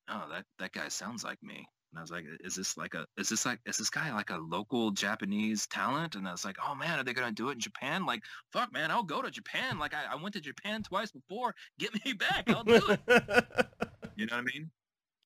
Oh, 0.08 0.24
that 0.30 0.44
that 0.58 0.72
guy 0.72 0.88
sounds 0.88 1.24
like 1.24 1.42
me. 1.42 1.66
And 1.92 1.98
I 1.98 2.02
was 2.02 2.10
like, 2.10 2.24
is 2.40 2.54
this 2.56 2.76
like 2.76 2.94
a 2.94 3.06
is 3.18 3.28
this 3.28 3.44
like 3.46 3.60
is 3.66 3.76
this 3.76 3.90
guy 3.90 4.12
like 4.14 4.30
a 4.30 4.38
local 4.38 4.90
Japanese 4.92 5.66
talent? 5.66 6.14
And 6.16 6.26
I 6.26 6.32
was 6.32 6.44
like, 6.44 6.56
oh 6.66 6.74
man, 6.74 6.98
are 6.98 7.04
they 7.04 7.12
gonna 7.12 7.32
do 7.32 7.50
it 7.50 7.54
in 7.54 7.60
Japan? 7.60 8.06
Like, 8.06 8.22
fuck 8.52 8.72
man, 8.72 8.90
I'll 8.90 9.02
go 9.02 9.20
to 9.22 9.30
Japan. 9.30 9.78
Like 9.78 9.94
I, 9.94 10.04
I 10.12 10.14
went 10.16 10.34
to 10.34 10.40
Japan 10.40 10.82
twice 10.82 11.12
before. 11.12 11.54
Get 11.78 12.04
me 12.04 12.14
back. 12.14 12.50
I'll 12.50 12.64
do 12.64 12.88
it. 12.90 13.00
You 14.16 14.26
know 14.26 14.36
what 14.36 14.42
I 14.42 14.58
mean? 14.58 14.70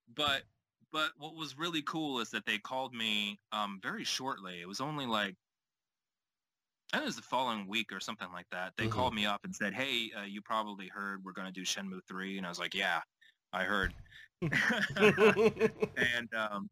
But 0.08 0.44
but 0.92 1.12
what 1.18 1.34
was 1.36 1.58
really 1.58 1.82
cool 1.82 2.20
is 2.20 2.30
that 2.30 2.46
they 2.46 2.58
called 2.58 2.94
me 2.94 3.40
um, 3.52 3.80
very 3.82 4.04
shortly. 4.04 4.60
It 4.60 4.68
was 4.68 4.80
only 4.80 5.06
like 5.06 5.36
I 6.92 6.98
think 6.98 7.04
it 7.04 7.06
was 7.06 7.16
the 7.16 7.22
following 7.22 7.66
week 7.66 7.92
or 7.92 8.00
something 8.00 8.30
like 8.32 8.48
that. 8.50 8.76
They 8.76 8.86
Mhm. 8.86 8.90
called 8.92 9.14
me 9.14 9.26
up 9.26 9.44
and 9.44 9.54
said, 9.54 9.74
"Hey, 9.74 10.10
uh, 10.12 10.22
you 10.22 10.40
probably 10.42 10.88
heard 10.88 11.24
we're 11.24 11.32
going 11.32 11.46
to 11.46 11.52
do 11.52 11.62
Shenmue 11.64 12.00
3." 12.06 12.38
And 12.38 12.46
I 12.46 12.48
was 12.48 12.58
like, 12.58 12.74
"Yeah, 12.74 13.02
I 13.52 13.64
heard." 13.64 13.94
and 15.96 16.34
um, 16.34 16.68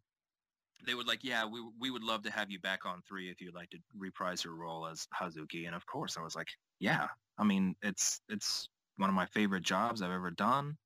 they 0.87 0.95
would 0.95 1.07
like, 1.07 1.25
"Yeah, 1.25 1.47
we 1.47 1.61
we 1.79 1.91
would 1.91 2.05
love 2.05 2.23
to 2.25 2.31
have 2.31 2.51
you 2.51 2.61
back 2.61 2.85
on 2.87 3.03
3 3.03 3.31
if 3.31 3.41
you'd 3.41 3.55
like 3.55 3.71
to 3.71 3.79
reprise 3.97 4.45
your 4.45 4.55
role 4.55 4.87
as 4.87 5.07
Hazuki." 5.19 5.67
And 5.67 5.75
of 5.75 5.87
course, 5.87 6.17
I 6.17 6.23
was 6.23 6.37
like, 6.37 6.49
"Yeah, 6.81 7.09
I 7.39 7.45
mean, 7.45 7.77
it's 7.83 8.21
it's 8.29 8.69
one 8.97 9.11
of 9.11 9.17
my 9.17 9.27
favorite 9.27 9.62
jobs 9.65 10.03
I've 10.03 10.11
ever 10.12 10.31
done. 10.31 10.77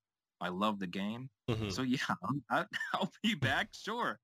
I 0.40 0.48
love 0.50 0.78
the 0.78 0.86
game." 0.86 1.30
Mhm. 1.50 1.72
So 1.72 1.82
yeah, 1.84 1.98
I'm- 2.08 2.44
I, 2.50 2.66
I'll 2.94 3.12
be 3.22 3.34
back, 3.34 3.70
sure. 3.72 4.20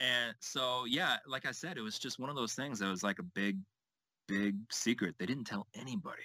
And 0.00 0.34
so 0.40 0.84
yeah, 0.86 1.18
like 1.26 1.46
I 1.46 1.52
said, 1.52 1.78
it 1.78 1.82
was 1.82 1.98
just 1.98 2.18
one 2.18 2.30
of 2.30 2.36
those 2.36 2.54
things 2.54 2.78
that 2.80 2.88
was 2.88 3.02
like 3.02 3.18
a 3.20 3.24
big, 3.24 3.58
big 4.28 4.56
secret. 4.72 5.16
They 5.18 5.26
didn't 5.26 5.44
tell 5.44 5.68
anybody. 5.74 6.24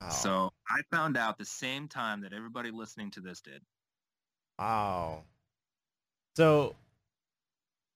Wow. 0.00 0.08
So 0.10 0.50
I 0.68 0.82
found 0.90 1.16
out 1.16 1.38
the 1.38 1.44
same 1.44 1.88
time 1.88 2.20
that 2.22 2.32
everybody 2.32 2.70
listening 2.70 3.10
to 3.12 3.20
this 3.20 3.40
did. 3.40 3.62
Wow. 4.60 5.22
So, 6.36 6.74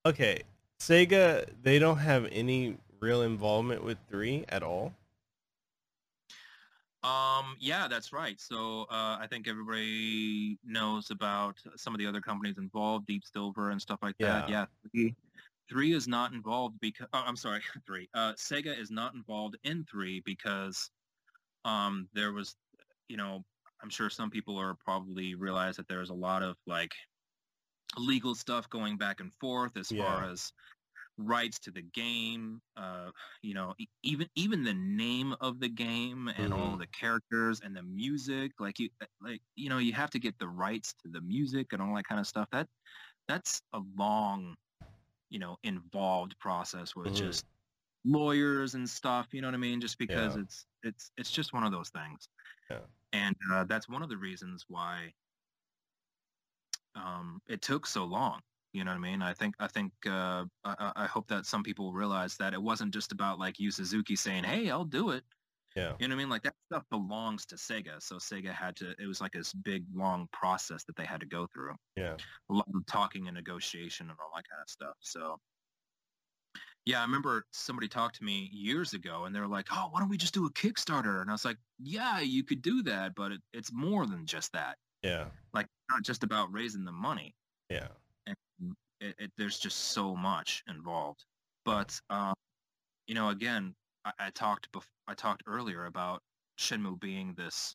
okay, 0.07 0.41
Sega, 0.81 1.47
they 1.63 1.79
don't 1.79 1.99
have 1.99 2.27
any 2.33 2.79
real 3.01 3.21
involvement 3.21 3.85
with 3.85 3.99
three 4.09 4.47
at 4.49 4.63
all. 4.63 4.95
Um, 7.03 7.57
yeah, 7.61 7.87
that's 7.87 8.15
right. 8.15 8.41
So 8.41 8.87
uh, 8.91 9.19
I 9.21 9.27
think 9.29 9.47
everybody 9.47 10.57
knows 10.65 11.11
about 11.11 11.57
some 11.77 11.95
of 11.95 11.99
the 11.99 12.07
other 12.07 12.23
companies 12.23 12.57
involved, 12.57 13.07
Deep 13.07 13.25
Silver 13.31 13.69
and 13.69 13.81
stuff 13.81 13.99
like 14.01 14.17
that. 14.21 14.49
Yeah. 14.49 14.61
Yeah, 14.61 14.91
three, 14.91 15.15
three 15.69 15.93
is 15.93 16.09
not 16.09 16.33
involved 16.33 16.81
because 16.81 17.09
oh, 17.13 17.25
I'm 17.27 17.37
sorry, 17.37 17.61
three. 17.87 18.09
Uh, 18.15 18.33
Sega 18.39 18.79
is 18.79 18.91
not 18.91 19.13
involved 19.13 19.59
in 19.65 19.85
three 19.85 20.23
because 20.25 20.91
um, 21.67 22.09
there 22.15 22.33
was, 22.33 22.57
you 23.09 23.19
know, 23.19 23.45
I'm 23.83 23.91
sure 23.91 24.11
some 24.11 24.31
people 24.31 24.59
are 24.59 24.75
probably 24.75 25.35
realize 25.35 25.77
that 25.77 25.89
there's 25.89 26.11
a 26.11 26.15
lot 26.15 26.43
of 26.43 26.57
like 26.67 26.95
legal 27.97 28.35
stuff 28.35 28.69
going 28.71 28.97
back 28.99 29.21
and 29.21 29.33
forth 29.35 29.77
as 29.77 29.93
far 29.93 30.25
as 30.25 30.53
rights 31.19 31.61
to 31.61 31.71
the 31.73 31.83
game 31.83 32.61
uh 32.77 33.11
you 33.43 33.55
know 33.55 33.75
e- 33.79 33.87
even 34.03 34.29
even 34.37 34.65
the 34.65 34.75
name 34.75 35.35
of 35.41 35.61
the 35.61 35.69
game 35.69 36.29
and 36.29 36.53
all 36.55 36.77
Mhm. 36.77 36.79
the 36.79 36.89
characters 36.89 37.61
and 37.61 37.77
the 37.77 37.83
music 37.83 38.53
like 38.61 38.79
you 38.79 38.91
uh, 39.03 39.07
like 39.21 39.41
you 39.57 39.69
know 39.69 39.79
you 39.79 39.93
have 39.93 40.11
to 40.11 40.19
get 40.21 40.39
the 40.39 40.49
rights 40.49 40.95
to 40.95 41.09
the 41.11 41.21
music 41.23 41.73
and 41.73 41.83
all 41.83 41.95
that 41.97 42.05
kind 42.09 42.21
of 42.21 42.27
stuff 42.27 42.49
that 42.53 42.69
that's 43.29 43.63
a 43.75 43.81
long 43.97 44.57
you 45.31 45.39
know 45.39 45.57
involved 45.63 46.39
process 46.39 46.95
with 46.97 47.13
Mhm. 47.13 47.15
just 47.15 47.45
lawyers 48.05 48.75
and 48.75 48.89
stuff 48.89 49.29
you 49.33 49.41
know 49.41 49.49
what 49.49 49.55
i 49.55 49.59
mean 49.59 49.81
just 49.81 49.99
because 49.99 50.37
Yeah. 50.37 50.43
it's 50.43 50.67
it's 50.83 51.11
it's 51.17 51.31
just 51.31 51.53
one 51.53 51.65
of 51.65 51.73
those 51.73 51.89
things 51.89 52.29
Yeah. 52.71 52.81
and 53.13 53.37
uh, 53.53 53.65
that's 53.65 53.89
one 53.89 54.03
of 54.03 54.09
the 54.09 54.17
reasons 54.17 54.65
why 54.69 55.13
um, 56.95 57.41
it 57.49 57.61
took 57.63 57.87
so 57.87 58.05
long. 58.05 58.41
You 58.73 58.85
know 58.85 58.91
what 58.91 58.99
I 58.99 59.01
mean? 59.01 59.23
I 59.23 59.33
think 59.35 59.55
I 59.61 59.69
think 59.69 59.93
uh, 60.07 60.45
I, 60.65 60.93
I 60.97 61.07
hope 61.07 61.29
that 61.29 61.47
some 61.47 61.63
people 61.63 61.93
realize 61.93 62.37
that 62.39 62.55
it 62.55 62.63
wasn't 62.63 62.93
just 62.93 63.13
about 63.13 63.39
like 63.39 63.59
Yu 63.61 63.71
Suzuki 63.71 64.17
saying, 64.17 64.45
"Hey, 64.45 64.71
I'll 64.71 64.85
do 64.85 65.11
it." 65.11 65.23
Yeah. 65.77 65.95
You 65.99 66.07
know 66.09 66.15
what 66.15 66.21
I 66.21 66.23
mean? 66.25 66.29
Like 66.29 66.43
that 66.43 66.55
stuff 66.67 66.85
belongs 66.91 67.47
to 67.47 67.57
Sega, 67.57 68.01
so 68.03 68.17
Sega 68.17 68.53
had 68.53 68.77
to. 68.77 68.95
It 68.99 69.07
was 69.07 69.21
like 69.21 69.33
this 69.33 69.53
big 69.53 69.85
long 69.95 70.29
process 70.33 70.83
that 70.85 70.97
they 70.97 71.05
had 71.05 71.21
to 71.21 71.27
go 71.27 71.47
through. 71.53 71.75
Yeah. 71.97 72.17
A 72.51 72.53
lot 72.53 72.67
of 72.75 72.87
talking 72.87 73.27
and 73.29 73.37
negotiation 73.37 74.09
and 74.11 74.19
all 74.21 74.31
that 74.37 74.49
kind 74.49 74.63
of 74.63 74.69
stuff. 74.69 74.95
So. 75.01 75.39
Yeah, 76.87 77.01
I 77.01 77.03
remember 77.03 77.47
somebody 77.51 77.89
talked 77.89 78.17
to 78.17 78.25
me 78.25 78.51
years 78.53 78.93
ago 78.93 79.25
and 79.25 79.35
they 79.35 79.41
were 79.41 79.49
like, 79.49 79.69
oh, 79.73 79.89
why 79.91 80.01
don't 80.01 80.11
we 80.11 80.19
just 80.19 80.35
do 80.35 80.45
a 80.45 80.53
Kickstarter? 80.53 81.23
And 81.23 81.31
I 81.31 81.33
was 81.33 81.45
like, 81.45 81.57
yeah, 81.83 82.21
you 82.21 82.45
could 82.45 82.61
do 82.61 82.83
that, 82.83 83.15
but 83.15 83.33
it, 83.33 83.41
it's 83.55 83.73
more 83.73 84.07
than 84.07 84.27
just 84.27 84.53
that. 84.53 84.77
Yeah. 85.03 85.27
Like, 85.55 85.67
not 85.91 86.03
just 86.03 86.25
about 86.25 86.53
raising 86.53 86.85
the 86.85 86.93
money 86.93 87.35
Yeah. 87.71 87.89
it, 88.27 88.37
it, 89.19 89.33
there's 89.39 89.59
just 89.59 89.79
so 89.93 90.15
much 90.15 90.63
involved. 90.69 91.25
But 91.65 91.99
um, 92.11 92.35
you 93.07 93.15
know, 93.15 93.31
again, 93.31 93.75
I, 94.05 94.13
I 94.19 94.31
talked 94.31 94.71
bef- 94.73 94.87
I 95.09 95.15
talked 95.15 95.43
earlier 95.47 95.87
about 95.87 96.21
Shenmue 96.59 97.01
being 97.01 97.35
this 97.35 97.75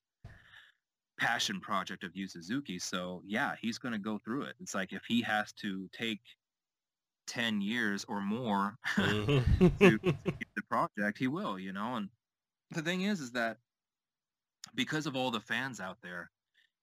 passion 1.19 1.59
project 1.59 2.03
of 2.03 2.15
Yu 2.15 2.27
Suzuki. 2.27 2.79
So 2.79 3.21
yeah, 3.25 3.55
he's 3.61 3.77
going 3.77 3.93
to 3.93 3.99
go 3.99 4.19
through 4.23 4.43
it. 4.43 4.55
It's 4.59 4.73
like 4.75 4.93
if 4.93 5.03
he 5.07 5.21
has 5.23 5.51
to 5.53 5.89
take 5.91 6.21
ten 7.29 7.61
years 7.61 8.05
or 8.05 8.21
more 8.21 8.77
to, 8.97 9.15
to 9.85 9.99
get 10.39 10.49
the 10.57 10.63
project, 10.69 11.19
he 11.19 11.27
will. 11.27 11.59
You 11.59 11.73
know, 11.73 11.95
and 11.97 12.09
the 12.71 12.83
thing 12.83 13.01
is, 13.03 13.21
is 13.21 13.33
that 13.33 13.59
because 14.75 15.05
of 15.07 15.15
all 15.15 15.31
the 15.31 15.39
fans 15.41 15.79
out 15.79 16.01
there, 16.01 16.31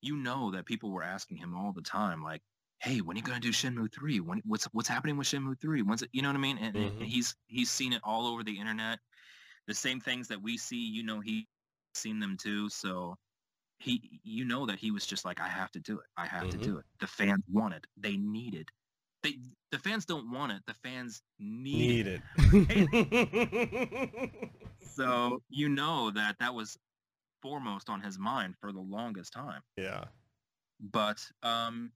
you 0.02 0.16
know 0.16 0.50
that 0.52 0.66
people 0.66 0.90
were 0.90 1.02
asking 1.04 1.38
him 1.38 1.56
all 1.56 1.72
the 1.72 1.82
time, 1.82 2.22
like, 2.22 2.42
hey, 2.80 3.00
when 3.00 3.16
are 3.16 3.20
you 3.20 3.24
gonna 3.24 3.40
do 3.40 3.52
Shenmue 3.52 3.92
three? 3.92 4.20
When 4.20 4.42
what's 4.46 4.66
what's 4.72 4.88
happening 4.88 5.16
with 5.18 5.28
Shenmue 5.28 5.60
three? 5.60 5.82
When's 5.82 6.02
it? 6.02 6.10
You 6.12 6.22
know 6.22 6.30
what 6.30 6.36
I 6.36 6.40
mean? 6.40 6.58
And, 6.58 6.74
Mhm. 6.74 6.90
and 7.00 7.08
he's 7.10 7.36
he's 7.48 7.70
seen 7.70 7.92
it 7.92 8.02
all 8.04 8.26
over 8.28 8.44
the 8.44 8.58
internet. 8.58 9.00
The 9.68 9.74
same 9.74 10.00
things 10.00 10.28
that 10.28 10.42
we 10.42 10.58
see, 10.58 10.78
you 10.86 11.04
know, 11.04 11.20
he's 11.20 11.46
seen 11.94 12.20
them 12.20 12.36
too. 12.38 12.70
So 12.70 13.16
he, 13.80 14.20
you 14.24 14.44
know, 14.46 14.66
that 14.66 14.78
he 14.80 14.92
was 14.92 15.06
just 15.06 15.24
like, 15.26 15.40
I 15.40 15.48
have 15.48 15.72
to 15.72 15.80
do 15.80 16.00
it. 16.00 16.06
I 16.18 16.26
have 16.26 16.48
Mhm. 16.48 16.50
to 16.50 16.58
do 16.58 16.78
it. 16.78 16.86
The 17.00 17.08
fans 17.08 17.44
want 17.50 17.74
it. 17.74 17.86
They 17.96 18.16
need 18.18 18.54
it. 18.56 18.70
They 19.26 19.38
the 19.72 19.78
fans 19.78 20.04
don't 20.06 20.30
want 20.30 20.52
it. 20.52 20.62
The 20.66 20.74
fans 20.74 21.22
need, 21.40 22.06
it. 22.06 22.22
Need 22.52 22.88
it. 22.92 24.30
So 24.96 25.42
you 25.50 25.68
know 25.68 26.10
that 26.12 26.36
that 26.40 26.54
was 26.54 26.78
foremost 27.42 27.90
on 27.90 28.00
his 28.00 28.18
mind 28.18 28.54
for 28.60 28.72
the 28.72 28.80
longest 28.80 29.32
time. 29.32 29.62
yeah. 29.76 30.04
but 30.92 31.18
um 31.42 31.92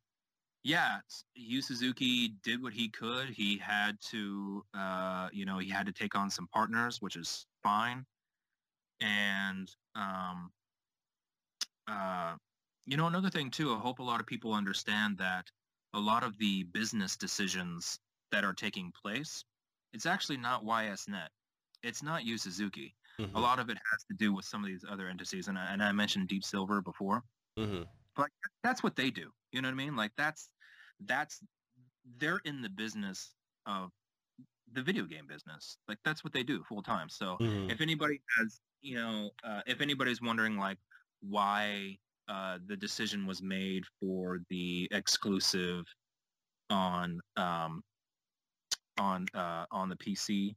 yeah 0.64 0.98
Yu 1.34 1.62
Suzuki 1.62 2.34
did 2.42 2.62
what 2.62 2.72
he 2.74 2.88
could 2.90 3.30
he 3.30 3.56
had 3.58 3.98
to 4.10 4.64
uh 4.76 5.28
you 5.32 5.46
know 5.46 5.58
he 5.58 5.70
had 5.70 5.86
to 5.86 5.92
take 5.92 6.14
on 6.14 6.30
some 6.30 6.48
partners 6.48 7.00
which 7.00 7.16
is 7.16 7.46
fine 7.62 8.04
and 9.00 9.70
um 9.94 10.50
uh 11.88 12.34
you 12.86 12.96
know 12.98 13.06
another 13.06 13.30
thing 13.30 13.50
too 13.50 13.74
i 13.74 13.78
hope 13.78 13.98
a 14.00 14.02
lot 14.02 14.20
of 14.20 14.26
people 14.26 14.52
understand 14.52 15.16
that 15.18 15.50
a 15.94 16.00
lot 16.00 16.24
of 16.24 16.38
the 16.38 16.64
business 16.64 17.16
decisions 17.16 18.00
that 18.30 18.44
are 18.44 18.54
taking 18.54 18.92
place 18.92 19.44
it's 19.92 20.06
actually 20.06 20.36
not 20.38 20.64
YS 20.64 21.08
Net 21.08 21.30
it's 21.82 22.02
not 22.02 22.24
Yu 22.24 22.36
Suzuki. 22.38 22.94
Mhm. 23.18 23.36
A 23.36 23.40
lot 23.40 23.58
of 23.58 23.70
it 23.70 23.78
has 23.90 24.04
to 24.10 24.14
do 24.16 24.34
with 24.34 24.44
some 24.44 24.62
of 24.62 24.68
these 24.68 24.84
other 24.84 25.08
entities, 25.08 25.48
and 25.48 25.58
I, 25.58 25.72
and 25.72 25.82
I 25.82 25.92
mentioned 25.92 26.28
Deep 26.28 26.44
Silver 26.44 26.82
before 26.82 27.24
Mhm. 27.56 27.88
that's 28.62 28.82
what 28.82 28.96
they 28.96 29.10
do. 29.10 29.32
You 29.52 29.62
know 29.62 29.68
what 29.68 29.74
I 29.74 29.76
mean? 29.76 29.96
Like 29.96 30.12
that's 30.16 30.50
that's 31.00 31.42
they're 32.04 32.40
in 32.44 32.62
the 32.62 32.68
business 32.68 33.34
of 33.66 33.92
the 34.72 34.82
video 34.82 35.04
game 35.06 35.26
business. 35.26 35.78
Like 35.88 35.98
that's 36.04 36.22
what 36.24 36.32
they 36.32 36.42
do 36.42 36.62
full 36.64 36.82
time. 36.82 37.08
So 37.08 37.40
Mhm. 37.40 37.68
if 37.68 37.80
anybody 37.80 38.22
has, 38.38 38.60
you 38.80 38.96
know, 38.96 39.30
uh, 39.42 39.62
if 39.66 39.80
anybody's 39.80 40.22
wondering 40.22 40.56
like 40.56 40.78
why 41.20 41.98
uh, 42.30 42.58
the 42.66 42.76
decision 42.76 43.26
was 43.26 43.42
made 43.42 43.84
for 44.00 44.38
the 44.48 44.88
exclusive 44.92 45.84
on 46.70 47.20
um, 47.36 47.82
on 48.98 49.26
uh, 49.34 49.66
on 49.70 49.88
the 49.88 49.96
PC 49.96 50.54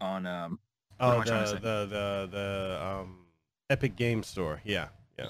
on 0.00 0.26
um, 0.26 0.58
Oh, 0.98 1.20
I 1.20 1.24
trying 1.24 1.44
to 1.44 1.54
the, 1.54 1.60
the 1.60 1.86
the 1.86 2.28
the 2.32 2.86
um 2.86 3.26
Epic 3.68 3.96
Game 3.96 4.22
Store. 4.22 4.62
Yeah. 4.64 4.88
Yeah. 5.18 5.26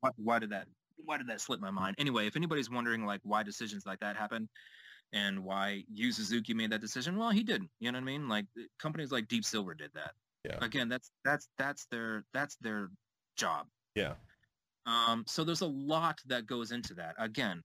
why, 0.00 0.10
why 0.16 0.38
did 0.38 0.50
that 0.50 0.66
why 1.04 1.16
did 1.16 1.26
that 1.28 1.40
slip 1.40 1.60
my 1.60 1.70
mind 1.70 1.94
anyway 1.98 2.26
if 2.26 2.36
anybody's 2.36 2.70
wondering 2.70 3.06
like 3.06 3.20
why 3.22 3.42
decisions 3.42 3.86
like 3.86 4.00
that 4.00 4.16
happen 4.16 4.48
and 5.12 5.44
why 5.44 5.84
Yu 5.92 6.10
Suzuki 6.10 6.52
made 6.52 6.70
that 6.72 6.80
decision 6.80 7.16
well 7.16 7.30
he 7.30 7.42
didn't 7.42 7.70
you 7.80 7.92
know 7.92 7.96
what 7.96 8.02
I 8.02 8.06
mean 8.06 8.28
like 8.28 8.46
companies 8.78 9.12
like 9.12 9.28
Deep 9.28 9.44
Silver 9.44 9.74
did 9.74 9.90
that 9.94 10.12
Yeah. 10.44 10.58
again 10.64 10.88
that's 10.88 11.10
that's 11.24 11.48
that's 11.58 11.86
their 11.90 12.24
that's 12.34 12.56
their 12.56 12.90
job 13.36 13.66
Yeah. 13.94 14.14
Um 14.86 15.24
so 15.26 15.44
there's 15.44 15.60
a 15.62 15.66
lot 15.66 16.20
that 16.26 16.46
goes 16.46 16.70
into 16.72 16.94
that. 16.94 17.14
Again 17.18 17.62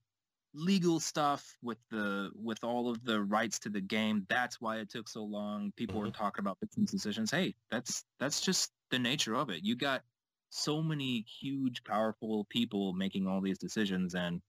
legal 0.54 1.00
stuff 1.00 1.56
with 1.62 1.78
the 1.90 2.30
with 2.34 2.62
all 2.62 2.90
of 2.90 3.02
the 3.04 3.22
rights 3.22 3.58
to 3.60 3.70
the 3.70 3.80
game 3.80 4.26
that's 4.28 4.60
why 4.60 4.76
it 4.78 4.90
took 4.90 5.08
so 5.08 5.22
long. 5.24 5.72
People 5.76 5.98
were 6.00 6.10
talking 6.10 6.42
about 6.42 6.58
business 6.60 6.90
decisions. 6.90 7.30
Hey 7.30 7.54
that's 7.70 8.04
that's 8.20 8.40
just 8.42 8.70
the 8.90 8.98
nature 8.98 9.34
of 9.34 9.48
it. 9.48 9.60
You 9.64 9.76
got 9.76 10.02
so 10.50 10.82
many 10.82 11.24
huge 11.40 11.82
powerful 11.84 12.44
people 12.50 12.92
making 12.92 13.26
all 13.26 13.40
these 13.40 13.56
decisions 13.56 14.14
and 14.14 14.42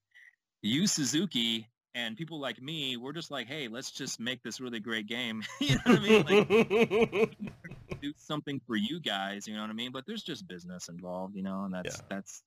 Yu 0.60 0.86
Suzuki 0.86 1.70
and 1.94 2.16
people 2.18 2.38
like 2.38 2.60
me 2.60 2.98
we're 2.98 3.12
just 3.14 3.30
like 3.30 3.46
hey 3.46 3.68
let's 3.68 3.90
just 3.90 4.20
make 4.20 4.42
this 4.42 4.60
really 4.60 4.80
great 4.80 5.06
game. 5.06 5.42
You 5.60 5.76
know 5.76 5.80
what 5.86 5.98
i 5.98 6.02
mean? 6.02 7.28
Like 7.28 8.00
do 8.02 8.12
something 8.18 8.60
for 8.66 8.76
you 8.76 9.00
guys 9.00 9.46
you 9.46 9.54
know 9.54 9.62
what 9.62 9.70
i 9.70 9.74
mean? 9.74 9.92
But 9.92 10.04
there's 10.06 10.22
just 10.22 10.46
business 10.46 10.88
involved 10.90 11.34
you 11.34 11.42
know 11.42 11.64
and 11.64 11.72
that's 11.72 11.96
Yeah. 11.96 12.02
that's 12.10 12.42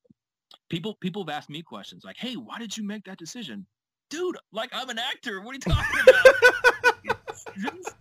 people 0.69 0.95
people 0.95 1.23
have 1.25 1.35
asked 1.35 1.49
me 1.49 1.61
questions 1.61 2.03
like 2.03 2.17
hey 2.17 2.33
why 2.35 2.59
did 2.59 2.75
you 2.75 2.83
make 2.85 3.03
that 3.05 3.17
decision? 3.17 3.65
Dude 4.09 4.37
like 4.51 4.69
i'm 4.73 4.89
an 4.89 4.99
actor. 4.99 5.41
What 5.41 5.51
are 5.51 5.55
you 5.55 5.59
talking 5.59 5.99
about? 6.07 6.25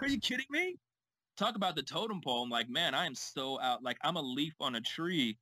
Are 0.00 0.08
you 0.08 0.18
kidding 0.18 0.46
me? 0.50 0.76
Talk 1.38 1.54
about 1.54 1.76
the 1.76 1.82
totem 1.82 2.20
pole. 2.20 2.42
I'm 2.42 2.50
like 2.50 2.68
man 2.68 2.94
i 2.94 3.06
am 3.06 3.14
so 3.14 3.60
out. 3.60 3.82
Like 3.82 3.98
i'm 4.02 4.16
a 4.16 4.22
leaf 4.22 4.54
on 4.60 4.74
a 4.76 4.80
tree. 4.80 5.38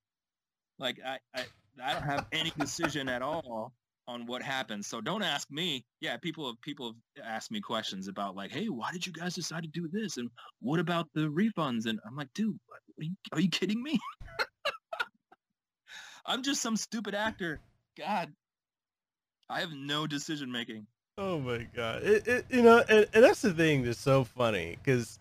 Like 0.79 0.99
i 1.05 1.19
i, 1.35 1.45
I 1.83 1.93
don't 1.93 2.03
have 2.03 2.27
any 2.33 2.53
decision 2.59 3.09
at 3.09 3.23
all 3.23 3.73
on 4.09 4.27
what 4.27 4.43
happens 4.43 4.87
so 4.87 5.01
don't 5.01 5.23
ask 5.23 5.51
me. 5.51 5.85
Yeah 6.01 6.17
people 6.17 6.47
have 6.47 6.61
people 6.61 6.95
have 7.17 7.27
asked 7.27 7.51
me 7.51 7.61
questions 7.61 8.09
about 8.09 8.37
like 8.37 8.51
hey 8.51 8.67
why 8.67 8.93
did 8.93 9.07
you 9.07 9.13
guys 9.13 9.35
decide 9.35 9.63
to 9.63 9.69
do 9.69 9.89
this? 9.93 10.17
And 10.17 10.29
what 10.61 10.81
about 10.81 11.09
the 11.15 11.29
refunds? 11.29 11.87
And 11.87 11.99
i'm 12.07 12.17
like 12.17 12.33
dude 12.35 12.59
are 12.99 13.05
you, 13.05 13.15
are 13.33 13.41
you 13.41 13.49
kidding 13.49 13.83
me 13.83 13.99
i'm 16.27 16.43
just 16.43 16.63
some 16.63 16.77
stupid 16.77 17.15
actor 17.15 17.61
god 17.99 18.33
i 19.49 19.61
have 19.61 19.73
no 19.73 20.07
decision 20.07 20.51
making 20.51 20.87
Oh 21.19 21.39
my 21.39 21.67
god! 21.77 22.03
It, 22.03 22.27
it 22.27 22.47
you 22.49 22.63
know, 22.63 22.83
and, 22.89 23.07
and 23.13 23.23
that's 23.23 23.43
the 23.43 23.53
thing 23.53 23.83
that's 23.83 24.01
so 24.01 24.25
funny 24.25 24.79
because 24.83 25.19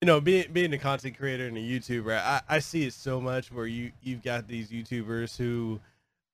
you 0.00 0.06
know, 0.06 0.20
being 0.20 0.46
being 0.52 0.72
a 0.72 0.78
content 0.78 1.18
creator 1.18 1.46
and 1.46 1.56
a 1.56 1.60
YouTuber, 1.60 2.16
I, 2.16 2.40
I 2.48 2.58
see 2.60 2.86
it 2.86 2.92
so 2.92 3.20
much 3.20 3.52
where 3.52 3.66
you 3.66 3.92
you've 4.02 4.22
got 4.22 4.46
these 4.46 4.70
YouTubers 4.70 5.36
who 5.36 5.80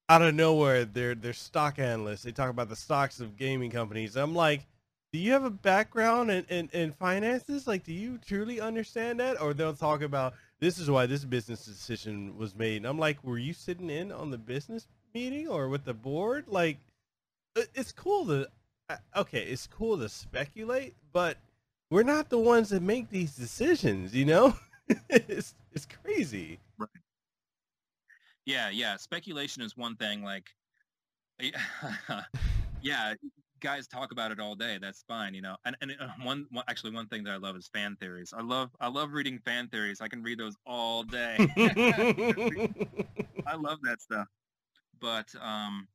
out 0.09 0.23
of 0.23 0.35
nowhere 0.35 0.85
they're 0.85 1.15
they're 1.15 1.33
stock 1.33 1.79
analysts. 1.79 2.23
They 2.23 2.33
talk 2.33 2.51
about 2.51 2.69
the 2.69 2.77
stocks 2.77 3.21
of 3.21 3.37
gaming 3.37 3.71
companies. 3.71 4.17
I'm 4.17 4.35
like, 4.35 4.67
do 5.13 5.19
you 5.19 5.33
have 5.33 5.45
a 5.45 5.51
background 5.51 6.31
in, 6.31 6.45
in, 6.49 6.69
in 6.73 6.93
finances? 6.93 7.67
Like, 7.67 7.85
do 7.85 7.93
you 7.93 8.19
truly 8.19 8.61
understand 8.61 9.21
that? 9.21 9.41
Or 9.41 9.55
they'll 9.55 9.75
talk 9.75 10.03
about 10.03 10.35
this 10.61 10.79
is 10.79 10.91
why 10.91 11.07
this 11.07 11.25
business 11.25 11.65
decision 11.65 12.37
was 12.39 12.55
made. 12.55 12.79
And 12.79 12.87
I'm 12.87 12.99
like, 12.99 13.23
were 13.25 13.39
you 13.39 13.53
sitting 13.53 13.91
in 13.91 14.13
on 14.13 14.31
the 14.31 14.39
business 14.39 14.87
meeting 15.15 15.49
or 15.49 15.69
with 15.69 15.85
the 15.85 15.95
board? 15.95 16.47
Like, 16.49 16.79
it's 17.75 17.93
cool 17.93 18.27
to 18.27 18.49
uh, 18.91 18.97
okay, 19.17 19.43
it's 19.45 19.67
cool 19.67 19.99
to 19.99 20.09
speculate, 20.09 20.95
but 21.13 21.39
we're 21.91 22.03
not 22.03 22.29
the 22.29 22.39
ones 22.39 22.71
that 22.71 22.83
make 22.83 23.09
these 23.11 23.35
decisions, 23.35 24.15
you 24.15 24.25
know? 24.25 24.57
it's 25.09 25.55
it's 25.73 25.87
crazy. 26.03 26.59
yeah 28.45 28.69
yeah 28.69 28.97
speculation 28.97 29.63
is 29.63 29.77
one 29.77 29.97
thing 29.97 30.23
like 30.23 30.51
yeah 32.83 33.15
guys 33.65 33.89
talk 33.89 34.13
about 34.13 34.33
it 34.33 34.41
all 34.41 34.57
day 34.57 34.79
that's 34.81 35.05
fine 35.09 35.35
you 35.35 35.43
know 35.43 35.57
and, 35.67 35.77
and 35.83 35.93
uh, 36.01 36.09
one, 36.25 36.47
one 36.53 36.65
actually 36.69 36.93
one 36.93 37.09
thing 37.09 37.25
that 37.25 37.33
i 37.33 37.39
love 37.39 37.57
is 37.57 37.69
fan 37.75 37.97
theories 37.97 38.35
i 38.37 38.43
love 38.43 38.71
i 38.81 38.89
love 38.89 39.13
reading 39.13 39.39
fan 39.41 39.69
theories 39.69 40.01
i 40.03 40.09
can 40.09 40.23
read 40.23 40.39
those 40.39 40.57
all 40.67 41.05
day 41.05 41.45
I 43.47 43.57
love 43.57 43.81
that 43.83 44.01
stuff. 44.03 44.29
But 45.01 45.35
um, 45.41 45.89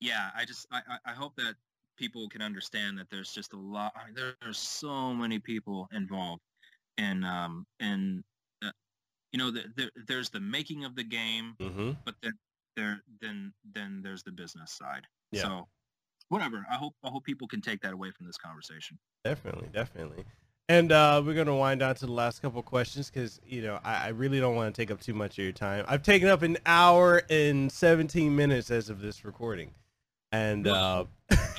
yeah, 0.00 0.30
I 0.36 0.44
just 0.46 0.66
I, 0.72 0.82
I- 1.06 1.12
hope 1.14 1.36
that 1.36 1.56
people 1.96 2.28
can 2.28 2.42
understand 2.42 2.98
that 2.98 3.10
there's 3.10 3.32
just 3.32 3.52
a 3.54 3.58
lot. 3.58 3.92
I 3.96 4.06
mean, 4.06 4.14
there, 4.14 4.34
there's 4.42 4.58
so 4.58 5.14
many 5.14 5.38
people 5.40 5.88
involved 5.92 6.42
in 6.98 7.24
um 7.24 7.66
and 7.80 8.24
uh, 8.62 8.72
you 9.32 9.38
know 9.38 9.50
the, 9.50 9.64
the, 9.76 9.90
there's 10.06 10.30
the 10.30 10.40
making 10.40 10.84
of 10.84 10.96
the 10.96 11.04
game, 11.04 11.58
hmm 11.60 11.92
but 12.04 12.16
then 12.22 12.32
there 12.76 13.02
then 13.20 13.54
then 13.64 14.02
there's 14.02 14.24
the 14.24 14.32
business 14.32 14.72
side. 14.76 15.06
Yeah. 15.32 15.48
So 15.48 15.68
whatever. 16.30 16.64
I 16.70 16.76
hope 16.76 16.94
I 17.04 17.08
hope 17.08 17.24
people 17.24 17.46
can 17.46 17.60
take 17.60 17.82
that 17.82 17.92
away 17.92 18.10
from 18.10 18.26
this 18.26 18.38
conversation. 18.38 18.98
Definitely, 19.24 19.68
definitely. 19.72 20.24
And 20.68 20.92
uh, 20.92 21.20
we're 21.24 21.34
gonna 21.34 21.54
wind 21.54 21.80
down 21.80 21.96
to 21.96 22.06
the 22.06 22.12
last 22.12 22.40
couple 22.40 22.62
questions 22.62 23.10
because 23.10 23.40
you 23.46 23.60
know 23.60 23.78
I, 23.84 24.06
I 24.06 24.08
really 24.08 24.40
don't 24.40 24.54
want 24.56 24.74
to 24.74 24.80
take 24.80 24.90
up 24.90 25.00
too 25.00 25.14
much 25.14 25.38
of 25.38 25.44
your 25.44 25.52
time. 25.52 25.84
I've 25.88 26.02
taken 26.02 26.28
up 26.28 26.42
an 26.42 26.56
hour 26.64 27.22
and 27.28 27.70
seventeen 27.70 28.34
minutes 28.34 28.70
as 28.70 28.88
of 28.88 29.00
this 29.00 29.24
recording, 29.24 29.72
and 30.32 30.66
uh, 30.66 31.04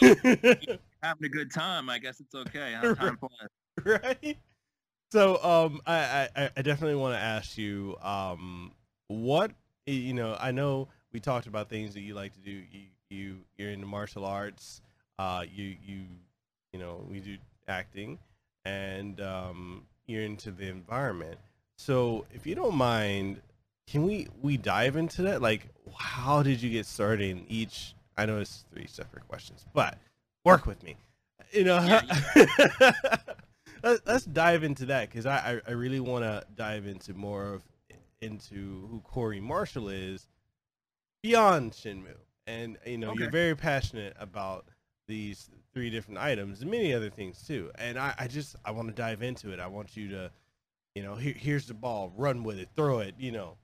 Having 1.03 1.25
a 1.25 1.29
good 1.29 1.51
time. 1.51 1.89
I 1.89 1.99
guess 1.99 2.19
it's 2.19 2.35
okay. 2.35 2.75
Time 2.95 3.17
flies. 3.17 4.01
right? 4.03 4.37
So 5.11 5.43
um, 5.43 5.81
I, 5.85 6.29
I, 6.35 6.49
I 6.55 6.61
definitely 6.61 6.95
want 6.95 7.15
to 7.15 7.19
ask 7.19 7.57
you 7.57 7.97
um, 8.01 8.71
what 9.07 9.51
you 9.85 10.13
know. 10.13 10.37
I 10.39 10.51
know 10.51 10.87
we 11.11 11.19
talked 11.19 11.47
about 11.47 11.69
things 11.69 11.93
that 11.95 12.01
you 12.01 12.13
like 12.13 12.33
to 12.33 12.39
do. 12.39 12.51
You 12.51 12.85
you 13.11 13.37
you're 13.57 13.69
into 13.71 13.85
martial 13.85 14.25
arts. 14.25 14.81
Uh, 15.19 15.43
you 15.53 15.75
you 15.85 16.01
you 16.73 16.79
know 16.79 17.05
we 17.09 17.19
do 17.19 17.37
acting, 17.67 18.17
and 18.65 19.19
um, 19.21 19.83
you're 20.07 20.23
into 20.23 20.51
the 20.51 20.67
environment. 20.67 21.37
So 21.77 22.25
if 22.33 22.45
you 22.45 22.55
don't 22.55 22.75
mind, 22.75 23.41
can 23.87 24.03
we 24.03 24.27
we 24.41 24.57
dive 24.57 24.95
into 24.97 25.23
that? 25.23 25.41
Like, 25.41 25.67
how 25.97 26.41
did 26.43 26.61
you 26.61 26.69
get 26.69 26.85
started 26.85 27.29
in 27.29 27.45
each? 27.47 27.93
I 28.17 28.25
know 28.25 28.39
it's 28.39 28.65
three 28.73 28.87
separate 28.87 29.27
questions, 29.27 29.65
but 29.73 29.97
work 30.45 30.65
with 30.65 30.81
me. 30.83 30.95
You 31.51 31.63
know, 31.65 31.79
Yeah, 31.83 32.01
Let- 33.83 34.05
let's 34.05 34.25
dive 34.25 34.63
into 34.63 34.85
that 34.87 35.09
because 35.09 35.25
I, 35.25 35.37
I 35.37 35.61
I 35.69 35.71
really 35.71 35.99
want 35.99 36.23
to 36.23 36.43
dive 36.55 36.85
into 36.85 37.13
more 37.13 37.53
of 37.53 37.63
into 38.21 38.87
who 38.89 39.01
Corey 39.03 39.39
Marshall 39.41 39.89
is 39.89 40.27
beyond 41.23 41.71
Shenmue 41.71 42.15
and 42.47 42.77
you 42.85 42.97
know 42.97 43.11
Okay. 43.11 43.19
you're 43.23 43.31
very 43.31 43.55
passionate 43.55 44.15
about 44.19 44.65
these 45.07 45.49
three 45.73 45.89
different 45.89 46.19
items 46.19 46.61
and 46.61 46.71
many 46.71 46.93
other 46.93 47.09
things 47.09 47.45
too. 47.45 47.71
And 47.75 47.97
I, 47.99 48.13
I 48.17 48.27
just 48.27 48.55
I 48.65 48.71
want 48.71 48.87
to 48.89 48.93
dive 48.93 49.21
into 49.21 49.51
it. 49.51 49.59
I 49.59 49.67
want 49.67 49.97
you 49.97 50.09
to, 50.09 50.31
you 50.95 51.03
know, 51.03 51.15
here, 51.15 51.33
here's 51.33 51.67
the 51.67 51.73
ball, 51.73 52.13
run 52.15 52.43
with 52.43 52.59
it, 52.59 52.69
throw 52.75 52.99
it. 52.99 53.15
You 53.19 53.31
know. 53.31 53.57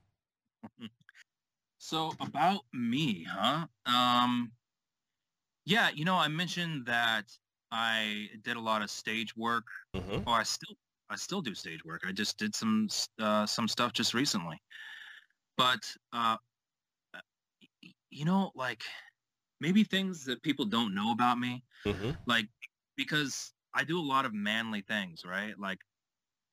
So 1.79 2.13
about 2.19 2.61
me, 2.73 3.23
huh? 3.23 3.67
Um, 3.85 4.51
yeah, 5.65 5.89
you 5.89 6.05
know, 6.05 6.15
I 6.15 6.27
mentioned 6.27 6.85
that 6.85 7.37
I 7.71 8.29
did 8.43 8.57
a 8.57 8.61
lot 8.61 8.81
of 8.81 8.89
stage 8.89 9.35
work. 9.35 9.65
Mm-hmm. 9.93 10.23
Oh, 10.25 10.31
I 10.31 10.43
still, 10.43 10.75
I 11.09 11.15
still 11.15 11.41
do 11.41 11.53
stage 11.53 11.83
work. 11.85 12.03
I 12.07 12.11
just 12.11 12.37
did 12.37 12.55
some, 12.55 12.87
uh, 13.19 13.45
some 13.45 13.67
stuff 13.67 13.93
just 13.93 14.13
recently. 14.13 14.61
But, 15.57 15.95
uh, 16.13 16.37
you 18.17 18.25
know, 18.25 18.51
like 18.55 18.83
maybe 19.59 19.83
things 19.83 20.25
that 20.25 20.43
people 20.43 20.65
don't 20.65 20.95
know 20.95 21.11
about 21.11 21.39
me, 21.39 21.63
Mm-hmm. 21.85 22.11
like 22.27 22.49
because 22.97 23.53
I 23.73 23.83
do 23.85 23.99
a 23.99 24.03
lot 24.03 24.25
of 24.25 24.33
manly 24.33 24.81
things, 24.81 25.25
right? 25.25 25.57
Like 25.59 25.81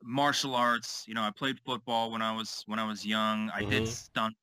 martial 0.02 0.54
arts. 0.54 1.04
You 1.08 1.14
know, 1.14 1.22
I 1.22 1.30
played 1.32 1.60
football 1.66 2.10
when 2.12 2.22
I 2.22 2.32
was 2.36 2.64
when 2.66 2.78
I 2.80 2.86
was 2.86 3.06
young. 3.06 3.50
I 3.50 3.62
did 3.62 3.86
Mhm. 3.86 3.88
stunt, 3.88 4.36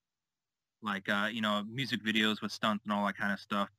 like 0.81 1.10
uh, 1.10 1.30
you 1.31 1.41
know, 1.41 1.64
music 1.64 2.02
videos 2.03 2.41
with 2.41 2.52
stunts 2.52 2.85
and 2.85 2.93
all 2.93 3.06
that 3.07 3.18
kind 3.18 3.34
of 3.34 3.39
stuff. 3.39 3.69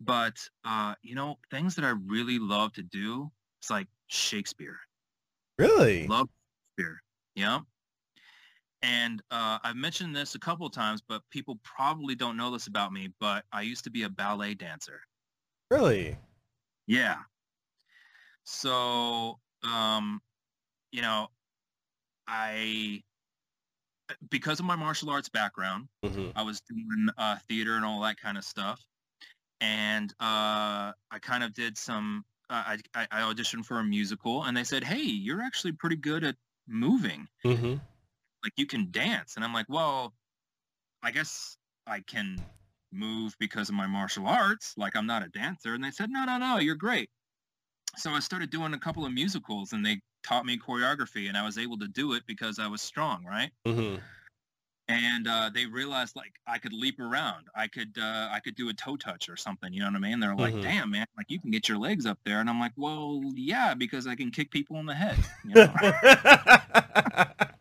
But 0.00 0.48
uh, 0.64 0.96
you 1.02 1.14
know, 1.16 1.38
things 1.50 1.76
that 1.76 1.84
I 1.86 1.90
really 1.90 2.38
love 2.40 2.74
to 2.74 2.82
do, 2.84 3.32
it's 3.60 3.70
like 3.70 3.88
Shakespeare. 4.08 4.80
Really? 5.58 6.10
Love 6.10 6.28
Shakespeare. 6.76 7.02
Yeah. 7.34 7.60
And 8.82 9.22
uh, 9.30 9.58
I've 9.62 9.76
mentioned 9.76 10.14
this 10.16 10.34
a 10.34 10.40
couple 10.40 10.66
of 10.66 10.72
times, 10.72 11.02
but 11.06 11.22
people 11.30 11.60
probably 11.62 12.14
don't 12.14 12.36
know 12.36 12.50
this 12.50 12.66
about 12.66 12.92
me. 12.92 13.08
But 13.20 13.44
I 13.52 13.62
used 13.62 13.84
to 13.84 13.90
be 13.90 14.02
a 14.02 14.08
ballet 14.08 14.54
dancer. 14.54 15.02
Really? 15.70 16.18
Yeah. 16.86 17.22
So, 18.44 19.40
um, 19.62 20.20
you 20.92 21.02
know, 21.02 21.28
I 22.26 23.02
because 24.30 24.60
of 24.60 24.66
my 24.66 24.76
martial 24.76 25.10
arts 25.10 25.28
background, 25.28 25.88
Mm-hmm. 26.04 26.30
I 26.36 26.42
was 26.42 26.60
doing 26.62 27.08
uh, 27.16 27.38
theater 27.48 27.76
and 27.76 27.84
all 27.84 28.00
that 28.02 28.18
kind 28.18 28.36
of 28.36 28.44
stuff, 28.44 28.84
and 29.60 30.12
uh, 30.20 30.92
I 31.10 31.18
kind 31.20 31.44
of 31.44 31.54
did 31.54 31.78
some. 31.78 32.24
Uh, 32.50 32.76
I, 32.94 33.02
I 33.02 33.08
I 33.10 33.32
auditioned 33.32 33.66
for 33.66 33.78
a 33.78 33.84
musical, 33.84 34.44
and 34.44 34.56
they 34.56 34.64
said, 34.64 34.84
"Hey, 34.84 35.02
you're 35.02 35.42
actually 35.42 35.72
pretty 35.72 35.96
good 35.96 36.24
at 36.24 36.36
moving. 36.66 37.28
Mm-hmm. 37.44 37.76
Like 38.42 38.52
you 38.56 38.66
can 38.66 38.90
dance." 38.90 39.36
And 39.36 39.44
I'm 39.44 39.52
like, 39.54 39.66
"Well, 39.68 40.14
I 41.02 41.10
guess 41.10 41.56
I 41.86 42.00
can 42.00 42.36
move 42.92 43.34
because 43.38 43.68
of 43.68 43.74
my 43.74 43.86
martial 43.86 44.26
arts. 44.26 44.74
Like 44.76 44.96
I'm 44.96 45.06
not 45.06 45.22
a 45.24 45.28
dancer." 45.28 45.74
And 45.74 45.82
they 45.84 45.90
said, 45.90 46.10
"No, 46.10 46.24
no, 46.24 46.38
no, 46.38 46.58
you're 46.58 46.74
great." 46.74 47.08
So 47.96 48.10
I 48.12 48.20
started 48.20 48.50
doing 48.50 48.72
a 48.74 48.78
couple 48.78 49.04
of 49.04 49.12
musicals, 49.12 49.72
and 49.72 49.84
they 49.84 50.00
taught 50.24 50.46
me 50.46 50.56
choreography, 50.58 51.28
and 51.28 51.36
I 51.36 51.44
was 51.44 51.58
able 51.58 51.76
to 51.78 51.88
do 51.88 52.14
it 52.14 52.22
because 52.26 52.58
I 52.58 52.66
was 52.66 52.80
strong, 52.80 53.24
right? 53.24 53.50
Mm-hmm. 53.66 54.00
and 54.88 55.28
uh, 55.28 55.50
they 55.54 55.64
realized 55.66 56.16
like 56.16 56.32
I 56.46 56.58
could 56.58 56.72
leap 56.72 56.98
around. 57.00 57.46
I 57.54 57.66
could 57.68 57.96
uh, 57.98 58.28
I 58.32 58.40
could 58.40 58.54
do 58.56 58.68
a 58.68 58.74
toe 58.74 58.96
touch 58.96 59.28
or 59.28 59.36
something. 59.36 59.72
You 59.72 59.80
know 59.80 59.86
what 59.86 59.96
I 59.96 60.00
mean? 60.00 60.20
They're 60.20 60.34
like, 60.34 60.54
Mhm. 60.54 60.62
"Damn, 60.62 60.90
man! 60.90 61.06
Like 61.16 61.30
you 61.30 61.40
can 61.40 61.50
get 61.50 61.68
your 61.68 61.78
legs 61.78 62.04
up 62.04 62.18
there." 62.24 62.40
And 62.40 62.50
I'm 62.50 62.58
like, 62.60 62.72
"Well, 62.76 63.22
yeah, 63.34 63.74
because 63.74 64.06
I 64.06 64.14
can 64.16 64.30
kick 64.30 64.50
people 64.50 64.78
in 64.78 64.86
the 64.86 64.94
head." 64.94 65.18
You 65.44 65.54
know? 65.54 65.72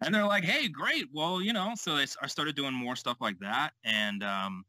and 0.00 0.14
they're 0.14 0.26
like, 0.26 0.44
"Hey, 0.44 0.68
great! 0.68 1.06
Well, 1.12 1.40
you 1.40 1.52
know." 1.52 1.72
So 1.76 1.92
I 1.94 2.26
started 2.26 2.56
doing 2.56 2.74
more 2.74 2.96
stuff 2.96 3.18
like 3.20 3.38
that, 3.40 3.72
and 3.84 4.22
um, 4.22 4.64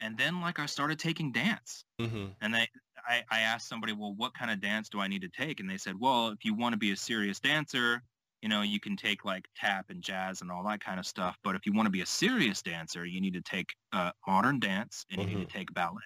and 0.00 0.18
then 0.18 0.40
like 0.40 0.58
I 0.58 0.66
started 0.66 0.98
taking 0.98 1.32
dance. 1.32 1.84
mm-hmm. 2.00 2.26
And 2.40 2.54
they, 2.54 2.68
I, 3.08 3.22
I 3.30 3.40
asked 3.40 3.68
somebody, 3.68 3.92
well, 3.92 4.14
what 4.14 4.34
kind 4.34 4.50
of 4.50 4.60
dance 4.60 4.88
do 4.88 5.00
I 5.00 5.08
need 5.08 5.22
to 5.22 5.28
take? 5.28 5.60
And 5.60 5.68
they 5.68 5.78
said, 5.78 5.94
well, 5.98 6.28
if 6.28 6.44
you 6.44 6.54
want 6.54 6.74
to 6.74 6.78
be 6.78 6.92
a 6.92 6.96
serious 6.96 7.40
dancer, 7.40 8.02
you 8.42 8.48
know, 8.48 8.62
you 8.62 8.78
can 8.80 8.96
take 8.96 9.24
like 9.24 9.46
tap 9.56 9.86
and 9.88 10.02
jazz 10.02 10.42
and 10.42 10.50
all 10.50 10.62
that 10.64 10.84
kind 10.84 11.00
of 11.00 11.06
stuff. 11.06 11.38
But 11.42 11.54
if 11.54 11.64
you 11.64 11.72
want 11.72 11.86
to 11.86 11.90
be 11.90 12.02
a 12.02 12.06
serious 12.06 12.60
dancer, 12.60 13.06
you 13.06 13.20
need 13.20 13.34
to 13.34 13.40
take 13.40 13.74
uh, 13.92 14.10
modern 14.26 14.60
dance 14.60 15.06
and 15.10 15.22
you 15.22 15.26
need 15.26 15.48
to 15.48 15.52
take 15.52 15.72
ballet. 15.72 16.02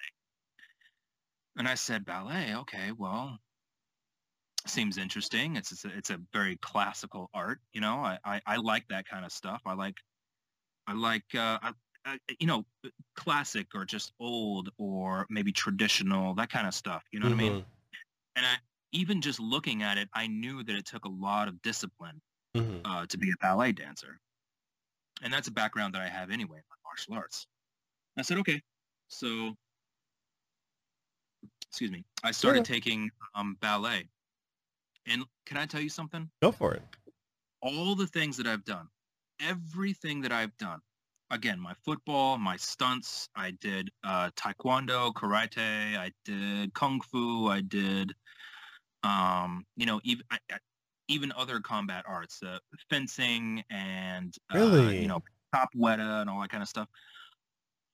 And 1.57 1.67
I 1.67 1.75
said, 1.75 2.05
ballet, 2.05 2.55
okay, 2.55 2.91
well, 2.97 3.37
seems 4.67 4.97
interesting. 4.97 5.55
It's 5.55 5.71
it's 5.71 5.85
a, 5.85 5.97
it's 5.97 6.09
a 6.09 6.19
very 6.33 6.57
classical 6.57 7.29
art, 7.33 7.59
you 7.73 7.81
know. 7.81 7.95
I, 7.95 8.17
I, 8.25 8.41
I 8.45 8.55
like 8.57 8.87
that 8.89 9.07
kind 9.07 9.25
of 9.25 9.31
stuff. 9.31 9.61
I 9.65 9.73
like 9.73 9.95
I 10.87 10.93
like 10.93 11.23
uh, 11.35 11.59
I, 11.61 11.71
I, 12.05 12.17
you 12.39 12.47
know 12.47 12.65
classic 13.15 13.67
or 13.75 13.85
just 13.85 14.13
old 14.19 14.69
or 14.77 15.25
maybe 15.29 15.51
traditional 15.51 16.33
that 16.35 16.49
kind 16.49 16.67
of 16.67 16.73
stuff. 16.73 17.03
You 17.11 17.19
know 17.19 17.27
what 17.27 17.33
I 17.33 17.37
mean? 17.37 17.65
And 18.35 18.45
I 18.45 18.55
even 18.91 19.21
just 19.21 19.39
looking 19.39 19.83
at 19.83 19.97
it, 19.97 20.09
I 20.13 20.27
knew 20.27 20.63
that 20.63 20.75
it 20.75 20.85
took 20.85 21.05
a 21.05 21.09
lot 21.09 21.47
of 21.47 21.61
discipline 21.61 22.21
Mm-hmm. 22.57 22.79
uh, 22.83 23.05
to 23.05 23.17
be 23.17 23.29
a 23.29 23.35
ballet 23.41 23.71
dancer, 23.71 24.19
and 25.21 25.31
that's 25.31 25.47
a 25.47 25.51
background 25.51 25.93
that 25.93 26.01
I 26.01 26.07
have 26.07 26.31
anyway 26.31 26.57
in 26.57 26.63
martial 26.83 27.13
arts. 27.13 27.45
I 28.17 28.23
said, 28.23 28.39
okay, 28.39 28.59
so 29.07 29.53
excuse 31.67 31.91
me, 31.91 32.03
I 32.23 32.31
started 32.31 32.65
taking 32.65 33.11
um, 33.35 33.55
ballet, 33.61 34.09
and 35.09 35.23
can 35.45 35.57
I 35.57 35.65
tell 35.65 35.81
you 35.81 35.89
something? 35.89 36.29
Go 36.41 36.51
for 36.51 36.73
it. 36.75 36.81
all 37.61 37.95
the 37.95 38.07
things 38.07 38.37
that 38.37 38.47
I've 38.47 38.63
done, 38.63 38.87
everything 39.41 40.21
that 40.21 40.31
I've 40.31 40.55
done. 40.57 40.79
Again, 41.31 41.59
my 41.59 41.73
football, 41.85 42.37
my 42.37 42.55
stunts. 42.57 43.27
I 43.35 43.51
did 43.51 43.89
uh, 44.03 44.29
taekwondo, 44.31 45.13
karate. 45.13 45.95
I 45.97 46.11
did 46.25 46.73
kung 46.73 47.01
fu. 47.01 47.47
I 47.47 47.61
did, 47.61 48.13
um, 49.03 49.65
you 49.75 49.85
know, 49.85 49.99
even 50.03 50.23
I, 50.31 50.39
I- 50.51 50.57
even 51.09 51.31
other 51.35 51.59
combat 51.59 52.05
arts, 52.07 52.41
uh, 52.43 52.59
fencing, 52.89 53.63
and 53.71 54.33
uh, 54.51 54.57
Really? 54.57 55.01
you 55.01 55.07
know, 55.07 55.21
capoeira 55.53 56.21
and 56.21 56.29
all 56.29 56.39
that 56.41 56.51
kind 56.51 56.61
of 56.61 56.69
stuff. 56.69 56.87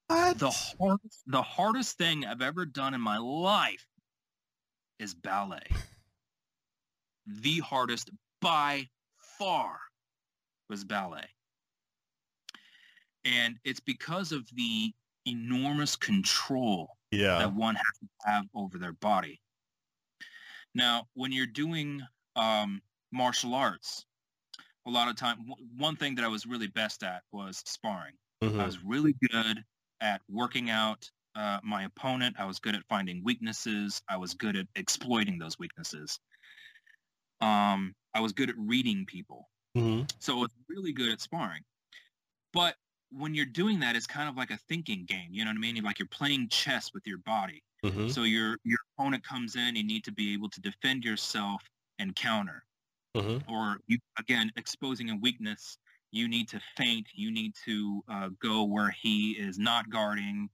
What? 0.07 0.37
The 0.39 0.51
hardest, 0.51 1.23
the 1.25 1.41
hardest 1.41 1.97
thing 1.97 2.25
I've 2.25 2.41
ever 2.41 2.65
done 2.65 2.93
in 2.93 3.01
my 3.01 3.17
life 3.17 3.85
is 4.99 5.13
ballet. 5.13 5.63
The 7.25 7.59
hardest 7.59 8.09
by 8.41 8.87
far 9.37 9.79
was 10.69 10.83
ballet. 10.83 11.27
And 13.23 13.57
it's 13.63 13.79
because 13.79 14.31
of 14.31 14.47
the 14.53 14.93
enormous 15.25 15.95
control 15.95 16.97
yeah. 17.11 17.39
that 17.39 17.53
one 17.53 17.75
has 17.75 17.99
to 17.99 18.07
have 18.25 18.45
over 18.53 18.77
their 18.77 18.93
body. 18.93 19.41
Now, 20.75 21.07
when 21.13 21.31
you're 21.31 21.47
doing 21.47 22.01
um, 22.35 22.81
martial 23.11 23.55
arts, 23.55 24.05
a 24.85 24.91
lot 24.91 25.07
of 25.07 25.15
time, 25.15 25.37
w- 25.47 25.67
one 25.77 25.95
thing 25.95 26.15
that 26.15 26.25
I 26.25 26.27
was 26.27 26.45
really 26.45 26.67
best 26.67 27.01
at 27.01 27.23
was 27.31 27.63
sparring. 27.65 28.13
Mhm. 28.43 28.59
I 28.59 28.65
was 28.65 28.83
really 28.83 29.15
good 29.31 29.63
at 30.01 30.21
working 30.29 30.69
out 30.69 31.09
uh, 31.33 31.59
my 31.63 31.83
opponent. 31.83 32.35
I 32.37 32.45
was 32.45 32.59
good 32.59 32.75
at 32.75 32.83
finding 32.87 33.23
weaknesses. 33.23 34.01
I 34.07 34.17
was 34.17 34.33
good 34.33 34.55
at 34.55 34.67
exploiting 34.75 35.39
those 35.39 35.57
weaknesses. 35.57 36.19
Um, 37.45 37.93
I 38.13 38.21
was 38.21 38.33
good 38.33 38.49
at 38.49 38.57
reading 38.57 39.05
people. 39.05 39.49
Mhm. 39.75 40.09
So 40.19 40.37
I 40.37 40.41
was 40.41 40.49
really 40.67 40.93
good 40.93 41.09
at 41.09 41.21
sparring. 41.21 41.63
But 42.53 42.77
when 43.11 43.35
you're 43.35 43.45
doing 43.45 43.79
that, 43.81 43.95
it's 43.95 44.07
kind 44.07 44.27
of 44.29 44.35
like 44.35 44.51
a 44.51 44.57
thinking 44.57 45.05
game. 45.05 45.33
You 45.33 45.43
know 45.45 45.51
what 45.51 45.57
I 45.57 45.59
mean? 45.59 45.83
Like 45.83 45.99
you're 45.99 46.07
playing 46.07 46.49
chess 46.49 46.93
with 46.93 47.05
your 47.05 47.19
body. 47.19 47.61
Mhm. 47.83 48.11
So 48.11 48.23
your 48.23 48.57
your 48.63 48.79
opponent 48.93 49.23
comes 49.23 49.55
in, 49.55 49.75
you 49.75 49.83
need 49.83 50.03
to 50.05 50.11
be 50.11 50.33
able 50.33 50.49
to 50.49 50.61
defend 50.61 51.03
yourself 51.03 51.61
and 51.99 52.15
counter. 52.15 52.65
Mhm. 53.15 53.47
Or 53.47 53.79
you 53.87 53.99
again 54.17 54.51
exposing 54.55 55.09
a 55.11 55.15
weakness, 55.15 55.77
you 56.11 56.27
need 56.27 56.47
to 56.49 56.59
feint. 56.77 57.07
You 57.13 57.31
need 57.31 57.53
to 57.65 58.03
uh, 58.07 58.29
go 58.39 58.63
where 58.63 58.91
he 58.91 59.33
is 59.33 59.59
not 59.59 59.89
guarding. 59.89 60.49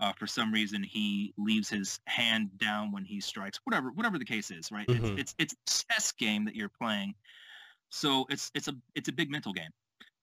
Uh, 0.00 0.12
for 0.12 0.26
some 0.26 0.52
reason, 0.52 0.82
he 0.82 1.32
leaves 1.38 1.68
his 1.68 2.00
hand 2.06 2.50
down 2.58 2.90
when 2.90 3.04
he 3.04 3.20
strikes. 3.20 3.60
Whatever, 3.64 3.90
whatever 3.92 4.18
the 4.18 4.24
case 4.24 4.50
is, 4.50 4.72
right? 4.72 4.86
Mhm. 4.88 5.18
It's, 5.18 5.34
it's 5.38 5.54
it's 5.66 5.82
a 5.88 5.92
chess 5.92 6.12
game 6.12 6.44
that 6.46 6.54
you're 6.56 6.68
playing. 6.68 7.14
So 7.90 8.26
it's 8.28 8.50
it's 8.54 8.66
a 8.68 8.74
it's 8.94 9.08
a 9.08 9.12
big 9.12 9.30
mental 9.30 9.52
game. 9.52 9.70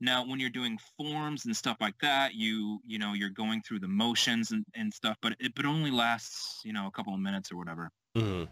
Now, 0.02 0.26
when 0.26 0.40
you're 0.40 0.50
doing 0.50 0.78
forms 0.98 1.46
and 1.46 1.56
stuff 1.56 1.78
like 1.80 1.98
that, 2.02 2.34
you 2.36 2.80
you 2.84 3.00
know 3.00 3.14
you're 3.14 3.30
going 3.30 3.62
through 3.62 3.80
the 3.80 3.88
motions 3.88 4.52
and, 4.52 4.66
and 4.76 4.94
stuff, 4.94 5.18
but 5.22 5.36
it 5.40 5.54
but 5.56 5.66
only 5.66 5.92
lasts 5.92 6.60
you 6.66 6.74
know 6.74 6.88
a 6.88 6.92
couple 6.92 7.14
of 7.14 7.20
minutes 7.22 7.52
or 7.52 7.58
whatever. 7.58 7.92
Mhm. 8.18 8.50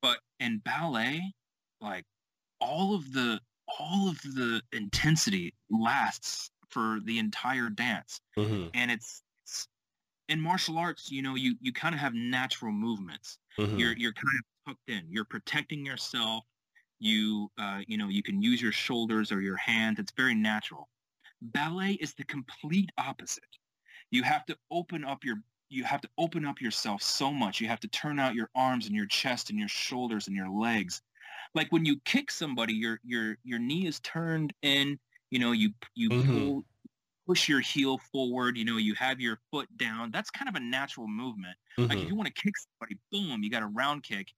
But 0.00 0.18
in 0.38 0.58
ballet, 0.58 1.32
like 1.80 2.04
all 2.60 2.94
of 2.94 3.12
the 3.12 3.40
all 3.66 4.08
of 4.08 4.20
the 4.22 4.62
intensity 4.72 5.54
lasts 5.70 6.50
for 6.68 7.00
the 7.04 7.18
entire 7.18 7.68
dance, 7.68 8.20
Mhm. 8.36 8.70
and 8.74 8.90
it's 8.92 9.22
in 10.28 10.40
martial 10.40 10.78
arts. 10.78 11.10
You 11.10 11.22
know, 11.22 11.34
you 11.34 11.56
you 11.60 11.72
kind 11.72 11.94
of 11.94 12.00
have 12.00 12.14
natural 12.14 12.72
movements 12.72 13.38
Mhm. 13.58 13.76
you're 13.76 13.96
you're 13.96 14.12
kind 14.14 14.38
of 14.40 14.44
hooked 14.72 14.88
in. 14.90 15.10
You're 15.10 15.24
protecting 15.26 15.84
yourself. 15.84 16.44
You 16.98 17.50
uh, 17.58 17.82
you 17.86 17.98
know 17.98 18.08
you 18.08 18.22
can 18.22 18.40
use 18.42 18.60
your 18.62 18.72
shoulders 18.72 19.30
or 19.32 19.40
your 19.40 19.56
hands. 19.56 19.98
It's 19.98 20.12
very 20.16 20.34
natural. 20.34 20.88
Ballet 21.42 21.94
is 21.94 22.14
the 22.14 22.24
complete 22.24 22.90
opposite. 22.98 23.44
you 24.10 24.22
have 24.22 24.44
to 24.46 24.58
open 24.70 25.04
up 25.04 25.24
your 25.24 25.36
you 25.68 25.82
have 25.84 26.00
to 26.00 26.08
open 26.16 26.44
up 26.44 26.60
yourself 26.60 27.02
so 27.02 27.32
much. 27.32 27.60
You 27.60 27.66
have 27.68 27.80
to 27.80 27.88
turn 27.88 28.20
out 28.20 28.34
your 28.36 28.50
arms 28.54 28.86
and 28.86 28.94
your 28.94 29.06
chest 29.06 29.50
and 29.50 29.58
your 29.58 29.68
shoulders 29.68 30.28
and 30.28 30.36
your 30.36 30.48
legs. 30.48 31.02
Like 31.54 31.72
when 31.72 31.84
you 31.84 31.98
kick 32.00 32.30
somebody, 32.30 32.74
your 32.74 33.00
your 33.04 33.38
your 33.44 33.58
knee 33.58 33.86
is 33.86 34.00
turned 34.00 34.54
in. 34.62 34.98
You 35.30 35.40
know, 35.40 35.52
you 35.52 35.72
you 35.94 36.10
Mhm. 36.10 36.24
pull 36.24 36.64
push 37.26 37.48
your 37.48 37.60
heel 37.60 37.98
forward. 37.98 38.56
You 38.56 38.64
know, 38.64 38.76
you 38.76 38.94
have 38.94 39.20
your 39.20 39.40
foot 39.50 39.68
down. 39.76 40.10
That's 40.12 40.30
kind 40.30 40.48
of 40.48 40.54
a 40.54 40.60
natural 40.60 41.08
movement. 41.08 41.56
Like 41.90 42.02
if 42.02 42.08
Mhm. 42.08 42.10
you 42.10 42.16
want 42.16 42.28
to 42.28 42.42
kick 42.42 42.54
somebody, 42.58 42.98
boom, 43.12 43.42
you 43.42 43.50
got 43.50 43.62
a 43.62 43.66
round 43.66 44.02
kick. 44.04 44.32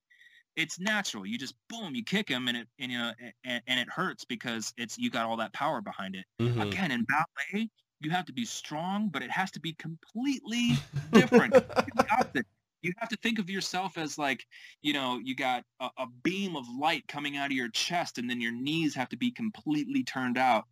It's 0.57 0.81
natural. 0.81 1.25
You 1.27 1.39
just 1.39 1.55
boom, 1.69 1.95
you 1.95 2.05
kick 2.05 2.29
him, 2.29 2.49
and 2.49 2.57
it 2.57 2.69
and, 2.79 2.91
you 2.93 2.99
know, 2.99 3.13
and, 3.45 3.63
and 3.67 3.81
it 3.81 3.89
hurts 3.89 4.25
because 4.25 4.73
it's 4.77 4.99
you 4.99 5.11
got 5.11 5.27
all 5.27 5.37
that 5.37 5.53
power 5.53 5.81
behind 5.81 6.17
it. 6.17 6.27
Mhm. 6.41 6.79
Again, 6.81 6.91
in 6.91 7.05
ballet, 7.05 7.71
you 8.01 8.11
have 8.11 8.25
to 8.27 8.33
be 8.33 8.45
strong, 8.45 9.09
but 9.11 9.23
it 9.23 9.31
has 9.31 9.51
to 9.53 9.61
be 9.61 9.75
completely 9.75 10.83
different. 11.13 11.55
You 11.87 11.93
have 12.09 12.27
to, 12.35 12.45
you 12.83 12.93
have 12.99 13.09
to 13.11 13.17
think 13.17 13.39
of 13.39 13.49
yourself 13.51 13.97
as 13.99 14.19
like, 14.19 14.47
you 14.83 14.93
know, 14.93 15.19
you 15.19 15.35
got 15.37 15.65
a, 15.81 15.91
a 15.99 16.07
beam 16.25 16.57
of 16.57 16.69
light 16.69 17.07
coming 17.09 17.37
out 17.37 17.47
of 17.47 17.53
your 17.57 17.71
chest, 17.71 18.19
and 18.19 18.29
then 18.29 18.41
your 18.41 18.53
knees 18.53 18.95
have 18.97 19.09
to 19.11 19.17
be 19.17 19.31
completely 19.31 20.03
turned 20.05 20.39
out. 20.39 20.65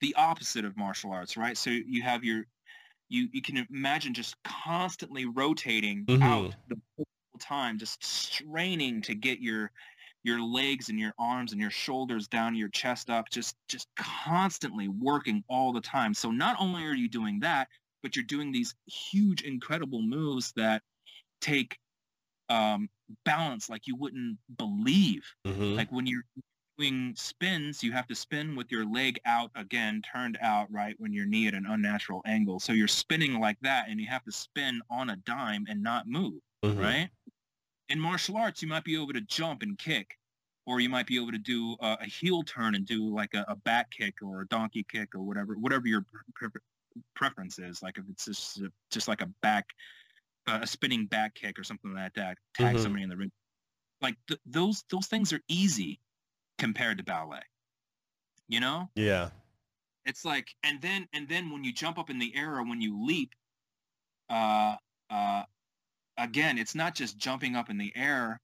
The 0.00 0.14
opposite 0.16 0.64
of 0.64 0.76
martial 0.76 1.12
arts, 1.12 1.36
right? 1.36 1.56
So 1.56 1.70
you 1.70 2.02
have 2.02 2.24
your, 2.24 2.46
you 3.08 3.28
you 3.32 3.42
can 3.42 3.58
imagine 3.70 4.14
just 4.14 4.36
constantly 4.44 5.26
rotating 5.26 6.08
Mhm. 6.08 6.16
out 6.20 6.56
the 6.68 6.76
whole 6.96 7.06
time, 7.40 7.78
just 7.78 8.04
straining 8.04 9.02
to 9.02 9.14
get 9.14 9.40
your 9.40 9.72
your 10.24 10.40
legs 10.42 10.88
and 10.90 10.98
your 11.00 11.14
arms 11.18 11.52
and 11.52 11.60
your 11.60 11.70
shoulders 11.70 12.28
down, 12.28 12.54
your 12.56 12.70
chest 12.70 13.10
up, 13.10 13.30
just 13.30 13.56
just 13.68 13.88
constantly 13.96 14.88
working 14.88 15.44
all 15.48 15.72
the 15.72 15.80
time. 15.82 16.14
So 16.14 16.30
not 16.30 16.56
only 16.60 16.84
are 16.84 16.94
you 16.94 17.08
doing 17.08 17.40
that, 17.40 17.68
but 18.02 18.16
you're 18.16 18.24
doing 18.26 18.52
these 18.52 18.74
huge, 18.86 19.42
incredible 19.42 20.02
moves 20.02 20.52
that 20.56 20.82
take 21.40 21.78
um, 22.48 22.88
balance 23.24 23.68
like 23.68 23.86
you 23.86 23.96
wouldn't 23.96 24.38
believe. 24.56 25.24
Mhm. 25.44 25.78
Like 25.78 25.90
when 25.92 26.06
you're 26.06 26.24
doing 26.80 27.14
spins, 27.16 27.82
you 27.82 27.92
have 27.92 28.06
to 28.08 28.14
spin 28.14 28.56
with 28.56 28.70
your 28.72 28.84
leg 28.84 29.20
out 29.24 29.50
again, 29.54 30.02
turned 30.02 30.38
out, 30.40 30.70
right, 30.70 30.94
when 30.98 31.12
your 31.12 31.26
knee 31.26 31.46
at 31.46 31.54
an 31.54 31.66
unnatural 31.66 32.22
angle. 32.24 32.58
So 32.60 32.72
you're 32.72 32.88
spinning 32.88 33.38
like 33.38 33.58
that, 33.60 33.88
and 33.88 34.00
you 34.00 34.06
have 34.06 34.24
to 34.24 34.32
spin 34.32 34.80
on 34.90 35.10
a 35.10 35.16
dime 35.16 35.66
and 35.68 35.82
not 35.82 36.06
move 36.06 36.40
Mhm. 36.64 36.78
right? 36.78 37.10
In 37.88 37.98
martial 37.98 38.36
arts, 38.36 38.62
you 38.62 38.68
might 38.68 38.84
be 38.84 38.94
able 38.94 39.12
to 39.12 39.20
jump 39.22 39.62
and 39.62 39.76
kick, 39.78 40.18
or 40.66 40.80
you 40.80 40.88
might 40.88 41.06
be 41.06 41.16
able 41.16 41.32
to 41.32 41.38
do 41.38 41.76
a, 41.80 41.98
a 42.00 42.06
heel 42.06 42.42
turn 42.42 42.74
and 42.74 42.86
do 42.86 43.08
like 43.14 43.34
a, 43.34 43.44
a 43.48 43.56
back 43.56 43.90
kick 43.90 44.22
or 44.22 44.42
a 44.42 44.46
donkey 44.48 44.84
kick 44.84 45.14
or 45.14 45.22
whatever, 45.22 45.54
whatever 45.54 45.86
your 45.88 46.02
pre- 46.34 46.48
pre- 46.50 46.60
preference 47.14 47.58
is. 47.58 47.82
Like 47.82 47.98
if 47.98 48.04
it's 48.08 48.26
just 48.26 48.62
just 48.90 49.08
like 49.08 49.22
a 49.22 49.26
back, 49.42 49.66
uh, 50.46 50.60
a 50.62 50.66
spinning 50.66 51.06
back 51.06 51.34
kick 51.34 51.58
or 51.58 51.64
something 51.64 51.92
like 51.94 52.14
that, 52.14 52.38
tag 52.54 52.76
Mhm. 52.76 52.80
somebody 52.82 53.02
in 53.02 53.08
the 53.10 53.16
ring. 53.16 53.32
Like 54.00 54.16
th- 54.28 54.40
those 54.46 54.84
those 54.90 55.06
things 55.08 55.32
are 55.32 55.40
easy 55.48 56.00
compared 56.60 56.98
to 56.98 57.04
ballet. 57.04 57.42
You 58.48 58.60
know, 58.60 58.90
Yeah. 58.94 59.30
it's 60.04 60.24
like 60.24 60.54
and 60.62 60.80
then 60.82 61.08
and 61.12 61.28
then 61.28 61.50
when 61.50 61.64
you 61.64 61.72
jump 61.72 61.98
up 61.98 62.10
in 62.10 62.18
the 62.18 62.34
air 62.36 62.56
or 62.56 62.64
when 62.64 62.80
you 62.80 63.04
leap 63.04 63.34
uh 64.30 64.76
uh 65.10 65.44
again 66.18 66.58
it's 66.58 66.74
not 66.74 66.94
just 66.94 67.18
jumping 67.18 67.56
up 67.56 67.70
in 67.70 67.78
the 67.78 67.92
air 67.96 68.40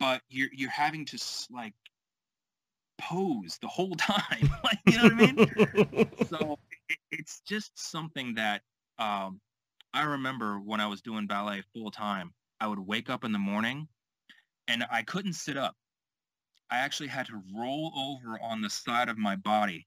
but 0.00 0.22
you're 0.28 0.50
you're 0.52 0.70
having 0.70 1.04
to 1.06 1.16
s- 1.16 1.48
like 1.50 1.74
pose 2.98 3.58
the 3.60 3.68
whole 3.68 3.94
time 3.96 4.48
like 4.64 4.78
you 4.86 4.96
know 4.96 5.04
what 5.04 5.12
i 5.12 5.16
mean 5.16 5.40
so 6.16 6.58
it, 6.88 6.98
it's 7.12 7.40
just 7.46 7.72
something 7.78 8.34
that 8.34 8.62
um 8.98 9.40
i 9.94 10.02
remember 10.04 10.58
when 10.58 10.80
i 10.80 10.86
was 10.86 11.02
doing 11.02 11.26
ballet 11.26 11.62
full 11.74 11.90
time 11.90 12.32
i 12.60 12.66
would 12.66 12.78
wake 12.78 13.10
up 13.10 13.24
in 13.24 13.32
the 13.32 13.38
morning 13.38 13.88
and 14.68 14.84
i 14.90 15.02
couldn't 15.02 15.34
sit 15.34 15.56
up 15.56 15.74
i 16.74 16.78
actually 16.78 17.08
had 17.08 17.26
to 17.26 17.40
roll 17.56 17.92
over 17.96 18.38
on 18.42 18.60
the 18.60 18.68
side 18.70 19.08
of 19.08 19.16
my 19.16 19.36
body. 19.36 19.86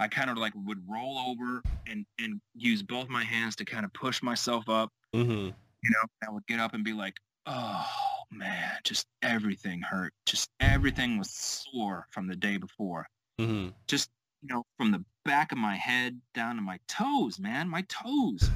I 0.00 0.08
kind 0.08 0.30
of 0.30 0.38
like 0.38 0.52
would 0.56 0.82
roll 0.88 1.18
over 1.18 1.62
and 1.86 2.04
and 2.18 2.40
use 2.54 2.82
both 2.82 3.08
my 3.08 3.22
hands 3.22 3.54
to 3.56 3.64
kind 3.64 3.84
of 3.84 3.92
push 3.92 4.22
myself 4.22 4.68
up. 4.68 4.90
Mhm. 5.14 5.54
you 5.84 5.90
know 5.90 6.04
i 6.26 6.30
would 6.30 6.46
get 6.46 6.58
up 6.60 6.72
and 6.74 6.82
be 6.82 6.94
like 6.94 7.16
oh 7.46 7.86
man 8.30 8.72
just 8.84 9.06
everything 9.22 9.82
hurt. 9.82 10.12
Just 10.26 10.48
everything 10.60 11.18
was 11.18 11.30
sore 11.30 12.06
from 12.10 12.26
the 12.26 12.34
day 12.36 12.56
before. 12.56 13.06
Mhm. 13.38 13.74
just 13.86 14.10
you 14.42 14.48
know 14.48 14.64
from 14.78 14.90
the 14.92 15.04
back 15.24 15.52
of 15.52 15.58
my 15.58 15.76
head 15.76 16.20
down 16.32 16.56
to 16.56 16.62
my 16.62 16.78
toes 16.88 17.38
man. 17.38 17.68
My 17.68 17.82
toes 17.82 18.50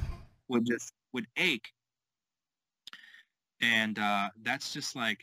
would 0.47 0.65
just 0.65 0.91
would 1.13 1.27
ache. 1.37 1.69
And 3.61 3.99
uh 3.99 4.29
that's 4.41 4.73
just 4.73 4.95
like 4.95 5.21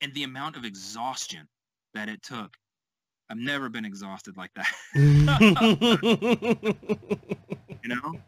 and 0.00 0.14
the 0.14 0.24
amount 0.24 0.56
of 0.56 0.64
exhaustion 0.64 1.48
that 1.94 2.08
it 2.08 2.22
took. 2.22 2.56
I've 3.30 3.38
never 3.38 3.68
been 3.68 3.84
exhausted 3.84 4.36
like 4.36 4.50
that. 4.54 4.66
You 7.82 7.88
know? 7.88 8.20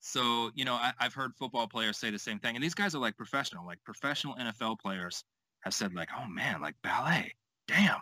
So 0.00 0.50
you 0.54 0.66
know 0.66 0.74
I, 0.74 0.92
i've 1.00 1.14
heard 1.14 1.32
football 1.34 1.66
players 1.66 1.96
say 1.96 2.10
the 2.10 2.18
same 2.18 2.38
thing 2.38 2.54
and 2.56 2.62
these 2.62 2.74
guys 2.74 2.94
are 2.94 2.98
like 2.98 3.16
professional 3.16 3.64
like 3.64 3.82
professional 3.84 4.34
nfl 4.34 4.78
players 4.78 5.24
have 5.62 5.72
said 5.72 5.94
like 5.94 6.10
oh 6.16 6.28
man 6.28 6.60
like 6.60 6.74
ballet 6.82 7.32
damn 7.66 8.00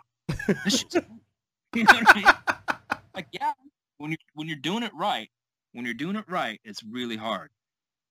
this 0.65 0.79
shit's 0.79 0.95
you 1.73 1.85
know 1.85 1.93
what 1.93 2.09
I 2.09 2.13
mean? 2.13 2.25
like 3.15 3.27
yeah 3.31 3.53
when 3.99 4.11
you're, 4.11 4.17
when 4.33 4.47
you're 4.49 4.57
doing 4.57 4.83
it 4.83 4.91
right 4.93 5.29
when 5.71 5.85
you're 5.85 5.93
doing 5.93 6.17
it 6.17 6.25
right 6.27 6.59
it's 6.65 6.83
really 6.83 7.15
hard 7.15 7.49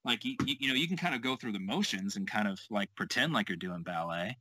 like 0.05 0.25
you, 0.25 0.37
you, 0.45 0.69
know 0.69 0.75
you 0.75 0.89
can 0.89 0.97
kind 0.97 1.15
of 1.15 1.23
go 1.23 1.37
through 1.37 1.53
the 1.53 1.61
motions 1.61 2.17
and 2.17 2.31
kind 2.31 2.49
of 2.49 2.59
like 2.71 2.95
pretend 2.95 3.33
like 3.33 3.49
you're 3.49 3.57
doing 3.57 3.83
ballet 3.83 4.37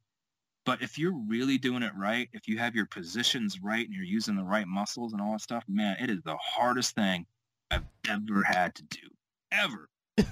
but 0.66 0.82
if 0.82 0.98
you're 0.98 1.18
really 1.28 1.58
doing 1.58 1.84
it 1.84 1.94
right 1.98 2.30
if 2.34 2.48
you 2.48 2.58
have 2.58 2.76
your 2.76 2.86
positions 2.86 3.60
right 3.62 3.86
and 3.86 3.94
you're 3.94 4.04
using 4.04 4.36
the 4.36 4.44
right 4.44 4.68
muscles 4.68 5.14
and 5.14 5.22
all 5.22 5.34
that 5.34 5.42
stuff 5.42 5.64
man 5.68 5.96
it 6.00 6.10
is 6.10 6.22
the 6.24 6.38
hardest 6.38 6.96
thing 6.96 7.26
i've 7.70 7.86
ever 8.10 8.44
had 8.44 8.74
to 8.76 8.84
do 8.84 9.08
ever. 9.52 9.90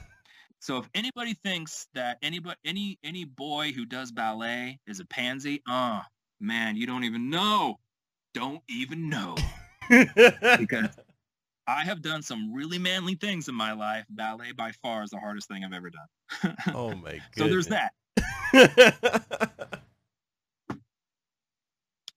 So 0.61 0.77
if 0.80 0.89
anybody 0.93 1.35
thinks 1.35 1.88
that 1.93 2.18
anybody 2.22 2.57
any 2.65 2.99
any 3.01 3.23
boy 3.23 3.72
who 3.72 3.85
does 3.85 4.11
ballet 4.11 4.77
is 4.88 4.99
a 4.99 5.06
pansy 5.06 5.64
uh 5.65 6.01
man 6.41 6.76
you 6.76 6.85
don't 6.85 7.06
even 7.06 7.30
know. 7.30 7.80
Don't 8.34 8.61
even 8.69 9.10
know. 9.10 9.35
Because 10.60 10.89
I 11.69 11.83
have 11.83 12.01
done 12.01 12.23
some 12.23 12.51
really 12.51 12.79
manly 12.79 13.13
things 13.13 13.47
in 13.47 13.53
my 13.53 13.73
life. 13.73 14.05
Ballet 14.09 14.53
by 14.53 14.71
far 14.71 15.03
is 15.03 15.11
the 15.11 15.19
hardest 15.19 15.47
thing 15.47 15.63
I've 15.63 15.71
ever 15.73 15.91
done. 15.91 16.57
oh 16.73 16.95
my 16.95 17.11
god. 17.13 17.21
so 17.37 17.47
there's 17.47 17.67
that. 17.67 17.93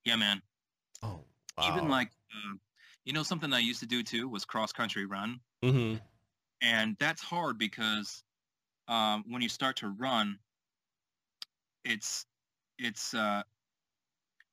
Yeah, 0.05 0.17
man. 0.17 0.43
oh, 1.03 1.21
Even 1.65 1.89
like, 1.89 2.11
uh, 2.33 2.57
you 3.05 3.13
know, 3.13 3.23
something 3.23 3.53
I 3.53 3.61
used 3.61 3.79
to 3.81 3.87
do 3.87 4.03
too 4.03 4.29
was 4.29 4.45
cross 4.45 4.73
country 4.73 5.07
run. 5.07 5.39
Mhm. 5.63 6.01
And 6.61 6.97
that's 6.99 7.23
hard 7.23 7.57
because 7.57 8.25
um, 8.89 9.25
when 9.29 9.43
you 9.43 9.49
start 9.49 9.77
to 9.77 9.89
run, 9.91 10.41
it's, 11.85 12.27
it's, 12.81 13.15
uh, 13.15 13.43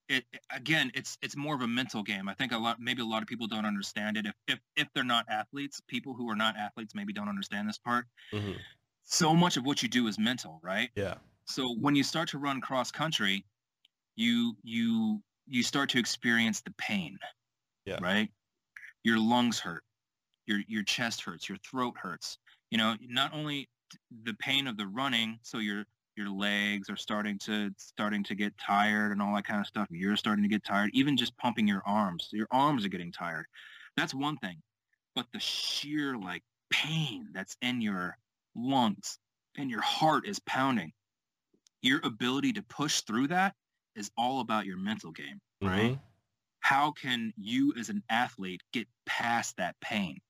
it 0.09 0.25
again, 0.49 0.91
it's 0.95 1.17
it's 1.21 1.35
more 1.35 1.55
of 1.55 1.61
a 1.61 1.67
mental 1.67 2.03
game. 2.03 2.27
I 2.27 2.33
think 2.33 2.51
a 2.51 2.57
lot, 2.57 2.79
maybe 2.81 3.01
a 3.01 3.05
lot 3.05 3.21
of 3.21 3.27
people 3.27 3.47
don't 3.47 3.65
understand 3.65 4.17
it. 4.17 4.25
If 4.25 4.35
if 4.47 4.59
if 4.75 4.87
they're 4.93 5.03
not 5.03 5.25
athletes, 5.29 5.81
people 5.87 6.13
who 6.13 6.29
are 6.29 6.35
not 6.35 6.57
athletes 6.57 6.95
maybe 6.95 7.13
don't 7.13 7.29
understand 7.29 7.69
this 7.69 7.77
part. 7.77 8.07
Mhm. 8.33 8.59
So 9.03 9.35
much 9.35 9.57
of 9.57 9.65
what 9.65 9.81
you 9.81 9.89
do 9.89 10.07
is 10.07 10.19
mental, 10.19 10.59
right? 10.63 10.91
Yeah. 10.95 11.15
So 11.45 11.73
when 11.75 11.95
you 11.95 12.03
start 12.03 12.29
to 12.29 12.37
run 12.37 12.61
cross 12.61 12.91
country, 12.91 13.45
you 14.15 14.57
you 14.63 15.23
you 15.47 15.63
start 15.63 15.89
to 15.91 15.99
experience 15.99 16.61
the 16.61 16.71
pain. 16.71 17.17
Yeah. 17.85 17.99
Right? 18.01 18.31
Your 19.03 19.19
lungs 19.19 19.59
hurt. 19.59 19.83
Your 20.47 20.61
your 20.67 20.83
chest 20.83 21.21
hurts, 21.21 21.47
your 21.47 21.57
throat 21.59 21.97
hurts. 21.97 22.37
You 22.71 22.77
know, 22.77 22.97
not 23.01 23.33
only 23.33 23.69
the 24.23 24.33
pain 24.35 24.67
of 24.67 24.77
the 24.77 24.87
running, 24.87 25.39
so 25.43 25.59
your 25.59 25.85
your 26.19 26.29
legs 26.31 26.89
are 26.91 26.97
starting 26.97 27.39
to 27.39 27.71
starting 27.79 28.23
to 28.25 28.35
get 28.35 28.57
tired 28.59 29.13
and 29.13 29.23
all 29.23 29.35
that 29.35 29.45
kind 29.45 29.61
of 29.61 29.67
stuff. 29.67 29.87
You're 29.91 30.17
starting 30.17 30.43
to 30.43 30.49
get 30.49 30.65
tired. 30.65 30.91
Even 30.93 31.17
just 31.17 31.37
pumping 31.37 31.67
your 31.67 31.83
arms, 31.87 32.29
your 32.33 32.47
arms 32.51 32.85
are 32.85 32.89
getting 32.89 33.13
tired. 33.13 33.47
That's 33.97 34.13
one 34.15 34.37
thing. 34.37 34.63
But 35.15 35.27
the 35.33 35.39
sheer 35.41 36.17
like 36.17 36.43
pain 36.71 37.29
that's 37.33 37.57
in 37.61 37.81
your 37.81 38.17
lungs 38.55 39.19
and 39.57 39.71
your 39.71 39.81
heart 39.81 40.27
is 40.27 40.39
pounding. 40.39 40.93
Your 41.81 41.99
ability 42.05 42.53
to 42.53 42.63
push 42.63 43.01
through 43.01 43.27
that 43.29 43.55
is 43.95 44.11
all 44.17 44.39
about 44.41 44.65
your 44.65 44.77
mental 44.77 45.11
game, 45.11 45.41
right? 45.61 45.93
Mhm. 45.93 46.01
How 46.61 46.91
can 46.93 47.33
you 47.37 47.73
as 47.77 47.89
an 47.89 48.03
athlete 48.09 48.63
get 48.73 48.89
past 49.05 49.57
that 49.57 49.79
pain? 49.81 50.21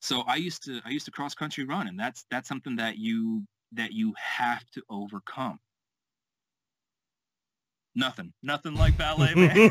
So 0.00 0.20
I 0.20 0.36
used 0.36 0.62
to 0.64 0.80
I 0.84 0.90
used 0.90 1.06
to 1.06 1.10
cross 1.10 1.34
country 1.34 1.64
run 1.64 1.88
and 1.88 1.98
that's 1.98 2.24
that's 2.30 2.48
something 2.48 2.76
that 2.76 2.98
you 2.98 3.46
that 3.72 3.92
you 3.92 4.14
have 4.18 4.64
to 4.72 4.82
overcome. 4.88 5.58
Nothing. 7.94 8.32
Nothing 8.42 8.74
like 8.74 8.96
ballet, 8.96 9.34
man. 9.34 9.70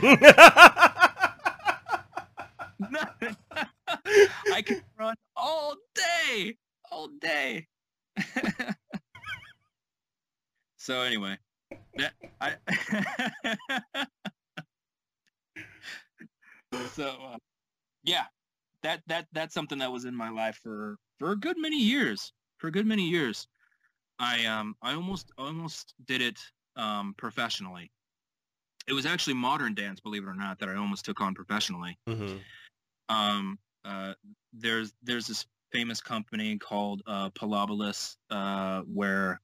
Nothing. 2.80 3.36
I 4.54 4.62
can 4.64 4.82
run 5.00 5.16
all 5.36 5.76
day, 5.96 6.56
all 6.92 7.10
day. 7.20 7.68
so 10.78 11.02
anyway, 11.02 11.38
that 11.96 12.14
I. 12.42 12.56
so 16.94 17.08
uh, 17.08 17.38
yeah, 18.04 18.26
that 18.84 19.02
that 19.08 19.28
that's 19.32 19.54
something 19.54 19.80
that 19.80 19.92
was 19.92 20.06
in 20.06 20.16
my 20.16 20.30
life 20.30 20.60
for 20.62 20.98
for 21.20 21.32
a 21.32 21.40
good 21.40 21.58
many 21.58 21.82
years. 21.82 22.32
For 22.58 22.68
a 22.68 22.72
good 22.72 22.88
many 22.88 23.08
years, 23.08 23.48
I 24.20 24.46
um 24.46 24.76
I 24.82 24.94
almost 24.94 25.32
almost 25.38 25.94
did 26.06 26.22
it 26.22 26.40
um 26.76 27.14
professionally. 27.18 27.92
It 28.88 28.94
was 28.94 29.06
actually 29.06 29.34
modern 29.34 29.74
dance, 29.76 30.00
believe 30.00 30.24
it 30.24 30.28
or 30.28 30.36
not, 30.36 30.60
that 30.60 30.70
I 30.70 30.76
almost 30.76 31.04
took 31.04 31.20
on 31.20 31.34
professionally. 31.36 31.98
Mm-hmm. 32.08 32.38
Um, 33.10 33.60
uh, 33.84 34.14
there's 34.54 34.94
there's 35.04 35.28
this 35.28 35.46
famous 35.74 36.00
company 36.00 36.58
called 36.58 37.02
uh, 37.06 37.30
Pilobolus, 37.32 38.16
uh, 38.30 38.82
where 38.82 39.42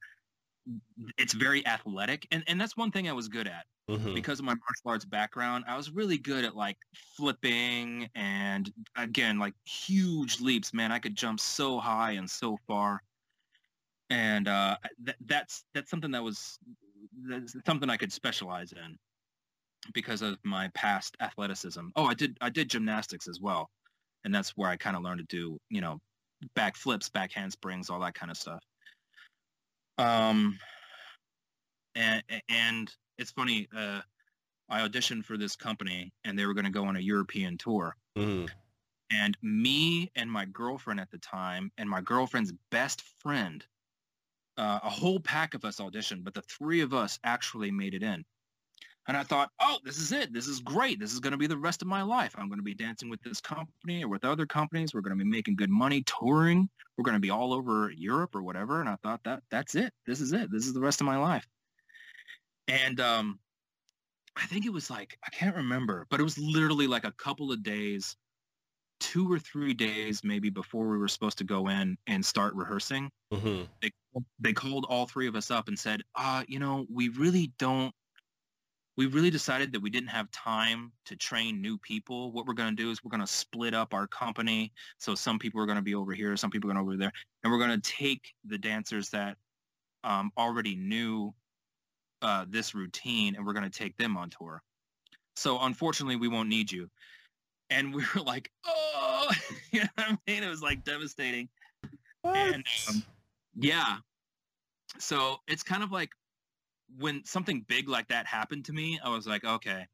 it's 1.18 1.34
very 1.34 1.66
athletic, 1.68 2.26
and 2.32 2.44
and 2.48 2.60
that's 2.60 2.78
one 2.78 2.92
thing 2.92 3.10
I 3.10 3.14
was 3.14 3.28
good 3.28 3.48
at 3.48 3.66
Mm-hmm. 3.90 4.14
because 4.14 4.40
of 4.40 4.46
my 4.46 4.54
martial 4.54 4.92
arts 4.92 5.04
background. 5.04 5.66
I 5.68 5.76
was 5.76 5.92
really 5.92 6.18
good 6.18 6.46
at 6.46 6.56
like 6.56 6.78
flipping 7.18 8.10
and 8.16 8.72
again 8.96 9.40
like 9.40 9.56
huge 9.66 10.40
leaps. 10.40 10.74
Man, 10.74 10.90
I 10.90 11.00
could 11.00 11.18
jump 11.18 11.42
so 11.42 11.80
high 11.80 12.12
and 12.12 12.30
so 12.30 12.58
far, 12.66 13.04
and 14.14 14.48
uh, 14.48 14.78
th- 15.04 15.18
that's 15.26 15.64
that's 15.74 15.90
something 15.90 16.12
that 16.12 16.24
was 16.24 16.60
that's 17.28 17.56
something 17.66 17.90
I 17.90 17.98
could 17.98 18.14
specialize 18.14 18.72
in 18.72 18.98
because 19.94 20.22
of 20.22 20.38
my 20.44 20.70
past 20.76 21.18
athleticism. 21.20 21.88
Oh, 21.96 22.06
I 22.06 22.14
did 22.14 22.38
I 22.40 22.50
did 22.50 22.70
gymnastics 22.70 23.28
as 23.28 23.40
well, 23.42 23.72
and 24.24 24.34
that's 24.34 24.52
where 24.52 24.70
I 24.70 24.78
kind 24.78 24.96
of 24.96 25.02
learned 25.02 25.28
to 25.28 25.36
do 25.36 25.58
you 25.70 25.82
know 25.82 26.00
back 26.56 26.76
flips, 26.76 27.10
back 27.10 27.32
handsprings, 27.32 27.90
all 27.90 28.00
that 28.02 28.14
kind 28.14 28.30
of 28.30 28.38
stuff. 28.38 28.64
Um, 29.98 30.60
and 31.96 32.24
and 32.50 32.94
it's 33.18 33.32
funny. 33.32 33.68
Uh, 33.76 34.02
I 34.70 34.88
auditioned 34.88 35.26
for 35.26 35.38
this 35.38 35.56
company, 35.56 36.14
and 36.24 36.38
they 36.38 36.46
were 36.46 36.54
going 36.54 36.66
to 36.66 36.72
go 36.72 36.86
on 36.86 36.98
a 36.98 37.02
European 37.02 37.58
tour. 37.58 37.96
Mm-hmm. 38.16 38.46
And 39.12 39.38
me 39.42 40.12
and 40.16 40.32
my 40.32 40.46
girlfriend 40.46 41.00
at 41.00 41.10
the 41.10 41.18
time, 41.18 41.72
and 41.80 41.90
my 41.90 42.02
girlfriend's 42.02 42.54
best 42.72 43.04
friend, 43.20 43.64
uh, 44.58 44.80
a 44.84 44.90
whole 44.90 45.20
pack 45.20 45.54
of 45.54 45.66
us 45.66 45.78
auditioned, 45.78 46.24
but 46.24 46.34
the 46.34 46.44
three 46.44 46.82
of 46.82 46.94
us 46.94 47.20
actually 47.24 47.72
made 47.72 47.94
it 47.94 48.04
in. 48.04 48.24
And 49.08 49.18
I 49.18 49.24
thought, 49.24 49.50
oh, 49.60 49.80
this 49.84 49.98
is 49.98 50.14
it. 50.14 50.32
This 50.32 50.48
is 50.48 50.62
great. 50.62 50.98
This 51.00 51.12
is 51.12 51.20
going 51.20 51.32
to 51.32 51.38
be 51.38 51.48
the 51.48 51.58
rest 51.58 51.82
of 51.82 51.90
my 51.90 52.04
life. 52.04 52.34
I'm 52.38 52.48
going 52.48 52.60
to 52.60 52.64
be 52.64 52.74
dancing 52.74 53.10
with 53.10 53.22
this 53.22 53.42
company 53.42 54.04
or 54.04 54.08
with 54.08 54.24
other 54.24 54.46
companies. 54.46 54.94
We're 54.94 55.02
going 55.02 55.18
to 55.18 55.24
be 55.24 55.30
making 55.30 55.58
good 55.58 55.70
money, 55.70 56.04
touring. 56.06 56.70
We're 56.98 57.04
going 57.04 57.16
to 57.16 57.20
be 57.20 57.30
all 57.30 57.54
over 57.54 57.92
Europe 57.92 58.34
or 58.34 58.44
whatever. 58.44 58.80
And 58.80 58.88
I 58.88 58.96
thought 59.04 59.20
that 59.26 59.44
that's 59.52 59.76
it. 59.76 59.92
This 60.06 60.22
is 60.22 60.32
it. 60.32 60.50
This 60.52 60.68
is 60.68 60.74
the 60.74 60.80
rest 60.80 61.02
of 61.02 61.06
my 61.06 61.18
life. 61.18 61.46
And 62.70 63.02
um, 63.02 63.40
I 64.38 64.46
think 64.46 64.66
it 64.66 64.72
was 64.72 64.90
like 64.90 65.18
I 65.26 65.30
can't 65.32 65.56
remember, 65.58 66.08
but 66.10 66.22
it 66.22 66.24
was 66.24 66.38
literally 66.38 66.88
like 66.88 67.04
a 67.04 67.12
couple 67.12 67.52
of 67.52 67.62
days, 67.62 68.16
two 69.04 69.30
or 69.30 69.38
three 69.38 69.74
days 69.74 70.24
maybe 70.24 70.50
before 70.50 70.88
we 70.88 70.98
were 70.98 71.10
supposed 71.10 71.38
to 71.38 71.44
go 71.44 71.68
in 71.68 71.98
and 72.08 72.26
start 72.26 72.56
rehearsing. 72.56 73.12
Mm-hmm. 73.34 73.64
They 73.82 73.92
they 74.40 74.54
called 74.54 74.86
all 74.88 75.06
three 75.06 75.28
of 75.28 75.36
us 75.36 75.52
up 75.52 75.68
and 75.68 75.78
said, 75.78 76.02
uh, 76.16 76.44
you 76.48 76.58
know, 76.58 76.86
we 76.90 77.10
really 77.10 77.52
don't. 77.60 77.94
We 78.96 79.08
really 79.08 79.32
decided 79.32 79.74
that 79.74 79.82
we 79.82 79.90
didn't 79.90 80.10
have 80.10 80.32
time 80.32 80.94
to 81.06 81.18
train 81.18 81.62
new 81.62 81.78
people. 81.80 82.32
What 82.32 82.46
we're 82.46 82.54
going 82.54 82.70
to 82.70 82.82
do 82.82 82.92
is 82.92 83.04
we're 83.04 83.10
going 83.10 83.22
to 83.22 83.28
split 83.28 83.74
up 83.74 83.94
our 83.94 84.08
company. 84.08 84.72
So 85.00 85.16
some 85.16 85.38
people 85.38 85.60
are 85.60 85.66
going 85.66 85.78
to 85.78 85.82
be 85.82 85.96
over 85.96 86.14
here, 86.14 86.38
some 86.38 86.50
people 86.50 86.70
are 86.70 86.74
going 86.74 86.86
to 86.86 86.90
over 86.90 86.98
there, 86.98 87.12
and 87.44 87.52
we're 87.52 87.60
going 87.60 87.82
to 87.82 87.92
take 87.92 88.34
the 88.46 88.58
dancers 88.58 89.10
that 89.10 89.36
um, 90.04 90.32
already 90.38 90.76
knew 90.76 91.34
uh, 92.22 92.46
this 92.48 92.74
routine 92.74 93.36
and 93.36 93.46
we're 93.46 93.54
going 93.54 93.70
to 93.70 93.78
take 93.78 93.98
them 93.98 94.16
on 94.16 94.30
tour. 94.30 94.62
So 95.36 95.60
unfortunately, 95.60 96.16
we 96.16 96.28
won't 96.28 96.48
need 96.48 96.72
you. 96.72 96.90
And 97.74 97.94
we 97.94 98.04
were 98.14 98.22
like, 98.22 98.52
oh, 98.66 99.32
you 99.72 99.82
know 99.82 99.88
what 99.96 100.08
I 100.08 100.18
mean? 100.28 100.44
It 100.44 100.50
was 100.50 100.62
like 100.62 100.84
devastating. 100.84 101.50
What? 102.22 102.36
And 102.36 102.64
um, 102.90 103.04
yeah. 103.56 103.98
So 105.00 105.38
it's 105.48 105.64
kind 105.64 105.84
of 105.84 105.92
like 105.92 106.12
when 107.00 107.26
something 107.26 107.66
big 107.68 107.90
like 107.90 108.08
that 108.10 108.28
happened 108.28 108.66
to 108.66 108.74
me, 108.74 109.00
I 109.04 109.10
was 109.10 109.26
like, 109.26 109.44
okay, 109.44 109.88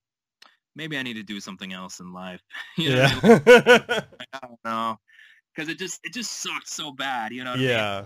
maybe 0.76 0.98
I 0.98 1.04
need 1.04 1.16
to 1.16 1.24
do 1.24 1.40
something 1.40 1.72
else 1.72 2.00
in 2.02 2.12
life. 2.12 2.42
you 2.78 2.90
know 2.96 3.08
I 3.24 3.42
yeah. 3.48 4.02
I 4.34 4.40
don't 4.42 4.60
know. 4.66 5.00
Because 5.56 5.70
it 5.70 5.80
just 5.80 6.00
it 6.04 6.14
just 6.14 6.32
sucked 6.32 6.70
so 6.70 6.92
bad, 6.92 7.32
you 7.32 7.44
know 7.44 7.52
what 7.52 7.60
I 7.60 7.62
mean? 7.62 7.70
yeah. 7.70 8.06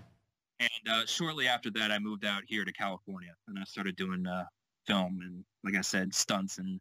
And 0.59 0.89
uh, 0.89 1.05
shortly 1.05 1.47
after 1.47 1.69
that, 1.71 1.91
I 1.91 1.99
moved 1.99 2.25
out 2.25 2.43
here 2.45 2.63
to 2.63 2.71
California, 2.71 3.33
and 3.47 3.57
I 3.59 3.63
started 3.65 3.95
doing 3.95 4.25
uh, 4.25 4.45
film 4.87 5.19
and, 5.21 5.43
like 5.63 5.75
I 5.75 5.81
said, 5.81 6.13
stunts 6.13 6.57
and 6.57 6.79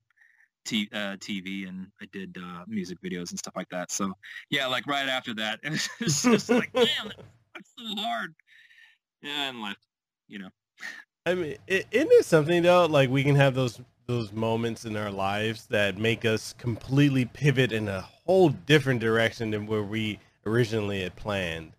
t- 0.65 0.89
uh, 0.93 1.17
TV, 1.17 1.69
and 1.69 1.89
I 2.01 2.07
did 2.13 2.37
uh, 2.39 2.65
music 2.67 2.99
videos 3.03 3.31
and 3.31 3.39
stuff 3.39 3.55
like 3.57 3.69
that. 3.71 3.91
So 3.91 4.13
yeah, 4.51 4.67
like 4.67 4.87
right 4.87 5.09
after 5.09 5.35
that, 5.35 5.61
it 5.63 5.73
was 6.01 6.23
just 6.23 6.49
like, 6.51 6.73
damn, 6.75 7.11
that's 7.55 7.73
so 7.79 7.95
hard. 8.03 8.35
Yeah, 9.23 9.51
and 9.51 9.63
left. 9.63 9.81
You 10.29 10.41
know. 10.41 10.49
I 11.27 11.35
mean, 11.35 11.57
i- 11.71 11.85
isn't 11.91 12.13
it 12.13 12.25
something 12.25 12.63
though? 12.63 12.87
Like 12.87 13.11
we 13.11 13.23
can 13.23 13.37
have 13.37 13.55
those 13.55 13.81
those 14.07 14.33
moments 14.33 14.85
in 14.85 14.97
our 14.97 15.11
lives 15.13 15.67
that 15.67 15.97
make 15.97 16.25
us 16.25 16.53
completely 16.59 17.25
pivot 17.25 17.71
in 17.73 17.89
a 17.89 18.01
whole 18.01 18.49
different 18.49 19.01
direction 19.01 19.51
than 19.53 19.67
where 19.67 19.83
we 19.83 20.19
originally 20.45 21.03
had 21.03 21.15
planned. 21.15 21.73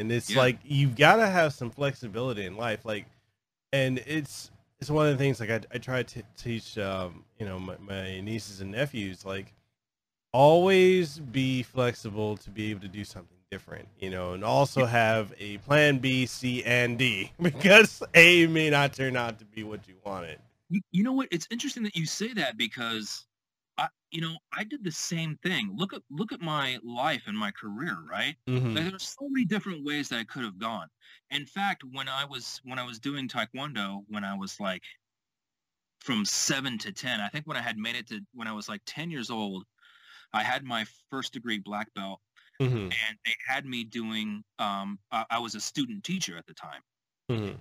And 0.00 0.10
it's 0.10 0.30
Yeah. 0.30 0.38
like 0.38 0.58
you've 0.64 0.96
got 0.96 1.16
to 1.16 1.28
have 1.28 1.52
some 1.54 1.70
flexibility 1.70 2.44
in 2.44 2.56
life, 2.56 2.84
like, 2.84 3.06
and 3.72 3.98
it's 4.00 4.50
it's 4.80 4.90
one 4.90 5.06
of 5.06 5.12
the 5.12 5.18
things 5.18 5.40
like 5.40 5.50
I 5.50 5.60
I 5.72 5.78
try 5.78 6.02
to 6.02 6.22
teach 6.36 6.78
um 6.78 7.24
you 7.38 7.46
know 7.46 7.58
my, 7.58 7.76
my 7.78 8.20
nieces 8.20 8.60
and 8.60 8.70
nephews 8.72 9.24
like 9.24 9.54
always 10.32 11.18
be 11.18 11.62
flexible 11.62 12.36
to 12.38 12.50
be 12.50 12.70
able 12.70 12.80
to 12.80 12.88
do 12.88 13.04
something 13.04 13.36
different, 13.50 13.88
you 13.98 14.10
know, 14.10 14.32
and 14.32 14.44
also 14.44 14.84
have 14.86 15.34
a 15.38 15.58
plan 15.58 15.98
B, 15.98 16.26
C, 16.26 16.62
and 16.64 16.98
D 16.98 17.32
because 17.42 18.02
A 18.14 18.46
may 18.46 18.70
not 18.70 18.92
turn 18.92 19.16
out 19.16 19.38
to 19.40 19.44
be 19.44 19.64
what 19.64 19.86
you 19.88 19.94
wanted. 20.04 20.38
You, 20.68 20.80
you 20.92 21.02
know 21.02 21.12
what? 21.12 21.28
It's 21.32 21.48
interesting 21.50 21.82
that 21.82 21.96
you 21.96 22.06
say 22.06 22.32
that 22.34 22.56
because 22.56 23.24
I, 23.80 23.88
you 24.10 24.20
know, 24.20 24.36
I 24.52 24.64
did 24.64 24.84
the 24.84 24.92
same 24.92 25.38
thing. 25.42 25.72
Look 25.74 25.94
at 25.94 26.02
look 26.10 26.32
at 26.32 26.40
my 26.42 26.78
life 26.84 27.22
and 27.26 27.36
my 27.36 27.50
career, 27.50 27.96
right? 28.08 28.36
Mm-hmm. 28.46 28.74
Like, 28.76 28.90
there's 28.90 29.14
so 29.18 29.26
many 29.28 29.46
different 29.46 29.84
ways 29.84 30.08
that 30.10 30.18
I 30.18 30.24
could 30.24 30.44
have 30.44 30.58
gone. 30.58 30.88
In 31.30 31.46
fact, 31.46 31.82
when 31.92 32.08
I 32.08 32.24
was 32.26 32.60
when 32.64 32.78
I 32.78 32.84
was 32.84 32.98
doing 32.98 33.26
taekwondo, 33.26 34.04
when 34.08 34.22
I 34.22 34.36
was 34.36 34.60
like 34.60 34.82
from 36.00 36.24
seven 36.24 36.76
to 36.78 36.92
ten, 36.92 37.20
I 37.20 37.28
think 37.28 37.46
when 37.46 37.56
I 37.56 37.62
had 37.62 37.78
made 37.78 37.96
it 37.96 38.06
to 38.08 38.20
when 38.34 38.48
I 38.48 38.52
was 38.52 38.68
like 38.68 38.82
ten 38.84 39.10
years 39.10 39.30
old, 39.30 39.64
I 40.32 40.42
had 40.42 40.62
my 40.64 40.84
first 41.10 41.32
degree 41.32 41.58
black 41.58 41.92
belt, 41.94 42.20
Mm-hmm. 42.60 42.76
and 42.76 43.18
they 43.24 43.34
had 43.48 43.64
me 43.64 43.84
doing. 43.84 44.44
Um, 44.58 44.98
I, 45.10 45.24
I 45.30 45.38
was 45.38 45.54
a 45.54 45.60
student 45.60 46.04
teacher 46.04 46.36
at 46.36 46.46
the 46.46 46.54
time, 46.54 46.82
Mm-hmm. 47.30 47.56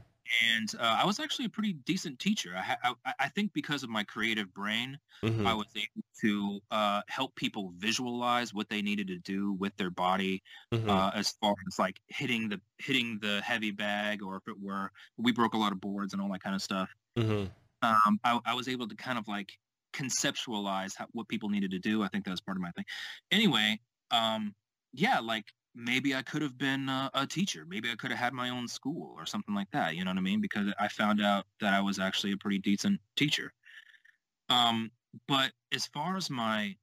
And 0.56 0.70
uh, 0.80 1.00
I 1.02 1.06
was 1.06 1.20
actually 1.20 1.46
a 1.46 1.50
pretty 1.50 1.74
decent 1.74 2.20
teacher. 2.20 2.54
I, 2.56 2.76
I 3.06 3.14
I 3.20 3.30
think 3.30 3.54
because 3.54 3.84
of 3.84 3.90
my 3.90 4.04
creative 4.04 4.54
brain, 4.54 5.00
Mm-hmm. 5.24 5.46
I 5.46 5.54
was 5.54 5.68
able 5.76 6.06
to 6.22 6.60
uh, 6.72 7.02
help 7.08 7.36
people 7.36 7.74
visualize 7.78 8.54
what 8.54 8.70
they 8.70 8.82
needed 8.82 9.08
to 9.08 9.18
do 9.18 9.54
with 9.54 9.76
their 9.76 9.90
body 9.90 10.42
Mm-hmm. 10.74 10.90
uh, 10.90 11.12
as 11.16 11.32
far 11.42 11.56
as 11.68 11.80
like 11.80 12.00
hitting 12.08 12.48
the 12.50 12.62
hitting 12.78 13.18
the 13.22 13.42
heavy 13.42 13.72
bag 13.72 14.22
or 14.22 14.38
if 14.38 14.48
it 14.48 14.56
were 14.62 14.92
we 15.18 15.32
broke 15.32 15.56
a 15.56 15.58
lot 15.58 15.72
of 15.72 15.82
boards 15.82 16.14
and 16.14 16.22
all 16.22 16.32
that 16.32 16.44
kind 16.44 16.56
of 16.56 16.62
stuff 16.62 16.90
mm-hmm. 17.18 17.48
um, 17.82 18.20
I, 18.24 18.40
I 18.46 18.54
was 18.54 18.68
able 18.68 18.88
to 18.88 18.96
kind 18.96 19.18
of 19.18 19.28
like 19.28 19.52
conceptualize 19.94 20.94
how, 20.96 21.08
what 21.12 21.28
people 21.28 21.50
needed 21.50 21.72
to 21.72 21.80
do 21.80 22.04
i 22.04 22.08
think 22.08 22.26
that 22.26 22.32
was 22.32 22.40
part 22.40 22.56
of 22.56 22.62
my 22.62 22.70
thing 22.72 22.86
anyway 23.32 23.80
um, 24.12 24.54
yeah 24.94 25.20
like 25.20 25.46
maybe 25.80 26.14
i 26.14 26.22
could 26.22 26.42
have 26.42 26.58
been 26.58 26.90
uh, 26.90 27.10
a 27.14 27.26
teacher 27.26 27.66
maybe 27.68 27.90
i 27.90 27.96
could 27.96 28.12
have 28.12 28.20
had 28.20 28.34
my 28.34 28.50
own 28.50 28.68
school 28.68 29.14
or 29.18 29.26
something 29.26 29.56
like 29.56 29.70
that 29.72 29.96
you 29.96 30.04
know 30.04 30.12
what 30.12 30.18
i 30.18 30.22
mean? 30.22 30.42
Because 30.42 30.68
i 30.80 30.88
found 30.88 31.22
out 31.22 31.46
that 31.62 31.74
i 31.74 31.82
was 31.82 32.00
actually 32.00 32.34
a 32.34 32.38
pretty 32.38 32.60
decent 32.60 33.00
teacher. 33.16 33.52
Um, 34.50 34.92
but 35.28 35.52
as 35.72 35.86
far 35.86 36.18
as 36.18 36.30
my 36.30 36.76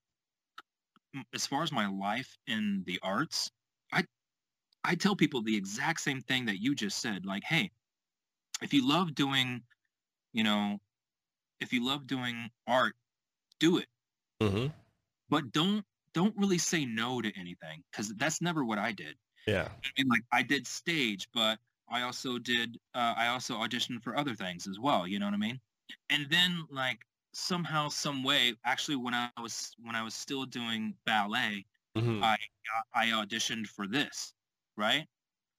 as 1.34 1.46
far 1.46 1.62
as 1.62 1.72
my 1.72 1.88
life 1.88 2.36
in 2.46 2.82
the 2.86 2.98
arts 3.02 3.50
i 3.92 4.04
i 4.84 4.94
tell 4.94 5.16
people 5.16 5.42
the 5.42 5.56
exact 5.56 6.00
same 6.00 6.20
thing 6.20 6.44
that 6.46 6.60
you 6.60 6.74
just 6.74 6.98
said 7.00 7.24
like 7.24 7.42
hey 7.44 7.70
if 8.62 8.72
you 8.74 8.86
love 8.86 9.14
doing 9.14 9.62
you 10.32 10.44
know 10.44 10.78
if 11.60 11.72
you 11.72 11.84
love 11.84 12.06
doing 12.06 12.50
art 12.66 12.94
do 13.58 13.78
it. 13.78 13.86
Mm-hmm. 14.42 14.66
but 15.30 15.50
don't 15.52 15.82
don't 16.16 16.36
really 16.38 16.58
say 16.58 16.84
no 16.86 17.20
to 17.22 17.32
anything 17.38 17.84
because 17.92 18.08
that's 18.16 18.40
never 18.42 18.64
what 18.64 18.78
i 18.78 18.92
did 18.92 19.16
Yeah. 19.46 19.70
I 19.84 19.88
mean, 19.98 20.08
like 20.08 20.22
I 20.32 20.42
did 20.42 20.66
stage, 20.66 21.28
but 21.32 21.58
I 21.88 22.02
also 22.02 22.38
did. 22.38 22.78
Uh, 22.94 23.14
I 23.16 23.28
also 23.28 23.54
auditioned 23.56 24.02
for 24.02 24.16
other 24.16 24.34
things 24.34 24.66
as 24.66 24.78
well. 24.80 25.06
You 25.06 25.18
know 25.18 25.26
what 25.26 25.34
I 25.34 25.38
mean? 25.38 25.60
And 26.10 26.28
then 26.30 26.66
like 26.70 27.00
somehow, 27.34 27.88
some 27.88 28.24
way, 28.24 28.54
actually, 28.64 28.96
when 28.96 29.14
I 29.14 29.30
was 29.40 29.74
when 29.82 29.94
I 29.94 30.02
was 30.02 30.14
still 30.14 30.44
doing 30.46 30.96
ballet, 31.06 31.66
Mhm. 31.96 32.22
I 32.22 32.36
I 32.94 33.06
auditioned 33.08 33.68
for 33.68 33.86
this, 33.86 34.34
right? 34.76 35.06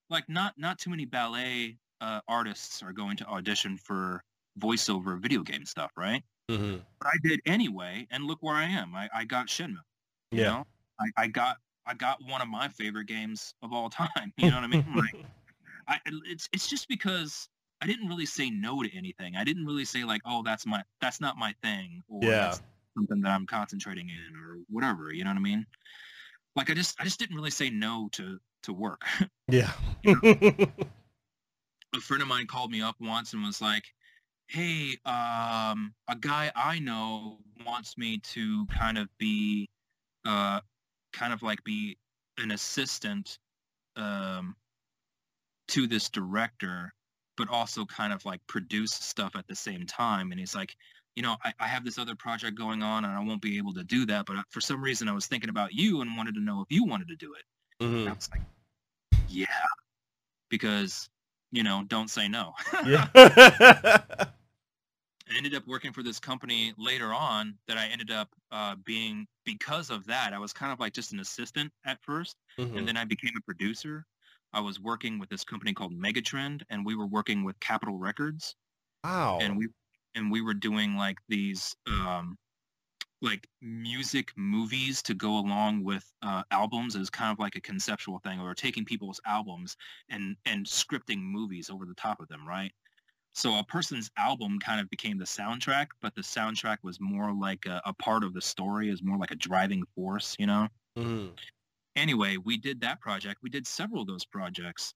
Like 0.09 0.29
not 0.29 0.57
not 0.57 0.79
too 0.79 0.89
many 0.91 1.05
ballet 1.05 1.79
uh, 2.01 2.21
artists 2.27 2.83
are 2.83 2.93
going 2.93 3.17
to 3.17 3.25
audition 3.27 3.77
for 3.77 4.23
voiceover 4.59 5.21
video 5.21 5.43
game 5.43 5.65
stuff, 5.65 5.91
right? 5.97 6.23
Mhm. 6.49 6.85
But 6.99 7.07
I 7.09 7.17
did 7.23 7.41
anyway, 7.45 8.07
and 8.11 8.25
look 8.25 8.43
where 8.43 8.55
I 8.55 8.65
am. 8.65 8.95
I, 8.95 9.09
I 9.13 9.25
got 9.25 9.47
Shenmue. 9.47 9.81
You 10.31 10.43
Yeah. 10.43 10.43
know, 10.43 10.63
I, 10.99 11.23
I 11.23 11.27
got 11.27 11.57
I 11.85 11.93
got 11.93 12.23
one 12.25 12.41
of 12.41 12.47
my 12.49 12.67
favorite 12.67 13.07
games 13.07 13.53
of 13.61 13.73
all 13.73 13.89
time. 13.91 14.33
You 14.37 14.49
know 14.49 14.57
what 14.57 14.63
I 14.65 14.67
mean? 14.67 14.81
Like, 14.95 15.15
I, 15.87 15.99
it's 16.25 16.49
it's 16.53 16.67
just 16.67 16.87
because 16.87 17.49
I 17.81 17.87
didn't 17.87 18.07
really 18.07 18.25
say 18.25 18.49
no 18.49 18.81
to 18.83 18.97
anything. 18.97 19.35
I 19.35 19.43
didn't 19.43 19.65
really 19.65 19.85
say 19.85 20.03
like, 20.03 20.21
oh, 20.25 20.43
that's 20.43 20.65
my 20.65 20.83
that's 21.01 21.21
not 21.21 21.37
my 21.37 21.53
thing, 21.63 22.03
or 22.09 22.21
Yeah. 22.27 22.39
that's 22.39 22.61
something 22.97 23.21
that 23.21 23.29
I'm 23.29 23.45
concentrating 23.45 24.09
in, 24.09 24.35
or 24.35 24.57
whatever. 24.69 25.13
You 25.13 25.23
know 25.23 25.31
what 25.31 25.37
I 25.37 25.41
mean? 25.41 25.65
Like 26.55 26.69
I 26.69 26.73
just 26.73 26.99
I 26.99 27.03
just 27.03 27.19
didn't 27.19 27.35
really 27.35 27.51
say 27.51 27.69
no 27.69 28.09
to 28.13 28.39
to 28.63 28.73
work. 28.73 29.03
yeah. 29.47 29.71
a 31.95 31.99
friend 32.01 32.21
of 32.21 32.27
mine 32.27 32.47
called 32.47 32.71
me 32.71 32.81
up 32.81 32.95
once 32.99 33.33
and 33.33 33.43
was 33.43 33.61
like, 33.61 33.83
"Hey, 34.47 34.97
um, 35.05 35.93
a 36.07 36.15
guy 36.19 36.51
I 36.55 36.79
know 36.79 37.39
wants 37.65 37.97
me 37.97 38.19
to 38.19 38.65
kind 38.67 38.97
of 38.97 39.09
be, 39.17 39.69
uh, 40.27 40.59
kind 41.13 41.33
of 41.33 41.41
like 41.41 41.63
be 41.63 41.97
an 42.37 42.51
assistant, 42.51 43.39
um, 43.95 44.55
to 45.69 45.87
this 45.87 46.09
director, 46.09 46.93
but 47.35 47.49
also 47.49 47.85
kind 47.85 48.13
of 48.13 48.25
like 48.25 48.41
produce 48.47 48.93
stuff 48.93 49.35
at 49.35 49.47
the 49.47 49.55
same 49.55 49.85
time." 49.85 50.31
And 50.31 50.39
he's 50.39 50.53
like, 50.53 50.75
"You 51.15 51.23
know, 51.23 51.37
I, 51.43 51.53
I 51.59 51.67
have 51.67 51.83
this 51.85 51.97
other 51.97 52.15
project 52.15 52.57
going 52.57 52.83
on, 52.83 53.05
and 53.05 53.13
I 53.13 53.23
won't 53.23 53.41
be 53.41 53.57
able 53.57 53.73
to 53.75 53.83
do 53.83 54.05
that. 54.07 54.25
But 54.25 54.37
for 54.49 54.61
some 54.61 54.83
reason, 54.83 55.07
I 55.07 55.13
was 55.13 55.27
thinking 55.27 55.49
about 55.49 55.73
you 55.73 56.01
and 56.01 56.15
wanted 56.17 56.35
to 56.35 56.41
know 56.41 56.61
if 56.61 56.67
you 56.69 56.83
wanted 56.83 57.07
to 57.07 57.15
do 57.15 57.33
it." 57.33 57.43
And 58.01 58.09
I 58.09 58.13
was 58.13 58.29
like, 58.31 58.41
"Yeah," 59.29 59.47
because 60.49 61.09
you 61.51 61.63
know, 61.63 61.83
don't 61.87 62.09
say 62.09 62.27
no. 62.27 62.53
Yeah. 62.85 63.07
I 65.29 65.35
ended 65.35 65.53
up 65.55 65.67
working 65.67 65.93
for 65.93 66.03
this 66.03 66.19
company 66.19 66.73
later 66.77 67.13
on 67.13 67.59
that 67.67 67.77
I 67.77 67.87
ended 67.87 68.11
up 68.11 68.35
uh, 68.51 68.75
being 68.75 69.27
because 69.45 69.89
of 69.89 70.05
that. 70.07 70.33
I 70.33 70.39
was 70.39 70.53
kind 70.53 70.71
of 70.71 70.79
like 70.79 70.93
just 70.93 71.11
an 71.13 71.19
assistant 71.19 71.73
at 71.85 72.03
first, 72.03 72.37
Mhm. 72.57 72.77
and 72.77 72.87
then 72.87 72.97
I 72.97 73.05
became 73.05 73.33
a 73.37 73.41
producer. 73.41 74.05
I 74.53 74.61
was 74.61 74.79
working 74.79 75.19
with 75.19 75.29
this 75.29 75.43
company 75.43 75.73
called 75.73 75.93
Megatrend, 75.93 76.63
and 76.69 76.85
we 76.85 76.95
were 76.95 77.07
working 77.07 77.43
with 77.43 77.59
Capitol 77.59 77.97
Records, 77.97 78.55
Wow. 79.03 79.39
and 79.39 79.57
we 79.57 79.69
and 80.15 80.31
we 80.31 80.41
were 80.41 80.53
doing 80.55 80.95
like 80.95 81.17
these 81.27 81.75
um, 81.87 82.37
like 83.21 83.47
music 83.61 84.31
movies 84.37 85.01
to 85.03 85.13
go 85.13 85.37
along 85.39 85.83
with 85.83 86.11
uh, 86.21 86.43
albums 86.51 86.95
as 86.95 87.09
kind 87.09 87.31
of 87.31 87.39
like 87.39 87.55
a 87.55 87.61
conceptual 87.61 88.19
thing, 88.19 88.39
or 88.39 88.53
taking 88.55 88.85
people's 88.85 89.21
albums 89.25 89.75
and 90.09 90.37
and 90.45 90.65
scripting 90.67 91.21
movies 91.21 91.69
over 91.69 91.85
the 91.85 91.95
top 91.95 92.19
of 92.21 92.27
them, 92.27 92.47
right? 92.47 92.73
So 93.37 93.59
a 93.59 93.63
person's 93.63 94.09
album 94.17 94.57
kind 94.57 94.81
of 94.81 94.89
became 94.89 95.19
the 95.19 95.25
soundtrack, 95.25 95.89
but 96.01 96.15
the 96.15 96.23
soundtrack 96.23 96.77
was 96.81 96.99
more 96.99 97.31
like 97.31 97.67
a, 97.67 97.79
a 97.85 97.93
part 97.93 98.23
of 98.23 98.33
the 98.33 98.41
story, 98.41 98.89
is 98.89 99.03
more 99.03 99.19
like 99.19 99.29
a 99.29 99.35
driving 99.35 99.83
force, 99.93 100.35
you 100.39 100.47
know? 100.47 100.67
Mhm. 100.97 101.37
Anyway, 101.95 102.37
we 102.37 102.57
did 102.57 102.81
that 102.81 102.99
project. 102.99 103.41
We 103.43 103.51
did 103.51 103.67
several 103.67 104.01
of 104.01 104.07
those 104.07 104.25
projects. 104.25 104.95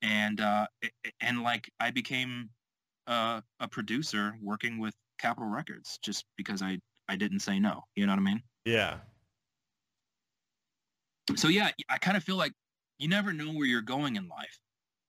And 0.00 0.40
uh, 0.40 0.66
and 1.20 1.42
like 1.42 1.70
I 1.78 1.90
became 1.90 2.48
uh, 3.06 3.42
a 3.60 3.68
producer 3.68 4.34
working 4.40 4.78
with 4.78 4.94
Capitol 5.18 5.50
Records 5.50 5.98
just 6.02 6.24
because 6.38 6.62
I, 6.62 6.78
I 7.10 7.16
didn't 7.16 7.40
say 7.40 7.58
no. 7.58 7.82
You 7.96 8.06
know 8.06 8.12
what 8.12 8.18
I 8.18 8.22
mean? 8.22 8.42
Yeah. 8.64 9.00
so 11.36 11.48
yeah, 11.48 11.70
I 11.90 11.98
kind 11.98 12.16
of 12.16 12.24
feel 12.24 12.36
like 12.36 12.52
you 12.98 13.08
never 13.08 13.34
know 13.34 13.52
where 13.52 13.66
you're 13.66 13.82
going 13.82 14.16
in 14.16 14.26
life. 14.26 14.58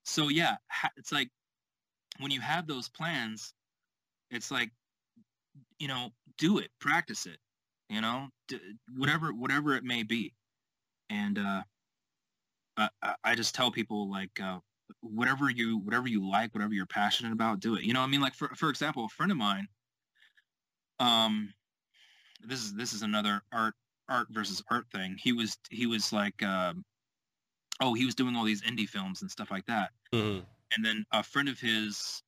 So 0.03 0.27
yeah, 0.27 0.57
it's 0.97 1.13
like 1.13 1.29
when 2.19 2.31
you 2.31 2.41
have 2.41 2.67
those 2.67 2.89
plans, 2.89 3.53
it's 4.31 4.51
like 4.51 4.71
you 5.79 5.87
know, 5.87 6.11
do 6.37 6.57
it, 6.59 6.69
practice 6.79 7.25
it, 7.25 7.37
you 7.89 8.01
know, 8.01 8.27
whatever 8.95 9.33
whatever 9.33 9.75
it 9.75 9.83
may 9.83 10.03
be. 10.03 10.33
And 11.09 11.37
uh 11.37 11.63
I, 12.77 12.89
I- 13.23 13.35
just 13.35 13.55
tell 13.55 13.71
people 13.71 14.09
like 14.09 14.39
uh 14.41 14.59
whatever 15.01 15.49
you 15.49 15.77
whatever 15.79 16.07
you 16.07 16.27
like, 16.29 16.53
whatever 16.53 16.73
you're 16.73 16.85
passionate 16.85 17.33
about, 17.33 17.59
do 17.59 17.75
it. 17.75 17.83
You 17.83 17.93
know, 17.93 18.01
I 18.01 18.07
mean 18.07 18.21
like 18.21 18.33
for 18.35 18.49
for 18.55 18.69
example, 18.69 19.05
a 19.05 19.09
friend 19.09 19.31
of 19.31 19.37
mine 19.37 19.67
um 20.99 21.53
this 22.41 22.59
is 22.63 22.73
this 22.73 22.93
is 22.93 23.01
another 23.01 23.41
art 23.51 23.73
art 24.09 24.27
versus 24.29 24.61
art 24.69 24.85
thing. 24.91 25.17
He 25.19 25.33
was 25.33 25.57
he 25.69 25.87
was 25.87 26.13
like 26.13 26.41
um 26.43 26.83
oh, 27.81 27.93
he 27.93 28.05
was 28.05 28.15
doing 28.15 28.35
all 28.35 28.43
these 28.45 28.61
indie 28.61 28.87
films 28.87 29.21
and 29.21 29.29
stuff 29.31 29.51
like 29.51 29.65
that. 29.65 29.91
Mhm. 30.13 30.45
And 30.75 30.83
then 30.85 31.05
a 31.11 31.23
friend 31.23 31.49
of 31.49 31.59
his 31.59 32.21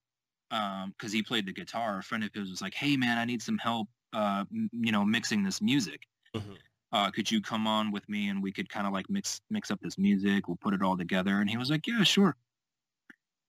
um 0.52 0.94
cuz 1.00 1.12
he 1.14 1.24
played 1.24 1.48
the 1.48 1.54
guitar, 1.54 2.00
a 2.00 2.04
friend 2.04 2.24
of 2.24 2.34
his 2.34 2.50
was 2.52 2.62
like, 2.62 2.76
"Hey 2.76 2.98
man, 2.98 3.18
I 3.20 3.26
need 3.26 3.42
some 3.44 3.58
help 3.60 3.90
uh 4.14 4.46
m- 4.54 4.70
you 4.74 4.92
know, 4.94 5.06
mixing 5.06 5.44
this 5.44 5.62
music. 5.62 6.08
Mhm. 6.34 6.58
Uh 6.92 7.12
could 7.12 7.32
you 7.32 7.42
come 7.42 7.68
on 7.68 7.92
with 7.92 8.10
me 8.10 8.30
and 8.30 8.44
we 8.44 8.52
could 8.54 8.70
kind 8.70 8.88
of 8.88 8.94
like 8.94 9.10
mix 9.10 9.42
mix 9.52 9.72
up 9.72 9.82
this 9.82 9.98
music, 10.00 10.48
we'll 10.50 10.58
put 10.58 10.74
it 10.76 10.82
all 10.84 10.98
together." 10.98 11.42
And 11.42 11.50
he 11.50 11.58
was 11.58 11.70
like, 11.72 11.88
"Yeah, 11.88 12.04
sure." 12.04 12.38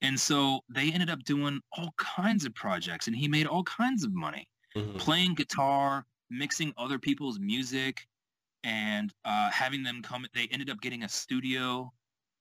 And 0.00 0.18
so 0.20 0.64
they 0.68 0.92
ended 0.92 1.10
up 1.10 1.24
doing 1.24 1.60
all 1.72 1.92
kinds 1.96 2.44
of 2.44 2.54
projects 2.54 3.06
and 3.08 3.16
he 3.16 3.26
made 3.28 3.46
all 3.46 3.64
kinds 3.64 4.04
of 4.04 4.12
money 4.14 4.48
Mhm. 4.74 4.98
playing 4.98 5.34
guitar, 5.34 6.06
mixing 6.30 6.72
other 6.76 6.98
people's 6.98 7.38
music, 7.38 8.08
and 8.64 9.14
uh, 9.24 9.50
having 9.50 9.82
them 9.84 10.02
come. 10.02 10.26
They 10.34 10.48
ended 10.48 10.70
up 10.70 10.80
getting 10.80 11.04
a 11.04 11.08
studio, 11.10 11.92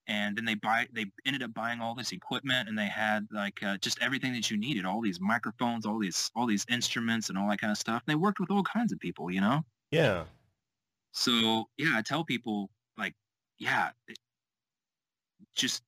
and 0.07 0.37
then 0.37 0.45
they 0.45 0.55
buy. 0.55 0.87
They 0.93 1.05
ended 1.25 1.43
up 1.43 1.53
buying 1.53 1.81
all 1.81 1.95
this 1.95 2.11
equipment, 2.11 2.69
and 2.69 2.77
they 2.77 2.87
had 2.87 3.27
like 3.31 3.61
uh, 3.63 3.77
just 3.77 4.01
everything 4.01 4.33
that 4.33 4.49
you 4.51 4.57
needed, 4.57 4.85
all 4.85 5.01
these 5.01 5.19
microphones, 5.21 5.85
all 5.85 5.99
these 5.99 6.31
all 6.35 6.45
these 6.47 6.65
instruments, 6.69 7.29
and 7.29 7.37
all 7.37 7.49
that 7.49 7.59
kind 7.61 7.71
of 7.71 7.77
stuff. 7.77 8.03
And 8.07 8.11
they 8.11 8.15
worked 8.15 8.39
with 8.39 8.51
all 8.51 8.63
kinds 8.63 8.91
of 8.93 8.99
people, 8.99 9.31
you 9.31 9.41
know. 9.41 9.63
Yeah. 9.91 10.25
So 11.11 11.65
yeah, 11.77 11.93
I 11.97 12.01
tell 12.01 12.23
people 12.23 12.69
like, 12.97 13.15
yeah, 13.59 13.91
it- 14.07 14.19
just 15.55 15.83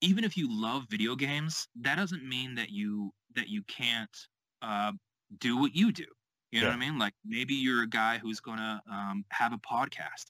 even 0.00 0.24
if 0.24 0.36
you 0.36 0.48
love 0.50 0.84
video 0.88 1.16
games, 1.16 1.68
that 1.76 1.96
doesn't 1.96 2.26
mean 2.26 2.54
that 2.54 2.70
you 2.70 3.12
that 3.34 3.48
you 3.48 3.62
can't 3.64 4.16
uh, 4.62 4.92
do 5.38 5.56
what 5.56 5.74
you 5.74 5.92
do. 5.92 6.06
You 6.52 6.60
know 6.62 6.68
what 6.68 6.76
I 6.76 6.78
mean? 6.78 6.98
Like 6.98 7.14
maybe 7.24 7.54
you're 7.54 7.82
a 7.82 7.88
guy 7.88 8.18
who's 8.18 8.40
gonna 8.40 8.82
um, 8.90 9.24
have 9.30 9.52
a 9.52 9.58
podcast, 9.58 10.26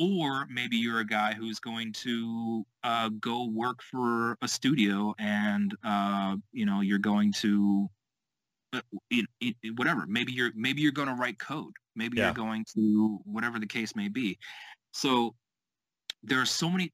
or 0.00 0.46
maybe 0.48 0.76
you're 0.78 1.00
a 1.00 1.06
guy 1.06 1.34
who's 1.34 1.60
going 1.60 1.92
to 1.92 2.64
uh, 2.82 3.10
go 3.20 3.44
work 3.46 3.82
for 3.82 4.38
a 4.40 4.48
studio, 4.48 5.14
and 5.18 5.76
uh, 5.84 6.36
you 6.52 6.64
know 6.64 6.80
you're 6.80 6.98
going 6.98 7.32
to 7.34 7.88
uh, 8.72 8.80
it, 9.10 9.26
it, 9.40 9.56
it- 9.62 9.78
whatever. 9.78 10.06
Maybe 10.08 10.32
you're 10.32 10.52
maybe 10.54 10.80
you're 10.80 10.90
going 10.92 11.08
to 11.08 11.14
write 11.14 11.38
code. 11.38 11.74
Maybe 11.94 12.16
Yeah. 12.16 12.24
you're 12.24 12.34
going 12.34 12.64
to 12.74 13.18
whatever 13.24 13.58
the 13.58 13.66
case 13.66 13.94
may 13.94 14.08
be. 14.08 14.38
So 14.92 15.34
there 16.22 16.40
are 16.40 16.46
so 16.46 16.70
many. 16.70 16.90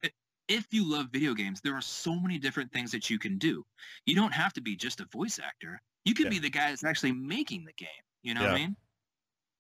If 0.49 0.67
you 0.73 0.89
love 0.91 1.07
video 1.13 1.35
games, 1.35 1.61
there 1.61 1.75
are 1.75 1.81
so 1.83 2.19
many 2.19 2.39
different 2.39 2.73
things 2.73 2.91
that 2.93 3.09
you 3.11 3.19
can 3.19 3.39
do. 3.39 3.65
You 4.07 4.15
don't 4.17 4.33
have 4.33 4.53
to 4.55 4.61
be 4.61 4.77
just 4.77 5.01
a 5.01 5.07
voice 5.13 5.39
actor. 5.39 5.81
You 6.05 6.15
can 6.15 6.25
Yeah. 6.27 6.31
be 6.31 6.39
the 6.41 6.51
guy 6.51 6.71
that's 6.71 6.85
actually 6.85 7.13
making 7.13 7.65
the 7.65 7.73
game. 7.73 7.89
You 8.23 8.35
know 8.35 8.43
what 8.43 8.51
I 8.51 8.55
mean? 8.55 8.77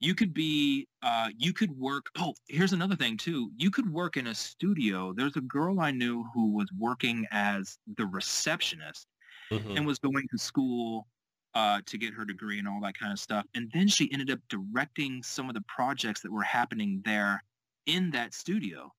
You 0.00 0.14
could 0.14 0.34
be. 0.34 0.86
Uh, 1.02 1.30
you 1.36 1.52
could 1.52 1.70
work. 1.78 2.06
Oh, 2.18 2.34
here's 2.48 2.72
another 2.72 2.96
thing 2.96 3.16
too. 3.16 3.50
You 3.56 3.70
could 3.70 3.90
work 3.90 4.16
in 4.16 4.26
a 4.26 4.34
studio. 4.34 5.12
There's 5.14 5.36
a 5.36 5.40
girl 5.40 5.80
I 5.80 5.90
knew 5.90 6.24
who 6.34 6.52
was 6.52 6.68
working 6.78 7.26
as 7.30 7.78
the 7.96 8.06
receptionist 8.06 9.06
Mhm. 9.50 9.76
and 9.76 9.86
was 9.86 9.98
going 9.98 10.26
to 10.30 10.38
school 10.38 11.06
uh, 11.54 11.80
to 11.86 11.96
get 11.96 12.12
her 12.12 12.26
degree 12.26 12.58
and 12.58 12.68
all 12.68 12.80
that 12.82 12.98
kind 12.98 13.12
of 13.12 13.18
stuff. 13.18 13.46
And 13.54 13.70
then 13.72 13.88
she 13.88 14.12
ended 14.12 14.30
up 14.30 14.40
directing 14.50 15.22
some 15.22 15.48
of 15.48 15.54
the 15.54 15.62
projects 15.62 16.20
that 16.20 16.30
were 16.30 16.42
happening 16.42 17.00
there 17.06 17.42
in 17.86 18.10
that 18.10 18.34
studio. 18.34 18.92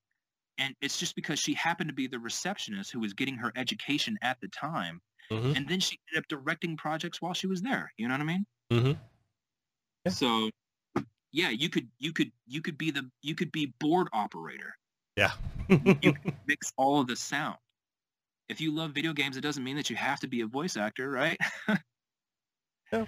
And 0.58 0.76
it's 0.82 0.98
just 0.98 1.16
because 1.16 1.40
she 1.40 1.54
happened 1.54 1.90
to 1.90 1.94
be 1.94 2.08
the 2.08 2.18
receptionist 2.18 2.92
who 2.92 3.00
was 3.00 3.14
getting 3.14 3.36
her 3.36 3.52
education 3.56 4.18
at 4.24 4.40
the 4.42 4.48
time. 4.48 5.00
Mhm. 5.30 5.56
And 5.56 5.68
then 5.70 5.80
she 5.80 6.00
ended 6.10 6.24
up 6.24 6.28
directing 6.30 6.76
projects 6.78 7.22
while 7.22 7.36
she 7.36 7.46
was 7.46 7.62
there. 7.62 7.94
You 7.98 8.08
know 8.08 8.16
what 8.16 8.22
I 8.22 8.24
mean? 8.24 8.46
Mhm. 8.72 9.00
Yeah. 10.06 10.12
So 10.12 10.50
yeah, 11.38 11.50
you 11.50 11.70
could 11.70 11.88
you 12.00 12.12
could 12.12 12.32
you 12.48 12.62
could 12.62 12.80
be 12.80 12.90
the 12.90 13.08
you 13.22 13.36
could 13.36 13.52
be 13.52 13.68
board 13.80 14.08
operator. 14.12 14.76
Yeah. 15.16 15.34
You 15.70 16.16
mix 16.48 16.74
all 16.78 17.00
of 17.00 17.06
the 17.06 17.16
sound. 17.16 17.58
If 18.50 18.60
you 18.60 18.74
love 18.74 18.92
video 18.92 19.14
games, 19.14 19.38
it 19.38 19.42
doesn't 19.42 19.64
mean 19.64 19.76
that 19.76 19.88
you 19.88 19.96
have 19.98 20.20
to 20.22 20.28
be 20.28 20.42
a 20.42 20.48
voice 20.48 20.76
actor, 20.76 21.10
right? 21.10 21.38
Yeah. 22.94 23.04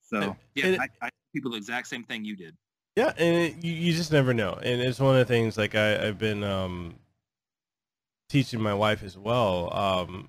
So 0.00 0.36
yeah, 0.54 0.66
and- 0.66 0.80
I, 0.80 0.84
I 1.02 1.06
tell 1.06 1.10
people 1.34 1.50
the 1.50 1.56
exact 1.56 1.88
same 1.88 2.04
thing 2.04 2.24
you 2.24 2.36
did. 2.36 2.54
Yeah, 2.94 3.12
and 3.18 3.36
it, 3.36 3.64
you, 3.64 3.72
you 3.72 3.92
just 3.92 4.12
never 4.12 4.32
know, 4.32 4.52
and 4.62 4.80
it's 4.80 5.00
one 5.00 5.16
of 5.16 5.18
the 5.18 5.24
things 5.24 5.58
like 5.58 5.74
I, 5.74 6.06
I've 6.06 6.18
been 6.18 6.44
um, 6.44 6.94
teaching 8.28 8.60
my 8.60 8.74
wife 8.74 9.02
as 9.02 9.18
well. 9.18 9.76
Um, 9.76 10.28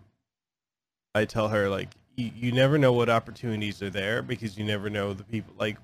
I 1.14 1.26
tell 1.26 1.49
her 1.49 1.69
like 1.69 1.90
you, 2.15 2.32
you 2.36 2.52
never 2.52 2.80
know 2.80 2.94
what 2.94 3.07
opportunities 3.11 3.84
are 3.84 3.91
there 3.91 4.23
because 4.23 4.57
you 4.57 4.65
never 4.65 4.90
know 4.90 5.14
the 5.14 5.23
people 5.23 5.53
like 5.60 5.77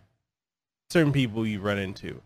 certain 0.91 1.13
people 1.13 1.45
you 1.47 1.59
run 1.61 1.79
into. 1.79 2.21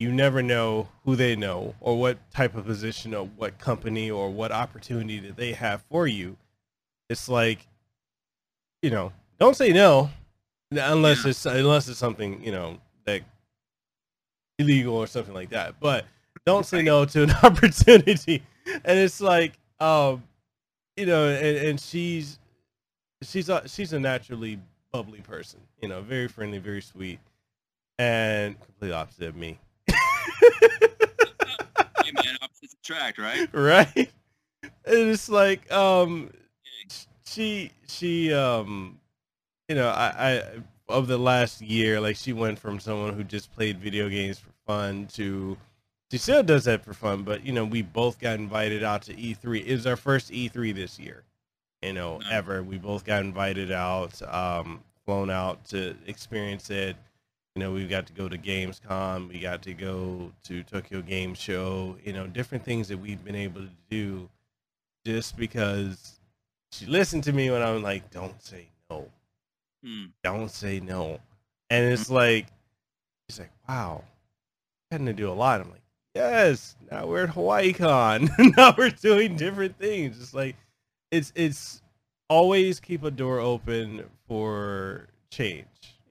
you 0.00 0.12
never 0.12 0.42
know 0.42 0.88
who 1.04 1.16
they 1.16 1.34
know 1.34 1.74
or 1.80 1.98
what 1.98 2.18
type 2.30 2.54
of 2.54 2.64
position 2.64 3.14
or 3.14 3.26
what 3.36 3.58
company 3.58 4.08
or 4.10 4.30
what 4.30 4.52
opportunity 4.52 5.18
that 5.18 5.36
they 5.36 5.52
have 5.52 5.82
for 5.90 6.06
you. 6.06 6.36
It's 7.08 7.28
like, 7.28 7.66
you 8.82 8.90
know, 8.90 9.12
don't 9.40 9.56
say 9.56 9.72
no 9.72 10.10
unless 10.70 11.24
Yeah. 11.24 11.30
it's 11.30 11.46
unless 11.46 11.88
it's 11.88 11.98
something 11.98 12.44
you 12.44 12.52
know 12.52 12.78
that 13.06 13.22
illegal 14.58 14.94
or 14.94 15.06
something 15.06 15.34
like 15.34 15.50
that. 15.50 15.80
But 15.80 16.04
don't 16.46 16.66
say 16.66 16.82
no 16.82 17.04
to 17.04 17.22
an 17.24 17.30
opportunity. 17.42 18.42
And 18.84 18.98
it's 18.98 19.20
like, 19.20 19.58
um, 19.80 20.22
you 20.96 21.06
know, 21.06 21.28
and, 21.28 21.56
and 21.56 21.80
she's 21.80 22.38
she's 23.22 23.48
a, 23.48 23.66
she's 23.68 23.92
a 23.92 23.98
naturally 24.00 24.60
bubbly 24.92 25.20
person. 25.22 25.60
You 25.82 25.88
know, 25.88 26.02
very 26.02 26.28
friendly, 26.28 26.58
very 26.58 26.82
sweet, 26.82 27.18
and 27.98 28.60
completely 28.60 28.94
opposite 28.94 29.28
of 29.28 29.36
me. 29.36 29.58
Hey, 32.04 32.12
man, 32.12 32.38
opposites 32.40 32.74
attract, 32.82 33.18
right? 33.18 33.48
right? 33.52 34.10
And 34.62 34.72
it's 34.84 35.28
like, 35.28 35.70
um, 35.70 36.30
she 37.24 37.70
she 37.86 38.32
um, 38.32 38.98
you 39.68 39.74
know, 39.74 39.88
I 39.88 40.12
I 40.16 40.42
of 40.88 41.06
the 41.06 41.18
last 41.18 41.60
year, 41.60 42.00
like 42.00 42.16
she 42.16 42.32
went 42.32 42.58
from 42.58 42.80
someone 42.80 43.12
who 43.12 43.24
just 43.24 43.52
played 43.52 43.78
video 43.78 44.08
games 44.08 44.38
for 44.38 44.50
fun 44.66 45.06
to 45.14 45.58
she 46.10 46.18
still 46.18 46.42
does 46.42 46.64
that 46.64 46.84
for 46.84 46.94
fun, 46.94 47.22
but 47.22 47.44
you 47.44 47.52
know, 47.52 47.64
we 47.64 47.82
both 47.82 48.18
got 48.18 48.38
invited 48.38 48.82
out 48.82 49.02
to 49.02 49.14
E3. 49.14 49.66
It 49.66 49.74
was 49.74 49.86
our 49.86 49.96
first 49.96 50.30
E3 50.30 50.74
this 50.74 50.98
year, 50.98 51.22
you 51.82 51.92
know, 51.92 52.20
ever. 52.30 52.62
We 52.62 52.78
both 52.78 53.04
got 53.04 53.22
invited 53.22 53.70
out, 53.70 54.20
um, 54.22 54.82
flown 55.04 55.30
out 55.30 55.64
to 55.66 55.94
experience 56.06 56.70
it. 56.70 56.96
You 57.54 57.60
know, 57.60 57.72
we've 57.72 57.90
got 57.90 58.06
to 58.06 58.12
go 58.12 58.28
to 58.28 58.38
Gamescom, 58.38 59.28
we 59.28 59.40
got 59.40 59.62
to 59.62 59.74
go 59.74 60.32
to 60.44 60.62
Tokyo 60.62 61.02
Game 61.02 61.34
Show, 61.34 61.96
you 62.04 62.12
know, 62.12 62.26
different 62.26 62.64
things 62.64 62.86
that 62.88 62.98
we've 62.98 63.24
been 63.24 63.34
able 63.34 63.62
to 63.62 63.70
do 63.90 64.28
just 65.04 65.36
because 65.36 66.20
she 66.70 66.86
listened 66.86 67.24
to 67.24 67.32
me 67.32 67.50
when 67.50 67.62
I'm 67.62 67.82
like, 67.82 68.10
don't 68.10 68.40
say 68.42 68.68
no 68.90 69.08
Hmm. 69.84 70.06
don't 70.24 70.50
say 70.50 70.80
no. 70.80 71.20
And 71.70 71.92
it's 71.92 72.10
like, 72.10 72.46
she's 73.28 73.38
like, 73.38 73.52
wow, 73.68 74.02
having 74.90 75.06
to 75.06 75.12
do 75.12 75.30
a 75.30 75.32
lot. 75.32 75.60
I'm 75.60 75.70
like, 75.70 75.82
yes, 76.14 76.74
now 76.90 77.06
we're 77.06 77.24
at 77.24 77.30
Hawaii 77.30 77.72
Con. 77.72 78.28
now 78.56 78.74
we're 78.76 78.90
doing 78.90 79.36
different 79.36 79.78
things. 79.78 80.20
It's 80.20 80.34
like, 80.34 80.56
it's, 81.12 81.32
it's 81.36 81.80
always 82.28 82.80
keep 82.80 83.04
a 83.04 83.10
door 83.10 83.38
open 83.38 84.04
for 84.26 85.06
change. 85.30 85.66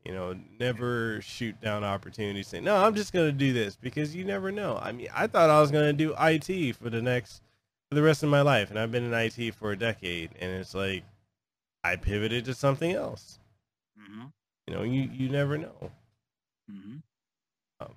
You 0.07 0.13
know, 0.13 0.39
never 0.57 1.21
shoot 1.21 1.59
down 1.59 1.83
opportunities. 1.83 2.47
Say, 2.47 2.61
no, 2.61 2.77
I'm 2.77 2.95
just 2.95 3.11
going 3.11 3.25
to 3.27 3.33
do 3.33 3.51
this 3.51 3.75
because 3.75 4.15
you 4.15 4.23
never 4.23 4.53
know. 4.53 4.79
I 4.81 4.93
mean, 4.93 5.09
I 5.13 5.27
thought 5.27 5.49
I 5.49 5.59
was 5.59 5.69
going 5.69 5.85
to 5.85 5.91
do 5.93 6.15
IT 6.17 6.71
for 6.71 6.89
the 6.89 7.01
next, 7.01 7.41
for 7.89 7.95
the 7.95 8.01
rest 8.01 8.23
of 8.23 8.29
my 8.29 8.41
life. 8.41 8.69
And 8.69 8.79
I've 8.79 8.91
been 8.91 9.03
in 9.03 9.13
IT 9.13 9.51
for 9.51 9.73
a 9.73 9.77
decade. 9.77 10.31
And 10.39 10.49
it's 10.53 10.73
like, 10.73 11.03
I 11.83 11.97
pivoted 11.97 12.45
to 12.45 12.53
something 12.53 12.93
else. 12.93 13.39
hmm 13.97 14.27
You 14.67 14.75
know, 14.75 14.83
you 14.83 15.09
you 15.13 15.29
never 15.29 15.57
know. 15.57 15.91
hmm 16.69 16.97
Um, 17.81 17.95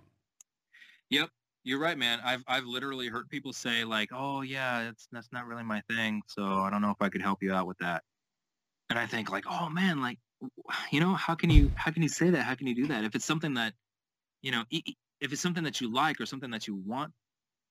You're 1.62 1.78
right, 1.78 1.98
man. 1.98 2.20
I've 2.24 2.42
I've 2.46 2.64
literally 2.64 3.08
heard 3.08 3.28
people 3.28 3.52
say 3.52 3.84
like, 3.84 4.08
"Oh 4.12 4.40
yeah, 4.40 4.84
that's 4.84 5.06
that's 5.12 5.30
not 5.32 5.46
really 5.46 5.62
my 5.62 5.82
thing, 5.90 6.22
so 6.26 6.42
I 6.60 6.70
don't 6.70 6.80
know 6.80 6.90
if 6.90 7.02
I 7.02 7.10
could 7.10 7.20
help 7.22 7.42
you 7.42 7.52
out 7.52 7.66
with 7.66 7.78
that." 7.78 8.02
And 8.90 8.98
I 8.98 9.06
think 9.06 9.30
like, 9.30 9.44
"Oh 9.48 9.68
man, 9.70 10.00
like, 10.02 10.18
you 10.90 11.00
know, 11.00 11.14
how 11.14 11.34
can 11.34 11.50
you 11.50 11.70
how 11.74 11.90
can 11.90 12.02
you 12.02 12.08
say 12.08 12.30
that? 12.30 12.42
How 12.42 12.54
can 12.54 12.66
you 12.66 12.74
do 12.74 12.86
that? 12.88 13.04
If 13.04 13.14
it's 13.14 13.24
something 13.24 13.54
that, 13.54 13.74
you 14.42 14.52
know, 14.52 14.64
if 14.70 15.32
it's 15.32 15.40
something 15.40 15.64
that 15.64 15.80
you 15.80 15.92
like 15.92 16.20
or 16.20 16.26
something 16.26 16.50
that 16.50 16.66
you 16.66 16.76
want 16.76 17.12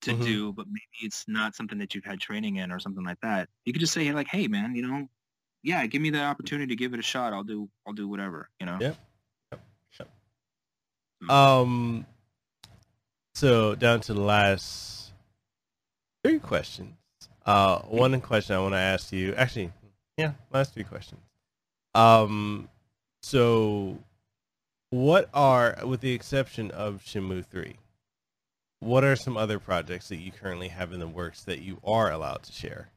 to 0.01 0.11
Mhm. 0.13 0.23
do, 0.23 0.53
but 0.53 0.67
maybe 0.67 0.81
it's 1.01 1.27
not 1.27 1.55
something 1.55 1.77
that 1.79 1.93
you've 1.93 2.05
had 2.05 2.19
training 2.19 2.57
in 2.57 2.71
or 2.71 2.79
something 2.79 3.03
like 3.03 3.19
that, 3.21 3.49
you 3.65 3.73
could 3.73 3.81
just 3.81 3.93
say 3.93 4.11
like, 4.13 4.27
"Hey, 4.27 4.47
man, 4.47 4.75
you 4.75 4.87
know, 4.87 5.09
yeah, 5.63 5.85
give 5.87 6.01
me 6.01 6.09
that 6.11 6.23
opportunity 6.23 6.67
to 6.67 6.75
give 6.75 6.93
it 6.93 6.99
a 6.99 7.03
shot. 7.03 7.33
I'll 7.33 7.43
do 7.43 7.69
I'll 7.85 7.93
do 7.93 8.07
whatever." 8.07 8.49
You 8.59 8.65
know. 8.65 8.77
Yeah. 8.79 8.93
um, 11.27 12.05
so 13.35 13.75
down 13.75 13.99
to 14.01 14.13
the 14.13 14.21
last 14.21 15.11
three 16.23 16.39
questions. 16.39 16.95
Uh, 17.45 17.79
one 17.79 18.19
question 18.21 18.55
I 18.55 18.59
want 18.59 18.73
to 18.73 18.79
ask 18.79 19.11
you. 19.11 19.33
Actually, 19.35 19.73
yeah, 20.17 20.33
last 20.51 20.73
three 20.73 20.83
questions. 20.83 21.28
Um, 21.95 22.69
so 23.21 23.99
what 24.89 25.29
are, 25.33 25.77
with 25.85 26.01
the 26.01 26.13
exception 26.13 26.71
of 26.71 27.03
Shenmue 27.05 27.45
Three, 27.45 27.77
what 28.79 29.03
are 29.03 29.15
some 29.15 29.37
other 29.37 29.59
projects 29.59 30.09
that 30.09 30.17
you 30.17 30.31
currently 30.31 30.69
have 30.69 30.93
in 30.93 30.99
the 30.99 31.07
works 31.07 31.43
that 31.43 31.61
you 31.61 31.79
are 31.83 32.11
allowed 32.11 32.43
to 32.43 32.51
share? 32.51 32.89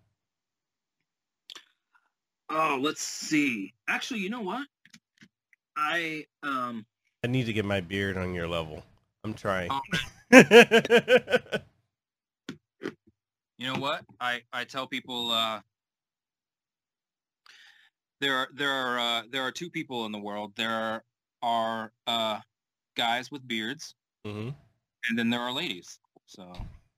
Oh, 2.50 2.78
let's 2.80 3.02
see. 3.02 3.72
Actually, 3.88 4.20
you 4.20 4.30
know 4.30 4.42
what? 4.42 4.66
I 5.76 6.26
um 6.42 6.84
I 7.24 7.28
need 7.28 7.46
to 7.46 7.52
get 7.52 7.64
my 7.64 7.80
beard 7.80 8.16
on 8.16 8.34
your 8.34 8.46
level. 8.46 8.82
I'm 9.24 9.32
trying. 9.32 9.70
Oh, 9.70 9.80
You 13.62 13.72
know 13.72 13.78
what? 13.78 14.04
I, 14.20 14.40
I 14.52 14.64
tell 14.64 14.88
people 14.88 15.30
uh, 15.30 15.60
there 18.22 18.36
are 18.36 18.48
there 18.54 18.70
are 18.70 18.98
uh, 18.98 19.22
there 19.30 19.42
are 19.42 19.50
two 19.50 19.68
people 19.68 20.06
in 20.06 20.12
the 20.12 20.18
world. 20.18 20.52
There 20.56 20.70
are, 20.70 21.02
are 21.42 21.92
uh, 22.06 22.38
guys 22.96 23.30
with 23.32 23.46
beards, 23.46 23.94
hmm 24.24 24.50
and 25.08 25.18
then 25.18 25.28
there 25.28 25.40
are 25.40 25.52
ladies. 25.52 25.98
So 26.26 26.52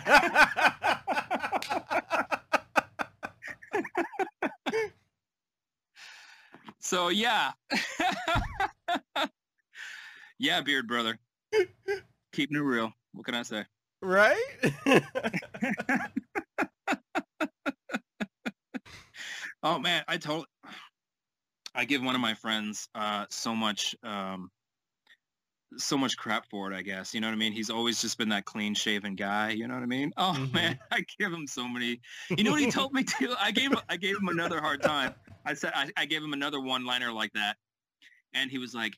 so 6.81 7.11
yeah, 7.11 7.53
yeah, 10.39 10.63
beard 10.63 10.89
brother, 10.89 11.19
keeping 12.33 12.57
it 12.57 12.61
real. 12.61 12.91
What 13.13 13.27
can 13.27 13.35
I 13.35 13.43
say? 13.43 13.65
right? 14.01 14.41
Oh 19.67 19.79
man, 19.79 20.05
I 20.07 20.19
told 20.19 20.45
I 21.75 21.85
give 21.85 22.03
one 22.03 22.15
of 22.15 22.21
my 22.21 22.35
friends 22.35 22.89
uh 22.95 23.27
so 23.31 23.55
much 23.55 23.95
um 24.03 24.51
so 25.77 25.99
much 25.99 26.17
crap 26.17 26.47
for 26.51 26.71
it, 26.71 26.77
I 26.77 26.83
guess. 26.83 27.15
You 27.15 27.21
know 27.21 27.27
what 27.27 27.33
I 27.33 27.37
mean? 27.37 27.53
He's 27.53 27.71
always 27.71 28.01
just 28.01 28.17
been 28.17 28.29
that 28.29 28.45
clean 28.45 28.75
shaven 28.75 29.17
guy, 29.17 29.51
you 29.51 29.67
know 29.67 29.75
what 29.75 29.83
I 29.83 29.87
mean? 29.87 30.13
Oh 30.17 30.39
Mhm. 30.39 30.51
man, 30.53 30.79
I 30.91 31.05
give 31.19 31.33
him 31.33 31.47
so 31.47 31.67
many 31.69 32.01
You 32.37 32.45
know 32.45 32.53
what 32.53 32.61
he 32.61 32.67
told 32.67 32.93
me 32.93 33.05
to? 33.19 33.35
I 33.39 33.51
gave 33.51 33.73
I 33.89 33.97
gave 33.97 34.17
him 34.17 34.29
another 34.29 34.61
hard 34.61 34.83
time. 34.83 35.15
I 35.45 35.55
said 35.55 35.73
I, 35.75 35.91
I 35.97 36.07
gave 36.07 36.23
him 36.23 36.33
another 36.33 36.61
one 36.61 36.85
liner 36.85 37.13
like 37.13 37.33
that. 37.33 37.59
And 38.35 38.51
he 38.51 38.59
was 38.59 38.75
like, 38.75 38.95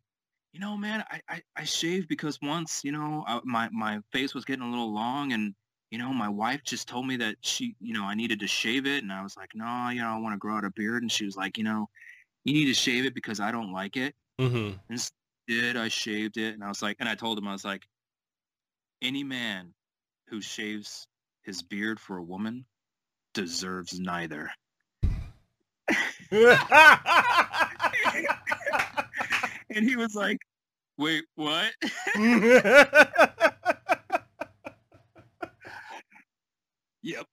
you 0.53 0.61
know, 0.61 0.77
man, 0.77 1.05
I, 1.11 1.23
I, 1.28 1.43
I 1.57 1.65
shaved 1.65 2.09
because 2.09 2.40
once, 2.43 2.85
you 2.85 2.93
know, 2.93 3.24
I, 3.27 3.40
my, 3.44 3.69
my 3.70 4.01
face 4.12 4.35
was 4.35 4.44
getting 4.47 4.65
a 4.65 4.70
little 4.70 4.93
long 4.94 5.32
and, 5.32 5.55
you 5.90 5.98
know, 5.98 6.12
my 6.12 6.28
wife 6.28 6.62
just 6.65 6.89
told 6.89 7.07
me 7.07 7.16
that 7.19 7.39
she, 7.44 7.77
you 7.81 7.94
know, 7.94 8.05
I 8.05 8.15
needed 8.15 8.40
to 8.40 8.48
shave 8.48 8.86
it. 8.86 9.03
And 9.03 9.12
I 9.12 9.23
was 9.23 9.36
like, 9.36 9.51
no, 9.55 9.90
you 9.90 10.01
know, 10.01 10.09
I 10.09 10.19
want 10.19 10.35
to 10.35 10.39
grow 10.39 10.57
out 10.57 10.65
a 10.65 10.70
beard. 10.73 11.03
And 11.03 11.12
she 11.12 11.24
was 11.27 11.36
like, 11.36 11.59
you 11.59 11.65
know, 11.65 11.89
you 12.47 12.52
need 12.55 12.66
to 12.66 12.74
shave 12.74 13.05
it 13.05 13.14
because 13.14 13.40
I 13.40 13.51
don't 13.51 13.73
like 13.73 13.97
it. 13.97 14.14
hmm 14.39 14.70
And 14.89 14.98
s- 14.98 15.10
did 15.48 15.77
I 15.77 15.89
shaved 15.89 16.36
it? 16.39 16.55
And 16.55 16.62
I 16.62 16.68
was 16.68 16.81
like, 16.81 16.97
and 17.01 17.09
I 17.09 17.14
told 17.16 17.39
him, 17.39 17.48
I 17.48 17.52
was 17.52 17.64
like, 17.64 17.82
any 19.02 19.24
man 19.24 19.74
who 20.28 20.40
shaves 20.40 21.09
his 21.43 21.62
beard 21.62 21.98
for 22.01 22.16
a 22.18 22.23
woman 22.23 22.64
deserves 23.35 23.98
neither. 23.98 24.51
And 29.74 29.85
he 29.85 29.97
was 29.97 30.14
like, 30.14 30.39
wait, 30.97 31.24
what? 31.35 31.73
Yep. 37.02 37.27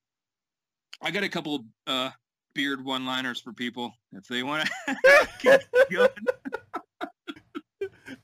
I 1.01 1.11
got 1.11 1.23
a 1.23 1.29
couple 1.29 1.65
uh, 1.87 2.11
beard 2.53 2.83
one-liners 2.83 3.39
for 3.41 3.51
people 3.53 3.93
if 4.13 4.27
they 4.27 4.43
want 4.43 4.69
to 4.87 5.59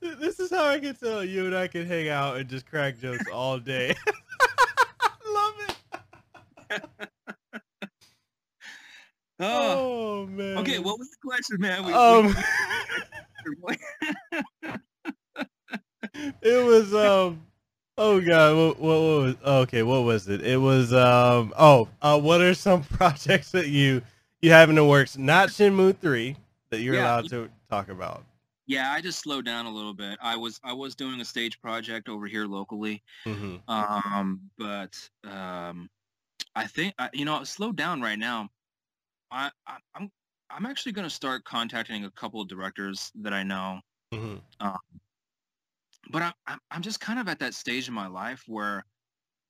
this 0.00 0.40
is 0.40 0.50
how 0.50 0.66
I 0.66 0.78
can 0.78 0.94
tell 0.94 1.24
you 1.24 1.46
and 1.46 1.56
I 1.56 1.66
can 1.68 1.86
hang 1.86 2.08
out 2.08 2.36
and 2.36 2.48
just 2.48 2.66
crack 2.66 2.98
jokes 2.98 3.24
all 3.32 3.58
day. 3.58 3.94
Love 5.26 5.54
it. 6.70 6.80
Oh. 9.42 10.22
Oh 10.22 10.26
man. 10.26 10.58
Okay, 10.58 10.78
what 10.78 10.98
was 10.98 11.08
the 11.10 11.16
question, 11.26 11.56
man? 11.60 11.84
We- 11.84 11.92
we- 11.92 11.98
Um, 11.98 12.36
we- 13.62 13.76
it 16.42 16.66
was 16.66 16.94
um. 16.94 17.42
Oh 17.98 18.20
god, 18.20 18.56
what, 18.56 18.78
what, 18.80 19.00
what 19.00 19.22
was? 19.22 19.36
Okay, 19.44 19.82
what 19.82 20.02
was 20.04 20.28
it? 20.28 20.42
It 20.42 20.56
was 20.58 20.92
um. 20.92 21.52
Oh, 21.58 21.88
uh, 22.02 22.18
what 22.20 22.40
are 22.40 22.54
some 22.54 22.82
projects 22.82 23.50
that 23.52 23.68
you 23.68 24.02
you 24.42 24.50
have 24.52 24.68
in 24.70 24.76
the 24.76 24.84
works? 24.84 25.16
Not 25.16 25.48
Shenmue 25.48 25.96
three 25.98 26.36
that 26.70 26.80
you're 26.80 26.96
Yeah. 26.96 27.00
allowed 27.00 27.28
to 27.30 27.50
talk 27.70 27.88
about. 27.88 28.24
Yeah, 28.66 28.92
I 28.92 29.00
just 29.00 29.18
slowed 29.20 29.44
down 29.44 29.66
a 29.66 29.70
little 29.70 29.94
bit. 29.94 30.18
I 30.22 30.36
was 30.36 30.60
I 30.62 30.72
was 30.72 30.94
doing 30.94 31.20
a 31.20 31.24
stage 31.24 31.60
project 31.60 32.08
over 32.08 32.26
here 32.26 32.46
locally, 32.46 33.02
Mm-hmm. 33.26 33.56
um, 33.68 34.50
but 34.58 34.96
um, 35.24 35.90
I 36.54 36.66
think 36.66 36.94
I, 36.98 37.10
you 37.12 37.24
know 37.24 37.36
I 37.36 37.44
slowed 37.44 37.76
down 37.76 38.00
right 38.02 38.18
now. 38.18 38.48
I, 39.30 39.50
I 39.66 39.78
I'm 39.94 40.10
I'm 40.50 40.66
actually 40.66 40.92
going 40.92 41.08
to 41.08 41.14
start 41.14 41.44
contacting 41.44 42.04
a 42.04 42.10
couple 42.12 42.40
of 42.40 42.48
directors 42.48 43.12
that 43.22 43.32
I 43.34 43.42
know, 43.44 43.80
Mm-hmm. 44.12 44.38
but 46.10 46.22
I, 46.22 46.32
I'm 46.46 46.58
I'm 46.70 46.82
just 46.82 47.00
kind 47.00 47.18
of 47.18 47.28
at 47.28 47.38
that 47.40 47.54
stage 47.54 47.88
in 47.88 47.94
my 47.94 48.06
life 48.06 48.42
where 48.46 48.84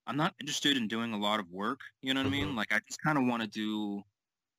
I'm 0.07 0.17
not 0.17 0.35
interested 0.41 0.77
in 0.77 0.89
doing 0.89 1.12
a 1.12 1.19
lot 1.19 1.41
of 1.41 1.51
work. 1.51 1.81
You 2.03 2.15
know 2.15 2.21
what 2.21 2.27
I 2.27 2.31
Mhm. 2.31 2.33
mean? 2.33 2.57
Like 2.57 2.73
I 2.73 2.81
just 2.87 3.01
kind 3.03 3.19
of 3.19 3.25
want 3.27 3.43
to 3.43 3.49
do 3.49 4.03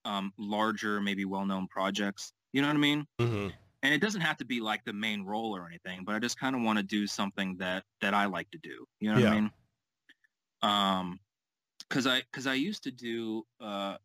um, 0.05 0.33
larger, 0.37 1.01
maybe 1.01 1.25
well-known 1.25 1.67
projects. 1.67 2.33
You 2.53 2.61
know 2.61 2.67
what 2.67 2.75
I 2.77 2.79
mean? 2.79 3.07
Mm-hmm. 3.19 3.49
and 3.83 3.93
it 3.93 3.99
doesn't 4.01 4.21
have 4.21 4.37
to 4.37 4.45
be 4.45 4.59
like 4.59 4.83
the 4.85 4.93
main 4.93 5.23
role 5.23 5.55
or 5.55 5.65
anything, 5.67 6.03
but 6.05 6.13
I 6.15 6.19
just 6.19 6.39
kind 6.39 6.55
of 6.55 6.61
want 6.61 6.77
to 6.77 6.83
do 6.83 7.07
something 7.07 7.57
that 7.57 7.83
that 8.01 8.13
I 8.13 8.25
like 8.25 8.49
to 8.51 8.57
do. 8.59 8.85
You 8.99 9.09
know 9.09 9.15
what 9.15 9.23
Yeah. 9.23 9.31
I 9.31 9.41
mean? 9.41 9.51
Um, 10.61 11.19
because 11.89 12.05
I 12.07 12.21
because 12.21 12.47
I 12.47 12.53
used 12.53 12.83
to 12.83 12.91
do 12.91 13.43
uh 13.59 13.97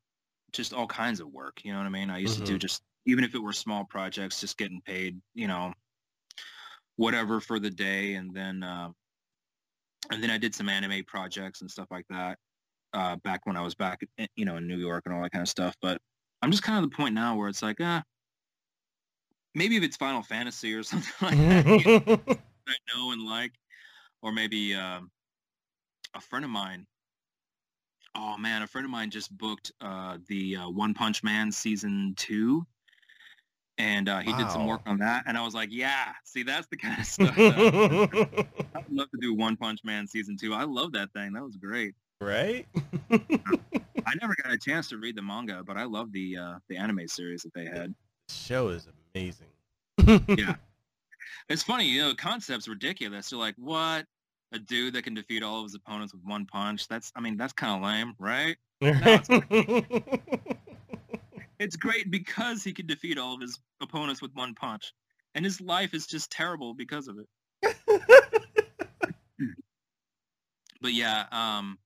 just 0.52 0.72
all 0.74 0.86
kinds 0.86 1.20
of 1.20 1.28
work. 1.28 1.64
You 1.64 1.72
know 1.72 1.78
what 1.78 1.86
I 1.86 1.90
mean? 1.90 2.10
I 2.10 2.18
used 2.18 2.38
to 2.38 2.44
do 2.44 2.56
Mhm. 2.56 2.60
just 2.60 2.82
even 3.06 3.24
if 3.24 3.34
it 3.34 3.38
were 3.38 3.52
small 3.52 3.84
projects, 3.84 4.40
just 4.40 4.56
getting 4.58 4.80
paid. 4.82 5.20
You 5.34 5.48
know, 5.48 5.74
whatever 6.96 7.40
for 7.40 7.58
the 7.58 7.70
day, 7.70 8.14
and 8.14 8.34
then 8.34 8.62
uh, 8.62 8.90
and 10.10 10.22
then 10.22 10.30
I 10.30 10.38
did 10.38 10.54
some 10.54 10.68
anime 10.68 11.04
projects 11.04 11.60
and 11.60 11.70
stuff 11.70 11.88
like 11.90 12.06
that. 12.08 12.38
Uh, 12.96 13.14
back 13.16 13.44
when 13.44 13.58
I 13.58 13.60
was 13.60 13.74
back, 13.74 14.00
in, 14.16 14.26
you 14.36 14.46
know, 14.46 14.56
in 14.56 14.66
New 14.66 14.78
York 14.78 15.02
and 15.04 15.14
all 15.14 15.22
that 15.22 15.30
kind 15.30 15.42
of 15.42 15.50
stuff. 15.50 15.76
But 15.82 16.00
I'm 16.40 16.50
just 16.50 16.62
kind 16.62 16.82
of 16.82 16.90
the 16.90 16.96
point 16.96 17.14
now 17.14 17.36
where 17.36 17.50
it's 17.50 17.62
like, 17.62 17.76
ah, 17.82 18.02
maybe 19.54 19.76
if 19.76 19.82
it's 19.82 19.98
Final 19.98 20.22
Fantasy 20.22 20.72
or 20.72 20.82
something 20.82 21.12
like 21.20 21.36
that, 21.36 21.66
you 21.66 21.84
know, 21.84 22.20
I 22.68 22.74
know 22.94 23.12
and 23.12 23.22
like, 23.22 23.52
or 24.22 24.32
maybe 24.32 24.74
um, 24.74 25.10
a 26.14 26.20
friend 26.20 26.44
of 26.44 26.50
mine. 26.50 26.86
Oh 28.14 28.38
man, 28.38 28.62
a 28.62 28.66
friend 28.66 28.86
of 28.86 28.90
mine 28.90 29.10
just 29.10 29.36
booked 29.36 29.72
uh, 29.82 30.16
the 30.28 30.56
uh, 30.56 30.70
One 30.70 30.94
Punch 30.94 31.22
Man 31.22 31.52
season 31.52 32.14
two, 32.16 32.66
and 33.76 34.08
uh, 34.08 34.20
he 34.20 34.32
did 34.32 34.50
some 34.50 34.66
work 34.66 34.80
on 34.86 34.96
that, 35.00 35.24
and 35.26 35.36
I 35.36 35.44
was 35.44 35.52
like, 35.52 35.68
yeah, 35.70 36.12
see, 36.24 36.42
that's 36.42 36.66
the 36.68 36.78
kind 36.78 36.98
of 36.98 37.04
stuff. 37.06 37.36
That 37.36 38.46
I 38.74 38.78
would 38.78 38.90
love 38.90 39.10
to 39.10 39.18
do 39.20 39.34
One 39.34 39.58
Punch 39.58 39.80
Man 39.84 40.06
season 40.06 40.38
two. 40.40 40.54
I 40.54 40.64
love 40.64 40.92
that 40.92 41.12
thing. 41.12 41.34
That 41.34 41.42
was 41.42 41.56
great. 41.56 41.94
Right? 42.20 42.66
I 43.10 44.14
never 44.20 44.34
got 44.42 44.52
a 44.52 44.58
chance 44.58 44.88
to 44.90 44.98
read 44.98 45.16
the 45.16 45.22
manga, 45.22 45.62
but 45.66 45.76
I 45.76 45.84
love 45.84 46.12
the 46.12 46.36
uh, 46.36 46.58
the 46.68 46.76
anime 46.76 47.08
series 47.08 47.42
that 47.42 47.54
they 47.54 47.64
had. 47.66 47.94
show 48.28 48.68
is 48.68 48.88
amazing. 49.14 49.48
Yeah. 50.28 50.54
It's 51.48 51.62
funny, 51.62 51.86
you 51.86 52.02
know, 52.02 52.10
the 52.10 52.16
concept's 52.16 52.68
ridiculous. 52.68 53.30
You're 53.30 53.40
like, 53.40 53.54
what? 53.56 54.06
A 54.52 54.58
dude 54.58 54.94
that 54.94 55.02
can 55.02 55.14
defeat 55.14 55.42
all 55.42 55.58
of 55.58 55.64
his 55.64 55.74
opponents 55.74 56.12
with 56.12 56.22
one 56.24 56.46
punch? 56.46 56.88
That's, 56.88 57.12
I 57.16 57.20
mean, 57.20 57.36
that's 57.36 57.52
kind 57.52 57.76
of 57.76 57.82
lame, 57.82 58.14
right? 58.18 58.56
It's 61.58 61.74
great 61.76 62.10
because 62.10 62.62
he 62.62 62.72
can 62.74 62.86
defeat 62.86 63.18
all 63.18 63.34
of 63.34 63.40
his 63.40 63.58
opponents 63.80 64.20
with 64.20 64.30
one 64.34 64.54
punch. 64.54 64.92
And 65.34 65.42
his 65.44 65.58
life 65.60 65.94
is 65.94 66.06
just 66.06 66.30
terrible 66.30 66.74
because 66.74 67.08
of 67.08 67.16
it. 67.18 67.76
But 70.82 70.92
yeah, 70.92 71.24
um, 71.32 71.78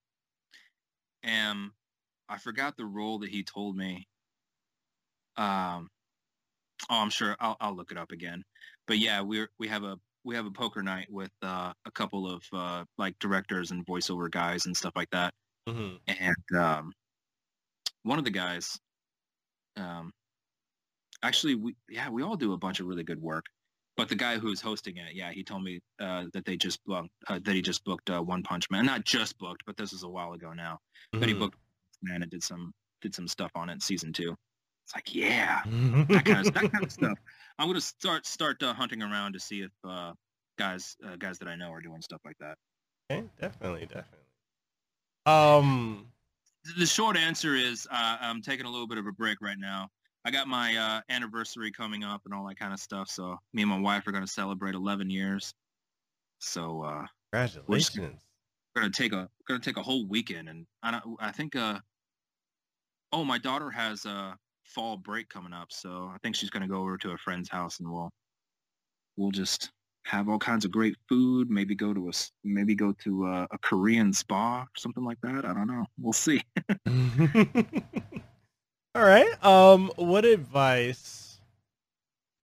and 1.23 1.71
I 2.29 2.39
forgot 2.39 2.77
the 2.77 2.87
role 2.87 3.19
that 3.21 3.31
he 3.31 3.43
told 3.43 3.77
me. 3.77 4.07
Um, 5.37 5.89
oh, 6.89 7.01
I'm 7.01 7.11
sure 7.11 7.37
I'll, 7.41 7.57
I'll 7.61 7.75
look 7.75 7.91
it 7.91 7.99
up 7.99 8.13
again. 8.13 8.43
But 8.87 8.99
yeah, 8.99 9.21
we're 9.21 9.51
we 9.59 9.69
have 9.69 9.85
a 9.85 9.99
we 10.25 10.35
have 10.35 10.47
a 10.47 10.51
poker 10.51 10.83
night 10.83 11.09
with 11.11 11.31
uh, 11.43 11.73
a 11.85 11.91
couple 11.93 12.31
of 12.31 12.43
uh, 12.53 12.85
like 12.99 13.19
directors 13.19 13.71
and 13.71 13.87
voiceover 13.87 14.31
guys 14.31 14.67
and 14.67 14.77
stuff 14.77 14.93
like 14.97 15.11
that. 15.11 15.35
Mhm. 15.69 15.99
And 16.07 16.59
um, 16.59 16.93
one 18.03 18.19
of 18.19 18.25
the 18.25 18.31
guys, 18.31 18.79
um, 19.77 20.13
actually, 21.23 21.55
we 21.55 21.77
yeah, 21.89 22.11
we 22.11 22.23
all 22.23 22.37
do 22.37 22.53
a 22.53 22.59
bunch 22.59 22.81
of 22.81 22.87
really 22.87 23.05
good 23.05 23.21
work. 23.21 23.47
But 23.97 24.09
the 24.09 24.15
guy 24.15 24.39
who's 24.39 24.61
hosting 24.61 24.97
it, 24.97 25.15
yeah, 25.15 25.31
he 25.33 25.43
told 25.45 25.62
me 25.62 25.81
uh, 25.99 26.25
that 26.33 26.45
they 26.45 26.57
just 26.57 26.83
booked 26.85 27.11
uh, 27.29 27.39
that 27.45 27.55
he 27.55 27.61
just 27.61 27.85
booked 27.85 28.09
uh, 28.09 28.21
One 28.23 28.43
Punch 28.43 28.71
Man. 28.71 28.87
Not 28.87 29.05
just 29.05 29.37
booked, 29.39 29.62
but 29.67 29.77
this 29.77 29.93
was 29.93 30.05
a 30.05 30.09
while 30.09 30.33
ago 30.33 30.53
now. 30.53 30.79
But 31.12 31.29
he 31.29 31.35
Mhm. 31.35 31.41
booked 31.41 31.59
Man 32.03 32.23
and 32.23 32.31
did 32.31 32.43
some 32.43 32.73
did 33.03 33.15
some 33.15 33.29
stuff 33.29 33.51
on 33.55 33.69
it 33.69 33.75
in 33.75 33.81
season 33.81 34.12
two. 34.12 34.35
It's 34.85 34.95
like 34.95 35.15
yeah, 35.15 35.62
that 36.09 36.25
kind 36.25 36.47
of 36.47 36.53
that 36.55 36.73
kind 36.73 36.85
of 36.85 36.93
stuff. 36.93 37.19
I'm 37.59 37.69
gonna 37.69 37.81
start 37.81 38.27
start 38.27 38.62
uh, 38.62 38.73
hunting 38.73 39.03
around 39.03 39.35
to 39.35 39.41
see 39.41 39.61
if 39.62 39.71
uh, 39.85 40.12
guys 40.59 40.97
uh, 41.05 41.17
guys 41.17 41.39
that 41.39 41.49
I 41.49 41.57
know 41.57 41.71
are 41.71 41.81
doing 41.83 42.01
stuff 42.01 42.21
like 42.25 42.39
that. 42.39 42.57
Okay, 43.11 43.27
definitely, 43.39 43.87
definitely. 43.87 44.27
Um, 45.27 46.07
the 46.79 46.87
short 46.87 47.17
answer 47.17 47.55
is 47.55 47.87
uh, 47.91 48.17
I'm 48.21 48.41
taking 48.43 48.67
a 48.67 48.71
little 48.71 48.87
bit 48.87 48.99
of 48.99 49.07
a 49.07 49.12
break 49.12 49.41
right 49.41 49.59
now. 49.59 49.89
I 50.25 50.31
got 50.31 50.49
my 50.49 50.77
uh, 50.77 51.01
anniversary 51.09 51.71
coming 51.71 52.05
up 52.05 52.23
and 52.25 52.35
all 52.35 52.47
that 52.49 52.59
kind 52.59 52.73
of 52.73 52.81
stuff. 52.81 53.09
So 53.09 53.39
me 53.53 53.63
and 53.63 53.71
my 53.71 53.79
wife 53.79 54.07
are 54.07 54.13
going 54.13 54.25
to 54.25 54.31
celebrate 54.31 54.75
11 54.75 55.09
years. 55.09 55.55
So 56.41 56.83
uh, 56.83 57.07
congratulations. 57.33 58.21
we're 58.75 58.83
going 58.83 58.93
to 58.93 59.03
take 59.03 59.13
a 59.13 59.29
going 59.47 59.61
to 59.61 59.65
take 59.65 59.77
a 59.77 59.83
whole 59.83 60.07
weekend, 60.07 60.49
and 60.49 60.67
I 60.83 60.91
don't, 60.93 61.17
I 61.21 61.33
think 61.33 61.55
uh, 61.55 61.79
oh 63.13 63.25
my 63.25 63.39
daughter 63.39 63.71
has 63.71 64.05
a 64.07 64.37
fall 64.65 64.97
break 64.97 65.29
coming 65.29 65.53
up, 65.53 65.69
so 65.71 66.11
I 66.15 66.17
think 66.23 66.35
she's 66.37 66.51
going 66.51 66.63
to 66.63 66.69
go 66.69 66.81
over 66.81 66.97
to 66.99 67.11
a 67.11 67.19
friend's 67.19 67.49
house 67.49 67.79
and 67.81 67.91
we'll 67.91 68.11
we'll 69.17 69.31
just 69.31 69.71
have 70.07 70.29
all 70.31 70.39
kinds 70.39 70.65
of 70.65 70.71
great 70.71 70.97
food. 71.09 71.51
Maybe 71.51 71.75
go 71.75 71.93
to 71.93 72.09
a 72.09 72.13
maybe 72.43 72.75
go 72.75 72.93
to 73.05 73.27
a, 73.27 73.49
a 73.51 73.59
Korean 73.59 74.13
spa 74.13 74.63
or 74.63 74.79
something 74.79 75.05
like 75.05 75.19
that. 75.23 75.45
I 75.45 75.53
don't 75.53 75.67
know. 75.67 75.85
We'll 75.99 76.15
see. 76.15 76.43
All 78.95 79.05
right. 79.05 79.43
Um, 79.45 79.91
what 79.97 80.25
advice? 80.25 81.39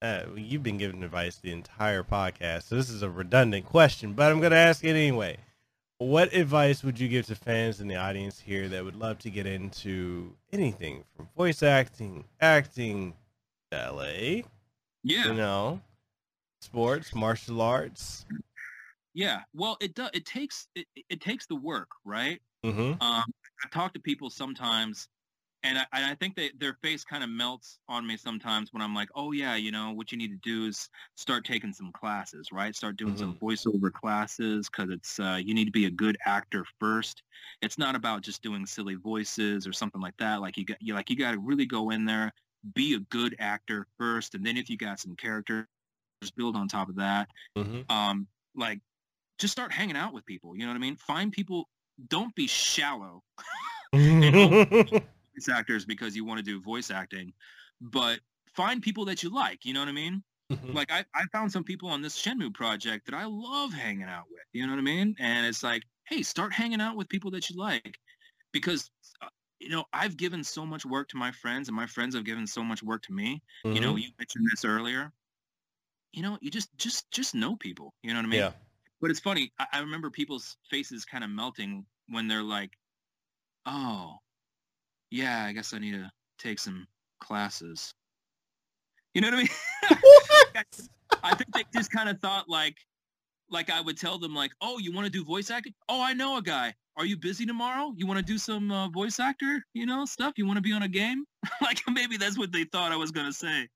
Uh, 0.02 0.24
well, 0.28 0.38
you've 0.38 0.64
been 0.64 0.78
giving 0.78 1.04
advice 1.04 1.38
the 1.38 1.52
entire 1.52 2.04
podcast, 2.04 2.64
so 2.64 2.76
this 2.76 2.90
is 2.90 3.02
a 3.02 3.10
redundant 3.10 3.66
question, 3.66 4.14
but 4.14 4.32
I'm 4.32 4.40
going 4.40 4.52
to 4.52 4.58
ask 4.58 4.84
it 4.84 4.92
anyway. 4.92 5.38
What 5.98 6.32
advice 6.34 6.84
would 6.84 7.00
you 7.00 7.08
give 7.08 7.26
to 7.26 7.36
fans 7.36 7.82
in 7.82 7.88
the 7.88 7.96
audience 7.96 8.40
here 8.40 8.68
that 8.70 8.86
would 8.86 8.96
love 8.96 9.18
to 9.20 9.32
get 9.32 9.48
into 9.48 10.36
anything 10.54 11.04
from 11.16 11.28
voice 11.36 11.64
acting, 11.64 12.26
acting, 12.40 13.16
ballet, 13.72 14.46
Yeah. 15.04 15.26
you 15.26 15.34
know, 15.34 15.82
sports, 16.62 17.16
martial 17.16 17.60
arts? 17.60 18.26
Yeah, 19.16 19.42
well, 19.56 19.78
it 19.82 19.96
does. 19.96 20.12
It 20.14 20.28
takes 20.28 20.68
it, 20.76 20.86
it 21.10 21.20
takes 21.20 21.48
the 21.48 21.56
work, 21.56 21.90
right? 22.06 22.40
Mm-hmm. 22.64 23.02
Um, 23.02 23.24
I 23.64 23.68
talk 23.72 23.94
to 23.96 24.00
people 24.00 24.30
sometimes, 24.30 25.10
and 25.64 25.78
I, 25.80 25.86
I 25.94 26.16
think 26.16 26.36
that 26.36 26.60
their 26.60 26.78
face 26.82 27.04
kind 27.04 27.24
of 27.24 27.30
melts 27.30 27.80
on 27.90 28.06
me 28.06 28.18
sometimes 28.18 28.74
when 28.74 28.82
I'm 28.82 28.94
like, 28.96 29.10
oh 29.16 29.32
yeah, 29.32 29.56
you 29.56 29.72
know, 29.72 29.92
what 29.92 30.12
you 30.12 30.18
need 30.18 30.30
to 30.32 30.38
do 30.44 30.68
is 30.68 30.90
start 31.16 31.46
taking 31.46 31.74
some 31.74 31.92
classes, 31.92 32.50
right? 32.52 32.76
Start 32.76 32.98
doing 32.98 33.18
some 33.18 33.36
voiceover 33.42 33.92
classes 33.92 34.70
because 34.70 34.92
it's 34.92 35.20
uh, 35.20 35.40
you 35.44 35.54
need 35.54 35.66
to 35.66 35.72
be 35.72 35.86
a 35.86 35.92
good 35.92 36.18
actor 36.26 36.66
first. 36.80 37.24
It's 37.62 37.78
not 37.78 37.96
about 37.96 38.22
just 38.22 38.42
doing 38.42 38.66
silly 38.66 38.96
voices 38.96 39.68
or 39.68 39.74
something 39.74 40.02
like 40.02 40.18
that. 40.18 40.42
Like 40.42 40.58
you 40.58 40.66
got 40.66 40.78
you 40.82 40.94
like 40.94 41.10
you 41.10 41.18
got 41.18 41.32
to 41.32 41.40
really 41.40 41.66
go 41.66 41.90
in 41.90 42.06
there, 42.06 42.32
be 42.74 42.96
a 42.96 43.00
good 43.00 43.36
actor 43.40 43.88
first, 43.98 44.36
and 44.36 44.46
then 44.46 44.58
if 44.58 44.70
you 44.70 44.78
got 44.78 45.00
some 45.00 45.16
characters, 45.16 45.66
just 46.22 46.36
build 46.36 46.56
on 46.56 46.68
top 46.68 46.90
of 46.90 46.96
that 46.96 47.30
Mm-hmm. 47.58 47.92
um, 47.96 48.28
like 48.56 48.80
just 49.40 49.52
start 49.52 49.72
hanging 49.72 49.98
out 49.98 50.14
with 50.14 50.26
people. 50.26 50.56
You 50.56 50.64
know 50.64 50.70
what 50.70 50.78
I 50.78 50.80
mean? 50.80 50.96
Find 50.96 51.32
people. 51.32 51.68
Don't 52.10 52.34
be 52.36 52.46
shallow 52.48 53.24
voice 55.38 55.50
actors 55.50 55.86
because 55.86 56.16
you 56.16 56.26
want 56.26 56.40
to 56.40 56.44
do 56.44 56.62
voice 56.62 56.92
acting, 56.92 57.34
but 57.82 58.20
find 58.56 58.82
people 58.82 59.06
that 59.06 59.24
you 59.24 59.34
like. 59.34 59.66
You 59.66 59.74
know 59.74 59.82
what 59.82 59.90
I 59.90 59.94
mean? 59.94 60.24
Like 60.74 60.92
I, 60.92 61.04
I 61.14 61.26
found 61.32 61.52
some 61.52 61.64
people 61.64 61.90
on 61.90 62.02
this 62.02 62.18
Shenmue 62.22 62.54
project 62.54 63.06
that 63.06 63.16
I 63.16 63.26
love 63.26 63.74
hanging 63.74 64.04
out 64.04 64.26
with. 64.32 64.44
You 64.54 64.66
know 64.66 64.74
what 64.74 64.80
I 64.80 64.84
mean? 64.84 65.16
And 65.20 65.46
it's 65.46 65.62
like, 65.62 65.84
hey, 66.08 66.24
start 66.24 66.54
hanging 66.54 66.80
out 66.80 66.96
with 66.96 67.10
people 67.10 67.32
that 67.32 67.50
you 67.50 67.58
like, 67.58 67.98
because 68.54 68.90
uh, 69.22 69.28
you 69.60 69.70
know 69.70 69.84
I've 69.92 70.16
given 70.16 70.44
so 70.44 70.66
much 70.66 70.86
work 70.86 71.10
to 71.10 71.18
my 71.18 71.32
friends, 71.32 71.68
and 71.68 71.76
my 71.76 71.86
friends 71.86 72.16
have 72.16 72.24
given 72.24 72.48
so 72.48 72.64
much 72.64 72.82
work 72.82 73.04
to 73.04 73.14
me. 73.14 73.42
You 73.66 73.82
know, 73.82 73.96
you 73.98 74.10
mentioned 74.18 74.48
this 74.52 74.64
earlier. 74.64 75.12
You 76.14 76.24
know, 76.24 76.38
you 76.42 76.50
just 76.50 76.76
just 76.78 77.12
just 77.12 77.36
know 77.36 77.58
people. 77.58 77.94
You 78.02 78.14
know 78.14 78.20
what 78.20 78.28
I 78.28 78.30
mean? 78.30 78.40
yeah. 78.40 78.52
But 79.02 79.12
it's 79.12 79.20
funny. 79.20 79.52
I, 79.60 79.68
I 79.74 79.80
remember 79.82 80.10
people's 80.10 80.58
faces 80.72 81.04
kind 81.04 81.24
of 81.26 81.30
melting 81.30 81.86
when 82.08 82.30
they're 82.30 82.42
like, 82.42 82.72
"Oh, 83.66 84.16
yeah, 85.10 85.46
I 85.46 85.54
guess 85.54 85.74
I 85.74 85.80
need 85.80 85.94
to 85.94 86.12
take 86.40 86.60
some 86.60 86.88
classes." 87.22 87.94
You 89.14 89.22
know 89.22 89.30
what 89.30 89.36
I 89.36 89.38
mean? 89.38 89.50
I 91.24 91.36
think 91.36 91.54
they 91.54 91.64
just 91.74 91.92
kind 91.92 92.10
of 92.10 92.20
thought 92.20 92.48
like, 92.50 92.76
like 93.50 93.70
I 93.70 93.82
would 93.82 93.98
tell 93.98 94.20
them 94.20 94.36
like, 94.36 94.52
"Oh, 94.62 94.78
you 94.80 94.92
want 94.94 95.06
to 95.06 95.12
do 95.12 95.24
voice 95.24 95.50
acting? 95.50 95.74
Oh, 95.90 96.02
I 96.02 96.14
know 96.14 96.38
a 96.38 96.42
guy. 96.42 96.74
Are 96.98 97.06
you 97.06 97.18
busy 97.18 97.46
tomorrow? 97.46 97.94
You 97.96 98.08
want 98.08 98.20
to 98.20 98.26
do 98.26 98.38
some 98.38 98.72
uh, 98.72 98.90
voice 98.90 99.20
actor, 99.20 99.64
you 99.74 99.86
know, 99.86 100.06
stuff? 100.06 100.34
You 100.38 100.46
want 100.46 100.58
to 100.58 100.62
be 100.62 100.74
on 100.74 100.84
a 100.84 100.88
game?" 100.88 101.26
like 101.62 101.82
maybe 101.92 102.18
that's 102.18 102.38
what 102.38 102.52
they 102.52 102.64
thought 102.66 102.92
I 102.92 102.98
was 102.98 103.12
gonna 103.12 103.34
say. 103.34 103.68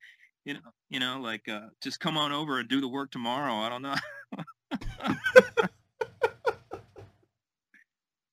you 0.46 0.54
know, 0.56 0.60
you 0.90 1.00
know, 1.00 1.20
like 1.22 1.48
uh, 1.48 1.68
just 1.82 2.00
come 2.00 2.18
on 2.18 2.32
over 2.32 2.60
and 2.60 2.70
do 2.70 2.82
the 2.82 2.88
work 2.88 3.12
tomorrow. 3.12 3.54
I 3.56 3.70
don't 3.70 3.82
know. 3.82 3.96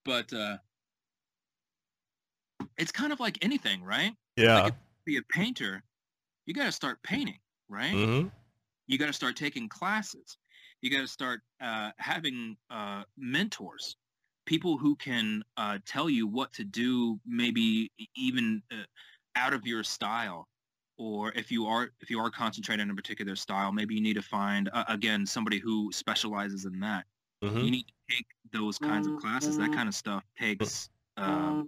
but 0.05 0.33
uh, 0.33 0.57
it's 2.79 2.93
kind 2.93 3.13
of 3.13 3.21
like 3.21 3.39
anything, 3.43 3.83
right? 3.83 4.13
Yeah. 4.37 4.63
Like 4.63 4.75
be 5.05 5.17
a 5.17 5.23
painter, 5.23 5.83
you 6.47 6.55
got 6.55 6.65
to 6.65 6.73
start 6.73 7.03
painting, 7.03 7.39
right? 7.69 7.93
mm-hmm. 7.93 8.29
You 8.87 8.99
got 8.99 9.07
to 9.07 9.13
start 9.13 9.37
taking 9.37 9.69
classes. 9.69 10.39
You 10.81 10.91
got 10.91 11.01
to 11.01 11.09
start 11.09 11.41
uh, 11.61 11.91
having 11.99 12.57
uh, 12.71 13.03
mentors, 13.19 13.97
people 14.47 14.79
who 14.79 14.97
can 14.97 15.43
uh, 15.57 15.79
tell 15.85 16.09
you 16.09 16.27
what 16.27 16.53
to 16.55 16.65
do, 16.65 17.19
maybe 17.27 17.91
even 18.17 18.63
uh, 18.73 18.77
out 19.35 19.53
of 19.53 19.67
your 19.67 19.83
style. 19.83 20.47
Or 20.97 21.33
if 21.33 21.53
you 21.53 21.67
are 21.67 21.91
if 22.01 22.11
you 22.11 22.19
are 22.19 22.31
concentrating 22.31 22.85
on 22.85 22.91
a 22.91 22.95
particular 22.95 23.37
style, 23.37 23.71
maybe 23.71 23.95
you 23.95 24.01
need 24.01 24.15
to 24.15 24.23
find 24.23 24.69
uh, 24.73 24.85
again 24.89 25.27
somebody 25.27 25.61
who 25.61 25.93
specializes 25.93 26.65
in 26.65 26.81
that. 26.81 27.05
Mm-hmm. 27.45 27.59
You 27.59 27.71
need 27.71 27.85
to 27.85 28.17
take 28.17 28.27
those 28.53 28.79
kinds 28.79 29.07
of 29.07 29.17
classes. 29.19 29.59
That 29.59 29.73
kind 29.73 29.89
of 29.89 29.95
stuff 29.95 30.25
takes 30.37 30.91
uh, 31.17 31.63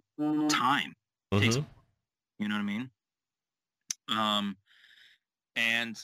time. 1.31 1.41
takes 1.43 1.57
Mm-hmm. 1.57 2.43
you 2.43 2.49
know 2.49 2.55
what 2.57 2.61
I 2.61 2.65
mean? 2.65 2.91
Um, 4.09 4.57
and 5.57 5.97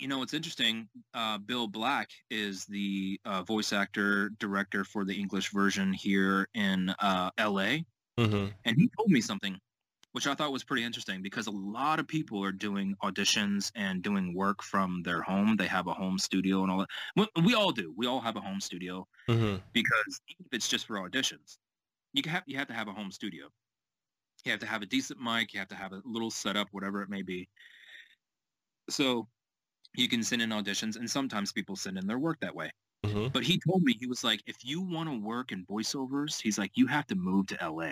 you 0.00 0.08
know 0.08 0.18
what's 0.18 0.34
interesting? 0.34 0.88
Uh, 1.14 1.38
Bill 1.38 1.68
Black 1.68 2.10
is 2.30 2.64
the 2.66 3.20
uh, 3.24 3.42
voice 3.42 3.72
actor 3.72 4.30
director 4.38 4.84
for 4.84 5.04
the 5.04 5.14
English 5.14 5.50
version 5.52 5.92
here 5.92 6.48
in 6.54 6.90
uh, 6.98 7.30
L.A. 7.38 7.84
Mm-hmm. 8.18 8.46
And 8.64 8.76
he 8.76 8.90
told 8.96 9.10
me 9.10 9.20
something, 9.20 9.58
which 10.12 10.26
I 10.26 10.34
thought 10.34 10.50
was 10.50 10.64
pretty 10.64 10.82
interesting 10.82 11.22
because 11.22 11.46
a 11.46 11.52
lot 11.52 12.00
of 12.00 12.08
people 12.08 12.42
are 12.42 12.50
doing 12.52 12.96
auditions 13.04 13.70
and 13.76 14.02
doing 14.02 14.34
work 14.34 14.62
from 14.62 15.02
their 15.04 15.22
home. 15.22 15.56
They 15.56 15.66
have 15.68 15.86
a 15.86 15.92
home 15.94 16.18
studio 16.18 16.62
and 16.62 16.70
all 16.72 16.78
that. 16.78 16.88
We, 17.14 17.28
we 17.44 17.54
all 17.54 17.70
do. 17.70 17.92
We 17.96 18.06
all 18.06 18.20
have 18.20 18.36
a 18.36 18.40
home 18.40 18.60
studio 18.60 19.06
Mm-hmm. 19.28 19.56
because 19.72 20.20
if 20.28 20.46
it's 20.52 20.68
just 20.68 20.86
for 20.86 20.96
auditions, 20.96 21.58
you 22.12 22.22
have 22.30 22.44
you 22.46 22.56
have 22.58 22.68
to 22.68 22.74
have 22.74 22.88
a 22.88 22.92
home 22.92 23.10
studio. 23.10 23.46
You 24.46 24.52
have 24.52 24.60
to 24.60 24.66
have 24.66 24.82
a 24.82 24.86
decent 24.86 25.20
mic. 25.20 25.52
You 25.52 25.58
have 25.58 25.68
to 25.68 25.74
have 25.74 25.92
a 25.92 26.00
little 26.04 26.30
setup, 26.30 26.68
whatever 26.70 27.02
it 27.02 27.08
may 27.08 27.22
be. 27.22 27.48
So 28.88 29.26
you 29.96 30.08
can 30.08 30.22
send 30.22 30.42
in 30.42 30.50
auditions, 30.50 30.96
and 30.96 31.10
sometimes 31.10 31.52
people 31.52 31.76
send 31.76 31.98
in 31.98 32.06
their 32.06 32.18
work 32.18 32.38
that 32.40 32.54
way. 32.54 32.70
Mm-hmm. 33.04 33.28
But 33.28 33.42
he 33.42 33.60
told 33.68 33.82
me 33.82 33.96
he 33.98 34.06
was 34.06 34.24
like, 34.24 34.40
if 34.46 34.56
you 34.62 34.80
want 34.80 35.08
to 35.08 35.20
work 35.20 35.52
in 35.52 35.64
voiceovers, 35.66 36.40
he's 36.40 36.58
like, 36.58 36.72
you 36.74 36.86
have 36.86 37.06
to 37.08 37.14
move 37.14 37.46
to 37.48 37.58
LA. 37.60 37.90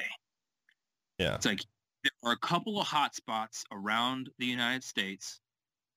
Yeah. 1.18 1.34
It's 1.34 1.46
like 1.46 1.60
there 2.02 2.12
are 2.24 2.32
a 2.32 2.38
couple 2.38 2.80
of 2.80 2.86
hot 2.86 3.14
spots 3.14 3.64
around 3.72 4.30
the 4.38 4.46
United 4.46 4.84
States, 4.84 5.40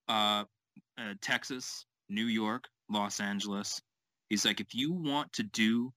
uh, 0.08 0.44
uh, 0.98 1.14
Texas, 1.22 1.86
New 2.10 2.26
York, 2.26 2.66
Los 2.90 3.20
Angeles. 3.20 3.82
He's 4.30 4.46
like, 4.46 4.60
if 4.60 4.74
you 4.74 4.94
want 4.94 5.32
to 5.34 5.44
do 5.44 5.92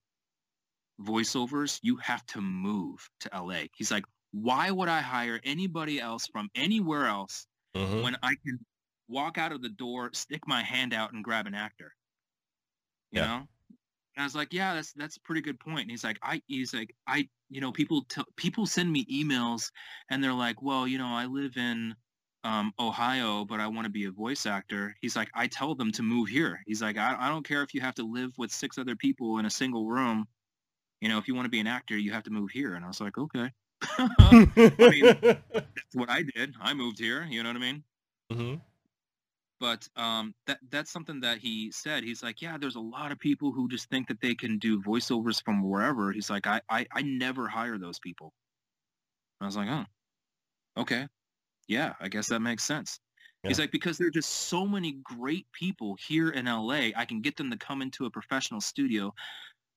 voiceovers, 1.01 1.78
you 1.82 1.97
have 1.97 2.24
to 2.27 2.41
move 2.41 3.09
to 3.20 3.31
LA. 3.35 3.65
He's 3.74 3.91
like, 3.91 4.05
why 4.32 4.70
would 4.70 4.89
I 4.89 5.01
hire 5.02 5.40
anybody 5.44 6.01
else 6.01 6.27
from 6.28 6.51
anywhere 6.55 7.07
else 7.07 7.47
Mm-hmm. 7.74 8.05
when 8.05 8.16
I 8.23 8.36
can 8.47 8.65
walk 9.09 9.39
out 9.39 9.52
of 9.52 9.62
the 9.62 9.70
door, 9.70 10.12
stick 10.15 10.43
my 10.47 10.62
hand 10.62 10.94
out, 10.94 11.12
and 11.12 11.24
grab 11.24 11.47
an 11.47 11.55
actor? 11.55 11.94
You 13.11 13.20
Yeah. 13.20 13.23
know? 13.23 13.36
And 14.16 14.23
I 14.23 14.24
was 14.24 14.36
like, 14.36 14.52
yeah, 14.52 14.74
that's 14.74 14.93
that's 14.94 15.16
a 15.19 15.23
pretty 15.23 15.43
good 15.43 15.61
point. 15.61 15.82
And 15.82 15.90
he's 15.93 16.05
like, 16.05 16.19
I 16.23 16.43
he's 16.48 16.74
like, 16.74 16.94
I 17.07 17.28
you 17.51 17.61
know, 17.61 17.73
people 17.73 18.05
tell 18.07 18.27
people 18.36 18.66
send 18.66 18.93
me 18.93 19.07
emails 19.07 19.70
and 20.11 20.24
they're 20.24 20.35
like, 20.35 20.62
well, 20.62 20.89
you 20.89 20.98
know, 20.98 21.07
I 21.09 21.27
live 21.27 21.57
in 21.57 21.97
um, 22.44 22.73
Ohio, 22.81 23.44
but 23.47 23.61
I 23.61 23.69
want 23.69 23.86
to 23.86 23.90
be 23.93 24.07
a 24.07 24.12
voice 24.12 24.47
actor. 24.47 24.97
He's 25.02 25.16
like, 25.16 25.31
I 25.35 25.48
tell 25.48 25.74
them 25.77 25.93
to 25.93 26.02
move 26.02 26.28
here. 26.31 26.62
He's 26.66 26.82
like, 26.82 26.98
I, 26.98 27.16
I 27.19 27.28
don't 27.31 27.47
care 27.47 27.62
if 27.62 27.74
you 27.74 27.81
have 27.82 27.97
to 27.97 28.05
live 28.05 28.32
with 28.39 28.52
six 28.52 28.78
other 28.78 28.97
people 28.97 29.39
in 29.39 29.47
a 29.47 29.51
single 29.51 29.89
room. 29.89 30.27
You 31.01 31.09
know, 31.11 31.19
if 31.19 31.28
you 31.28 31.35
want 31.36 31.47
to 31.47 31.51
be 31.51 31.61
an 31.61 31.66
actor, 31.69 31.98
you 31.98 32.12
have 32.12 32.24
to 32.24 32.31
move 32.31 32.51
here. 32.52 32.74
And 32.74 32.85
I 32.85 32.89
was 32.89 33.01
like, 33.01 33.19
okay. 33.19 33.51
mean- 34.57 35.19
That's 35.55 35.94
what 35.94 36.11
I 36.11 36.23
did. 36.35 36.55
I 36.61 36.74
moved 36.74 36.98
here. 36.98 37.27
You 37.28 37.43
know 37.43 37.51
what 37.51 37.57
I 37.57 37.61
mean? 37.61 37.85
mm-hmm. 38.32 38.55
but 39.59 39.89
um, 39.97 40.35
that 40.47 40.59
that's 40.70 40.90
something 40.93 41.20
that 41.20 41.39
he 41.39 41.70
said. 41.73 42.05
He's 42.05 42.23
like, 42.23 42.40
yeah, 42.40 42.57
there's 42.59 42.77
a 42.77 42.81
lot 42.81 43.12
of 43.12 43.19
people 43.19 43.52
who 43.52 43.69
just 43.69 43.89
think 43.90 44.09
that 44.09 44.20
they 44.20 44.35
can 44.35 44.59
do 44.59 44.81
voiceovers 44.82 45.43
from 45.44 45.62
wherever. 45.69 46.12
He's 46.12 46.31
like, 46.31 46.47
I 46.47 46.61
I, 46.70 46.86
I 46.93 47.02
never 47.02 47.48
hire 47.48 47.78
those 47.78 47.98
people. 47.98 48.32
And 49.40 49.47
I 49.47 49.48
was 49.48 49.57
like, 49.57 49.69
oh, 49.69 49.85
okay, 50.82 51.09
yeah, 51.69 51.94
I 52.01 52.09
guess 52.09 52.28
that 52.28 52.40
makes 52.40 52.65
sense. 52.65 53.01
He's 53.43 53.59
like, 53.59 53.70
because 53.73 53.97
there 53.97 54.07
are 54.07 54.11
just 54.11 54.28
so 54.31 54.66
many 54.66 54.98
great 55.02 55.47
people 55.52 55.97
here 56.07 56.28
in 56.28 56.44
LA. 56.44 56.90
I 56.94 57.07
can 57.09 57.23
get 57.23 57.39
them 57.39 57.51
to 57.51 57.57
come 57.57 57.81
into 57.81 58.05
a 58.05 58.11
professional 58.11 58.61
studio. 58.61 59.15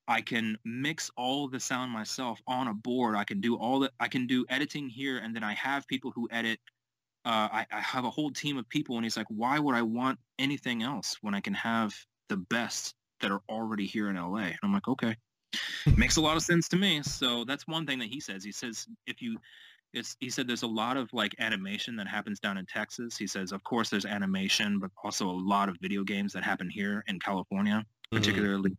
I 0.08 0.22
can 0.22 0.58
mix 0.66 1.10
all 1.16 1.48
the 1.48 1.60
sound 1.60 1.92
myself 1.92 2.42
on 2.48 2.68
a 2.68 2.74
board. 2.74 3.16
I 3.16 3.24
can 3.24 3.40
do 3.40 3.56
all 3.56 3.80
that. 3.82 3.92
I 4.00 4.08
can 4.08 4.28
do 4.28 4.46
editing 4.50 4.90
here, 4.90 5.20
and 5.20 5.36
then 5.36 5.44
I 5.44 5.54
have 5.54 5.88
people 5.88 6.12
who 6.12 6.28
edit 6.32 6.60
uh, 7.26 7.48
I, 7.52 7.66
I 7.72 7.80
have 7.80 8.06
a 8.06 8.10
whole 8.10 8.32
team 8.32 8.58
of 8.58 8.68
people 8.68 8.98
and 8.98 9.06
he's 9.06 9.16
like 9.16 9.28
why 9.30 9.60
would 9.60 9.76
i 9.76 9.82
want 9.82 10.20
anything 10.40 10.84
else 10.84 11.16
when 11.22 11.34
i 11.34 11.40
can 11.40 11.54
have 11.54 11.94
the 12.30 12.38
best 12.38 12.96
that 13.22 13.32
are 13.32 13.42
already 13.50 13.86
here 13.86 14.10
in 14.10 14.16
la 14.16 14.38
and 14.38 14.58
i'm 14.64 14.74
like 14.74 14.88
okay 14.88 15.16
makes 15.98 16.18
a 16.18 16.22
lot 16.22 16.36
of 16.36 16.44
sense 16.44 16.68
to 16.68 16.76
me 16.76 17.02
so 17.04 17.46
that's 17.46 17.68
one 17.68 17.86
thing 17.86 18.00
that 18.00 18.10
he 18.10 18.20
says 18.20 18.44
he 18.44 18.52
says 18.52 18.88
if 19.08 19.22
you 19.22 19.38
it's 19.94 20.18
he 20.20 20.30
said 20.30 20.48
there's 20.48 20.64
a 20.64 20.68
lot 20.68 20.98
of 20.98 21.12
like 21.14 21.36
animation 21.40 21.96
that 21.96 22.08
happens 22.08 22.40
down 22.40 22.58
in 22.58 22.66
texas 22.66 23.16
he 23.16 23.28
says 23.28 23.52
of 23.52 23.64
course 23.64 23.90
there's 23.90 24.06
animation 24.06 24.80
but 24.80 24.90
also 25.04 25.30
a 25.30 25.32
lot 25.32 25.70
of 25.70 25.78
video 25.82 26.04
games 26.04 26.34
that 26.34 26.44
happen 26.44 26.70
here 26.70 27.04
in 27.08 27.20
california 27.20 27.86
Mm-hmm. 28.66 28.74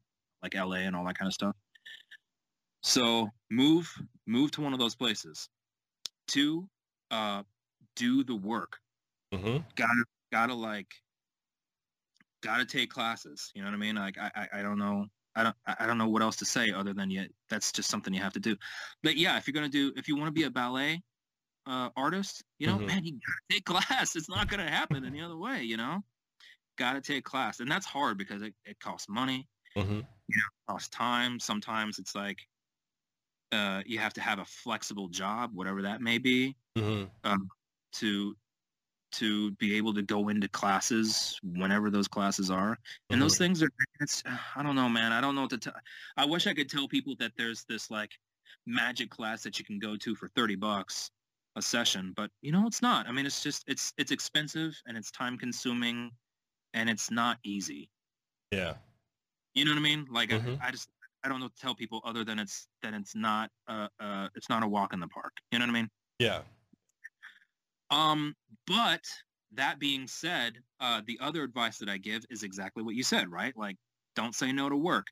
Like 0.44 0.54
la 0.54 0.76
and 0.76 0.94
all 0.94 1.04
that 1.06 1.18
kind 1.18 1.26
of 1.26 1.32
stuff. 1.34 1.56
So 2.82 3.28
move 3.50 3.90
move 4.26 4.50
to 4.52 4.60
one 4.60 4.72
of 4.72 4.78
those 4.78 4.94
places. 4.94 5.48
Two 6.28 6.68
uh 7.10 7.42
do 7.96 8.22
the 8.24 8.34
work. 8.36 8.78
Mm-hmm. 9.32 9.58
gotta 9.74 10.04
gotta 10.30 10.54
like 10.54 10.94
gotta 12.42 12.64
take 12.64 12.88
classes 12.90 13.50
you 13.54 13.62
know 13.62 13.68
what 13.68 13.74
i 13.74 13.78
mean? 13.78 13.96
Like 13.96 14.16
i 14.18 14.30
i, 14.36 14.60
I 14.60 14.62
don't 14.62 14.78
know 14.78 15.06
i 15.34 15.42
don't 15.42 15.56
i 15.66 15.86
don't 15.86 15.98
know 15.98 16.08
what 16.08 16.22
else 16.22 16.36
to 16.36 16.44
say 16.44 16.70
other 16.70 16.92
than 16.92 17.10
yet 17.10 17.28
that's 17.50 17.72
just 17.72 17.90
something 17.90 18.14
you 18.14 18.20
have 18.20 18.34
to 18.34 18.40
do. 18.40 18.54
But 19.02 19.16
yeah 19.16 19.36
if 19.38 19.48
you're 19.48 19.54
gonna 19.54 19.68
do 19.68 19.92
if 19.96 20.06
you 20.08 20.16
want 20.16 20.28
to 20.28 20.32
be 20.32 20.44
a 20.44 20.50
ballet 20.50 21.02
uh 21.66 21.88
artist 21.96 22.44
you 22.58 22.66
know 22.66 22.76
Mhm. 22.76 22.86
man 22.86 23.04
you 23.04 23.12
gotta 23.12 23.40
take 23.50 23.64
class. 23.64 24.14
It's 24.14 24.28
not 24.28 24.48
gonna 24.48 24.70
happen 24.70 25.04
any 25.04 25.20
other 25.20 25.36
way 25.38 25.62
you 25.62 25.76
know? 25.78 26.04
Gotta 26.76 27.00
take 27.00 27.24
class. 27.24 27.60
And 27.60 27.70
that's 27.70 27.86
hard 27.86 28.18
because 28.18 28.42
it, 28.42 28.54
it 28.64 28.78
costs 28.80 29.08
money 29.08 29.48
Mm-hmm. 29.76 30.00
costs 30.68 30.88
time 30.88 31.38
sometimes 31.40 31.98
it's 31.98 32.14
like 32.14 32.38
uh 33.52 33.82
you 33.86 33.98
have 33.98 34.14
to 34.14 34.20
have 34.20 34.38
a 34.38 34.44
flexible 34.44 35.08
job 35.08 35.50
whatever 35.54 35.82
that 35.82 36.00
may 36.00 36.18
be 36.18 36.56
Mm-hmm. 36.76 37.34
to 37.92 38.36
to 39.12 39.52
be 39.52 39.76
able 39.76 39.94
to 39.94 40.02
go 40.02 40.28
into 40.28 40.48
classes 40.48 41.38
whenever 41.44 41.88
those 41.88 42.08
classes 42.08 42.50
are 42.50 42.76
and 43.10 43.22
those 43.22 43.38
things 43.38 43.62
are 43.62 43.70
it's 44.00 44.24
i 44.56 44.62
don't 44.62 44.74
know 44.74 44.88
man 44.88 45.12
i 45.12 45.20
don't 45.20 45.36
know 45.36 45.42
what 45.42 45.50
to 45.50 45.58
tell 45.58 45.74
i 46.16 46.24
wish 46.24 46.48
i 46.48 46.54
could 46.54 46.68
tell 46.68 46.88
people 46.88 47.14
that 47.20 47.30
there's 47.36 47.64
this 47.68 47.92
like 47.92 48.10
magic 48.66 49.10
class 49.10 49.42
that 49.44 49.58
you 49.58 49.64
can 49.64 49.78
go 49.78 49.96
to 49.96 50.16
for 50.16 50.28
30 50.34 50.56
bucks 50.56 51.10
a 51.54 51.62
session 51.62 52.12
but 52.16 52.28
you 52.42 52.50
know 52.50 52.66
it's 52.66 52.82
not 52.82 53.06
i 53.06 53.12
mean 53.12 53.24
it's 53.24 53.40
just 53.40 53.62
it's 53.68 53.92
it's 53.98 54.10
expensive 54.10 54.74
and 54.86 54.96
it's 54.96 55.12
time 55.12 55.38
consuming 55.38 56.10
and 56.72 56.90
it's 56.90 57.10
not 57.12 57.38
easy 57.44 57.88
Yeah. 58.50 58.74
You 59.54 59.64
know 59.64 59.72
what 59.72 59.78
i 59.78 59.82
mean 59.82 60.06
like 60.10 60.30
Mhm. 60.30 60.60
I, 60.60 60.68
I 60.68 60.70
just 60.70 60.90
i 61.24 61.28
don't 61.28 61.40
know 61.40 61.46
what 61.46 61.56
to 61.56 61.62
tell 61.62 61.74
people 61.74 62.00
other 62.04 62.24
than 62.24 62.38
it's 62.38 62.68
that 62.82 62.94
it's 62.94 63.14
not 63.14 63.50
uh 63.68 63.88
uh 64.00 64.28
it's 64.34 64.48
not 64.48 64.62
a 64.62 64.68
walk 64.68 64.92
in 64.92 65.00
the 65.00 65.08
park 65.08 65.32
you 65.50 65.58
know 65.58 65.64
what 65.64 65.70
i 65.70 65.74
mean 65.80 65.90
Yeah. 66.18 66.42
Um, 67.90 68.34
but 68.66 69.04
that 69.52 69.78
being 69.78 70.08
said, 70.08 70.62
uh, 70.80 71.02
the 71.06 71.18
other 71.20 71.42
advice 71.42 71.78
that 71.78 71.88
I 71.88 71.98
give 71.98 72.24
is 72.30 72.42
exactly 72.42 72.82
what 72.82 72.94
you 72.94 73.02
said, 73.02 73.30
right? 73.30 73.56
Like, 73.56 73.76
don't 74.14 74.34
say 74.34 74.52
no 74.52 74.68
to 74.68 74.76
work. 74.76 75.08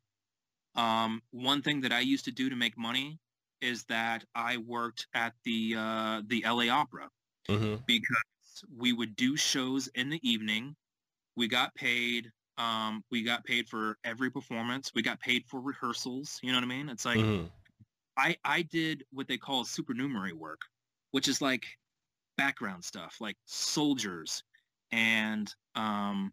Um, 0.75 1.23
one 1.33 1.63
thing 1.63 1.83
that 1.83 1.93
I 1.93 2.01
used 2.01 2.27
to 2.27 2.33
do 2.33 2.51
to 2.51 2.57
make 2.57 2.79
money 2.79 3.21
is 3.61 3.85
that 3.87 4.25
I 4.35 4.59
worked 4.59 5.09
at 5.15 5.35
the 5.45 5.77
uh, 5.77 6.23
the 6.27 6.45
LA 6.45 6.71
Opera 6.71 7.11
Mm-hmm. 7.49 7.83
because 7.87 8.65
we 8.71 8.93
would 8.93 9.17
do 9.17 9.37
shows 9.37 9.89
in 9.89 10.11
the 10.11 10.21
evening. 10.29 10.77
We 11.37 11.49
got 11.49 11.75
paid. 11.75 12.33
Um, 12.63 13.03
we 13.11 13.23
got 13.23 13.45
paid 13.45 13.69
for 13.69 13.99
every 14.05 14.31
performance. 14.31 14.93
We 14.95 15.03
got 15.03 15.21
paid 15.21 15.45
for 15.49 15.61
rehearsals. 15.61 16.39
You 16.43 16.53
know 16.53 16.59
what 16.59 16.65
I 16.65 16.69
mean? 16.69 16.89
It's 16.89 17.05
like 17.05 17.19
mm-hmm. 17.19 17.47
I 18.17 18.37
I 18.45 18.63
did 18.63 19.05
what 19.13 19.27
they 19.27 19.37
call 19.37 19.65
supernumerary 19.65 20.33
work, 20.33 20.61
which 21.11 21.27
is 21.27 21.43
like 21.43 21.65
background 22.37 22.85
stuff, 22.85 23.17
like 23.21 23.37
soldiers 23.47 24.45
and 24.93 25.53
um 25.75 26.33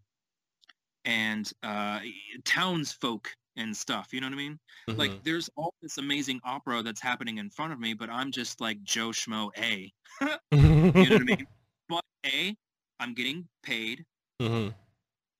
and 1.05 1.51
uh 1.63 1.99
townsfolk 2.45 3.33
and 3.55 3.75
stuff. 3.75 4.09
You 4.11 4.21
know 4.21 4.27
what 4.27 4.33
I 4.33 4.37
mean? 4.37 4.59
Mm-hmm. 4.87 4.99
Like 4.99 5.23
there's 5.23 5.49
all 5.55 5.73
this 5.81 5.97
amazing 5.97 6.41
opera 6.43 6.83
that's 6.83 7.01
happening 7.01 7.39
in 7.39 7.49
front 7.49 7.73
of 7.73 7.79
me, 7.79 7.95
but 7.95 8.09
I'm 8.11 8.31
just 8.31 8.61
like 8.61 8.83
Joe 8.83 9.09
Schmo 9.09 9.49
A. 9.57 9.91
You 10.51 10.59
know 10.61 11.15
what 11.15 11.21
I 11.21 11.23
mean? 11.23 11.47
But 11.89 12.03
A, 12.23 12.55
I'm 12.99 13.15
getting 13.15 13.47
paid. 13.63 14.05
Mm-hmm. 14.39 14.69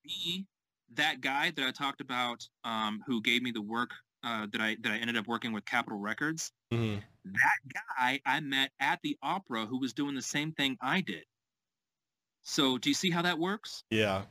B, 0.04 0.48
that 0.96 1.22
guy 1.22 1.52
that 1.56 1.66
I 1.66 1.72
talked 1.72 2.02
about, 2.02 2.48
um, 2.64 3.02
who 3.06 3.22
gave 3.22 3.42
me 3.42 3.52
the 3.52 3.62
work 3.62 3.92
uh, 4.24 4.48
that 4.52 4.62
I 4.62 4.78
that 4.82 4.92
I 4.92 4.98
ended 4.98 5.18
up 5.18 5.28
working 5.28 5.54
with 5.54 5.66
Capitol 5.66 6.00
Records. 6.00 6.52
Mm-hmm. 6.74 7.00
That 7.26 7.82
guy 7.98 8.20
I 8.26 8.40
met 8.40 8.72
at 8.80 9.00
the 9.04 9.18
opera, 9.22 9.66
who 9.66 9.80
was 9.80 9.94
doing 9.94 10.16
the 10.16 10.22
same 10.22 10.52
thing 10.52 10.78
I 10.82 11.02
did. 11.02 11.24
So, 12.42 12.78
do 12.78 12.90
you 12.90 12.96
see 12.96 13.12
how 13.12 13.22
that 13.22 13.38
works? 13.38 13.84
Yeah. 13.90 14.24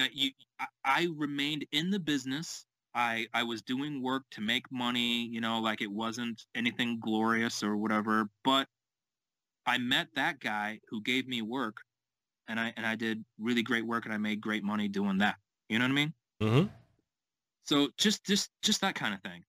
Uh, 0.00 0.04
you, 0.12 0.30
I, 0.60 0.66
I 0.84 1.08
remained 1.16 1.66
in 1.72 1.90
the 1.90 1.98
business. 1.98 2.64
I 2.94 3.26
I 3.34 3.42
was 3.42 3.62
doing 3.62 4.02
work 4.02 4.24
to 4.32 4.40
make 4.40 4.70
money. 4.70 5.26
You 5.26 5.40
know, 5.40 5.60
like 5.60 5.80
it 5.82 5.90
wasn't 5.90 6.42
anything 6.54 6.98
glorious 7.00 7.62
or 7.62 7.76
whatever. 7.76 8.28
But 8.44 8.66
I 9.66 9.78
met 9.78 10.08
that 10.14 10.40
guy 10.40 10.80
who 10.88 11.02
gave 11.02 11.28
me 11.28 11.42
work, 11.42 11.76
and 12.48 12.58
I 12.58 12.72
and 12.76 12.86
I 12.86 12.96
did 12.96 13.24
really 13.38 13.62
great 13.62 13.86
work, 13.86 14.06
and 14.06 14.14
I 14.14 14.18
made 14.18 14.40
great 14.40 14.64
money 14.64 14.88
doing 14.88 15.18
that. 15.18 15.36
You 15.68 15.78
know 15.78 15.84
what 15.84 15.90
I 15.90 15.94
mean? 15.94 16.12
Mm-hmm. 16.42 16.66
So 17.64 17.88
just 17.98 18.24
just 18.24 18.50
just 18.62 18.80
that 18.80 18.94
kind 18.94 19.14
of 19.14 19.20
thing. 19.20 19.44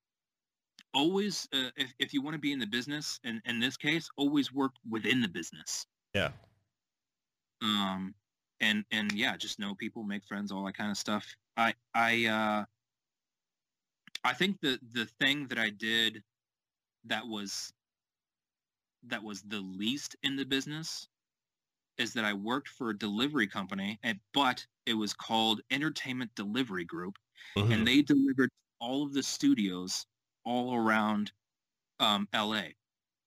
Always, 0.93 1.47
uh, 1.53 1.69
if 1.77 1.93
if 1.99 2.13
you 2.13 2.21
want 2.21 2.33
to 2.33 2.39
be 2.39 2.51
in 2.51 2.59
the 2.59 2.67
business, 2.67 3.19
and 3.23 3.41
in 3.45 3.59
this 3.59 3.77
case, 3.77 4.09
always 4.17 4.53
work 4.53 4.71
within 4.89 5.21
the 5.21 5.27
business. 5.27 5.85
Yeah. 6.13 6.29
Um, 7.61 8.13
and 8.59 8.83
and 8.91 9.11
yeah, 9.11 9.37
just 9.37 9.59
know 9.59 9.75
people, 9.75 10.03
make 10.03 10.25
friends, 10.25 10.51
all 10.51 10.65
that 10.65 10.77
kind 10.77 10.91
of 10.91 10.97
stuff. 10.97 11.25
I 11.55 11.73
I 11.93 12.25
uh, 12.25 12.65
I 14.23 14.33
think 14.33 14.59
the 14.61 14.79
the 14.93 15.05
thing 15.05 15.47
that 15.47 15.59
I 15.59 15.69
did 15.69 16.23
that 17.05 17.25
was 17.25 17.71
that 19.07 19.23
was 19.23 19.41
the 19.43 19.61
least 19.61 20.15
in 20.23 20.35
the 20.35 20.45
business 20.45 21.07
is 21.97 22.13
that 22.13 22.25
I 22.25 22.33
worked 22.33 22.69
for 22.69 22.89
a 22.89 22.97
delivery 22.97 23.47
company, 23.47 23.99
and 24.03 24.19
but 24.33 24.65
it 24.90 24.95
was 24.95 25.14
called 25.14 25.61
Entertainment 25.70 26.32
Delivery 26.36 26.84
Group, 26.84 27.18
Mhm. 27.56 27.72
and 27.74 27.88
they 27.88 28.02
delivered 28.02 28.49
all 28.80 29.03
of 29.03 29.14
the 29.14 29.22
studios 29.24 30.06
all 30.44 30.74
around 30.76 31.32
um, 31.99 32.28
LA. 32.34 32.70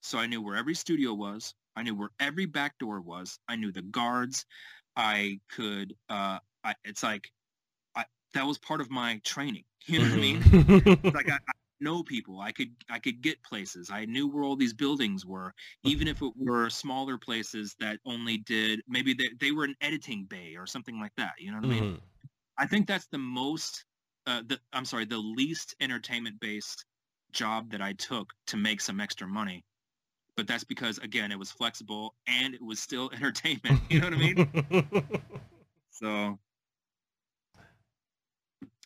So 0.03 0.19
I 0.19 0.27
knew 0.27 0.43
where 0.43 0.57
every 0.57 0.75
studio 0.75 1.15
was. 1.15 1.55
I 1.77 1.83
knew 1.83 1.95
where 1.95 2.11
every 2.19 2.47
back 2.47 2.77
door 2.79 3.01
was. 3.01 3.39
I 3.49 3.57
knew 3.57 3.71
the 3.71 3.83
guards. 3.83 4.45
I 4.97 5.41
could. 5.49 5.95
Uh, 6.09 6.39
I, 6.65 6.75
it's 6.85 7.03
like 7.03 7.31
I, 7.95 8.05
that 8.35 8.47
was 8.47 8.59
part 8.59 8.81
of 8.81 8.91
my 8.91 9.21
training. 9.25 9.65
You 9.87 9.99
know 9.99 10.05
what 10.07 10.15
I 10.15 10.21
mean? 10.21 10.43
Mhm. 10.43 11.15
like 11.15 11.29
I, 11.31 11.35
I 11.35 11.53
know 11.83 12.03
people. 12.03 12.41
I 12.41 12.53
could 12.53 12.71
I 12.91 12.99
could 12.99 13.23
get 13.23 13.43
places. 13.45 13.91
I 13.91 14.05
knew 14.07 14.29
where 14.29 14.45
all 14.45 14.57
these 14.57 14.75
buildings 14.75 15.27
were, 15.27 15.55
even 15.85 16.09
if 16.09 16.23
it 16.23 16.33
were 16.37 16.71
smaller 16.71 17.19
places 17.19 17.75
that 17.81 17.99
only 18.07 18.39
did 18.39 18.81
maybe 18.89 19.15
they, 19.15 19.31
they 19.41 19.53
were 19.53 19.65
an 19.65 19.77
editing 19.81 20.25
bay 20.25 20.57
or 20.57 20.67
something 20.67 20.99
like 21.01 21.13
that. 21.17 21.33
You 21.39 21.51
know 21.51 21.59
what 21.59 21.65
I 21.65 21.69
mean? 21.69 21.85
Mhm. 21.85 22.01
I 22.59 22.67
think 22.67 22.87
that's 22.87 23.07
the 23.09 23.19
most, 23.19 23.85
uh, 24.27 24.43
the, 24.47 24.61
I'm 24.73 24.85
sorry, 24.85 25.05
the 25.07 25.19
least 25.19 25.75
entertainment-based 25.81 26.85
job 27.33 27.71
that 27.73 27.83
I 27.83 27.93
took 27.95 28.33
to 28.49 28.57
make 28.57 28.81
some 28.81 29.01
extra 29.01 29.27
money. 29.29 29.65
But 30.37 30.47
that's 30.49 30.65
because, 30.65 30.99
again, 30.99 31.33
it 31.33 31.39
was 31.39 31.51
flexible 31.53 32.15
and 32.27 32.55
it 32.55 32.63
was 32.63 32.81
still 32.81 33.11
entertainment. 33.15 33.81
You 33.89 34.01
know 34.01 34.07
what 34.07 34.15
I 34.15 34.19
mean? 34.19 34.41
So 35.91 36.39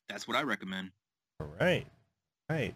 that's 0.09 0.27
what 0.28 0.36
I 0.36 0.43
recommend. 0.43 0.90
All 1.40 1.48
right. 1.60 1.86
Right. 2.48 2.74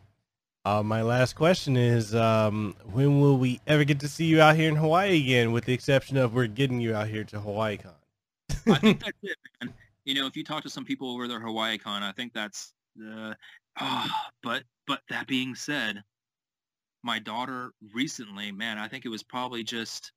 Uh, 0.64 0.82
my 0.82 1.00
last 1.02 1.34
question 1.36 1.76
is, 1.76 2.14
um, 2.14 2.76
when 2.92 3.20
will 3.20 3.38
we 3.38 3.60
ever 3.66 3.84
get 3.84 4.00
to 4.00 4.08
see 4.08 4.26
you 4.26 4.42
out 4.42 4.56
here 4.56 4.68
in 4.68 4.76
Hawaii 4.76 5.18
again? 5.18 5.52
With 5.52 5.64
the 5.64 5.72
exception 5.72 6.18
of 6.18 6.34
we're 6.34 6.46
getting 6.46 6.80
you 6.80 6.94
out 6.94 7.08
here 7.08 7.24
to 7.24 7.40
Hawaii 7.40 7.78
Con. 7.78 7.94
I 8.68 8.74
think 8.78 9.00
that's 9.04 9.16
it, 9.22 9.38
man. 9.62 9.72
You 10.04 10.14
know, 10.14 10.26
if 10.26 10.36
you 10.36 10.44
talk 10.44 10.62
to 10.64 10.70
some 10.70 10.84
people 10.84 11.14
over 11.14 11.26
their 11.28 11.40
Hawaii 11.40 11.78
Con, 11.78 12.02
I 12.02 12.12
think 12.12 12.34
that's, 12.34 12.74
uh, 13.02 13.32
ah, 13.78 14.28
but, 14.42 14.64
but 14.86 15.00
that 15.08 15.26
being 15.26 15.54
said, 15.54 16.02
my 17.02 17.18
daughter 17.18 17.72
recently, 17.94 18.52
man, 18.52 18.76
I 18.76 18.86
think 18.86 19.06
it 19.06 19.10
was 19.10 19.22
probably 19.22 19.64
just, 19.64 20.12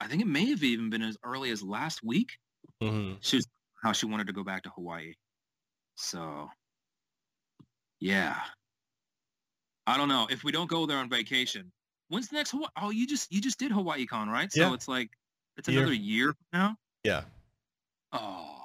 I 0.00 0.06
think 0.06 0.22
it 0.22 0.28
may 0.28 0.46
have 0.46 0.64
even 0.64 0.88
been 0.88 1.02
as 1.02 1.18
early 1.22 1.50
as 1.50 1.62
last 1.62 2.02
week. 2.02 2.30
Mhm. 2.82 3.18
She 3.20 3.36
was 3.36 3.46
how 3.82 3.92
she 3.92 4.06
wanted 4.06 4.26
to 4.26 4.32
go 4.32 4.44
back 4.44 4.62
to 4.62 4.70
Hawaii. 4.70 5.12
So, 5.96 6.48
yeah. 7.98 8.40
I 9.90 9.96
don't 9.96 10.08
know 10.08 10.26
if 10.30 10.44
we 10.44 10.52
don't 10.52 10.68
go 10.68 10.86
there 10.86 10.98
on 10.98 11.08
vacation. 11.10 11.72
When's 12.08 12.28
the 12.28 12.36
next 12.36 12.50
Hawaii? 12.50 12.68
Oh, 12.80 12.90
you 12.90 13.06
just 13.06 13.30
you 13.32 13.40
just 13.40 13.58
did 13.58 13.70
Hawaii 13.72 14.06
Con, 14.06 14.28
right? 14.28 14.50
So 14.52 14.60
Yeah. 14.60 14.74
it's 14.74 14.88
like 14.88 15.10
it's 15.56 15.68
Year. 15.68 15.78
another 15.80 15.94
year 15.94 16.34
now. 16.52 16.76
Yeah. 17.04 17.22
Oh, 18.12 18.56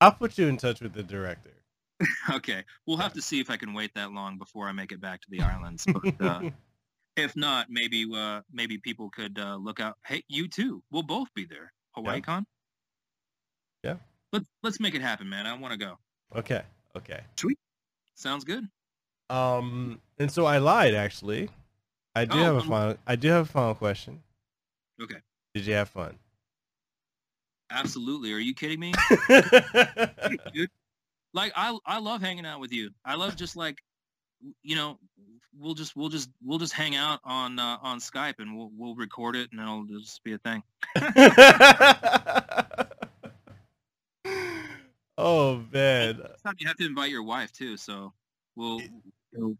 I'll 0.00 0.12
put 0.12 0.38
you 0.38 0.46
in 0.48 0.56
touch 0.56 0.80
with 0.80 0.92
the 0.94 1.02
director. 1.02 1.52
okay. 2.30 2.64
We'll 2.86 2.96
have 2.98 3.14
to 3.14 3.22
see 3.22 3.40
if 3.40 3.50
I 3.50 3.56
can 3.56 3.72
wait 3.74 3.94
that 3.94 4.12
long 4.12 4.38
before 4.38 4.68
I 4.68 4.72
make 4.72 4.92
it 4.92 5.00
back 5.00 5.20
to 5.22 5.26
the 5.30 5.40
islands. 5.42 5.86
But 5.86 6.20
uh, 6.20 6.50
if 7.16 7.36
not, 7.36 7.66
maybe 7.70 8.06
uh, 8.14 8.40
maybe 8.52 8.78
people 8.78 9.10
could 9.10 9.38
uh, 9.38 9.56
look 9.56 9.80
out. 9.80 9.96
Hey, 10.06 10.22
you 10.28 10.48
too. 10.48 10.82
We'll 10.90 11.02
both 11.02 11.32
be 11.34 11.44
there. 11.46 11.72
Hawaii 11.94 12.16
Yeah. 12.16 12.20
Con. 12.20 12.46
Yeah. 13.82 13.96
Let's 14.32 14.48
let's 14.62 14.80
make 14.80 14.94
it 14.94 15.02
happen, 15.02 15.28
man. 15.28 15.46
I 15.46 15.54
want 15.58 15.72
to 15.72 15.78
go. 15.78 15.98
okay. 16.34 16.62
Okay. 16.96 17.20
Sweet. 17.36 17.58
Sounds 18.14 18.44
good. 18.44 18.66
Um, 19.30 20.00
and 20.18 20.30
so 20.30 20.44
I 20.46 20.58
lied 20.58 20.94
actually. 20.94 21.50
I 22.14 22.24
do 22.24 22.38
Oh, 22.38 22.42
have 22.44 22.56
a 22.56 22.62
final. 22.62 22.96
I 23.06 23.16
do 23.16 23.28
have 23.28 23.42
a 23.48 23.50
final 23.50 23.74
question. 23.74 24.22
Okay. 25.02 25.16
Did 25.54 25.66
you 25.66 25.74
have 25.74 25.88
fun? 25.88 26.16
Absolutely. 27.70 28.32
Are 28.32 28.38
you 28.38 28.54
kidding 28.54 28.80
me? 28.80 28.92
dude. 30.54 30.70
Like 31.34 31.52
I 31.56 31.76
I 31.84 31.98
love 31.98 32.22
hanging 32.22 32.46
out 32.46 32.60
with 32.60 32.72
you. 32.72 32.90
I 33.04 33.16
love 33.16 33.36
just 33.36 33.56
like 33.56 33.82
you 34.62 34.76
know, 34.76 34.98
we'll 35.58 35.74
just 35.74 35.96
we'll 35.96 36.08
just 36.08 36.30
we'll 36.42 36.58
just 36.58 36.72
hang 36.72 36.94
out 36.96 37.20
on 37.24 37.58
uh, 37.58 37.76
on 37.82 37.98
Skype 37.98 38.34
and 38.38 38.56
we'll 38.56 38.70
we'll 38.76 38.94
record 38.94 39.36
it 39.36 39.50
and 39.52 39.60
it'll 39.60 39.84
just 39.84 40.22
be 40.24 40.32
a 40.34 40.38
thing. 40.38 40.62
oh 45.18 45.62
man. 45.72 46.22
You 46.58 46.66
have 46.66 46.76
to 46.76 46.86
invite 46.86 47.10
your 47.10 47.22
wife 47.24 47.52
too, 47.52 47.76
so 47.76 48.12
we'll 48.54 48.80
it'll 49.36 49.56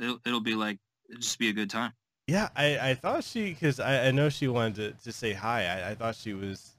it'll, 0.00 0.18
it'll 0.26 0.40
be 0.40 0.54
like 0.54 0.78
it'll 1.08 1.20
just 1.20 1.38
be 1.38 1.48
a 1.48 1.52
good 1.52 1.70
time. 1.70 1.92
Yeah, 2.26 2.48
I, 2.56 2.90
I 2.90 2.94
thought 2.94 3.24
she 3.24 3.50
because 3.50 3.80
I, 3.80 4.06
I 4.06 4.10
know 4.10 4.28
she 4.28 4.48
wanted 4.48 4.98
to, 4.98 5.04
to 5.04 5.12
say 5.12 5.32
hi. 5.32 5.66
I, 5.66 5.90
I 5.90 5.94
thought 5.94 6.14
she 6.14 6.32
was. 6.32 6.70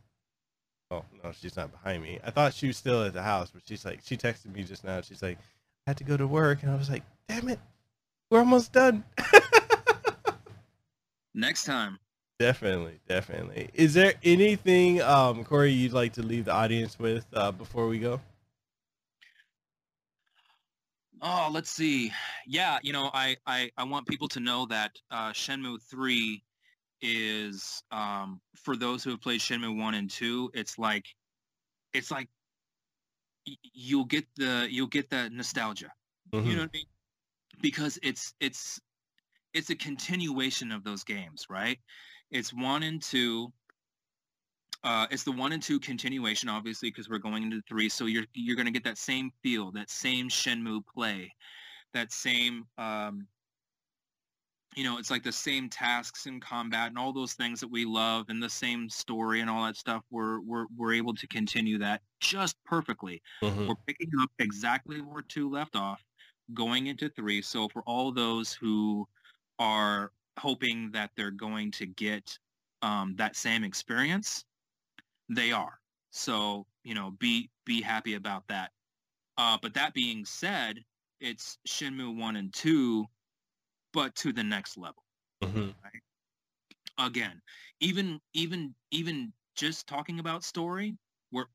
Oh 0.92 1.04
no, 1.24 1.32
she's 1.32 1.56
not 1.56 1.72
behind 1.72 2.04
me. 2.04 2.20
I 2.24 2.32
thought 2.32 2.54
she 2.54 2.68
was 2.68 2.78
still 2.78 3.04
at 3.04 3.14
the 3.14 3.24
house, 3.24 3.52
but 3.52 3.62
she's 3.66 3.86
like 3.86 4.02
she 4.04 4.18
texted 4.18 4.54
me 4.54 4.64
just 4.64 4.84
now. 4.84 5.02
She's 5.02 5.22
like, 5.22 5.38
I 5.86 5.92
had 5.92 5.98
to 5.98 6.04
go 6.04 6.18
to 6.18 6.28
work, 6.28 6.64
and 6.64 6.72
I 6.72 6.76
was 6.76 6.90
like, 6.90 7.04
damn 7.28 7.48
it, 7.50 7.60
we're 8.30 8.40
almost 8.40 8.74
done. 8.74 9.04
Next 11.34 11.66
time. 11.66 12.00
definitely, 12.40 13.00
definitely. 13.08 13.70
Is 13.74 13.94
there 13.94 14.14
anything, 14.24 15.02
um, 15.02 15.44
Corey, 15.44 15.74
you'd 15.74 15.92
like 15.92 16.14
to 16.14 16.24
leave 16.24 16.46
the 16.46 16.54
audience 16.54 16.98
with 16.98 17.26
uh, 17.34 17.52
before 17.52 17.88
we 17.88 18.00
go? 18.00 18.22
Oh, 21.28 21.50
let's 21.52 21.72
see. 21.72 22.12
Yeah, 22.46 22.78
you 22.84 22.94
know, 22.94 23.10
I, 23.12 23.36
I, 23.48 23.72
I 23.78 23.84
want 23.86 24.08
people 24.08 24.28
to 24.30 24.40
know 24.40 24.68
that 24.68 24.92
uh, 25.10 25.32
Shenmue 25.32 25.82
3 25.90 26.44
is, 27.02 27.82
um, 27.90 28.42
for 28.56 28.76
those 28.76 29.04
who 29.04 29.10
have 29.10 29.22
played 29.22 29.40
Shenmue 29.40 29.76
1 29.76 29.96
and 29.96 30.08
2, 30.08 30.52
it's 30.54 30.78
like, 30.78 31.08
it's 31.94 32.12
like 32.12 32.30
y- 33.48 33.56
you'll 33.74 34.06
get 34.06 34.28
the, 34.36 34.68
you'll 34.70 34.88
get 34.88 35.10
that 35.10 35.32
nostalgia. 35.32 35.92
You 36.44 36.52
Mhm. 36.52 36.56
know 36.56 36.62
what 36.64 36.70
I 36.76 36.78
mean? 36.78 36.86
Because 37.62 38.00
it's, 38.04 38.34
it's, 38.40 38.80
it's 39.54 39.72
a 39.72 39.76
continuation 39.76 40.72
of 40.72 40.84
those 40.84 41.04
games, 41.04 41.48
right? 41.50 41.80
It's 42.32 42.54
1 42.54 42.84
and 42.84 43.02
2. 43.02 43.54
Uh, 44.86 45.08
it's 45.10 45.24
the 45.24 45.32
one 45.32 45.52
and 45.52 45.64
two 45.64 45.80
continuation, 45.80 46.48
obviously, 46.48 46.90
because 46.90 47.10
we're 47.10 47.18
going 47.18 47.44
into 47.44 47.62
three. 47.68 47.90
So 47.90 48.06
you're 48.06 48.26
you're 48.36 48.56
gonna 48.56 48.72
get 48.72 48.84
that 48.86 49.00
same 49.00 49.32
feel, 49.44 49.72
that 49.72 49.90
same 49.90 50.30
Shenmue 50.30 50.86
play, 50.86 51.34
that 51.94 52.12
same 52.14 52.68
um, 52.78 53.28
you 54.76 54.84
know, 54.84 54.98
it's 54.98 55.10
like 55.10 55.24
the 55.24 55.32
same 55.32 55.70
tasks 55.70 56.26
in 56.26 56.40
combat 56.42 56.90
and 56.90 56.98
all 56.98 57.14
those 57.14 57.34
things 57.34 57.62
that 57.62 57.70
we 57.70 57.86
love, 57.86 58.26
and 58.30 58.44
the 58.44 58.50
same 58.50 58.90
story 58.90 59.40
and 59.40 59.50
all 59.50 59.66
that 59.66 59.78
stuff. 59.78 60.04
We're 60.12 60.42
we're 60.42 60.66
we're 60.76 60.94
able 60.94 61.14
to 61.16 61.28
continue 61.28 61.78
that 61.80 62.02
just 62.20 62.62
perfectly. 62.66 63.22
Mhm. 63.42 63.68
We're 63.68 63.76
picking 63.88 64.12
up 64.20 64.30
exactly 64.40 65.02
where 65.02 65.22
two 65.24 65.50
left 65.50 65.76
off, 65.76 66.04
going 66.54 66.88
into 66.88 67.10
three. 67.10 67.42
So 67.42 67.70
for 67.70 67.84
all 67.84 68.12
those 68.12 68.54
who 68.54 69.08
are 69.60 70.12
hoping 70.38 70.92
that 70.92 71.12
they're 71.16 71.32
going 71.32 71.72
to 71.72 71.86
get 71.86 72.38
um, 72.82 73.16
that 73.16 73.36
same 73.38 73.64
experience, 73.64 74.46
they 75.30 75.52
are. 75.52 75.80
So 76.12 76.66
you 76.84 76.94
know, 76.94 77.12
be 77.20 77.50
be 77.66 77.82
happy 77.82 78.14
about 78.16 78.44
that. 78.48 78.72
Uh, 79.38 79.58
but 79.62 79.74
that 79.74 79.94
being 79.94 80.26
said, 80.26 80.80
it's 81.20 81.58
Shenmue 81.68 82.18
one 82.18 82.36
and 82.36 82.54
two, 82.54 83.06
but 83.94 84.16
to 84.16 84.32
the 84.32 84.44
next 84.44 84.78
level 84.78 85.04
Mhm. 85.44 85.74
again 86.98 87.42
even 87.80 88.20
even 88.34 88.74
even 88.92 89.34
just 89.56 89.88
talking 89.88 90.20
about 90.20 90.44
story. 90.44 90.98
We're 91.32 91.46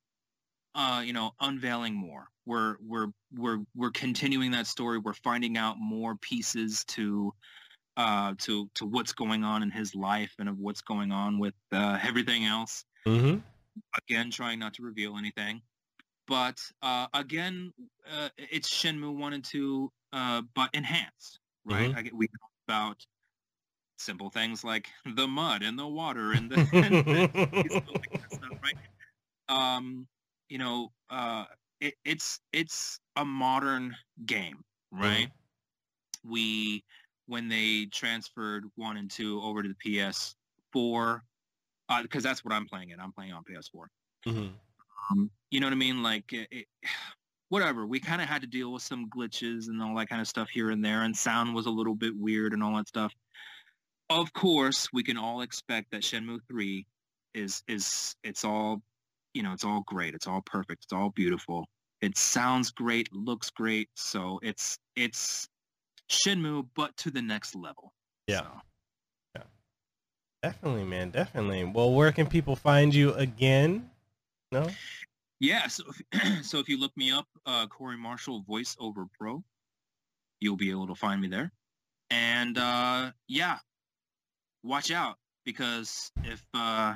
uh, 0.75 1.03
you 1.05 1.13
know, 1.13 1.33
unveiling 1.41 1.95
more. 1.95 2.29
We're 2.47 2.77
we're 2.87 3.09
we're 3.37 3.59
we're 3.75 3.91
continuing 3.91 4.51
that 4.53 4.67
story. 4.67 4.99
We're 4.99 5.15
finding 5.15 5.57
out 5.57 5.77
more 5.79 6.17
pieces 6.17 6.85
to 6.89 7.33
uh 7.97 8.35
to 8.39 8.71
to 8.75 8.87
what's 8.87 9.13
going 9.13 9.45
on 9.45 9.63
in 9.63 9.71
his 9.71 9.95
life 9.95 10.33
and 10.39 10.49
of 10.49 10.59
what's 10.59 10.81
going 10.81 11.13
on 11.13 11.39
with 11.39 11.55
uh, 11.73 11.99
everything 12.03 12.45
else. 12.45 12.85
Mm-hmm. 13.07 13.39
Again, 13.97 14.31
trying 14.31 14.59
not 14.59 14.75
to 14.75 14.83
reveal 14.83 15.17
anything. 15.17 15.63
But 16.27 16.61
uh, 16.83 17.09
again, 17.13 17.73
uh, 18.11 18.29
it's 18.37 18.71
Shenmue 18.71 19.15
one 19.17 19.33
and 19.33 19.45
two, 19.45 19.91
uh, 20.13 20.43
but 20.55 20.71
enhanced, 20.75 21.41
right? 21.65 21.91
Mhm. 21.91 21.97
I 21.97 22.03
get, 22.03 22.15
we 22.15 22.29
talk 22.29 22.51
about 22.69 23.07
simple 23.99 24.31
things 24.31 24.65
like 24.65 24.89
the 25.05 25.27
mud 25.29 25.63
and 25.63 25.79
the 25.79 25.87
water 25.87 26.33
and 26.33 26.51
the, 26.51 26.57
and 26.73 26.95
the 27.05 27.29
stuff 27.71 27.89
like 28.01 28.21
stuff, 28.31 28.51
right? 28.63 28.77
Um, 29.49 30.07
you 30.49 30.59
know, 30.59 30.93
uh, 31.11 31.45
it, 31.81 31.95
it's 32.05 32.41
it's 32.53 33.01
a 33.17 33.25
modern 33.25 33.97
game, 34.27 34.65
right? 34.93 35.31
We 36.25 36.85
when 37.27 37.49
they 37.49 37.87
transferred 37.87 38.65
one 38.77 38.97
and 38.97 39.11
two 39.11 39.41
over 39.43 39.63
to 39.63 39.69
the 39.69 39.75
PS4, 39.77 41.23
because 42.03 42.23
that's 42.23 42.45
what 42.45 42.55
I'm 42.55 42.67
playing 42.67 42.91
it. 42.91 42.99
I'm 43.01 43.13
playing 43.13 43.33
on 43.33 43.43
PS4. 43.45 43.85
hmm 44.25 44.49
Um, 45.11 45.31
you 45.51 45.61
know 45.61 45.67
what 45.67 45.73
I 45.73 45.77
mean? 45.77 46.03
Like, 46.03 46.33
it, 46.33 46.49
it, 46.51 46.67
whatever. 47.49 47.87
We 47.87 48.01
kind 48.01 48.23
of 48.23 48.29
had 48.29 48.43
to 48.43 48.47
deal 48.47 48.73
with 48.73 48.83
some 48.83 49.09
glitches 49.11 49.69
and 49.69 49.83
all 49.83 49.97
that 49.97 50.09
kind 50.09 50.21
of 50.21 50.29
stuff 50.29 50.49
here 50.51 50.71
and 50.71 50.85
there, 50.85 51.03
and 51.03 51.17
sound 51.17 51.55
was 51.55 51.67
a 51.67 51.71
little 51.71 51.95
bit 51.95 52.13
weird 52.17 52.53
and 52.53 52.63
all 52.63 52.77
that 52.77 52.89
stuff. 52.89 53.13
Of 54.09 54.33
course, 54.33 54.89
we 54.93 55.03
can 55.03 55.17
all 55.17 55.43
expect 55.43 55.91
that 55.93 56.03
Shenmue 56.03 56.41
3 56.49 56.87
is 57.35 57.63
is 57.69 58.17
it's 58.25 58.45
all, 58.45 58.83
you 59.35 59.43
know, 59.43 59.53
it's 59.53 59.65
all 59.65 59.83
great. 59.87 60.15
It's 60.15 60.27
all 60.27 60.43
perfect. 60.43 60.85
It's 60.85 60.93
all 60.93 61.11
beautiful. 61.11 61.67
It 62.01 62.17
sounds 62.17 62.71
great, 62.71 63.13
looks 63.13 63.51
great. 63.51 63.89
So 63.95 64.41
it's 64.43 64.79
it's 64.97 65.49
Shenmue, 66.11 66.69
but 66.75 66.97
to 66.99 67.11
the 67.11 67.23
next 67.23 67.55
level. 67.55 67.93
Yeah. 68.27 68.41
So, 68.41 68.61
Definitely, 70.43 70.85
man. 70.85 71.11
Definitely. 71.11 71.65
Well, 71.65 71.93
where 71.93 72.13
can 72.13 72.27
people 72.27 72.57
find 72.57 72.95
you 72.95 73.13
again? 73.15 73.91
No. 74.53 74.69
Yeah, 75.39 75.67
so 75.69 75.85
if, 76.13 76.45
so 76.45 76.59
if 76.59 76.69
you 76.69 76.79
look 76.79 76.97
me 76.97 77.11
up, 77.11 77.27
uh, 77.47 77.67
Corey 77.67 77.97
Marshall 77.97 78.45
VoiceOver 78.49 79.09
Pro, 79.19 79.43
you'll 80.41 80.57
be 80.57 80.71
able 80.71 80.87
to 80.87 80.95
find 80.95 81.21
me 81.21 81.29
there. 81.29 81.53
And 82.11 82.59
uh, 82.59 83.13
yeah, 83.29 83.59
watch 84.63 84.91
out 84.91 85.17
because 85.45 86.11
if 86.25 86.43
uh, 86.55 86.95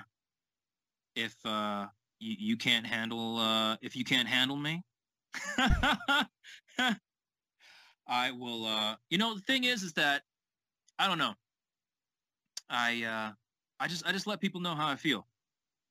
if 1.14 1.34
uh, 1.44 1.86
you, 2.18 2.36
you 2.38 2.56
can't 2.56 2.86
handle 2.86 3.38
uh, 3.38 3.76
if 3.80 3.94
you 3.96 4.04
can't 4.04 4.28
handle 4.28 4.56
me, 4.56 4.82
I 8.06 8.30
will. 8.32 8.66
Uh, 8.66 8.96
you 9.10 9.18
know, 9.18 9.34
the 9.34 9.40
thing 9.42 9.64
is, 9.64 9.82
is 9.82 9.92
that 9.94 10.22
I 10.98 11.06
don't 11.06 11.18
know. 11.18 11.34
I 12.70 13.02
uh, 13.04 13.32
I 13.80 13.88
just 13.88 14.06
I 14.06 14.12
just 14.12 14.26
let 14.26 14.40
people 14.40 14.60
know 14.60 14.74
how 14.74 14.88
I 14.88 14.96
feel 14.96 15.26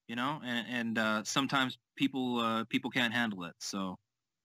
you 0.07 0.15
know 0.15 0.41
and 0.43 0.67
and 0.69 0.97
uh 0.97 1.23
sometimes 1.23 1.77
people 1.95 2.39
uh 2.39 2.65
people 2.65 2.91
can't 2.91 3.13
handle 3.13 3.45
it 3.45 3.53
so 3.59 3.97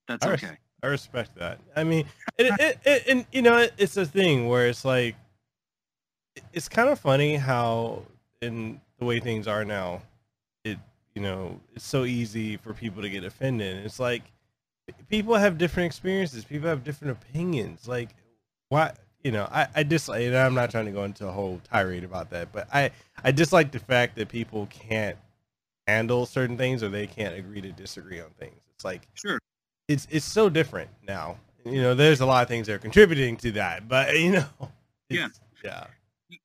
that's 0.06 0.24
I 0.24 0.30
res- 0.30 0.44
okay 0.44 0.58
I 0.82 0.86
respect 0.86 1.36
that. 1.36 1.58
I 1.74 1.82
mean, 1.84 2.06
it, 2.38 2.54
it, 2.60 2.78
it, 2.84 3.02
and 3.08 3.26
you 3.32 3.42
know, 3.42 3.66
it's 3.78 3.96
a 3.96 4.06
thing 4.06 4.46
where 4.48 4.68
it's 4.68 4.84
like, 4.84 5.16
it's 6.52 6.68
kind 6.68 6.88
of 6.88 7.00
funny 7.00 7.34
how 7.34 8.04
in 8.40 8.80
the 8.98 9.04
way 9.04 9.18
things 9.18 9.48
are 9.48 9.64
now, 9.64 10.02
it 10.64 10.78
you 11.14 11.22
know, 11.22 11.60
it's 11.74 11.84
so 11.84 12.04
easy 12.04 12.56
for 12.56 12.72
people 12.74 13.02
to 13.02 13.10
get 13.10 13.24
offended. 13.24 13.84
It's 13.84 13.98
like 13.98 14.22
people 15.08 15.34
have 15.34 15.58
different 15.58 15.86
experiences, 15.86 16.44
people 16.44 16.68
have 16.68 16.84
different 16.84 17.18
opinions. 17.20 17.88
Like, 17.88 18.10
why? 18.68 18.92
You 19.28 19.32
know, 19.32 19.46
I 19.52 19.68
I 19.74 19.82
dislike. 19.82 20.22
And 20.22 20.34
I'm 20.34 20.54
not 20.54 20.70
trying 20.70 20.86
to 20.86 20.90
go 20.90 21.04
into 21.04 21.28
a 21.28 21.30
whole 21.30 21.60
tirade 21.70 22.02
about 22.02 22.30
that, 22.30 22.50
but 22.50 22.66
I 22.72 22.92
I 23.22 23.30
dislike 23.30 23.72
the 23.72 23.78
fact 23.78 24.16
that 24.16 24.30
people 24.30 24.66
can't 24.70 25.18
handle 25.86 26.24
certain 26.24 26.56
things 26.56 26.82
or 26.82 26.88
they 26.88 27.06
can't 27.06 27.34
agree 27.34 27.60
to 27.60 27.70
disagree 27.70 28.20
on 28.22 28.30
things. 28.40 28.58
It's 28.74 28.86
like 28.86 29.06
sure 29.12 29.38
it's 29.86 30.08
it's 30.10 30.24
so 30.24 30.48
different 30.48 30.88
now. 31.06 31.36
You 31.66 31.82
know, 31.82 31.94
there's 31.94 32.22
a 32.22 32.24
lot 32.26 32.40
of 32.40 32.48
things 32.48 32.68
that 32.68 32.72
are 32.72 32.78
contributing 32.78 33.36
to 33.38 33.52
that, 33.52 33.86
but 33.86 34.18
you 34.18 34.30
know, 34.32 34.46
Yeah. 35.10 35.28
yeah, 35.62 35.84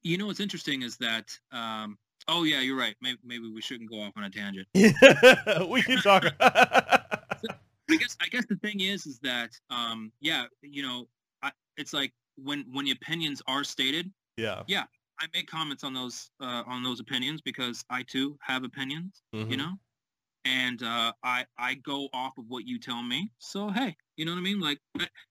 you 0.02 0.18
know 0.18 0.26
what's 0.26 0.42
interesting 0.42 0.82
is 0.82 0.98
that 0.98 1.30
um 1.54 1.98
oh 2.28 2.44
yeah 2.44 2.60
you're 2.60 2.78
right 2.78 2.98
maybe, 3.02 3.18
maybe 3.24 3.50
we 3.50 3.62
shouldn't 3.62 3.90
go 3.90 4.02
off 4.02 4.12
on 4.18 4.26
a 4.26 4.30
tangent 4.30 4.68
we 5.70 5.82
can 5.84 6.00
talk. 6.00 6.26
i 6.42 7.96
guess 7.98 8.18
i 8.22 8.28
guess 8.30 8.46
the 8.48 8.56
thing 8.58 8.82
is 8.82 9.06
is 9.06 9.20
that 9.20 9.52
um 9.70 10.12
yeah 10.20 10.46
you 10.62 10.84
know 10.84 11.08
I, 11.42 11.52
it's 11.78 11.94
like 11.94 12.14
when 12.36 12.66
when 12.72 12.86
the 12.86 12.92
opinions 12.92 13.42
are 13.48 13.64
stated 13.64 14.12
yeah, 14.38 14.66
yeah, 14.68 14.86
i 15.20 15.28
make 15.34 15.48
comments 15.48 15.84
on 15.84 15.94
those 15.94 16.32
uh 16.42 16.64
on 16.68 16.84
those 16.84 17.00
opinions 17.00 17.42
because 17.42 17.84
i 17.90 18.04
too 18.04 18.38
have 18.42 18.64
opinions 18.64 19.24
you 19.48 19.58
Mhm. 19.58 19.58
know 19.58 19.74
and 20.46 20.84
uh, 20.84 21.14
I 21.24 21.46
I 21.58 21.76
go 21.76 22.10
off 22.14 22.38
of 22.38 22.46
what 22.48 22.66
you 22.68 22.80
tell 22.80 23.04
me. 23.04 23.32
So 23.40 23.70
hey, 23.70 23.96
you 24.18 24.26
know 24.26 24.32
what 24.34 24.40
I 24.40 24.42
mean? 24.42 24.60
Like, 24.60 24.80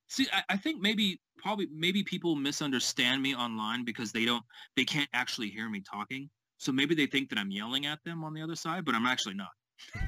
see, 0.09 0.27
I, 0.33 0.43
I 0.51 0.57
think 0.57 0.81
maybe 0.81 1.21
probably 1.39 1.67
maybe 1.71 2.03
people 2.03 2.37
misunderstand 2.37 3.23
me 3.23 3.35
online 3.35 3.85
because 3.85 4.13
they 4.13 4.25
don't 4.25 4.45
they 4.77 4.85
can't 4.85 5.09
actually 5.13 5.51
hear 5.51 5.69
me 5.69 5.81
talking. 5.83 6.31
So 6.59 6.73
maybe 6.73 6.95
they 6.95 7.07
think 7.07 7.29
that 7.31 7.39
I'm 7.39 7.51
yelling 7.51 7.87
at 7.87 8.01
them 8.05 8.25
on 8.25 8.35
the 8.35 8.43
other 8.43 8.55
side, 8.57 8.85
but 8.85 8.95
I'm 8.95 9.07
actually 9.07 9.35
not. 9.35 9.51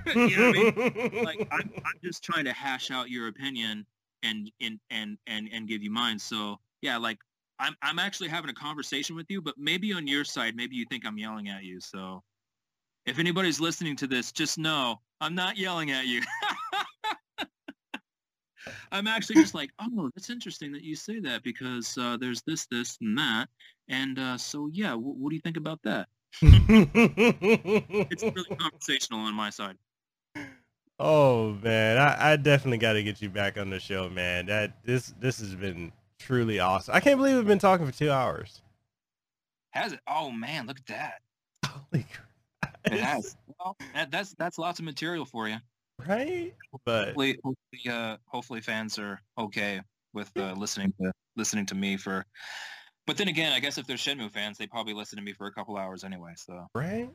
you 0.25 0.37
know 0.37 0.43
what 0.43 0.49
I 0.49 0.53
mean? 0.53 0.71
Like 1.23 1.41
I'm, 1.51 1.75
I'm 1.87 2.01
just 2.05 2.23
trying 2.25 2.45
to 2.47 2.53
hash 2.53 2.91
out 2.91 3.11
your 3.11 3.29
opinion 3.29 3.87
and 4.23 4.51
and 4.61 4.81
and 4.91 5.19
and 5.27 5.49
and 5.53 5.69
give 5.69 5.83
you 5.83 5.91
mine. 5.91 6.19
So 6.19 6.59
yeah, 6.85 6.99
like 6.99 7.19
I'm 7.59 7.75
I'm 7.81 7.99
actually 7.99 8.29
having 8.29 8.51
a 8.51 8.55
conversation 8.55 9.17
with 9.17 9.25
you, 9.31 9.41
but 9.41 9.55
maybe 9.57 9.95
on 9.95 10.07
your 10.07 10.23
side, 10.23 10.55
maybe 10.55 10.77
you 10.77 10.85
think 10.91 11.07
I'm 11.07 11.17
yelling 11.17 11.49
at 11.49 11.65
you. 11.65 11.81
So 11.81 12.23
if 13.07 13.19
anybody's 13.19 13.59
listening 13.59 13.97
to 13.97 14.07
this, 14.07 14.31
just 14.31 14.59
know 14.59 15.01
I'm 15.21 15.35
not 15.35 15.57
yelling 15.57 15.91
at 15.93 16.07
you. 16.07 16.21
I'm 18.93 19.07
actually 19.07 19.37
just 19.37 19.55
like, 19.55 19.71
oh, 19.81 20.11
that's 20.15 20.29
interesting 20.29 20.73
that 20.73 20.83
you 20.83 20.95
say 20.95 21.21
that 21.21 21.43
because 21.43 21.97
uh, 21.99 22.19
there's 22.19 22.43
this, 22.47 22.67
this, 22.67 22.99
and 23.01 23.17
that, 23.19 23.49
and 23.89 24.19
uh, 24.19 24.37
so 24.37 24.69
yeah, 24.71 24.91
w- 24.91 25.15
what 25.19 25.31
do 25.31 25.37
you 25.37 25.43
think 25.43 25.57
about 25.57 25.81
that? 25.85 26.09
It's 26.43 28.23
really 28.23 28.57
conversational 28.59 29.21
on 29.21 29.35
my 29.35 29.49
side. 29.49 29.77
oh 30.99 31.55
man, 31.63 31.97
I, 31.97 32.33
I 32.33 32.37
definitely 32.37 32.79
got 32.79 32.93
to 32.93 33.03
get 33.03 33.23
you 33.23 33.31
back 33.31 33.57
on 33.57 33.71
the 33.71 33.81
show, 33.81 34.11
man. 34.11 34.47
That 34.47 34.85
this 34.85 35.15
this 35.19 35.41
has 35.41 35.55
been 35.55 35.93
truly 36.25 36.59
awesome. 36.59 36.95
I 36.95 37.01
can't 37.01 37.19
believe 37.19 37.37
we've 37.37 37.47
been 37.47 37.59
talking 37.59 37.87
for 37.87 37.93
two 37.93 38.11
hours. 38.11 38.61
Has 39.71 39.93
it? 39.93 40.01
Oh 40.07 40.31
man, 40.31 40.67
look 40.67 40.79
at 40.79 40.87
that! 40.87 41.15
Holy 41.67 42.07
crap! 42.13 42.79
It 42.85 43.01
has. 43.01 43.37
Well, 43.59 43.77
that, 43.95 44.11
that's 44.11 44.35
that's 44.35 44.59
lots 44.59 44.79
of 44.79 44.85
material 44.85 45.25
for 45.25 45.49
you. 45.49 45.57
right? 46.07 46.55
But 46.85 47.07
Hopefully, 47.07 47.39
hopefully, 47.43 47.93
uh, 47.93 48.17
hopefully 48.27 48.61
fans 48.61 48.99
are 48.99 49.21
okay 49.39 49.81
with 50.13 50.31
uh, 50.37 50.55
listening 50.57 50.93
to 51.01 51.13
listening 51.37 51.67
to 51.67 51.75
me 51.75 51.97
for. 51.97 52.25
But 53.07 53.17
then 53.19 53.29
again, 53.29 53.53
I 53.53 53.61
guess 53.61 53.77
if 53.77 53.87
they're 53.87 53.97
Shenmue 53.97 54.31
fans, 54.33 54.57
they 54.57 54.67
probably 54.67 54.95
listen 54.95 55.19
to 55.19 55.23
me 55.25 55.33
for 55.35 55.47
a 55.47 55.53
couple 55.53 55.77
hours 55.77 56.05
anyway. 56.05 56.33
So 56.37 56.67
right? 56.75 57.11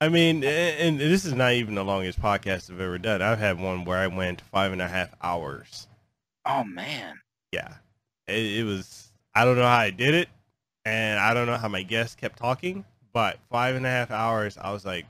I 0.00 0.08
mean, 0.08 0.44
and 0.44 0.98
this 0.98 1.24
is 1.24 1.34
not 1.34 1.52
even 1.54 1.74
the 1.74 1.84
longest 1.84 2.20
podcast 2.22 2.70
I've 2.70 2.80
ever 2.80 2.98
done. 2.98 3.20
I've 3.20 3.38
had 3.38 3.60
one 3.60 3.84
where 3.84 3.98
I 3.98 4.06
went 4.06 4.40
five 4.40 4.72
and 4.72 4.80
a 4.80 4.88
half 4.88 5.10
hours. 5.22 5.88
Oh 6.46 6.64
man. 6.64 7.16
Yeah, 7.52 7.74
it, 8.28 8.60
it 8.60 8.64
was. 8.64 9.10
I 9.34 9.44
don't 9.44 9.56
know 9.56 9.62
how 9.62 9.78
I 9.78 9.90
did 9.90 10.14
it, 10.14 10.28
and 10.84 11.18
I 11.18 11.34
don't 11.34 11.46
know 11.46 11.56
how 11.56 11.68
my 11.68 11.82
guests 11.82 12.14
kept 12.14 12.38
talking. 12.38 12.84
But 13.12 13.38
five 13.50 13.74
and 13.74 13.86
a 13.86 13.88
half 13.88 14.10
hours, 14.10 14.58
I 14.58 14.72
was 14.72 14.84
like, 14.84 15.06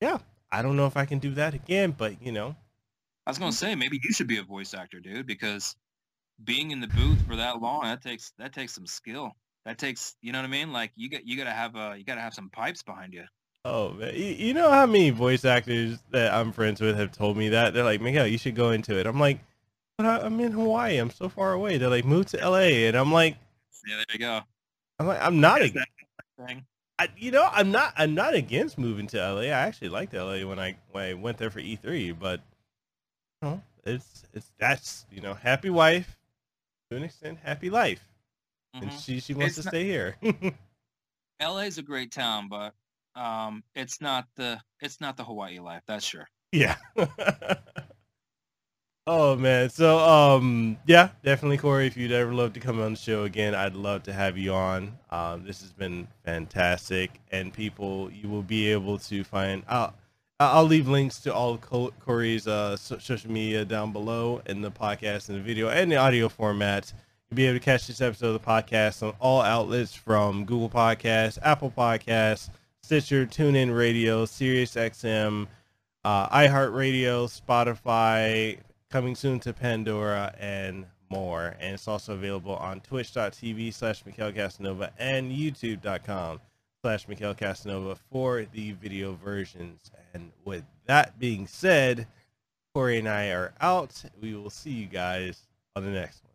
yeah, 0.00 0.18
I 0.50 0.62
don't 0.62 0.76
know 0.76 0.86
if 0.86 0.96
I 0.96 1.04
can 1.04 1.18
do 1.18 1.34
that 1.34 1.54
again. 1.54 1.94
But 1.96 2.22
you 2.22 2.32
know, 2.32 2.56
I 3.26 3.30
was 3.30 3.38
gonna 3.38 3.52
say 3.52 3.74
maybe 3.74 4.00
you 4.02 4.12
should 4.12 4.28
be 4.28 4.38
a 4.38 4.42
voice 4.42 4.74
actor, 4.74 5.00
dude, 5.00 5.26
because 5.26 5.76
being 6.44 6.70
in 6.70 6.80
the 6.80 6.88
booth 6.88 7.26
for 7.26 7.36
that 7.36 7.60
long 7.60 7.82
that 7.82 8.02
takes 8.02 8.32
that 8.38 8.52
takes 8.52 8.74
some 8.74 8.86
skill. 8.86 9.32
That 9.64 9.78
takes 9.78 10.16
you 10.22 10.32
know 10.32 10.38
what 10.38 10.44
I 10.44 10.50
mean? 10.50 10.72
Like 10.72 10.92
you 10.94 11.10
got 11.10 11.26
you 11.26 11.36
gotta 11.36 11.50
have 11.50 11.74
a 11.74 11.96
you 11.98 12.04
gotta 12.04 12.20
have 12.20 12.34
some 12.34 12.50
pipes 12.50 12.82
behind 12.82 13.14
you. 13.14 13.24
oh 13.64 13.90
man, 13.90 14.14
you, 14.14 14.24
you 14.24 14.54
know 14.54 14.70
how 14.70 14.86
many 14.86 15.10
voice 15.10 15.44
actors 15.44 15.98
that 16.10 16.32
I'm 16.32 16.52
friends 16.52 16.80
with 16.80 16.96
have 16.96 17.12
told 17.12 17.36
me 17.36 17.48
that 17.50 17.74
they're 17.74 17.84
like, 17.84 18.00
Mekel, 18.00 18.30
you 18.30 18.38
should 18.38 18.54
go 18.54 18.70
into 18.70 18.98
it. 18.98 19.06
I'm 19.06 19.18
like, 19.18 19.40
but 19.98 20.06
I, 20.06 20.18
I'm 20.24 20.38
in 20.40 20.52
Hawaii. 20.52 20.98
I'm 20.98 21.10
so 21.10 21.28
far 21.28 21.52
away. 21.52 21.78
They're 21.78 21.88
like, 21.88 22.04
move 22.04 22.26
to 22.26 22.36
LA, 22.48 22.86
and 22.86 22.96
I'm 22.96 23.12
like, 23.12 23.36
Yeah, 23.86 23.96
there 23.96 24.04
you 24.12 24.18
go. 24.18 24.40
I'm 24.98 25.06
like, 25.06 25.20
I'm 25.20 25.40
not. 25.40 25.58
There's 25.58 25.70
ag- 25.70 25.74
that 25.76 26.46
thing. 26.46 26.64
I, 26.98 27.08
you 27.18 27.30
know, 27.30 27.48
I'm 27.52 27.70
not. 27.70 27.92
I'm 27.96 28.14
not 28.14 28.34
against 28.34 28.78
moving 28.78 29.06
to 29.08 29.18
LA. 29.18 29.40
I 29.42 29.48
actually 29.48 29.90
liked 29.90 30.14
LA 30.14 30.46
when 30.46 30.58
I 30.58 30.76
when 30.92 31.04
I 31.04 31.14
went 31.14 31.36
there 31.38 31.50
for 31.50 31.60
E3, 31.60 32.18
but 32.18 32.40
you 33.42 33.48
know, 33.48 33.62
it's 33.84 34.24
it's 34.32 34.50
that's 34.58 35.04
you 35.10 35.20
know, 35.20 35.34
happy 35.34 35.68
wife 35.70 36.16
to 36.90 36.96
an 36.96 37.02
extent, 37.02 37.38
happy 37.42 37.68
life, 37.68 38.08
and 38.74 38.90
Mhm. 38.90 39.04
she 39.04 39.20
she 39.20 39.34
wants 39.34 39.58
It's 39.58 39.64
to 39.64 39.64
not- 39.64 39.70
stay 39.72 39.84
here. 39.84 40.16
LA's 41.42 41.76
a 41.78 41.82
great 41.82 42.10
town, 42.12 42.48
but 42.48 42.72
Um, 43.14 43.62
it's 43.74 44.00
not 44.00 44.26
the 44.36 44.58
it's 44.80 45.00
not 45.00 45.16
the 45.18 45.24
Hawaii 45.24 45.58
life, 45.58 45.82
that's 45.86 46.04
sure. 46.04 46.26
Yeah. 46.52 46.76
oh 49.06 49.36
man. 49.36 49.70
So 49.70 49.98
um 49.98 50.76
yeah, 50.86 51.10
definitely 51.24 51.58
Corey, 51.58 51.86
if 51.86 51.96
you'd 51.96 52.12
ever 52.12 52.32
love 52.34 52.52
to 52.54 52.60
come 52.60 52.80
on 52.80 52.92
the 52.92 52.98
show 52.98 53.24
again, 53.24 53.54
I'd 53.54 53.74
love 53.74 54.04
to 54.04 54.12
have 54.12 54.36
you 54.36 54.52
on. 54.52 54.98
Um 55.10 55.44
this 55.44 55.60
has 55.60 55.72
been 55.72 56.08
fantastic 56.24 57.20
and 57.30 57.52
people 57.52 58.10
you 58.10 58.28
will 58.28 58.42
be 58.42 58.70
able 58.70 58.98
to 58.98 59.24
find 59.24 59.62
out 59.68 59.94
I'll 60.38 60.64
leave 60.64 60.86
links 60.86 61.18
to 61.20 61.34
all 61.34 61.54
of 61.54 61.62
Corey's 62.00 62.46
uh, 62.46 62.76
social 62.76 63.30
media 63.30 63.64
down 63.64 63.90
below 63.92 64.42
in 64.44 64.60
the 64.60 64.70
podcast 64.70 65.30
and 65.30 65.38
the 65.38 65.42
video 65.42 65.70
and 65.70 65.90
the 65.90 65.96
audio 65.96 66.28
format. 66.28 66.92
You'll 67.30 67.36
be 67.36 67.46
able 67.46 67.58
to 67.58 67.64
catch 67.64 67.86
this 67.86 68.02
episode 68.02 68.34
of 68.34 68.42
the 68.42 68.46
podcast 68.46 69.02
on 69.02 69.14
all 69.18 69.40
outlets 69.40 69.94
from 69.94 70.44
Google 70.44 70.68
Podcasts, 70.68 71.38
Apple 71.42 71.72
Podcasts, 71.74 72.50
Stitcher, 72.82 73.24
TuneIn 73.24 73.74
Radio, 73.74 74.26
SiriusXM, 74.26 75.46
uh, 76.04 76.28
iHeartRadio, 76.28 77.26
Spotify, 77.40 78.58
coming 78.90 79.14
soon 79.14 79.40
to 79.40 79.52
Pandora, 79.52 80.34
and 80.38 80.86
more. 81.10 81.56
And 81.60 81.74
it's 81.74 81.88
also 81.88 82.14
available 82.14 82.56
on 82.56 82.80
twitch.tv 82.80 83.72
slash 83.72 84.04
Mekel 84.04 84.34
Kasanova 84.34 84.90
and 84.98 85.30
youtube.com 85.30 86.40
slash 86.82 87.06
Mekel 87.06 87.36
Kasanova 87.36 87.98
for 88.10 88.46
the 88.52 88.72
video 88.72 89.14
versions. 89.14 89.90
And 90.14 90.32
with 90.44 90.64
that 90.86 91.18
being 91.18 91.46
said, 91.46 92.06
Corey 92.74 92.98
and 92.98 93.08
I 93.08 93.28
are 93.28 93.54
out. 93.60 94.04
We 94.20 94.34
will 94.34 94.50
see 94.50 94.70
you 94.70 94.86
guys 94.86 95.46
on 95.74 95.84
the 95.84 95.90
next 95.90 96.22
one. 96.24 96.32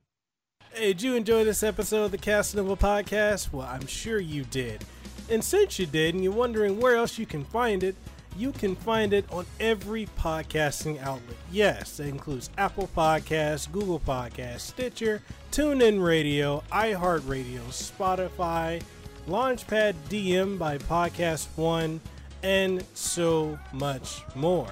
Hey, 0.73 0.93
did 0.93 1.01
you 1.01 1.15
enjoy 1.15 1.43
this 1.43 1.63
episode 1.63 2.05
of 2.05 2.11
the 2.11 2.17
Kasanova 2.17 2.79
podcast? 2.79 3.51
Well, 3.51 3.67
I'm 3.67 3.87
sure 3.87 4.19
you 4.19 4.43
did. 4.45 4.83
And 5.29 5.43
since 5.43 5.79
you 5.79 5.85
did, 5.85 6.15
and 6.15 6.23
you're 6.23 6.33
wondering 6.33 6.79
where 6.79 6.95
else 6.95 7.17
you 7.17 7.25
can 7.25 7.43
find 7.43 7.83
it, 7.83 7.95
you 8.37 8.51
can 8.51 8.75
find 8.75 9.13
it 9.13 9.25
on 9.31 9.45
every 9.59 10.07
podcasting 10.17 11.01
outlet. 11.01 11.37
Yes, 11.51 11.97
that 11.97 12.07
includes 12.07 12.49
Apple 12.57 12.89
Podcasts, 12.95 13.71
Google 13.71 13.99
Podcasts, 13.99 14.61
Stitcher, 14.61 15.21
TuneIn 15.51 16.03
Radio, 16.03 16.63
iHeartRadio, 16.71 17.61
Spotify, 17.69 18.81
Launchpad 19.27 19.93
DM 20.09 20.57
by 20.57 20.77
Podcast 20.77 21.47
One, 21.55 21.99
and 22.43 22.83
so 22.93 23.59
much 23.73 24.21
more. 24.35 24.71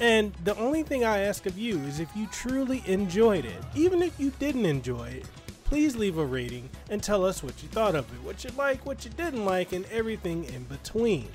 And 0.00 0.32
the 0.44 0.56
only 0.56 0.82
thing 0.82 1.04
I 1.04 1.18
ask 1.20 1.46
of 1.46 1.58
you 1.58 1.78
is 1.80 2.00
if 2.00 2.14
you 2.16 2.26
truly 2.28 2.82
enjoyed 2.86 3.44
it, 3.44 3.62
even 3.74 4.02
if 4.02 4.18
you 4.18 4.32
didn't 4.38 4.64
enjoy 4.64 5.08
it, 5.08 5.26
please 5.64 5.94
leave 5.94 6.18
a 6.18 6.24
rating 6.24 6.68
and 6.88 7.02
tell 7.02 7.24
us 7.24 7.42
what 7.42 7.62
you 7.62 7.68
thought 7.68 7.94
of 7.94 8.10
it, 8.12 8.22
what 8.24 8.42
you 8.42 8.50
like, 8.56 8.84
what 8.86 9.04
you 9.04 9.10
didn't 9.12 9.44
like, 9.44 9.72
and 9.72 9.84
everything 9.86 10.44
in 10.44 10.64
between. 10.64 11.28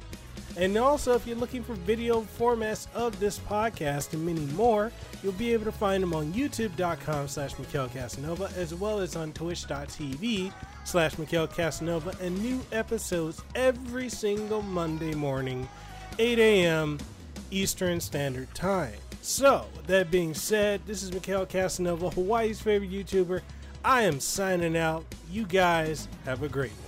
And 0.58 0.78
also, 0.78 1.16
if 1.16 1.28
you're 1.28 1.36
looking 1.36 1.64
for 1.64 1.74
video 1.74 2.22
formats 2.22 2.88
of 2.94 3.20
this 3.20 3.40
podcast 3.40 4.14
and 4.14 4.26
many 4.26 4.46
more, 4.54 4.92
you'll 5.22 5.34
be 5.34 5.52
able 5.52 5.66
to 5.66 5.72
find 5.72 6.02
them 6.02 6.14
on 6.14 6.32
youtube.com 6.34 7.28
slash 7.28 7.56
Mekel 7.56 7.90
Kasanova, 7.90 8.56
as 8.56 8.74
well 8.74 9.00
as 9.00 9.16
on 9.16 9.34
twitch.tv 9.34 10.54
slash 10.86 11.16
Mekel 11.16 11.50
Kasanova, 11.54 12.18
and 12.22 12.42
new 12.42 12.62
episodes 12.72 13.42
every 13.54 14.08
single 14.08 14.62
Monday 14.62 15.14
morning, 15.14 15.68
8 16.20 16.40
a.m. 16.40 17.00
Eastern 17.52 18.00
Standard 18.00 18.54
Time. 18.54 18.96
So, 19.22 19.66
that 19.88 20.10
being 20.10 20.34
said, 20.34 20.82
this 20.86 21.04
is 21.04 21.12
Mekel 21.12 21.48
Kasanova, 21.48 22.14
Hawaii's 22.14 22.62
favorite 22.62 22.92
YouTuber. 22.92 23.42
I 23.84 24.04
am 24.04 24.20
signing 24.20 24.78
out. 24.78 25.04
You 25.30 25.46
guys 25.46 26.08
have 26.24 26.44
a 26.44 26.50
great 26.50 26.72
one. 26.72 26.85